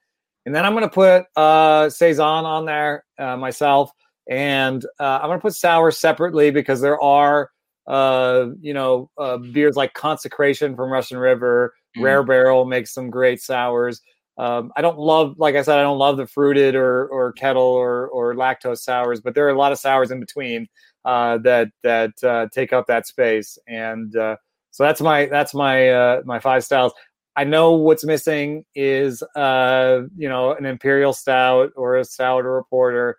and 0.46 0.54
then 0.54 0.64
I'm 0.64 0.72
going 0.72 0.82
to 0.82 0.88
put 0.88 1.24
uh, 1.36 1.88
Saison 1.90 2.44
on 2.44 2.64
there 2.64 3.04
uh, 3.18 3.36
myself. 3.36 3.90
And 4.28 4.84
uh, 4.98 5.18
I'm 5.20 5.28
going 5.28 5.38
to 5.38 5.42
put 5.42 5.54
sour 5.54 5.90
separately 5.90 6.50
because 6.50 6.80
there 6.80 7.00
are, 7.00 7.50
uh, 7.86 8.46
you 8.60 8.72
know, 8.72 9.10
uh, 9.18 9.38
beers 9.38 9.76
like 9.76 9.92
Consecration 9.94 10.76
from 10.76 10.90
Russian 10.90 11.18
River. 11.18 11.74
Mm. 11.96 12.02
Rare 12.02 12.22
Barrel 12.22 12.64
makes 12.64 12.92
some 12.94 13.10
great 13.10 13.40
sours. 13.40 14.00
Um, 14.38 14.72
I 14.76 14.80
don't 14.80 14.98
love, 14.98 15.34
like 15.38 15.56
I 15.56 15.62
said, 15.62 15.78
I 15.78 15.82
don't 15.82 15.98
love 15.98 16.16
the 16.16 16.26
fruited 16.26 16.74
or 16.74 17.08
or 17.08 17.32
kettle 17.32 17.62
or 17.62 18.08
or 18.08 18.34
lactose 18.34 18.78
sours, 18.78 19.20
but 19.20 19.34
there 19.34 19.44
are 19.46 19.50
a 19.50 19.58
lot 19.58 19.72
of 19.72 19.78
sours 19.78 20.10
in 20.10 20.20
between 20.20 20.66
uh, 21.04 21.38
that 21.38 21.68
that 21.82 22.12
uh, 22.22 22.46
take 22.54 22.72
up 22.72 22.86
that 22.86 23.06
space. 23.06 23.58
And 23.66 24.16
uh, 24.16 24.36
so 24.70 24.84
that's 24.84 25.00
my 25.00 25.26
that's 25.26 25.52
my 25.52 25.90
uh, 25.90 26.22
my 26.24 26.38
five 26.38 26.64
styles. 26.64 26.92
I 27.40 27.44
know 27.44 27.72
what's 27.72 28.04
missing 28.04 28.66
is 28.74 29.22
uh, 29.34 30.02
you 30.14 30.28
know 30.28 30.52
an 30.52 30.66
imperial 30.66 31.14
stout 31.14 31.70
or 31.74 31.96
a 31.96 32.04
stout 32.04 32.44
or 32.44 32.58
a 32.58 32.64
porter, 32.64 33.16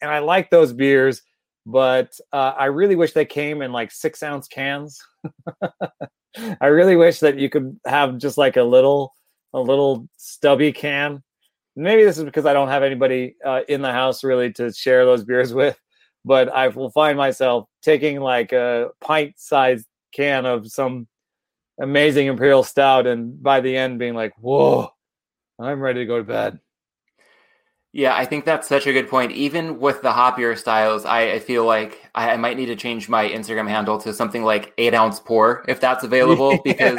and 0.00 0.10
I 0.10 0.18
like 0.18 0.50
those 0.50 0.72
beers, 0.72 1.22
but 1.64 2.18
uh, 2.32 2.54
I 2.58 2.64
really 2.64 2.96
wish 2.96 3.12
they 3.12 3.24
came 3.24 3.62
in 3.62 3.70
like 3.70 3.92
six 3.92 4.24
ounce 4.24 4.48
cans. 4.48 5.00
I 6.60 6.66
really 6.66 6.96
wish 6.96 7.20
that 7.20 7.38
you 7.38 7.48
could 7.48 7.78
have 7.86 8.18
just 8.18 8.36
like 8.36 8.56
a 8.56 8.64
little 8.64 9.14
a 9.52 9.60
little 9.60 10.08
stubby 10.16 10.72
can. 10.72 11.22
Maybe 11.76 12.02
this 12.02 12.18
is 12.18 12.24
because 12.24 12.46
I 12.46 12.52
don't 12.52 12.66
have 12.66 12.82
anybody 12.82 13.36
uh, 13.44 13.60
in 13.68 13.80
the 13.80 13.92
house 13.92 14.24
really 14.24 14.52
to 14.54 14.72
share 14.72 15.04
those 15.04 15.22
beers 15.22 15.54
with, 15.60 15.78
but 16.24 16.48
I 16.48 16.66
will 16.66 16.90
find 16.90 17.16
myself 17.16 17.68
taking 17.80 18.18
like 18.18 18.50
a 18.50 18.88
pint 19.00 19.34
sized 19.36 19.86
can 20.10 20.46
of 20.46 20.66
some 20.66 21.06
amazing 21.80 22.26
imperial 22.26 22.62
stout, 22.62 23.06
and 23.06 23.42
by 23.42 23.60
the 23.60 23.76
end 23.76 23.98
being 23.98 24.14
like, 24.14 24.32
"Whoa, 24.38 24.90
I'm 25.58 25.80
ready 25.80 26.00
to 26.00 26.06
go 26.06 26.18
to 26.18 26.24
bed." 26.24 26.60
Yeah, 27.96 28.14
I 28.14 28.26
think 28.26 28.44
that's 28.44 28.68
such 28.68 28.86
a 28.86 28.92
good 28.92 29.08
point. 29.08 29.32
Even 29.32 29.80
with 29.80 30.02
the 30.02 30.10
hoppier 30.10 30.58
styles, 30.58 31.06
I, 31.06 31.32
I 31.32 31.38
feel 31.38 31.64
like 31.64 32.10
I, 32.14 32.32
I, 32.32 32.36
might 32.36 32.58
need 32.58 32.66
to 32.66 32.76
change 32.76 33.08
my 33.08 33.26
Instagram 33.26 33.66
handle 33.70 33.96
to 34.00 34.12
something 34.12 34.44
like 34.44 34.74
eight 34.76 34.92
ounce 34.92 35.18
pour 35.18 35.64
if 35.66 35.80
that's 35.80 36.04
available. 36.04 36.58
Because 36.64 36.98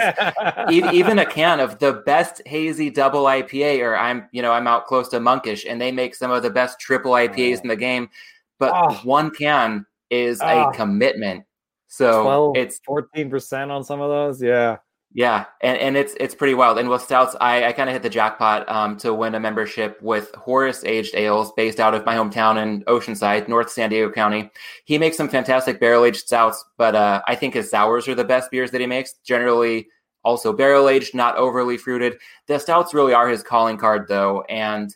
e- 0.71 0.89
even 0.91 1.19
a 1.19 1.25
can 1.25 1.59
of 1.59 1.77
the 1.77 1.93
best 1.93 2.41
hazy 2.47 2.89
double 2.89 3.25
IPA, 3.25 3.83
or 3.83 3.95
I'm 3.95 4.27
you 4.31 4.41
know 4.41 4.51
I'm 4.51 4.65
out 4.65 4.87
close 4.87 5.07
to 5.09 5.19
Monkish, 5.19 5.65
and 5.65 5.79
they 5.79 5.91
make 5.91 6.15
some 6.15 6.31
of 6.31 6.41
the 6.41 6.49
best 6.49 6.79
triple 6.79 7.11
IPAs 7.11 7.61
in 7.61 7.67
the 7.67 7.75
game, 7.75 8.09
but 8.57 8.71
oh. 8.73 8.93
one 9.03 9.29
can 9.29 9.85
is 10.09 10.41
oh. 10.41 10.47
a 10.47 10.55
ah. 10.63 10.71
commitment. 10.71 11.43
So 11.87 12.23
12, 12.23 12.57
it's 12.57 12.79
14% 12.87 13.69
on 13.69 13.83
some 13.83 14.01
of 14.01 14.09
those. 14.09 14.41
Yeah. 14.41 14.77
Yeah, 15.13 15.45
and, 15.61 15.77
and 15.79 15.97
it's 15.97 16.13
it's 16.19 16.35
pretty 16.35 16.53
wild. 16.53 16.77
And 16.77 16.89
with 16.89 17.01
stouts, 17.01 17.35
I, 17.39 17.65
I 17.65 17.71
kind 17.71 17.89
of 17.89 17.93
hit 17.93 18.03
the 18.03 18.09
jackpot 18.09 18.67
um, 18.69 18.97
to 18.97 19.13
win 19.13 19.35
a 19.35 19.39
membership 19.39 19.99
with 20.01 20.35
Horus 20.35 20.83
Aged 20.83 21.15
Ales, 21.15 21.53
based 21.55 21.79
out 21.79 21.95
of 21.95 22.05
my 22.05 22.15
hometown 22.15 22.61
in 22.61 22.83
Oceanside, 22.83 23.47
North 23.47 23.71
San 23.71 23.89
Diego 23.89 24.11
County. 24.11 24.51
He 24.85 24.97
makes 24.97 25.15
some 25.15 25.29
fantastic 25.29 25.79
barrel 25.79 26.03
aged 26.05 26.27
stouts, 26.27 26.63
but 26.77 26.93
uh, 26.93 27.21
I 27.25 27.35
think 27.35 27.53
his 27.53 27.69
sours 27.69 28.07
are 28.07 28.15
the 28.15 28.25
best 28.25 28.51
beers 28.51 28.69
that 28.71 28.81
he 28.81 28.85
makes. 28.85 29.13
Generally, 29.23 29.87
also 30.23 30.51
barrel 30.51 30.89
aged, 30.89 31.15
not 31.15 31.37
overly 31.37 31.77
fruited. 31.77 32.17
The 32.47 32.59
stouts 32.59 32.93
really 32.93 33.13
are 33.13 33.29
his 33.29 33.43
calling 33.43 33.77
card, 33.77 34.07
though, 34.09 34.41
and 34.49 34.93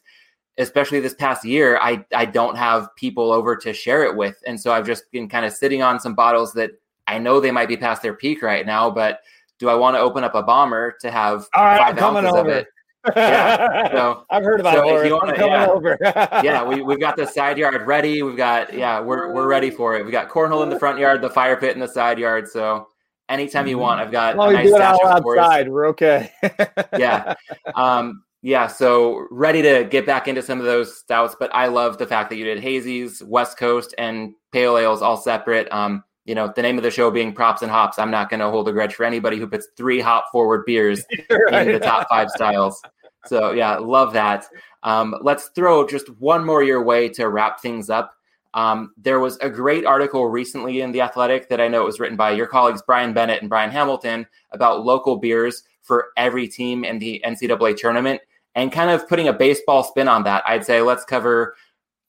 especially 0.62 1.00
this 1.00 1.14
past 1.14 1.44
year, 1.46 1.78
I 1.82 2.06
I 2.14 2.26
don't 2.26 2.58
have 2.58 2.94
people 2.96 3.32
over 3.32 3.56
to 3.58 3.74
share 3.74 4.04
it 4.04 4.16
with, 4.16 4.42
and 4.46 4.60
so 4.60 4.72
I've 4.72 4.86
just 4.86 5.12
been 5.12 5.28
kind 5.28 5.46
of 5.46 5.54
sitting 5.54 5.82
on 5.82 6.00
some 6.00 6.16
bottles 6.16 6.54
that 6.54 6.72
I 7.08 7.18
know 7.18 7.40
they 7.40 7.52
might 7.52 7.68
be 7.68 7.78
past 7.78 8.02
their 8.02 8.14
peak 8.14 8.42
right 8.42 8.66
now, 8.66 8.90
but 8.90 9.22
do 9.60 9.70
I 9.70 9.76
want 9.76 9.96
to 9.96 10.00
open 10.00 10.24
up 10.24 10.36
a 10.36 10.42
bomber 10.42 10.96
to 11.02 11.12
have 11.12 11.48
All 11.54 11.64
right, 11.64 11.80
five 11.80 11.98
I'm 11.98 12.18
ounces 12.18 12.34
of 12.36 12.48
it? 12.48 12.68
yeah. 13.16 13.92
So 13.92 14.26
I've 14.30 14.44
heard 14.44 14.60
about 14.60 14.76
so 14.76 14.98
it. 14.98 15.00
if 15.00 15.08
you 15.08 15.14
wanna- 15.14 15.36
coming 15.36 15.52
yeah. 15.52 15.68
over. 15.68 15.98
yeah, 16.44 16.64
we 16.64 16.82
we've 16.82 17.00
got 17.00 17.18
the 17.18 17.26
side 17.26 17.58
yard 17.58 17.82
ready. 17.88 18.22
We've 18.22 18.38
got 18.38 18.74
yeah, 18.74 19.00
we're 19.00 19.34
we're 19.34 19.48
ready 19.48 19.72
for 19.72 19.98
it. 19.98 20.06
We 20.06 20.12
got 20.12 20.30
cornhole 20.30 20.64
in 20.64 20.70
the 20.70 20.80
front 20.80 21.00
yard, 21.00 21.22
the 21.22 21.30
fire 21.30 21.58
pit 21.58 21.74
in 21.74 21.80
the 21.80 21.88
side 21.88 22.20
yard. 22.20 22.48
So 22.48 22.88
anytime 23.28 23.68
you 23.68 23.78
want, 23.78 24.02
I've 24.02 24.12
got 24.12 24.36
a 24.36 24.38
nice 24.38 24.68
do 24.68 24.76
it 24.76 24.78
stash 24.78 24.98
all 25.04 25.08
of 25.18 25.24
cores. 25.24 25.40
outside, 25.40 25.70
we're 25.70 25.88
okay. 25.88 26.32
yeah. 26.98 27.34
Um, 27.76 28.24
yeah, 28.42 28.68
so 28.68 29.28
ready 29.30 29.62
to 29.62 29.84
get 29.84 30.06
back 30.06 30.28
into 30.28 30.42
some 30.42 30.60
of 30.60 30.66
those 30.66 30.98
stouts, 30.98 31.36
but 31.40 31.54
I 31.54 31.68
love 31.68 32.00
the 32.00 32.08
fact 32.08 32.30
that 32.32 32.38
you 32.38 32.46
did 32.46 32.64
hazies, 32.64 33.22
West 33.24 33.58
Coast, 33.58 33.94
and 34.00 34.34
pale 34.52 34.78
ales 34.78 35.04
all 35.04 35.18
separate. 35.18 35.72
Um, 35.72 36.04
you 36.26 36.34
know, 36.34 36.52
the 36.56 36.64
name 36.64 36.78
of 36.78 36.84
the 36.84 36.92
show 36.92 37.12
being 37.12 37.34
props 37.34 37.62
and 37.62 37.72
hops. 37.72 38.00
I'm 38.00 38.10
not 38.10 38.30
going 38.30 38.40
to 38.40 38.50
hold 38.50 38.68
a 38.68 38.72
grudge 38.72 38.96
for 38.96 39.06
anybody 39.06 39.38
who 39.38 39.48
puts 39.48 39.68
three 39.78 40.00
hop 40.00 40.26
forward 40.32 40.66
beers 40.66 41.06
in 41.12 41.72
the 41.72 41.80
top 41.80 42.10
five 42.10 42.30
styles. 42.32 42.82
So 43.26 43.52
yeah, 43.52 43.78
love 43.78 44.14
that. 44.14 44.46
Um, 44.82 45.16
let's 45.22 45.50
throw 45.50 45.88
just 45.88 46.10
one 46.20 46.44
more 46.44 46.64
your 46.64 46.84
way 46.84 47.10
to 47.10 47.30
wrap 47.30 47.60
things 47.62 47.92
up. 47.92 48.16
Um, 48.56 48.94
there 48.98 49.20
was 49.20 49.38
a 49.38 49.50
great 49.50 49.86
article 49.86 50.28
recently 50.28 50.82
in 50.82 50.92
the 50.92 51.02
Athletic 51.02 51.48
that 51.50 51.62
I 51.62 51.68
know 51.68 51.84
it 51.84 51.86
was 51.86 52.00
written 52.00 52.18
by 52.18 52.32
your 52.32 52.48
colleagues 52.48 52.82
Brian 52.82 53.14
Bennett 53.14 53.42
and 53.42 53.50
Brian 53.50 53.72
Hamilton 53.72 54.26
about 54.52 54.84
local 54.84 55.18
beers 55.18 55.64
for 55.84 56.08
every 56.18 56.48
team 56.48 56.84
in 56.84 57.00
the 57.00 57.22
NCAA 57.26 57.78
tournament 57.78 58.22
and 58.56 58.72
kind 58.72 58.90
of 58.90 59.08
putting 59.08 59.28
a 59.28 59.34
baseball 59.34 59.84
spin 59.84 60.08
on 60.08 60.24
that. 60.24 60.44
I'd 60.46 60.66
say 60.66 60.82
let's 60.82 61.06
cover 61.06 61.56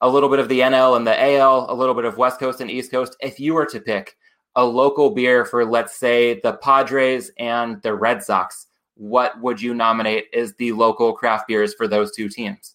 a 0.00 0.08
little 0.08 0.28
bit 0.28 0.40
of 0.40 0.48
the 0.48 0.60
NL 0.60 0.96
and 0.96 1.06
the 1.06 1.36
AL, 1.36 1.66
a 1.70 1.74
little 1.74 1.94
bit 1.94 2.04
of 2.04 2.18
West 2.18 2.40
Coast 2.40 2.60
and 2.60 2.70
East 2.70 2.90
Coast. 2.90 3.16
If 3.20 3.38
you 3.38 3.54
were 3.54 3.66
to 3.66 3.80
pick 3.80 4.16
a 4.56 4.64
local 4.64 5.10
beer 5.10 5.44
for, 5.44 5.64
let's 5.64 5.96
say, 5.96 6.40
the 6.40 6.54
Padres 6.54 7.30
and 7.38 7.80
the 7.82 7.94
Red 7.94 8.22
Sox, 8.22 8.66
what 8.94 9.40
would 9.40 9.62
you 9.62 9.74
nominate 9.74 10.26
as 10.34 10.54
the 10.54 10.72
local 10.72 11.12
craft 11.12 11.48
beers 11.48 11.74
for 11.74 11.86
those 11.86 12.12
two 12.12 12.28
teams? 12.28 12.74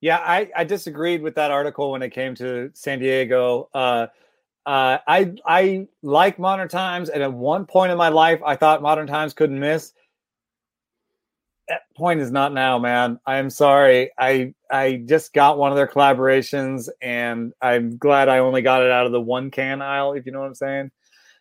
Yeah, 0.00 0.18
I, 0.18 0.50
I 0.56 0.64
disagreed 0.64 1.22
with 1.22 1.34
that 1.34 1.50
article 1.50 1.90
when 1.90 2.02
it 2.02 2.10
came 2.10 2.34
to 2.36 2.70
San 2.74 3.00
Diego. 3.00 3.68
Uh, 3.74 4.06
uh, 4.64 4.98
I 5.06 5.34
I 5.44 5.88
like 6.02 6.38
Modern 6.38 6.68
Times, 6.68 7.08
and 7.08 7.22
at 7.22 7.32
one 7.32 7.64
point 7.64 7.90
in 7.90 7.98
my 7.98 8.10
life, 8.10 8.40
I 8.44 8.54
thought 8.54 8.82
Modern 8.82 9.06
Times 9.06 9.32
couldn't 9.32 9.58
miss. 9.58 9.92
That 11.68 11.82
point 11.96 12.20
is 12.20 12.30
not 12.30 12.54
now, 12.54 12.78
man. 12.78 13.20
I'm 13.26 13.50
sorry. 13.50 14.10
I 14.18 14.54
I 14.70 15.02
just 15.06 15.34
got 15.34 15.58
one 15.58 15.70
of 15.70 15.76
their 15.76 15.86
collaborations, 15.86 16.88
and 17.02 17.52
I'm 17.60 17.98
glad 17.98 18.28
I 18.28 18.38
only 18.38 18.62
got 18.62 18.82
it 18.82 18.90
out 18.90 19.06
of 19.06 19.12
the 19.12 19.20
one 19.20 19.50
can 19.50 19.82
aisle. 19.82 20.14
If 20.14 20.24
you 20.26 20.32
know 20.32 20.40
what 20.40 20.46
I'm 20.46 20.54
saying. 20.54 20.90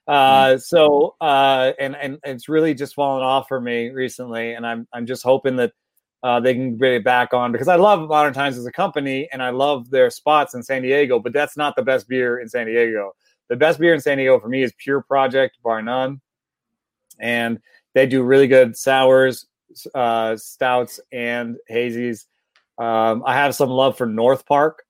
Uh, 0.08 0.58
so 0.58 1.16
uh, 1.20 1.74
and 1.80 1.96
and 1.96 2.18
it's 2.24 2.48
really 2.48 2.74
just 2.74 2.96
fallen 2.96 3.24
off 3.24 3.48
for 3.48 3.60
me 3.60 3.90
recently, 3.90 4.54
and 4.54 4.66
I'm 4.66 4.88
I'm 4.94 5.06
just 5.06 5.24
hoping 5.24 5.58
that 5.58 5.74
uh, 6.24 6.40
they 6.40 6.54
can 6.54 6.78
get 6.78 6.94
it 6.94 7.04
back 7.04 7.34
on 7.34 7.52
because 7.52 7.68
I 7.68 7.76
love 7.76 8.08
Modern 8.08 8.34
Times 8.34 8.58
as 8.58 8.66
a 8.66 8.72
company 8.72 9.30
and 9.32 9.44
I 9.44 9.50
love 9.52 9.90
their 9.90 10.10
spots 10.10 10.56
in 10.56 10.64
San 10.64 10.82
Diego, 10.82 11.20
but 11.20 11.34
that's 11.34 11.56
not 11.56 11.76
the 11.76 11.84
best 11.84 12.08
beer 12.08 12.40
in 12.40 12.50
San 12.50 12.66
Diego. 12.66 13.14
The 13.50 13.56
best 13.56 13.80
beer 13.80 13.94
in 13.94 14.02
San 14.02 14.18
Diego 14.18 14.40
for 14.40 14.50
me 14.50 14.64
is 14.64 14.74
Pure 14.78 15.02
Project, 15.02 15.58
bar 15.64 15.82
none, 15.82 16.22
and 17.20 17.60
they 17.94 18.08
do 18.08 18.24
really 18.24 18.48
good 18.48 18.76
sours, 18.78 19.46
uh, 19.94 20.38
stouts, 20.38 21.00
and 21.12 21.58
hazies. 21.70 22.26
Um, 22.78 23.24
I 23.26 23.36
have 23.36 23.56
some 23.56 23.70
love 23.70 23.98
for 23.98 24.06
North 24.06 24.46
Park. 24.46 24.84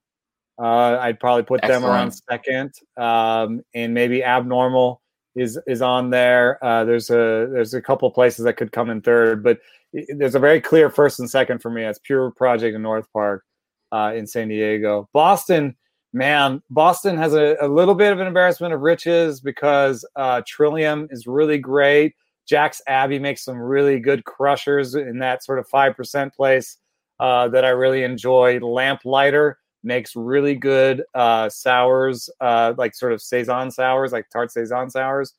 Uh, 0.60 0.98
I'd 1.00 1.20
probably 1.20 1.44
put 1.44 1.62
them 1.62 1.86
around 1.86 2.12
second, 2.12 2.74
um, 2.98 3.62
and 3.76 3.94
maybe 3.94 4.24
Abnormal 4.24 5.02
is 5.36 5.60
is 5.68 5.82
on 5.82 6.10
there. 6.10 6.64
Uh, 6.66 6.84
there's 6.84 7.10
a 7.10 7.48
there's 7.52 7.74
a 7.74 7.82
couple 7.82 8.10
places 8.12 8.44
that 8.46 8.54
could 8.54 8.72
come 8.72 8.90
in 8.90 9.02
third, 9.02 9.44
but 9.44 9.60
there's 9.94 10.36
a 10.36 10.40
very 10.40 10.60
clear 10.60 10.90
first 10.90 11.20
and 11.20 11.30
second 11.30 11.62
for 11.62 11.70
me. 11.70 11.84
It's 11.84 12.00
Pure 12.00 12.32
Project 12.32 12.76
in 12.76 12.82
North 12.82 13.08
Park 13.14 13.44
uh, 13.92 14.14
in 14.16 14.28
San 14.28 14.48
Diego. 14.48 15.08
Boston, 15.14 15.76
man, 16.12 16.62
Boston 16.70 17.18
has 17.18 17.34
a, 17.34 17.56
a, 17.62 17.68
little 17.68 17.96
bit 17.96 18.12
of 18.12 18.20
an 18.20 18.28
embarrassment 18.28 18.74
of 18.74 18.82
riches 18.82 19.40
because 19.40 20.06
uh, 20.16 20.42
Trillium 20.46 21.08
is 21.12 21.28
really 21.28 21.58
great. 21.58 22.16
Jack's 22.48 22.82
Abbey 22.88 23.20
makes 23.20 23.44
some 23.44 23.58
really 23.58 24.00
good 24.00 24.24
crushers 24.24 24.96
in 24.96 25.20
that 25.20 25.44
sort 25.44 25.60
of 25.60 25.68
5% 25.70 26.34
place 26.34 26.78
uh, 27.20 27.50
that 27.50 27.66
I 27.66 27.70
really 27.70 28.04
enjoy. 28.04 28.60
Lamplighter 28.60 29.60
makes 29.84 30.16
really 30.16 30.56
good 30.56 31.04
uh, 31.14 31.50
sours, 31.50 32.30
uh, 32.40 32.74
like 32.78 32.96
sort 32.96 33.12
of 33.12 33.22
Saison 33.22 33.70
sours, 33.70 34.12
like 34.12 34.30
tart 34.30 34.52
Saison 34.52 34.90
sours. 34.90 35.34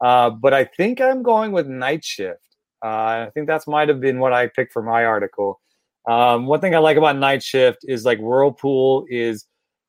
Uh, 0.00 0.30
but 0.30 0.54
I 0.54 0.64
think 0.64 1.00
I'm 1.00 1.22
going 1.22 1.52
with 1.52 1.66
Night 1.66 2.04
Shift. 2.04 2.56
Uh, 2.82 3.26
I 3.26 3.30
think 3.34 3.46
that's 3.46 3.66
might 3.66 3.88
have 3.88 4.00
been 4.00 4.18
what 4.18 4.32
I 4.32 4.46
picked 4.46 4.72
for 4.72 4.82
my 4.82 5.04
article. 5.04 5.60
Um, 6.08 6.46
one 6.46 6.60
thing 6.60 6.74
I 6.74 6.78
like 6.78 6.96
about 6.96 7.16
Night 7.16 7.42
Shift 7.42 7.84
is 7.84 8.04
like 8.04 8.18
Whirlpool 8.18 9.06
is 9.08 9.46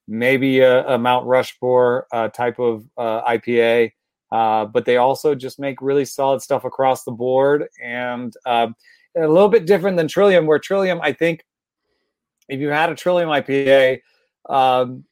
maybe 0.07 0.59
a, 0.59 0.88
a 0.88 0.97
Mount 0.97 1.26
Rushmore 1.26 2.07
uh, 2.11 2.30
type 2.30 2.59
of 2.59 2.86
IPA, 2.97 3.91
uh, 4.36 4.65
but 4.65 4.83
they 4.83 4.97
also 4.97 5.33
just 5.33 5.59
make 5.59 5.81
really 5.81 6.03
solid 6.03 6.41
stuff 6.41 6.65
across 6.65 7.05
the 7.05 7.11
board 7.11 7.69
and 7.81 8.36
um, 8.45 8.75
a 9.15 9.25
little 9.25 9.47
bit 9.47 9.65
different 9.65 9.95
than 9.95 10.09
Trillium, 10.09 10.45
where 10.45 10.59
Trillium, 10.59 10.99
I 11.01 11.13
think, 11.13 11.45
if 12.49 12.59
you 12.59 12.67
had 12.67 12.89
a 12.89 12.95
Trillium 12.95 13.29
IPA, 13.29 14.01
um, 14.49 15.05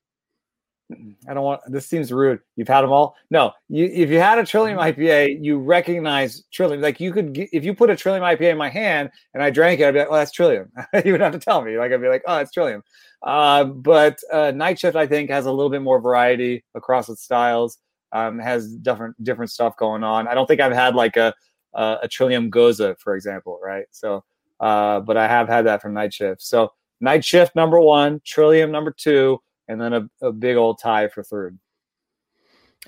I 1.25 1.33
don't 1.33 1.43
want 1.43 1.61
this 1.67 1.87
seems 1.87 2.11
rude. 2.11 2.41
You've 2.57 2.67
had 2.67 2.81
them 2.81 2.91
all. 2.91 3.15
No, 3.29 3.53
you 3.69 3.85
if 3.85 4.09
you 4.09 4.19
had 4.19 4.39
a 4.39 4.45
Trillium 4.45 4.77
IPA, 4.77 5.41
you 5.41 5.57
recognize 5.57 6.43
Trillium. 6.51 6.81
Like 6.81 6.99
you 6.99 7.13
could, 7.13 7.47
if 7.53 7.63
you 7.63 7.73
put 7.73 7.89
a 7.89 7.95
Trillium 7.95 8.25
IPA 8.25 8.51
in 8.51 8.57
my 8.57 8.69
hand 8.69 9.09
and 9.33 9.41
I 9.41 9.51
drank 9.51 9.79
it, 9.79 9.87
I'd 9.87 9.93
be 9.93 9.99
like, 9.99 10.09
"Oh, 10.11 10.15
that's 10.15 10.33
Trillium." 10.33 10.69
you 11.05 11.13
would 11.13 11.21
have 11.21 11.31
to 11.31 11.39
tell 11.39 11.61
me. 11.61 11.77
Like 11.77 11.93
I'd 11.93 12.01
be 12.01 12.09
like, 12.09 12.23
"Oh, 12.27 12.37
it's 12.39 12.51
Trillium." 12.51 12.83
Uh, 13.23 13.63
but 13.63 14.19
uh, 14.33 14.51
Night 14.51 14.77
Shift, 14.77 14.97
I 14.97 15.07
think, 15.07 15.29
has 15.29 15.45
a 15.45 15.51
little 15.51 15.71
bit 15.71 15.81
more 15.81 16.01
variety 16.01 16.65
across 16.75 17.07
its 17.07 17.23
styles. 17.23 17.77
Um, 18.13 18.37
has 18.37 18.75
different 18.75 19.21
different 19.23 19.51
stuff 19.51 19.75
going 19.75 20.03
on. 20.03 20.27
I 20.27 20.35
don't 20.35 20.45
think 20.45 20.61
I've 20.61 20.71
had 20.71 20.95
like 20.95 21.17
a 21.17 21.33
a, 21.73 21.97
a 22.03 22.07
Trillium 22.07 22.51
Gose, 22.51 22.97
for 22.99 23.15
example, 23.15 23.59
right? 23.61 23.85
So, 23.91 24.23
uh, 24.59 24.99
but 24.99 25.17
I 25.17 25.27
have 25.27 25.47
had 25.47 25.65
that 25.65 25.81
from 25.81 25.93
Night 25.93 26.13
Shift. 26.13 26.41
So 26.41 26.71
Night 27.01 27.25
Shift 27.25 27.55
number 27.55 27.79
one, 27.79 28.21
Trillium 28.23 28.71
number 28.71 28.91
two 28.91 29.41
and 29.67 29.79
then 29.79 29.93
a, 29.93 30.09
a 30.21 30.31
big 30.31 30.57
old 30.57 30.79
tie 30.79 31.07
for 31.07 31.23
third. 31.23 31.57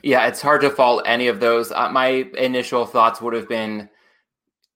Yeah, 0.04 0.28
it's 0.28 0.42
hard 0.42 0.62
to 0.62 0.70
fault 0.70 1.04
any 1.06 1.28
of 1.28 1.40
those. 1.40 1.72
Uh, 1.72 1.90
my 1.90 2.08
initial 2.38 2.86
thoughts 2.86 3.22
would 3.22 3.34
have 3.34 3.48
been 3.48 3.90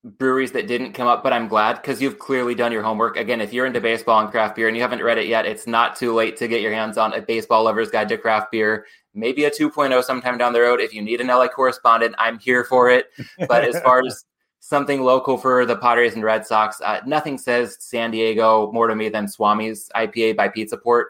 breweries 0.03 0.53
that 0.53 0.67
didn't 0.67 0.93
come 0.93 1.07
up, 1.07 1.23
but 1.23 1.33
I'm 1.33 1.49
glad 1.49 1.73
because 1.75 2.01
you've 2.01 2.19
clearly 2.19 2.55
done 2.55 2.71
your 2.71 2.83
homework. 2.83 3.17
Again, 3.17 3.41
if 3.41 3.51
you're 3.51 3.65
into 3.65 3.81
baseball 3.81 4.21
and 4.21 4.31
craft 4.31 4.55
beer 4.55 4.69
and 4.69 4.77
you 4.77 4.81
haven't 4.81 5.03
read 5.03 5.17
it 5.17 5.27
yet, 5.27 5.45
it's 5.45 5.67
not 5.67 5.97
too 5.97 6.13
late 6.13 6.37
to 6.37 6.47
get 6.47 6.61
your 6.61 6.73
hands 6.73 6.97
on 6.97 7.13
a 7.13 7.21
baseball 7.21 7.65
lover's 7.65 7.91
guide 7.91 8.07
to 8.09 8.17
craft 8.17 8.51
beer, 8.51 8.85
maybe 9.13 9.45
a 9.45 9.51
2.0 9.51 10.03
sometime 10.03 10.37
down 10.37 10.53
the 10.53 10.61
road. 10.61 10.79
If 10.79 10.93
you 10.93 11.01
need 11.01 11.21
an 11.21 11.27
LA 11.27 11.47
correspondent, 11.47 12.15
I'm 12.17 12.39
here 12.39 12.63
for 12.63 12.89
it. 12.89 13.07
But 13.47 13.63
as 13.63 13.79
far 13.81 14.03
as 14.05 14.25
something 14.59 15.01
local 15.03 15.37
for 15.37 15.65
the 15.65 15.75
Padres 15.77 16.15
and 16.15 16.23
Red 16.23 16.45
Sox, 16.45 16.79
uh, 16.81 16.99
nothing 17.05 17.37
says 17.37 17.77
San 17.79 18.11
Diego 18.11 18.71
more 18.71 18.87
to 18.87 18.95
me 18.95 19.09
than 19.09 19.25
Swami's 19.27 19.89
IPA 19.95 20.35
by 20.37 20.47
Pizza 20.49 20.77
Port. 20.77 21.09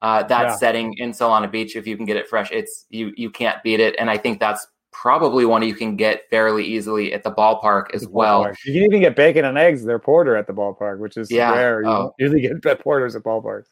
Uh, 0.00 0.22
that 0.24 0.42
Yeah. 0.44 0.54
setting 0.56 0.94
in 0.98 1.10
Solana 1.10 1.50
Beach, 1.50 1.74
if 1.76 1.86
you 1.86 1.96
can 1.96 2.06
get 2.06 2.16
it 2.16 2.28
fresh, 2.28 2.50
it's 2.52 2.86
you 2.88 3.12
you 3.16 3.30
can't 3.30 3.60
beat 3.64 3.80
it. 3.80 3.96
And 3.98 4.08
I 4.08 4.16
think 4.16 4.38
that's 4.38 4.66
probably 4.92 5.44
one 5.44 5.62
you 5.62 5.74
can 5.74 5.96
get 5.96 6.22
fairly 6.30 6.64
easily 6.64 7.12
at 7.12 7.22
the 7.24 7.30
ballpark 7.32 7.94
as 7.94 8.02
The 8.02 8.08
well. 8.10 8.48
You 8.64 8.72
can 8.74 8.82
even 8.84 9.00
get 9.00 9.16
bacon 9.16 9.44
and 9.44 9.58
eggs. 9.58 9.84
They're 9.84 9.98
porter 9.98 10.36
at 10.36 10.46
the 10.46 10.52
ballpark, 10.52 10.98
which 11.00 11.16
is 11.16 11.30
Yeah. 11.30 11.52
rare. 11.52 11.82
You 11.82 11.88
Oh. 11.88 12.14
usually 12.18 12.40
get 12.40 12.62
porters 12.82 13.14
at 13.16 13.22
ballparks. 13.22 13.66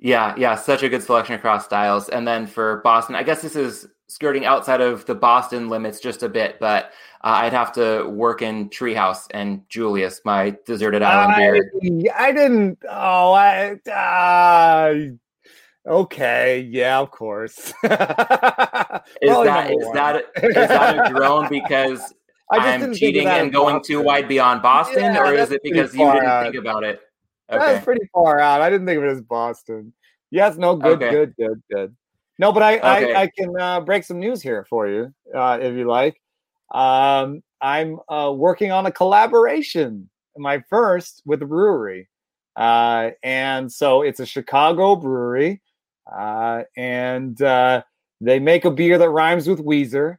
Yeah, 0.00 0.34
yeah, 0.36 0.54
such 0.54 0.82
a 0.84 0.88
good 0.88 1.02
selection 1.02 1.34
across 1.34 1.64
styles. 1.64 2.08
And 2.08 2.26
then 2.26 2.46
for 2.46 2.80
Boston, 2.84 3.14
I 3.16 3.22
guess 3.24 3.42
this 3.42 3.56
is 3.56 3.88
skirting 4.06 4.44
outside 4.44 4.80
of 4.80 5.04
the 5.06 5.14
Boston 5.14 5.68
limits 5.68 5.98
just 6.00 6.22
a 6.22 6.28
bit, 6.28 6.58
but 6.60 6.92
uh, 7.24 7.42
I'd 7.42 7.52
have 7.52 7.72
to 7.72 8.04
work 8.08 8.40
in 8.40 8.70
Treehouse 8.70 9.26
and 9.32 9.68
Julius, 9.68 10.20
my 10.24 10.56
deserted 10.66 11.02
island 11.02 11.34
beer. 11.36 12.10
I, 12.16 12.26
I 12.28 12.32
didn't. 12.32 12.78
Oh, 12.88 13.32
I. 13.32 13.72
Uh, 13.90 14.94
okay, 15.90 16.60
yeah, 16.60 17.00
of 17.00 17.10
course. 17.10 17.72
Is 17.82 19.34
that 19.44 19.70
is 19.70 19.84
one. 19.84 19.94
that 19.94 20.24
is 20.42 20.54
that 20.54 21.06
a 21.06 21.12
drone 21.12 21.48
because 21.48 22.00
I 22.50 22.56
just 22.58 22.68
I'm 22.68 22.80
didn't 22.80 22.80
think 22.80 22.92
of 22.92 22.98
cheating 22.98 23.26
and 23.28 23.52
going 23.52 23.82
too 23.82 24.00
wide 24.02 24.28
beyond 24.28 24.62
Boston, 24.62 25.00
Yeah, 25.14 25.20
or 25.20 25.34
is 25.34 25.50
it 25.50 25.60
because 25.62 25.94
you 25.94 26.04
didn't 26.12 26.26
out. 26.26 26.44
think 26.44 26.54
about 26.56 26.84
it? 26.84 27.00
That's 27.50 27.62
Okay. 27.62 27.84
pretty 27.84 28.06
far 28.12 28.40
out. 28.40 28.60
I 28.60 28.70
didn't 28.70 28.86
think 28.86 28.98
of 28.98 29.04
it 29.04 29.08
as 29.10 29.22
Boston. 29.22 29.92
Yes, 30.30 30.56
no, 30.56 30.76
good, 30.76 31.00
Okay. 31.00 31.10
good, 31.10 31.34
good, 31.36 31.62
good. 31.70 31.96
No, 32.38 32.52
but 32.52 32.62
I, 32.62 32.78
Okay. 32.78 33.14
I, 33.14 33.22
I 33.22 33.30
can 33.36 33.58
uh, 33.60 33.80
break 33.80 34.04
some 34.04 34.18
news 34.20 34.42
here 34.42 34.64
for 34.68 34.86
you 34.86 35.12
uh, 35.34 35.58
if 35.60 35.74
you 35.74 35.86
like. 35.86 36.20
Um, 36.72 37.42
I'm 37.60 37.98
uh, 38.08 38.32
working 38.36 38.70
on 38.70 38.86
a 38.86 38.92
collaboration, 38.92 40.08
my 40.36 40.62
first 40.68 41.22
with 41.24 41.42
a 41.42 41.46
brewery, 41.46 42.08
uh, 42.56 43.10
and 43.22 43.72
so 43.72 44.02
it's 44.02 44.20
a 44.20 44.26
Chicago 44.26 44.94
brewery, 44.94 45.62
uh, 46.12 46.62
and 46.76 47.40
uh, 47.42 47.82
they 48.20 48.38
make 48.38 48.64
a 48.66 48.70
beer 48.70 48.98
that 48.98 49.08
rhymes 49.10 49.48
with 49.48 49.64
Weezer, 49.64 50.18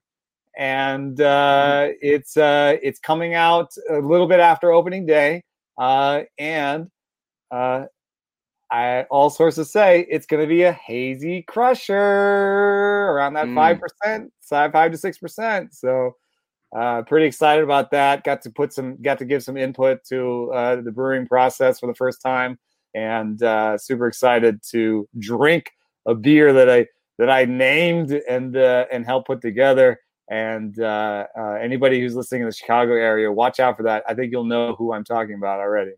and 0.57 1.21
uh, 1.21 1.89
it's 2.01 2.35
uh, 2.35 2.75
it's 2.81 2.99
coming 2.99 3.35
out 3.35 3.71
a 3.89 3.99
little 3.99 4.27
bit 4.27 4.39
after 4.39 4.71
opening 4.71 5.05
day. 5.05 5.43
uh, 5.77 6.23
and 6.37 6.89
uh, 7.51 7.85
I 8.71 9.03
all 9.09 9.29
sources 9.29 9.71
say 9.71 10.05
it's 10.09 10.25
going 10.25 10.41
to 10.41 10.47
be 10.47 10.63
a 10.63 10.71
hazy 10.71 11.41
crusher 11.41 11.95
around 11.95 13.33
that 13.33 13.53
five 13.53 13.77
mm. 13.77 13.81
percent, 13.81 14.31
five 14.49 14.91
to 14.91 14.97
six 14.97 15.17
percent. 15.17 15.73
So, 15.73 16.15
uh, 16.77 17.01
pretty 17.03 17.25
excited 17.25 17.63
about 17.63 17.89
that. 17.91 18.23
Got 18.23 18.43
to 18.43 18.51
put 18.51 18.71
some, 18.73 19.01
got 19.01 19.17
to 19.19 19.25
give 19.25 19.43
some 19.43 19.57
input 19.57 20.03
to 20.09 20.51
uh, 20.53 20.81
the 20.81 20.91
brewing 20.91 21.25
process 21.25 21.79
for 21.79 21.87
the 21.87 21.95
first 21.95 22.21
time, 22.21 22.59
and 22.93 23.41
uh, 23.41 23.77
super 23.77 24.07
excited 24.07 24.61
to 24.71 25.07
drink 25.17 25.71
a 26.05 26.13
beer 26.13 26.53
that 26.53 26.69
I 26.69 26.87
that 27.17 27.29
I 27.29 27.45
named 27.45 28.11
and 28.11 28.55
uh, 28.55 28.85
and 28.91 29.05
helped 29.05 29.27
put 29.27 29.41
together. 29.41 29.99
And 30.29 30.79
uh, 30.79 31.25
uh, 31.35 31.57
anybody 31.59 31.99
who's 31.99 32.15
listening 32.15 32.41
in 32.41 32.47
the 32.47 32.53
Chicago 32.53 32.93
area, 32.93 33.31
watch 33.31 33.59
out 33.59 33.77
for 33.77 33.83
that. 33.83 34.03
I 34.07 34.13
think 34.13 34.31
you'll 34.31 34.43
know 34.43 34.75
who 34.75 34.93
I'm 34.93 35.03
talking 35.03 35.33
about 35.33 35.59
already. 35.59 35.93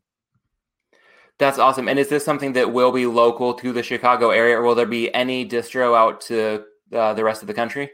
That's 1.41 1.57
awesome. 1.57 1.89
And 1.89 1.97
is 1.97 2.07
this 2.07 2.23
something 2.23 2.53
that 2.53 2.71
will 2.71 2.91
be 2.91 3.07
local 3.07 3.55
to 3.55 3.73
the 3.73 3.81
Chicago 3.81 4.29
area, 4.29 4.59
or 4.59 4.61
will 4.61 4.75
there 4.75 4.85
be 4.85 5.11
any 5.11 5.43
distro 5.43 5.97
out 5.97 6.21
to 6.21 6.65
uh, 6.93 7.15
the 7.15 7.23
rest 7.23 7.41
of 7.41 7.47
the 7.47 7.53
country? 7.55 7.89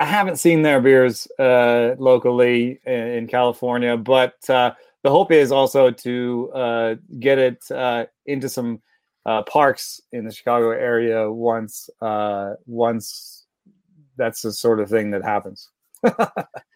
I 0.00 0.04
haven't 0.04 0.38
seen 0.38 0.62
their 0.62 0.80
beers 0.80 1.28
uh, 1.38 1.94
locally 1.96 2.80
in, 2.84 2.92
in, 2.94 3.26
California, 3.28 3.96
but 3.96 4.34
uh, 4.50 4.72
the 5.04 5.10
hope 5.10 5.30
is 5.30 5.52
also 5.52 5.92
to 5.92 6.50
uh, 6.52 6.94
get 7.20 7.38
it 7.38 7.62
uh, 7.70 8.06
into 8.26 8.48
some 8.48 8.82
uh, 9.24 9.44
parks 9.44 10.00
in 10.10 10.24
the 10.24 10.32
Chicago 10.32 10.70
area 10.72 11.30
once 11.30 11.88
once 12.66 13.46
that's 14.16 14.42
the 14.42 14.50
sort 14.50 14.80
of 14.80 14.90
thing 14.90 15.12
that 15.12 15.22
happens. 15.22 15.70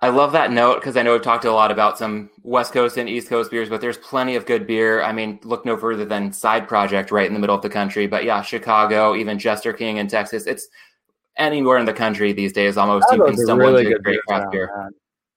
I 0.00 0.08
love 0.10 0.32
that 0.32 0.52
note 0.52 0.80
because 0.80 0.96
I 0.96 1.02
know 1.02 1.12
we've 1.12 1.22
talked 1.22 1.46
a 1.46 1.52
lot 1.52 1.70
about 1.70 1.96
some 1.96 2.28
West 2.42 2.72
Coast 2.72 2.98
and 2.98 3.08
East 3.08 3.28
Coast 3.28 3.50
beers, 3.50 3.70
but 3.70 3.80
there's 3.80 3.96
plenty 3.96 4.36
of 4.36 4.44
good 4.44 4.66
beer. 4.66 5.02
I 5.02 5.10
mean, 5.12 5.40
look 5.42 5.64
no 5.64 5.76
further 5.76 6.04
than 6.04 6.32
Side 6.32 6.68
Project 6.68 7.10
right 7.10 7.26
in 7.26 7.32
the 7.32 7.40
middle 7.40 7.56
of 7.56 7.62
the 7.62 7.70
country. 7.70 8.06
But 8.06 8.24
yeah, 8.24 8.42
Chicago, 8.42 9.16
even 9.16 9.38
Jester 9.38 9.72
King 9.72 9.96
in 9.96 10.06
Texas. 10.06 10.46
It's 10.46 10.68
anywhere 11.38 11.78
in 11.78 11.86
the 11.86 11.92
country 11.92 12.32
these 12.32 12.52
days 12.52 12.76
almost 12.76 13.06
you 13.12 13.22
can 13.24 13.36
stumble 13.36 13.66
really 13.66 13.86
into 13.86 13.98
great 13.98 14.20
craft 14.22 14.52
beer. 14.52 14.90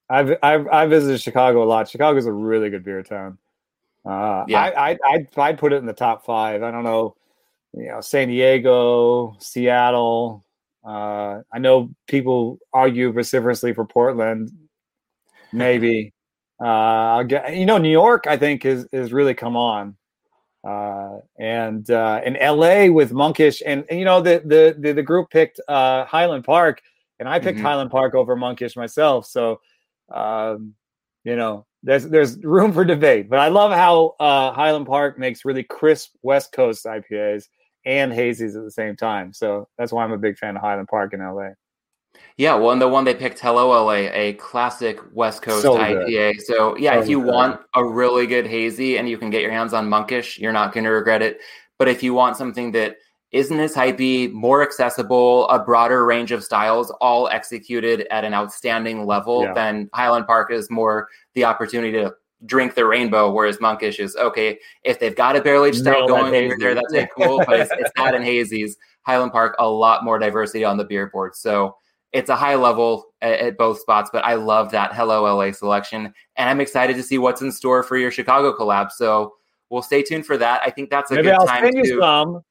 I've, 0.10 0.36
I've 0.42 0.68
I've 0.70 0.90
visited 0.90 1.22
Chicago 1.22 1.64
a 1.64 1.66
lot. 1.66 1.88
Chicago's 1.88 2.26
a 2.26 2.32
really 2.32 2.70
good 2.70 2.84
beer 2.84 3.04
town. 3.04 3.38
Uh, 4.06 4.44
yeah, 4.48 4.62
I, 4.62 4.92
I 4.92 4.98
I'd, 5.06 5.28
I'd 5.38 5.58
put 5.58 5.72
it 5.72 5.78
in 5.78 5.86
the 5.86 5.94
top 5.94 6.26
five. 6.26 6.64
I 6.64 6.72
don't 6.72 6.84
know, 6.84 7.16
you 7.74 7.88
know, 7.88 8.02
San 8.02 8.30
Diego, 8.30 9.36
Seattle, 9.40 10.44
uh, 10.86 11.42
I 11.52 11.60
know 11.60 11.92
people 12.08 12.60
argue 12.74 13.12
vociferously 13.12 13.74
for 13.74 13.86
Portland. 13.86 14.52
Maybe 15.52 16.14
uh, 16.62 16.66
I'll 16.66 17.24
get 17.24 17.56
you 17.56 17.66
know 17.66 17.78
New 17.78 17.92
York. 17.92 18.26
I 18.28 18.38
think 18.38 18.66
is 18.66 18.86
is 18.92 19.12
really 19.12 19.34
come 19.34 19.56
on, 19.56 19.98
uh, 20.68 21.18
and 21.38 21.90
uh, 21.90 22.22
in 22.26 22.36
L.A. 22.38 22.90
with 22.90 23.12
Monkish, 23.12 23.62
and, 23.66 23.86
and 23.90 24.00
you 24.00 24.06
know 24.06 24.22
the, 24.22 24.42
the 24.46 24.76
the 24.78 24.94
the 24.94 25.04
group 25.04 25.30
picked 25.30 25.60
uh, 25.68 26.06
Highland 26.06 26.46
Park, 26.46 26.82
and 27.20 27.28
I 27.28 27.40
picked 27.40 27.58
mm-hmm. 27.58 27.68
Highland 27.68 27.92
Park 27.92 28.16
over 28.16 28.36
Monkish 28.36 28.76
myself. 28.76 29.26
So, 29.26 29.60
um, 30.14 30.74
you 31.26 31.36
know, 31.36 31.66
there's 31.84 32.06
there's 32.08 32.38
room 32.44 32.72
for 32.72 32.86
debate. 32.86 33.30
But 33.30 33.40
I 33.40 33.50
love 33.50 33.72
how 33.72 34.16
uh, 34.20 34.54
Highland 34.54 34.88
Park 34.88 35.20
makes 35.20 35.46
really 35.46 35.64
crisp 35.64 36.12
West 36.22 36.52
Coast 36.54 36.86
IPAs 36.86 37.48
and 37.86 38.12
hazies 38.12 38.56
at 38.56 38.64
the 38.64 38.72
same 38.72 38.96
time. 38.96 39.34
So 39.34 39.68
that's 39.78 39.92
why 39.92 40.04
I'm 40.04 40.12
a 40.12 40.18
big 40.18 40.38
fan 40.38 40.56
of 40.56 40.62
Highland 40.62 40.88
Park 40.88 41.14
in 41.14 41.20
LA. 41.22 41.50
Yeah, 42.38 42.56
well, 42.56 42.72
and 42.72 42.82
the 42.82 42.88
one 42.88 43.04
they 43.04 43.14
picked, 43.14 43.40
Hello 43.40 43.70
LA, 43.70 44.10
a 44.14 44.34
classic 44.34 45.00
West 45.14 45.42
Coast 45.42 45.62
so 45.62 45.78
IPA. 45.78 46.40
So 46.42 46.78
yeah, 46.78 46.94
so 46.94 47.00
if 47.02 47.10
you 47.10 47.22
good. 47.22 47.34
want 47.34 47.62
a 47.76 47.84
really 47.84 48.28
good 48.28 48.48
hazy 48.48 48.98
and 48.98 49.10
you 49.10 49.18
can 49.18 49.30
get 49.30 49.42
your 49.42 49.52
hands 49.52 49.74
on 49.74 49.90
Monkish, 49.90 50.40
you're 50.40 50.54
not 50.54 50.74
going 50.74 50.86
to 50.86 50.90
regret 50.90 51.22
it. 51.22 51.40
But 51.78 51.88
if 51.88 52.02
you 52.02 52.14
want 52.14 52.38
something 52.38 52.72
that 52.74 52.98
isn't 53.32 53.60
as 53.60 53.76
hypey, 53.76 54.32
more 54.32 54.64
accessible, 54.64 55.48
a 55.50 55.60
broader 55.60 56.06
range 56.06 56.32
of 56.32 56.44
styles, 56.44 56.90
all 57.00 57.28
executed 57.28 58.08
at 58.10 58.26
an 58.26 58.34
outstanding 58.34 59.06
level, 59.06 59.44
yeah. 59.44 59.54
then 59.54 59.90
Highland 59.94 60.26
Park 60.26 60.52
is 60.52 60.70
more 60.70 61.08
the 61.36 61.44
opportunity 61.44 61.92
to 61.94 62.14
drink 62.46 62.76
the 62.76 62.86
rainbow, 62.86 63.32
whereas 63.32 63.60
monkish 63.60 64.00
is 64.00 64.16
okay. 64.16 64.60
If 64.84 65.00
they've 65.00 65.16
got 65.16 65.36
a 65.36 65.42
barrel 65.42 65.66
aged 65.66 65.80
stout 65.80 66.08
going 66.08 66.34
in 66.34 66.58
there, 66.60 66.76
that's 66.76 66.94
it, 66.94 67.10
cool. 67.18 67.44
But 67.48 67.60
it's, 67.60 67.72
it's 67.72 67.92
not 67.98 68.16
in 68.16 68.22
hazies. 68.22 68.74
Highland 69.04 69.32
Park, 69.32 69.56
a 69.60 69.68
lot 69.68 70.04
more 70.04 70.20
diversity 70.20 70.64
on 70.64 70.78
the 70.78 70.84
beer 70.84 71.08
board. 71.08 71.36
So 71.36 71.76
it's 72.12 72.30
a 72.30 72.36
high 72.36 72.56
level 72.56 73.14
at, 73.22 73.40
at, 73.40 73.58
both 73.58 73.80
spots, 73.80 74.10
but 74.12 74.24
I 74.26 74.34
love 74.34 74.72
that 74.72 74.94
Hello 74.94 75.24
LA 75.24 75.52
selection. 75.52 76.14
And 76.36 76.50
I'm 76.50 76.62
excited 76.62 76.96
to 76.96 77.04
see 77.04 77.18
what's 77.18 77.42
in 77.42 77.52
store 77.52 77.84
for 77.84 77.98
your 77.98 78.12
Chicago 78.12 78.56
collab. 78.56 78.92
So 78.92 79.36
we'll 79.70 79.82
stay 79.82 80.02
tuned 80.02 80.26
for 80.26 80.38
that. 80.38 80.62
I 80.66 80.70
think 80.70 80.90
that's 80.90 81.12
a 81.12 81.16
Maybe 81.16 81.28
good 81.28 81.36
I'll 81.36 81.48
time 81.48 81.64
send 81.66 81.84
to. 81.84 81.88
You 81.88 82.00
some. 82.00 82.42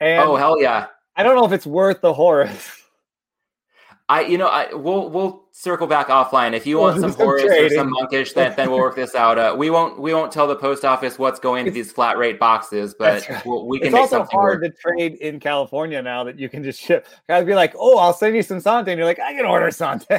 And 0.00 0.22
oh 0.22 0.36
hell 0.36 0.60
yeah! 0.60 0.86
I 1.14 1.22
don't 1.22 1.36
know 1.36 1.44
if 1.44 1.52
it's 1.52 1.66
worth 1.66 2.00
the 2.00 2.12
Horus. 2.12 2.76
I, 4.10 4.22
you 4.22 4.38
know, 4.38 4.48
I 4.48 4.74
we'll 4.74 5.08
we'll 5.08 5.44
circle 5.52 5.86
back 5.86 6.08
offline. 6.08 6.52
If 6.52 6.66
you 6.66 6.78
want 6.78 7.00
some 7.00 7.12
Horus 7.20 7.44
or 7.44 7.70
some 7.70 7.90
monkish, 7.90 8.32
then 8.32 8.52
then 8.56 8.68
we'll 8.68 8.80
work 8.80 8.96
this 8.96 9.14
out. 9.14 9.38
Uh, 9.38 9.54
we 9.56 9.70
won't 9.70 10.00
we 10.00 10.12
won't 10.12 10.32
tell 10.32 10.48
the 10.48 10.56
post 10.56 10.84
office 10.84 11.16
what's 11.16 11.38
going 11.38 11.64
to 11.64 11.70
these 11.70 11.92
flat 11.92 12.18
rate 12.18 12.40
boxes, 12.40 12.92
but 12.92 13.28
right. 13.30 13.46
we'll, 13.46 13.68
we 13.68 13.78
can. 13.78 13.86
It's 13.86 13.94
also 13.94 14.24
hard 14.24 14.62
work. 14.62 14.74
to 14.74 14.82
trade 14.82 15.14
in 15.20 15.38
California 15.38 16.02
now 16.02 16.24
that 16.24 16.40
you 16.40 16.48
can 16.48 16.64
just 16.64 16.80
ship. 16.80 17.06
Guys 17.28 17.44
be 17.44 17.54
like, 17.54 17.72
oh, 17.78 17.98
I'll 17.98 18.12
send 18.12 18.34
you 18.34 18.42
some 18.42 18.58
Sante, 18.58 18.90
and 18.90 18.98
you're 18.98 19.06
like, 19.06 19.20
I 19.20 19.32
can 19.32 19.46
order 19.46 19.70
Sante. 19.70 20.08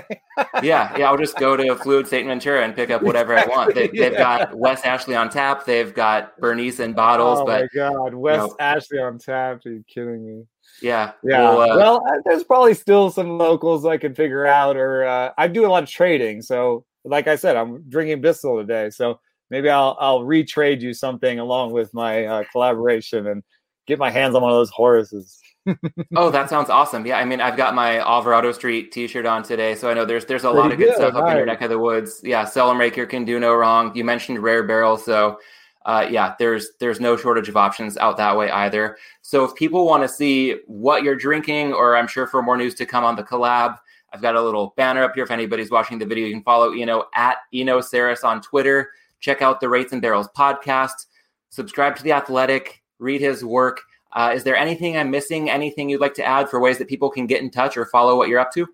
yeah, 0.63 0.97
yeah, 0.97 1.09
I'll 1.09 1.17
just 1.17 1.35
go 1.35 1.57
to 1.57 1.75
Fluid 1.75 2.07
St. 2.07 2.25
Ventura 2.25 2.63
and 2.63 2.73
pick 2.73 2.91
up 2.91 3.01
whatever 3.01 3.33
exactly, 3.33 3.53
I 3.53 3.57
want. 3.57 3.75
They, 3.75 4.03
have 4.03 4.17
got 4.17 4.57
West 4.57 4.85
Ashley 4.85 5.17
on 5.17 5.29
tap. 5.29 5.65
They've 5.65 5.93
got 5.93 6.39
Bernice 6.39 6.79
in 6.79 6.93
bottles. 6.93 7.39
Oh 7.41 7.45
but, 7.45 7.63
my 7.63 7.67
God, 7.75 8.13
West 8.13 8.41
you 8.41 8.47
know, 8.47 8.55
Ashley 8.57 8.99
on 8.99 9.17
tap? 9.17 9.65
Are 9.65 9.69
you 9.69 9.83
kidding 9.85 10.25
me? 10.25 10.45
Yeah. 10.81 11.11
Yeah. 11.23 11.41
Well, 11.41 11.61
uh, 11.61 11.77
well, 11.77 12.03
uh, 12.07 12.21
there's 12.25 12.43
probably 12.43 12.73
still 12.73 13.11
some 13.11 13.37
locals 13.37 13.85
I 13.85 13.97
can 13.97 14.15
figure 14.15 14.45
out, 14.45 14.77
or 14.77 15.05
uh, 15.05 15.31
I 15.37 15.47
do 15.47 15.65
a 15.65 15.69
lot 15.69 15.83
of 15.83 15.89
trading. 15.89 16.41
So, 16.41 16.85
like 17.03 17.27
I 17.27 17.35
said, 17.35 17.55
I'm 17.55 17.83
drinking 17.89 18.21
Bissell 18.21 18.57
today. 18.57 18.89
So 18.89 19.19
maybe 19.49 19.69
I'll 19.69 19.95
I'll 19.99 20.21
retrade 20.21 20.81
you 20.81 20.93
something 20.93 21.39
along 21.39 21.71
with 21.71 21.93
my 21.93 22.25
uh, 22.25 22.43
collaboration 22.51 23.27
and 23.27 23.43
get 23.87 23.99
my 23.99 24.09
hands 24.09 24.35
on 24.35 24.41
one 24.41 24.51
of 24.51 24.57
those 24.57 24.71
horses. 24.71 25.39
oh, 26.15 26.31
that 26.31 26.49
sounds 26.49 26.69
awesome. 26.69 27.05
Yeah, 27.05 27.19
I 27.19 27.25
mean, 27.25 27.39
I've 27.39 27.57
got 27.57 27.75
my 27.75 27.99
Alvarado 27.99 28.51
Street 28.51 28.91
T-shirt 28.91 29.27
on 29.27 29.43
today, 29.43 29.75
so 29.75 29.89
I 29.89 29.93
know 29.93 30.05
there's 30.05 30.25
there's 30.25 30.43
a 30.43 30.47
Pretty 30.51 30.61
lot 30.61 30.71
of 30.71 30.77
good, 30.79 30.95
stuff 30.95 31.13
up 31.13 31.29
in 31.29 31.37
your 31.37 31.45
neck 31.45 31.61
of 31.61 31.69
the 31.69 31.77
woods. 31.77 32.21
Yeah, 32.23 32.45
Cellarmaker 32.45 33.07
can 33.07 33.25
do 33.25 33.39
no 33.39 33.53
wrong. 33.53 33.95
You 33.95 34.03
mentioned 34.03 34.39
Rare 34.39 34.63
Barrel, 34.63 34.97
so 34.97 35.37
uh, 35.85 36.07
yeah, 36.09 36.35
there's 36.37 36.69
there's 36.79 36.99
no 36.99 37.17
shortage 37.17 37.49
of 37.49 37.57
options 37.57 37.97
out 37.97 38.17
that 38.17 38.37
way 38.37 38.51
either. 38.51 38.97
So 39.21 39.43
if 39.43 39.55
people 39.55 39.85
want 39.85 40.03
to 40.03 40.09
see 40.09 40.57
what 40.67 41.03
you're 41.03 41.15
drinking, 41.15 41.73
or 41.73 41.95
I'm 41.95 42.07
sure 42.07 42.27
for 42.27 42.41
more 42.41 42.57
news 42.57 42.75
to 42.75 42.85
come 42.85 43.03
on 43.03 43.15
the 43.15 43.23
collab, 43.23 43.77
I've 44.13 44.21
got 44.21 44.35
a 44.35 44.41
little 44.41 44.73
banner 44.77 45.03
up 45.03 45.13
here. 45.15 45.23
If 45.23 45.31
anybody's 45.31 45.71
watching 45.71 45.97
the 45.97 46.05
video, 46.05 46.27
you 46.27 46.33
can 46.33 46.43
follow 46.43 46.73
Eno 46.73 47.05
at 47.15 47.37
Eno 47.53 47.79
Sarris 47.79 48.23
on 48.23 48.41
Twitter. 48.41 48.91
Check 49.19 49.41
out 49.41 49.59
the 49.59 49.69
Rates 49.69 49.93
and 49.93 50.01
Barrels 50.01 50.29
podcast. 50.37 51.07
Subscribe 51.49 51.95
to 51.95 52.03
the 52.03 52.11
Athletic. 52.11 52.83
Read 52.99 53.21
his 53.21 53.43
work. 53.43 53.81
Uh, 54.13 54.31
is 54.35 54.43
there 54.43 54.55
anything 54.55 54.97
I'm 54.97 55.09
missing? 55.09 55.49
Anything 55.49 55.89
you'd 55.89 56.01
like 56.01 56.13
to 56.15 56.25
add 56.25 56.49
for 56.49 56.59
ways 56.59 56.77
that 56.77 56.89
people 56.89 57.09
can 57.09 57.25
get 57.25 57.41
in 57.41 57.49
touch 57.49 57.77
or 57.77 57.85
follow 57.85 58.17
what 58.17 58.27
you're 58.27 58.39
up 58.39 58.51
to? 58.53 58.67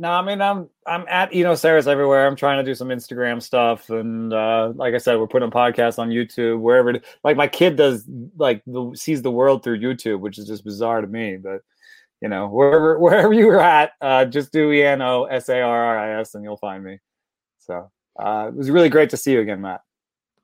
No, 0.00 0.12
I 0.12 0.22
mean 0.22 0.40
I'm 0.40 0.70
I'm 0.86 1.04
at 1.10 1.28
Eno 1.30 1.52
everywhere. 1.52 2.26
I'm 2.26 2.34
trying 2.34 2.56
to 2.56 2.64
do 2.64 2.74
some 2.74 2.88
Instagram 2.88 3.42
stuff, 3.42 3.90
and 3.90 4.32
uh, 4.32 4.72
like 4.74 4.94
I 4.94 4.96
said, 4.96 5.18
we're 5.18 5.26
putting 5.26 5.50
podcasts 5.50 5.98
on 5.98 6.08
YouTube 6.08 6.58
wherever. 6.60 6.88
It, 6.88 7.04
like 7.22 7.36
my 7.36 7.46
kid 7.46 7.76
does, 7.76 8.06
like 8.38 8.62
the, 8.66 8.92
sees 8.94 9.20
the 9.20 9.30
world 9.30 9.62
through 9.62 9.80
YouTube, 9.80 10.20
which 10.20 10.38
is 10.38 10.46
just 10.46 10.64
bizarre 10.64 11.02
to 11.02 11.06
me. 11.06 11.36
But 11.36 11.60
you 12.22 12.30
know, 12.30 12.48
wherever 12.48 12.98
wherever 12.98 13.34
you 13.34 13.50
are 13.50 13.60
at, 13.60 13.92
uh, 14.00 14.24
just 14.24 14.52
do 14.52 14.72
E 14.72 14.82
N 14.82 15.02
O 15.02 15.24
S 15.24 15.50
A 15.50 15.60
R 15.60 15.84
R 15.84 15.98
I 15.98 16.20
S, 16.20 16.34
and 16.34 16.42
you'll 16.44 16.56
find 16.56 16.82
me. 16.82 16.98
So 17.58 17.90
uh, 18.18 18.46
it 18.48 18.54
was 18.54 18.70
really 18.70 18.88
great 18.88 19.10
to 19.10 19.18
see 19.18 19.32
you 19.32 19.40
again, 19.40 19.60
Matt. 19.60 19.82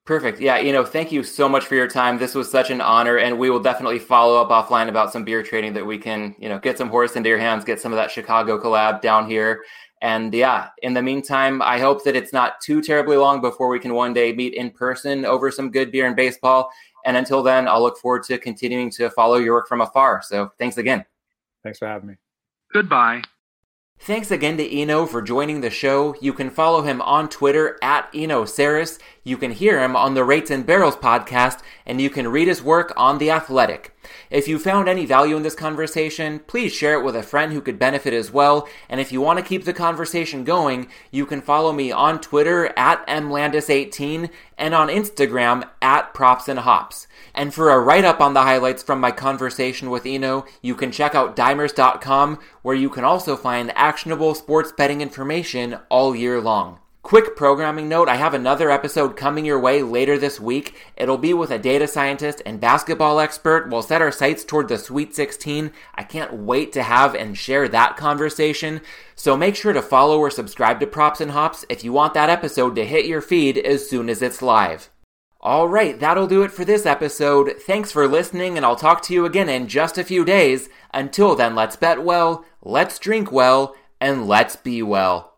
Perfect. 0.07 0.41
Yeah, 0.41 0.59
you 0.59 0.73
know, 0.73 0.85
thank 0.85 1.11
you 1.11 1.25
so 1.25 1.49
much 1.49 1.67
for 1.67 1.75
your 1.75 1.89
time. 1.89 2.17
This 2.17 2.37
was 2.37 2.49
such 2.49 2.71
an 2.71 2.81
honor, 2.81 3.19
and 3.19 3.41
we 3.41 3.51
will 3.51 3.59
definitely 3.59 3.99
follow 3.99 4.41
up 4.41 4.51
offline 4.51 4.89
about 4.89 5.13
some 5.13 5.25
beer 5.25 5.43
trading 5.43 5.73
that 5.73 5.85
we 5.85 5.99
can, 5.99 6.37
you 6.39 6.49
know, 6.49 6.61
get 6.61 6.79
some 6.79 6.89
Horus 6.89 7.17
into 7.17 7.29
your 7.29 7.39
hands, 7.39 7.65
get 7.65 7.81
some 7.81 7.93
of 7.93 7.97
that 7.97 8.13
Chicago 8.13 8.57
collab 8.57 9.03
down 9.03 9.29
here. 9.29 9.65
And 10.03 10.33
yeah, 10.33 10.69
in 10.83 10.95
the 10.95 11.03
meantime, 11.03 11.61
I 11.61 11.81
hope 11.81 12.05
that 12.05 12.15
it's 12.15 12.33
not 12.33 12.61
too 12.61 12.81
terribly 12.81 13.17
long 13.17 13.41
before 13.41 13.69
we 13.69 13.81
can 13.81 13.95
one 13.95 14.13
day 14.13 14.33
meet 14.33 14.55
in 14.55 14.71
person 14.71 15.25
over 15.25 15.51
some 15.51 15.73
good 15.73 15.91
beer 15.91 16.07
and 16.07 16.15
baseball. 16.15 16.71
And 17.05 17.17
until 17.17 17.43
then, 17.43 17.67
I'll 17.67 17.83
look 17.83 17.99
forward 17.99 18.23
to 18.25 18.39
continuing 18.39 18.91
to 18.93 19.11
follow 19.11 19.37
your 19.37 19.55
work 19.55 19.67
from 19.67 19.81
afar. 19.81 20.23
So 20.23 20.53
thanks 20.59 20.77
again. 20.77 21.05
Thanks 21.65 21.81
for 21.81 21.89
having 21.89 22.11
me. 22.11 22.15
Goodbye. 22.73 23.23
Thanks 24.01 24.31
again 24.31 24.59
to 24.59 24.81
Eno 24.81 25.07
for 25.07 25.23
joining 25.23 25.63
the 25.63 25.71
show. 25.71 26.15
You 26.21 26.33
can 26.35 26.51
follow 26.51 26.83
him 26.83 27.01
on 27.01 27.29
Twitter 27.29 27.79
at 27.83 28.11
Eno 28.15 28.45
Sarris. 28.45 28.99
You 29.27 29.37
can 29.37 29.51
hear 29.51 29.83
him 29.83 29.97
on 29.97 30.15
the 30.15 30.23
Rates 30.23 30.53
and 30.53 30.65
Barrels 30.65 30.95
podcast, 30.95 31.59
and 31.85 32.01
you 32.01 32.09
can 32.11 32.29
read 32.29 32.47
his 32.47 32.63
work 32.63 32.93
on 32.97 33.19
The 33.19 33.33
Athletic. 33.33 33.93
If 34.31 34.47
you 34.47 34.57
found 34.57 34.89
any 34.89 35.05
value 35.05 35.37
in 35.37 35.43
this 35.43 35.57
conversation, 35.57 36.39
please 36.47 36.73
share 36.73 36.95
it 36.97 37.05
with 37.05 37.17
a 37.17 37.25
friend 37.25 37.53
who 37.53 37.61
could 37.61 37.77
benefit 37.77 38.15
as 38.15 38.31
well. 38.31 38.69
And 38.89 39.01
if 39.01 39.11
you 39.11 39.21
want 39.21 39.41
to 39.41 39.45
keep 39.45 39.65
the 39.65 39.73
conversation 39.73 40.45
going, 40.45 40.87
you 41.11 41.27
can 41.27 41.41
follow 41.41 41.73
me 41.73 41.91
on 41.91 42.21
Twitter 42.21 42.73
at 42.79 43.05
mlandis18 43.09 44.31
and 44.57 44.75
on 44.75 44.87
Instagram 44.87 45.69
at 45.83 46.15
props 46.15 46.47
and 46.47 46.61
hops. 46.61 47.09
And 47.35 47.53
for 47.53 47.71
a 47.71 47.81
write 47.81 48.05
up 48.05 48.21
on 48.21 48.33
the 48.33 48.43
highlights 48.43 48.85
from 48.85 49.01
my 49.01 49.11
conversation 49.11 49.91
with 49.91 50.07
Eno, 50.07 50.45
you 50.63 50.77
can 50.77 50.93
check 50.93 51.17
out 51.17 51.35
dimers.com, 51.35 52.39
where 52.63 52.77
you 52.77 52.89
can 52.89 53.03
also 53.03 53.37
find 53.37 53.73
actionable 53.75 54.37
sports 54.37 54.71
betting 54.71 55.01
information 55.01 55.81
all 55.91 56.15
year 56.15 56.41
long. 56.41 56.79
Quick 57.07 57.37
programming 57.37 57.89
note 57.89 58.09
I 58.09 58.17
have 58.17 58.35
another 58.35 58.69
episode 58.69 59.17
coming 59.17 59.45
your 59.45 59.61
way 59.61 59.81
later 59.81 60.19
this 60.19 60.41
week. 60.41 60.75
It'll 60.97 61.17
be 61.17 61.33
with 61.33 61.53
a 61.53 61.57
data 61.57 61.87
scientist 61.87 62.43
and 62.45 62.59
basketball 62.59 63.21
expert. 63.21 63.71
We'll 63.71 63.83
set 63.83 64.03
our 64.03 64.11
sights 64.11 64.43
toward 64.43 64.67
the 64.67 64.77
Sweet 64.77 65.15
16. 65.15 65.71
I 65.95 66.03
can't 66.03 66.33
wait 66.33 66.73
to 66.73 66.83
have 66.83 67.15
and 67.15 67.39
share 67.39 67.69
that 67.69 67.97
conversation. 67.97 68.81
So 69.15 69.37
make 69.37 69.55
sure 69.55 69.73
to 69.73 69.83
follow 69.83 70.19
or 70.19 70.33
subscribe 70.33 70.81
to 70.81 70.89
Props 70.89 71.21
and 71.21 71.31
Hops 71.31 71.65
if 71.69 71.85
you 71.85 71.93
want 71.93 72.13
that 72.15 72.29
episode 72.29 72.75
to 72.75 72.85
hit 72.85 73.07
your 73.07 73.21
feed 73.21 73.57
as 73.57 73.89
soon 73.89 74.11
as 74.11 74.21
it's 74.21 74.43
live. 74.43 74.91
All 75.41 75.69
right, 75.69 76.01
that'll 76.01 76.27
do 76.27 76.43
it 76.43 76.51
for 76.51 76.65
this 76.65 76.87
episode. 76.87 77.53
Thanks 77.61 77.93
for 77.93 78.09
listening, 78.09 78.57
and 78.57 78.67
I'll 78.67 78.75
talk 78.75 79.01
to 79.03 79.15
you 79.15 79.27
again 79.27 79.49
in 79.49 79.69
just 79.69 79.97
a 79.97 80.03
few 80.03 80.25
days. 80.25 80.69
Until 80.93 81.37
then, 81.37 81.55
let's 81.55 81.77
bet 81.77 82.03
well, 82.03 82.45
let's 82.63 82.99
drink 82.99 83.31
well, 83.31 83.77
and 84.01 84.27
let's 84.27 84.57
be 84.57 84.83
well. 84.83 85.36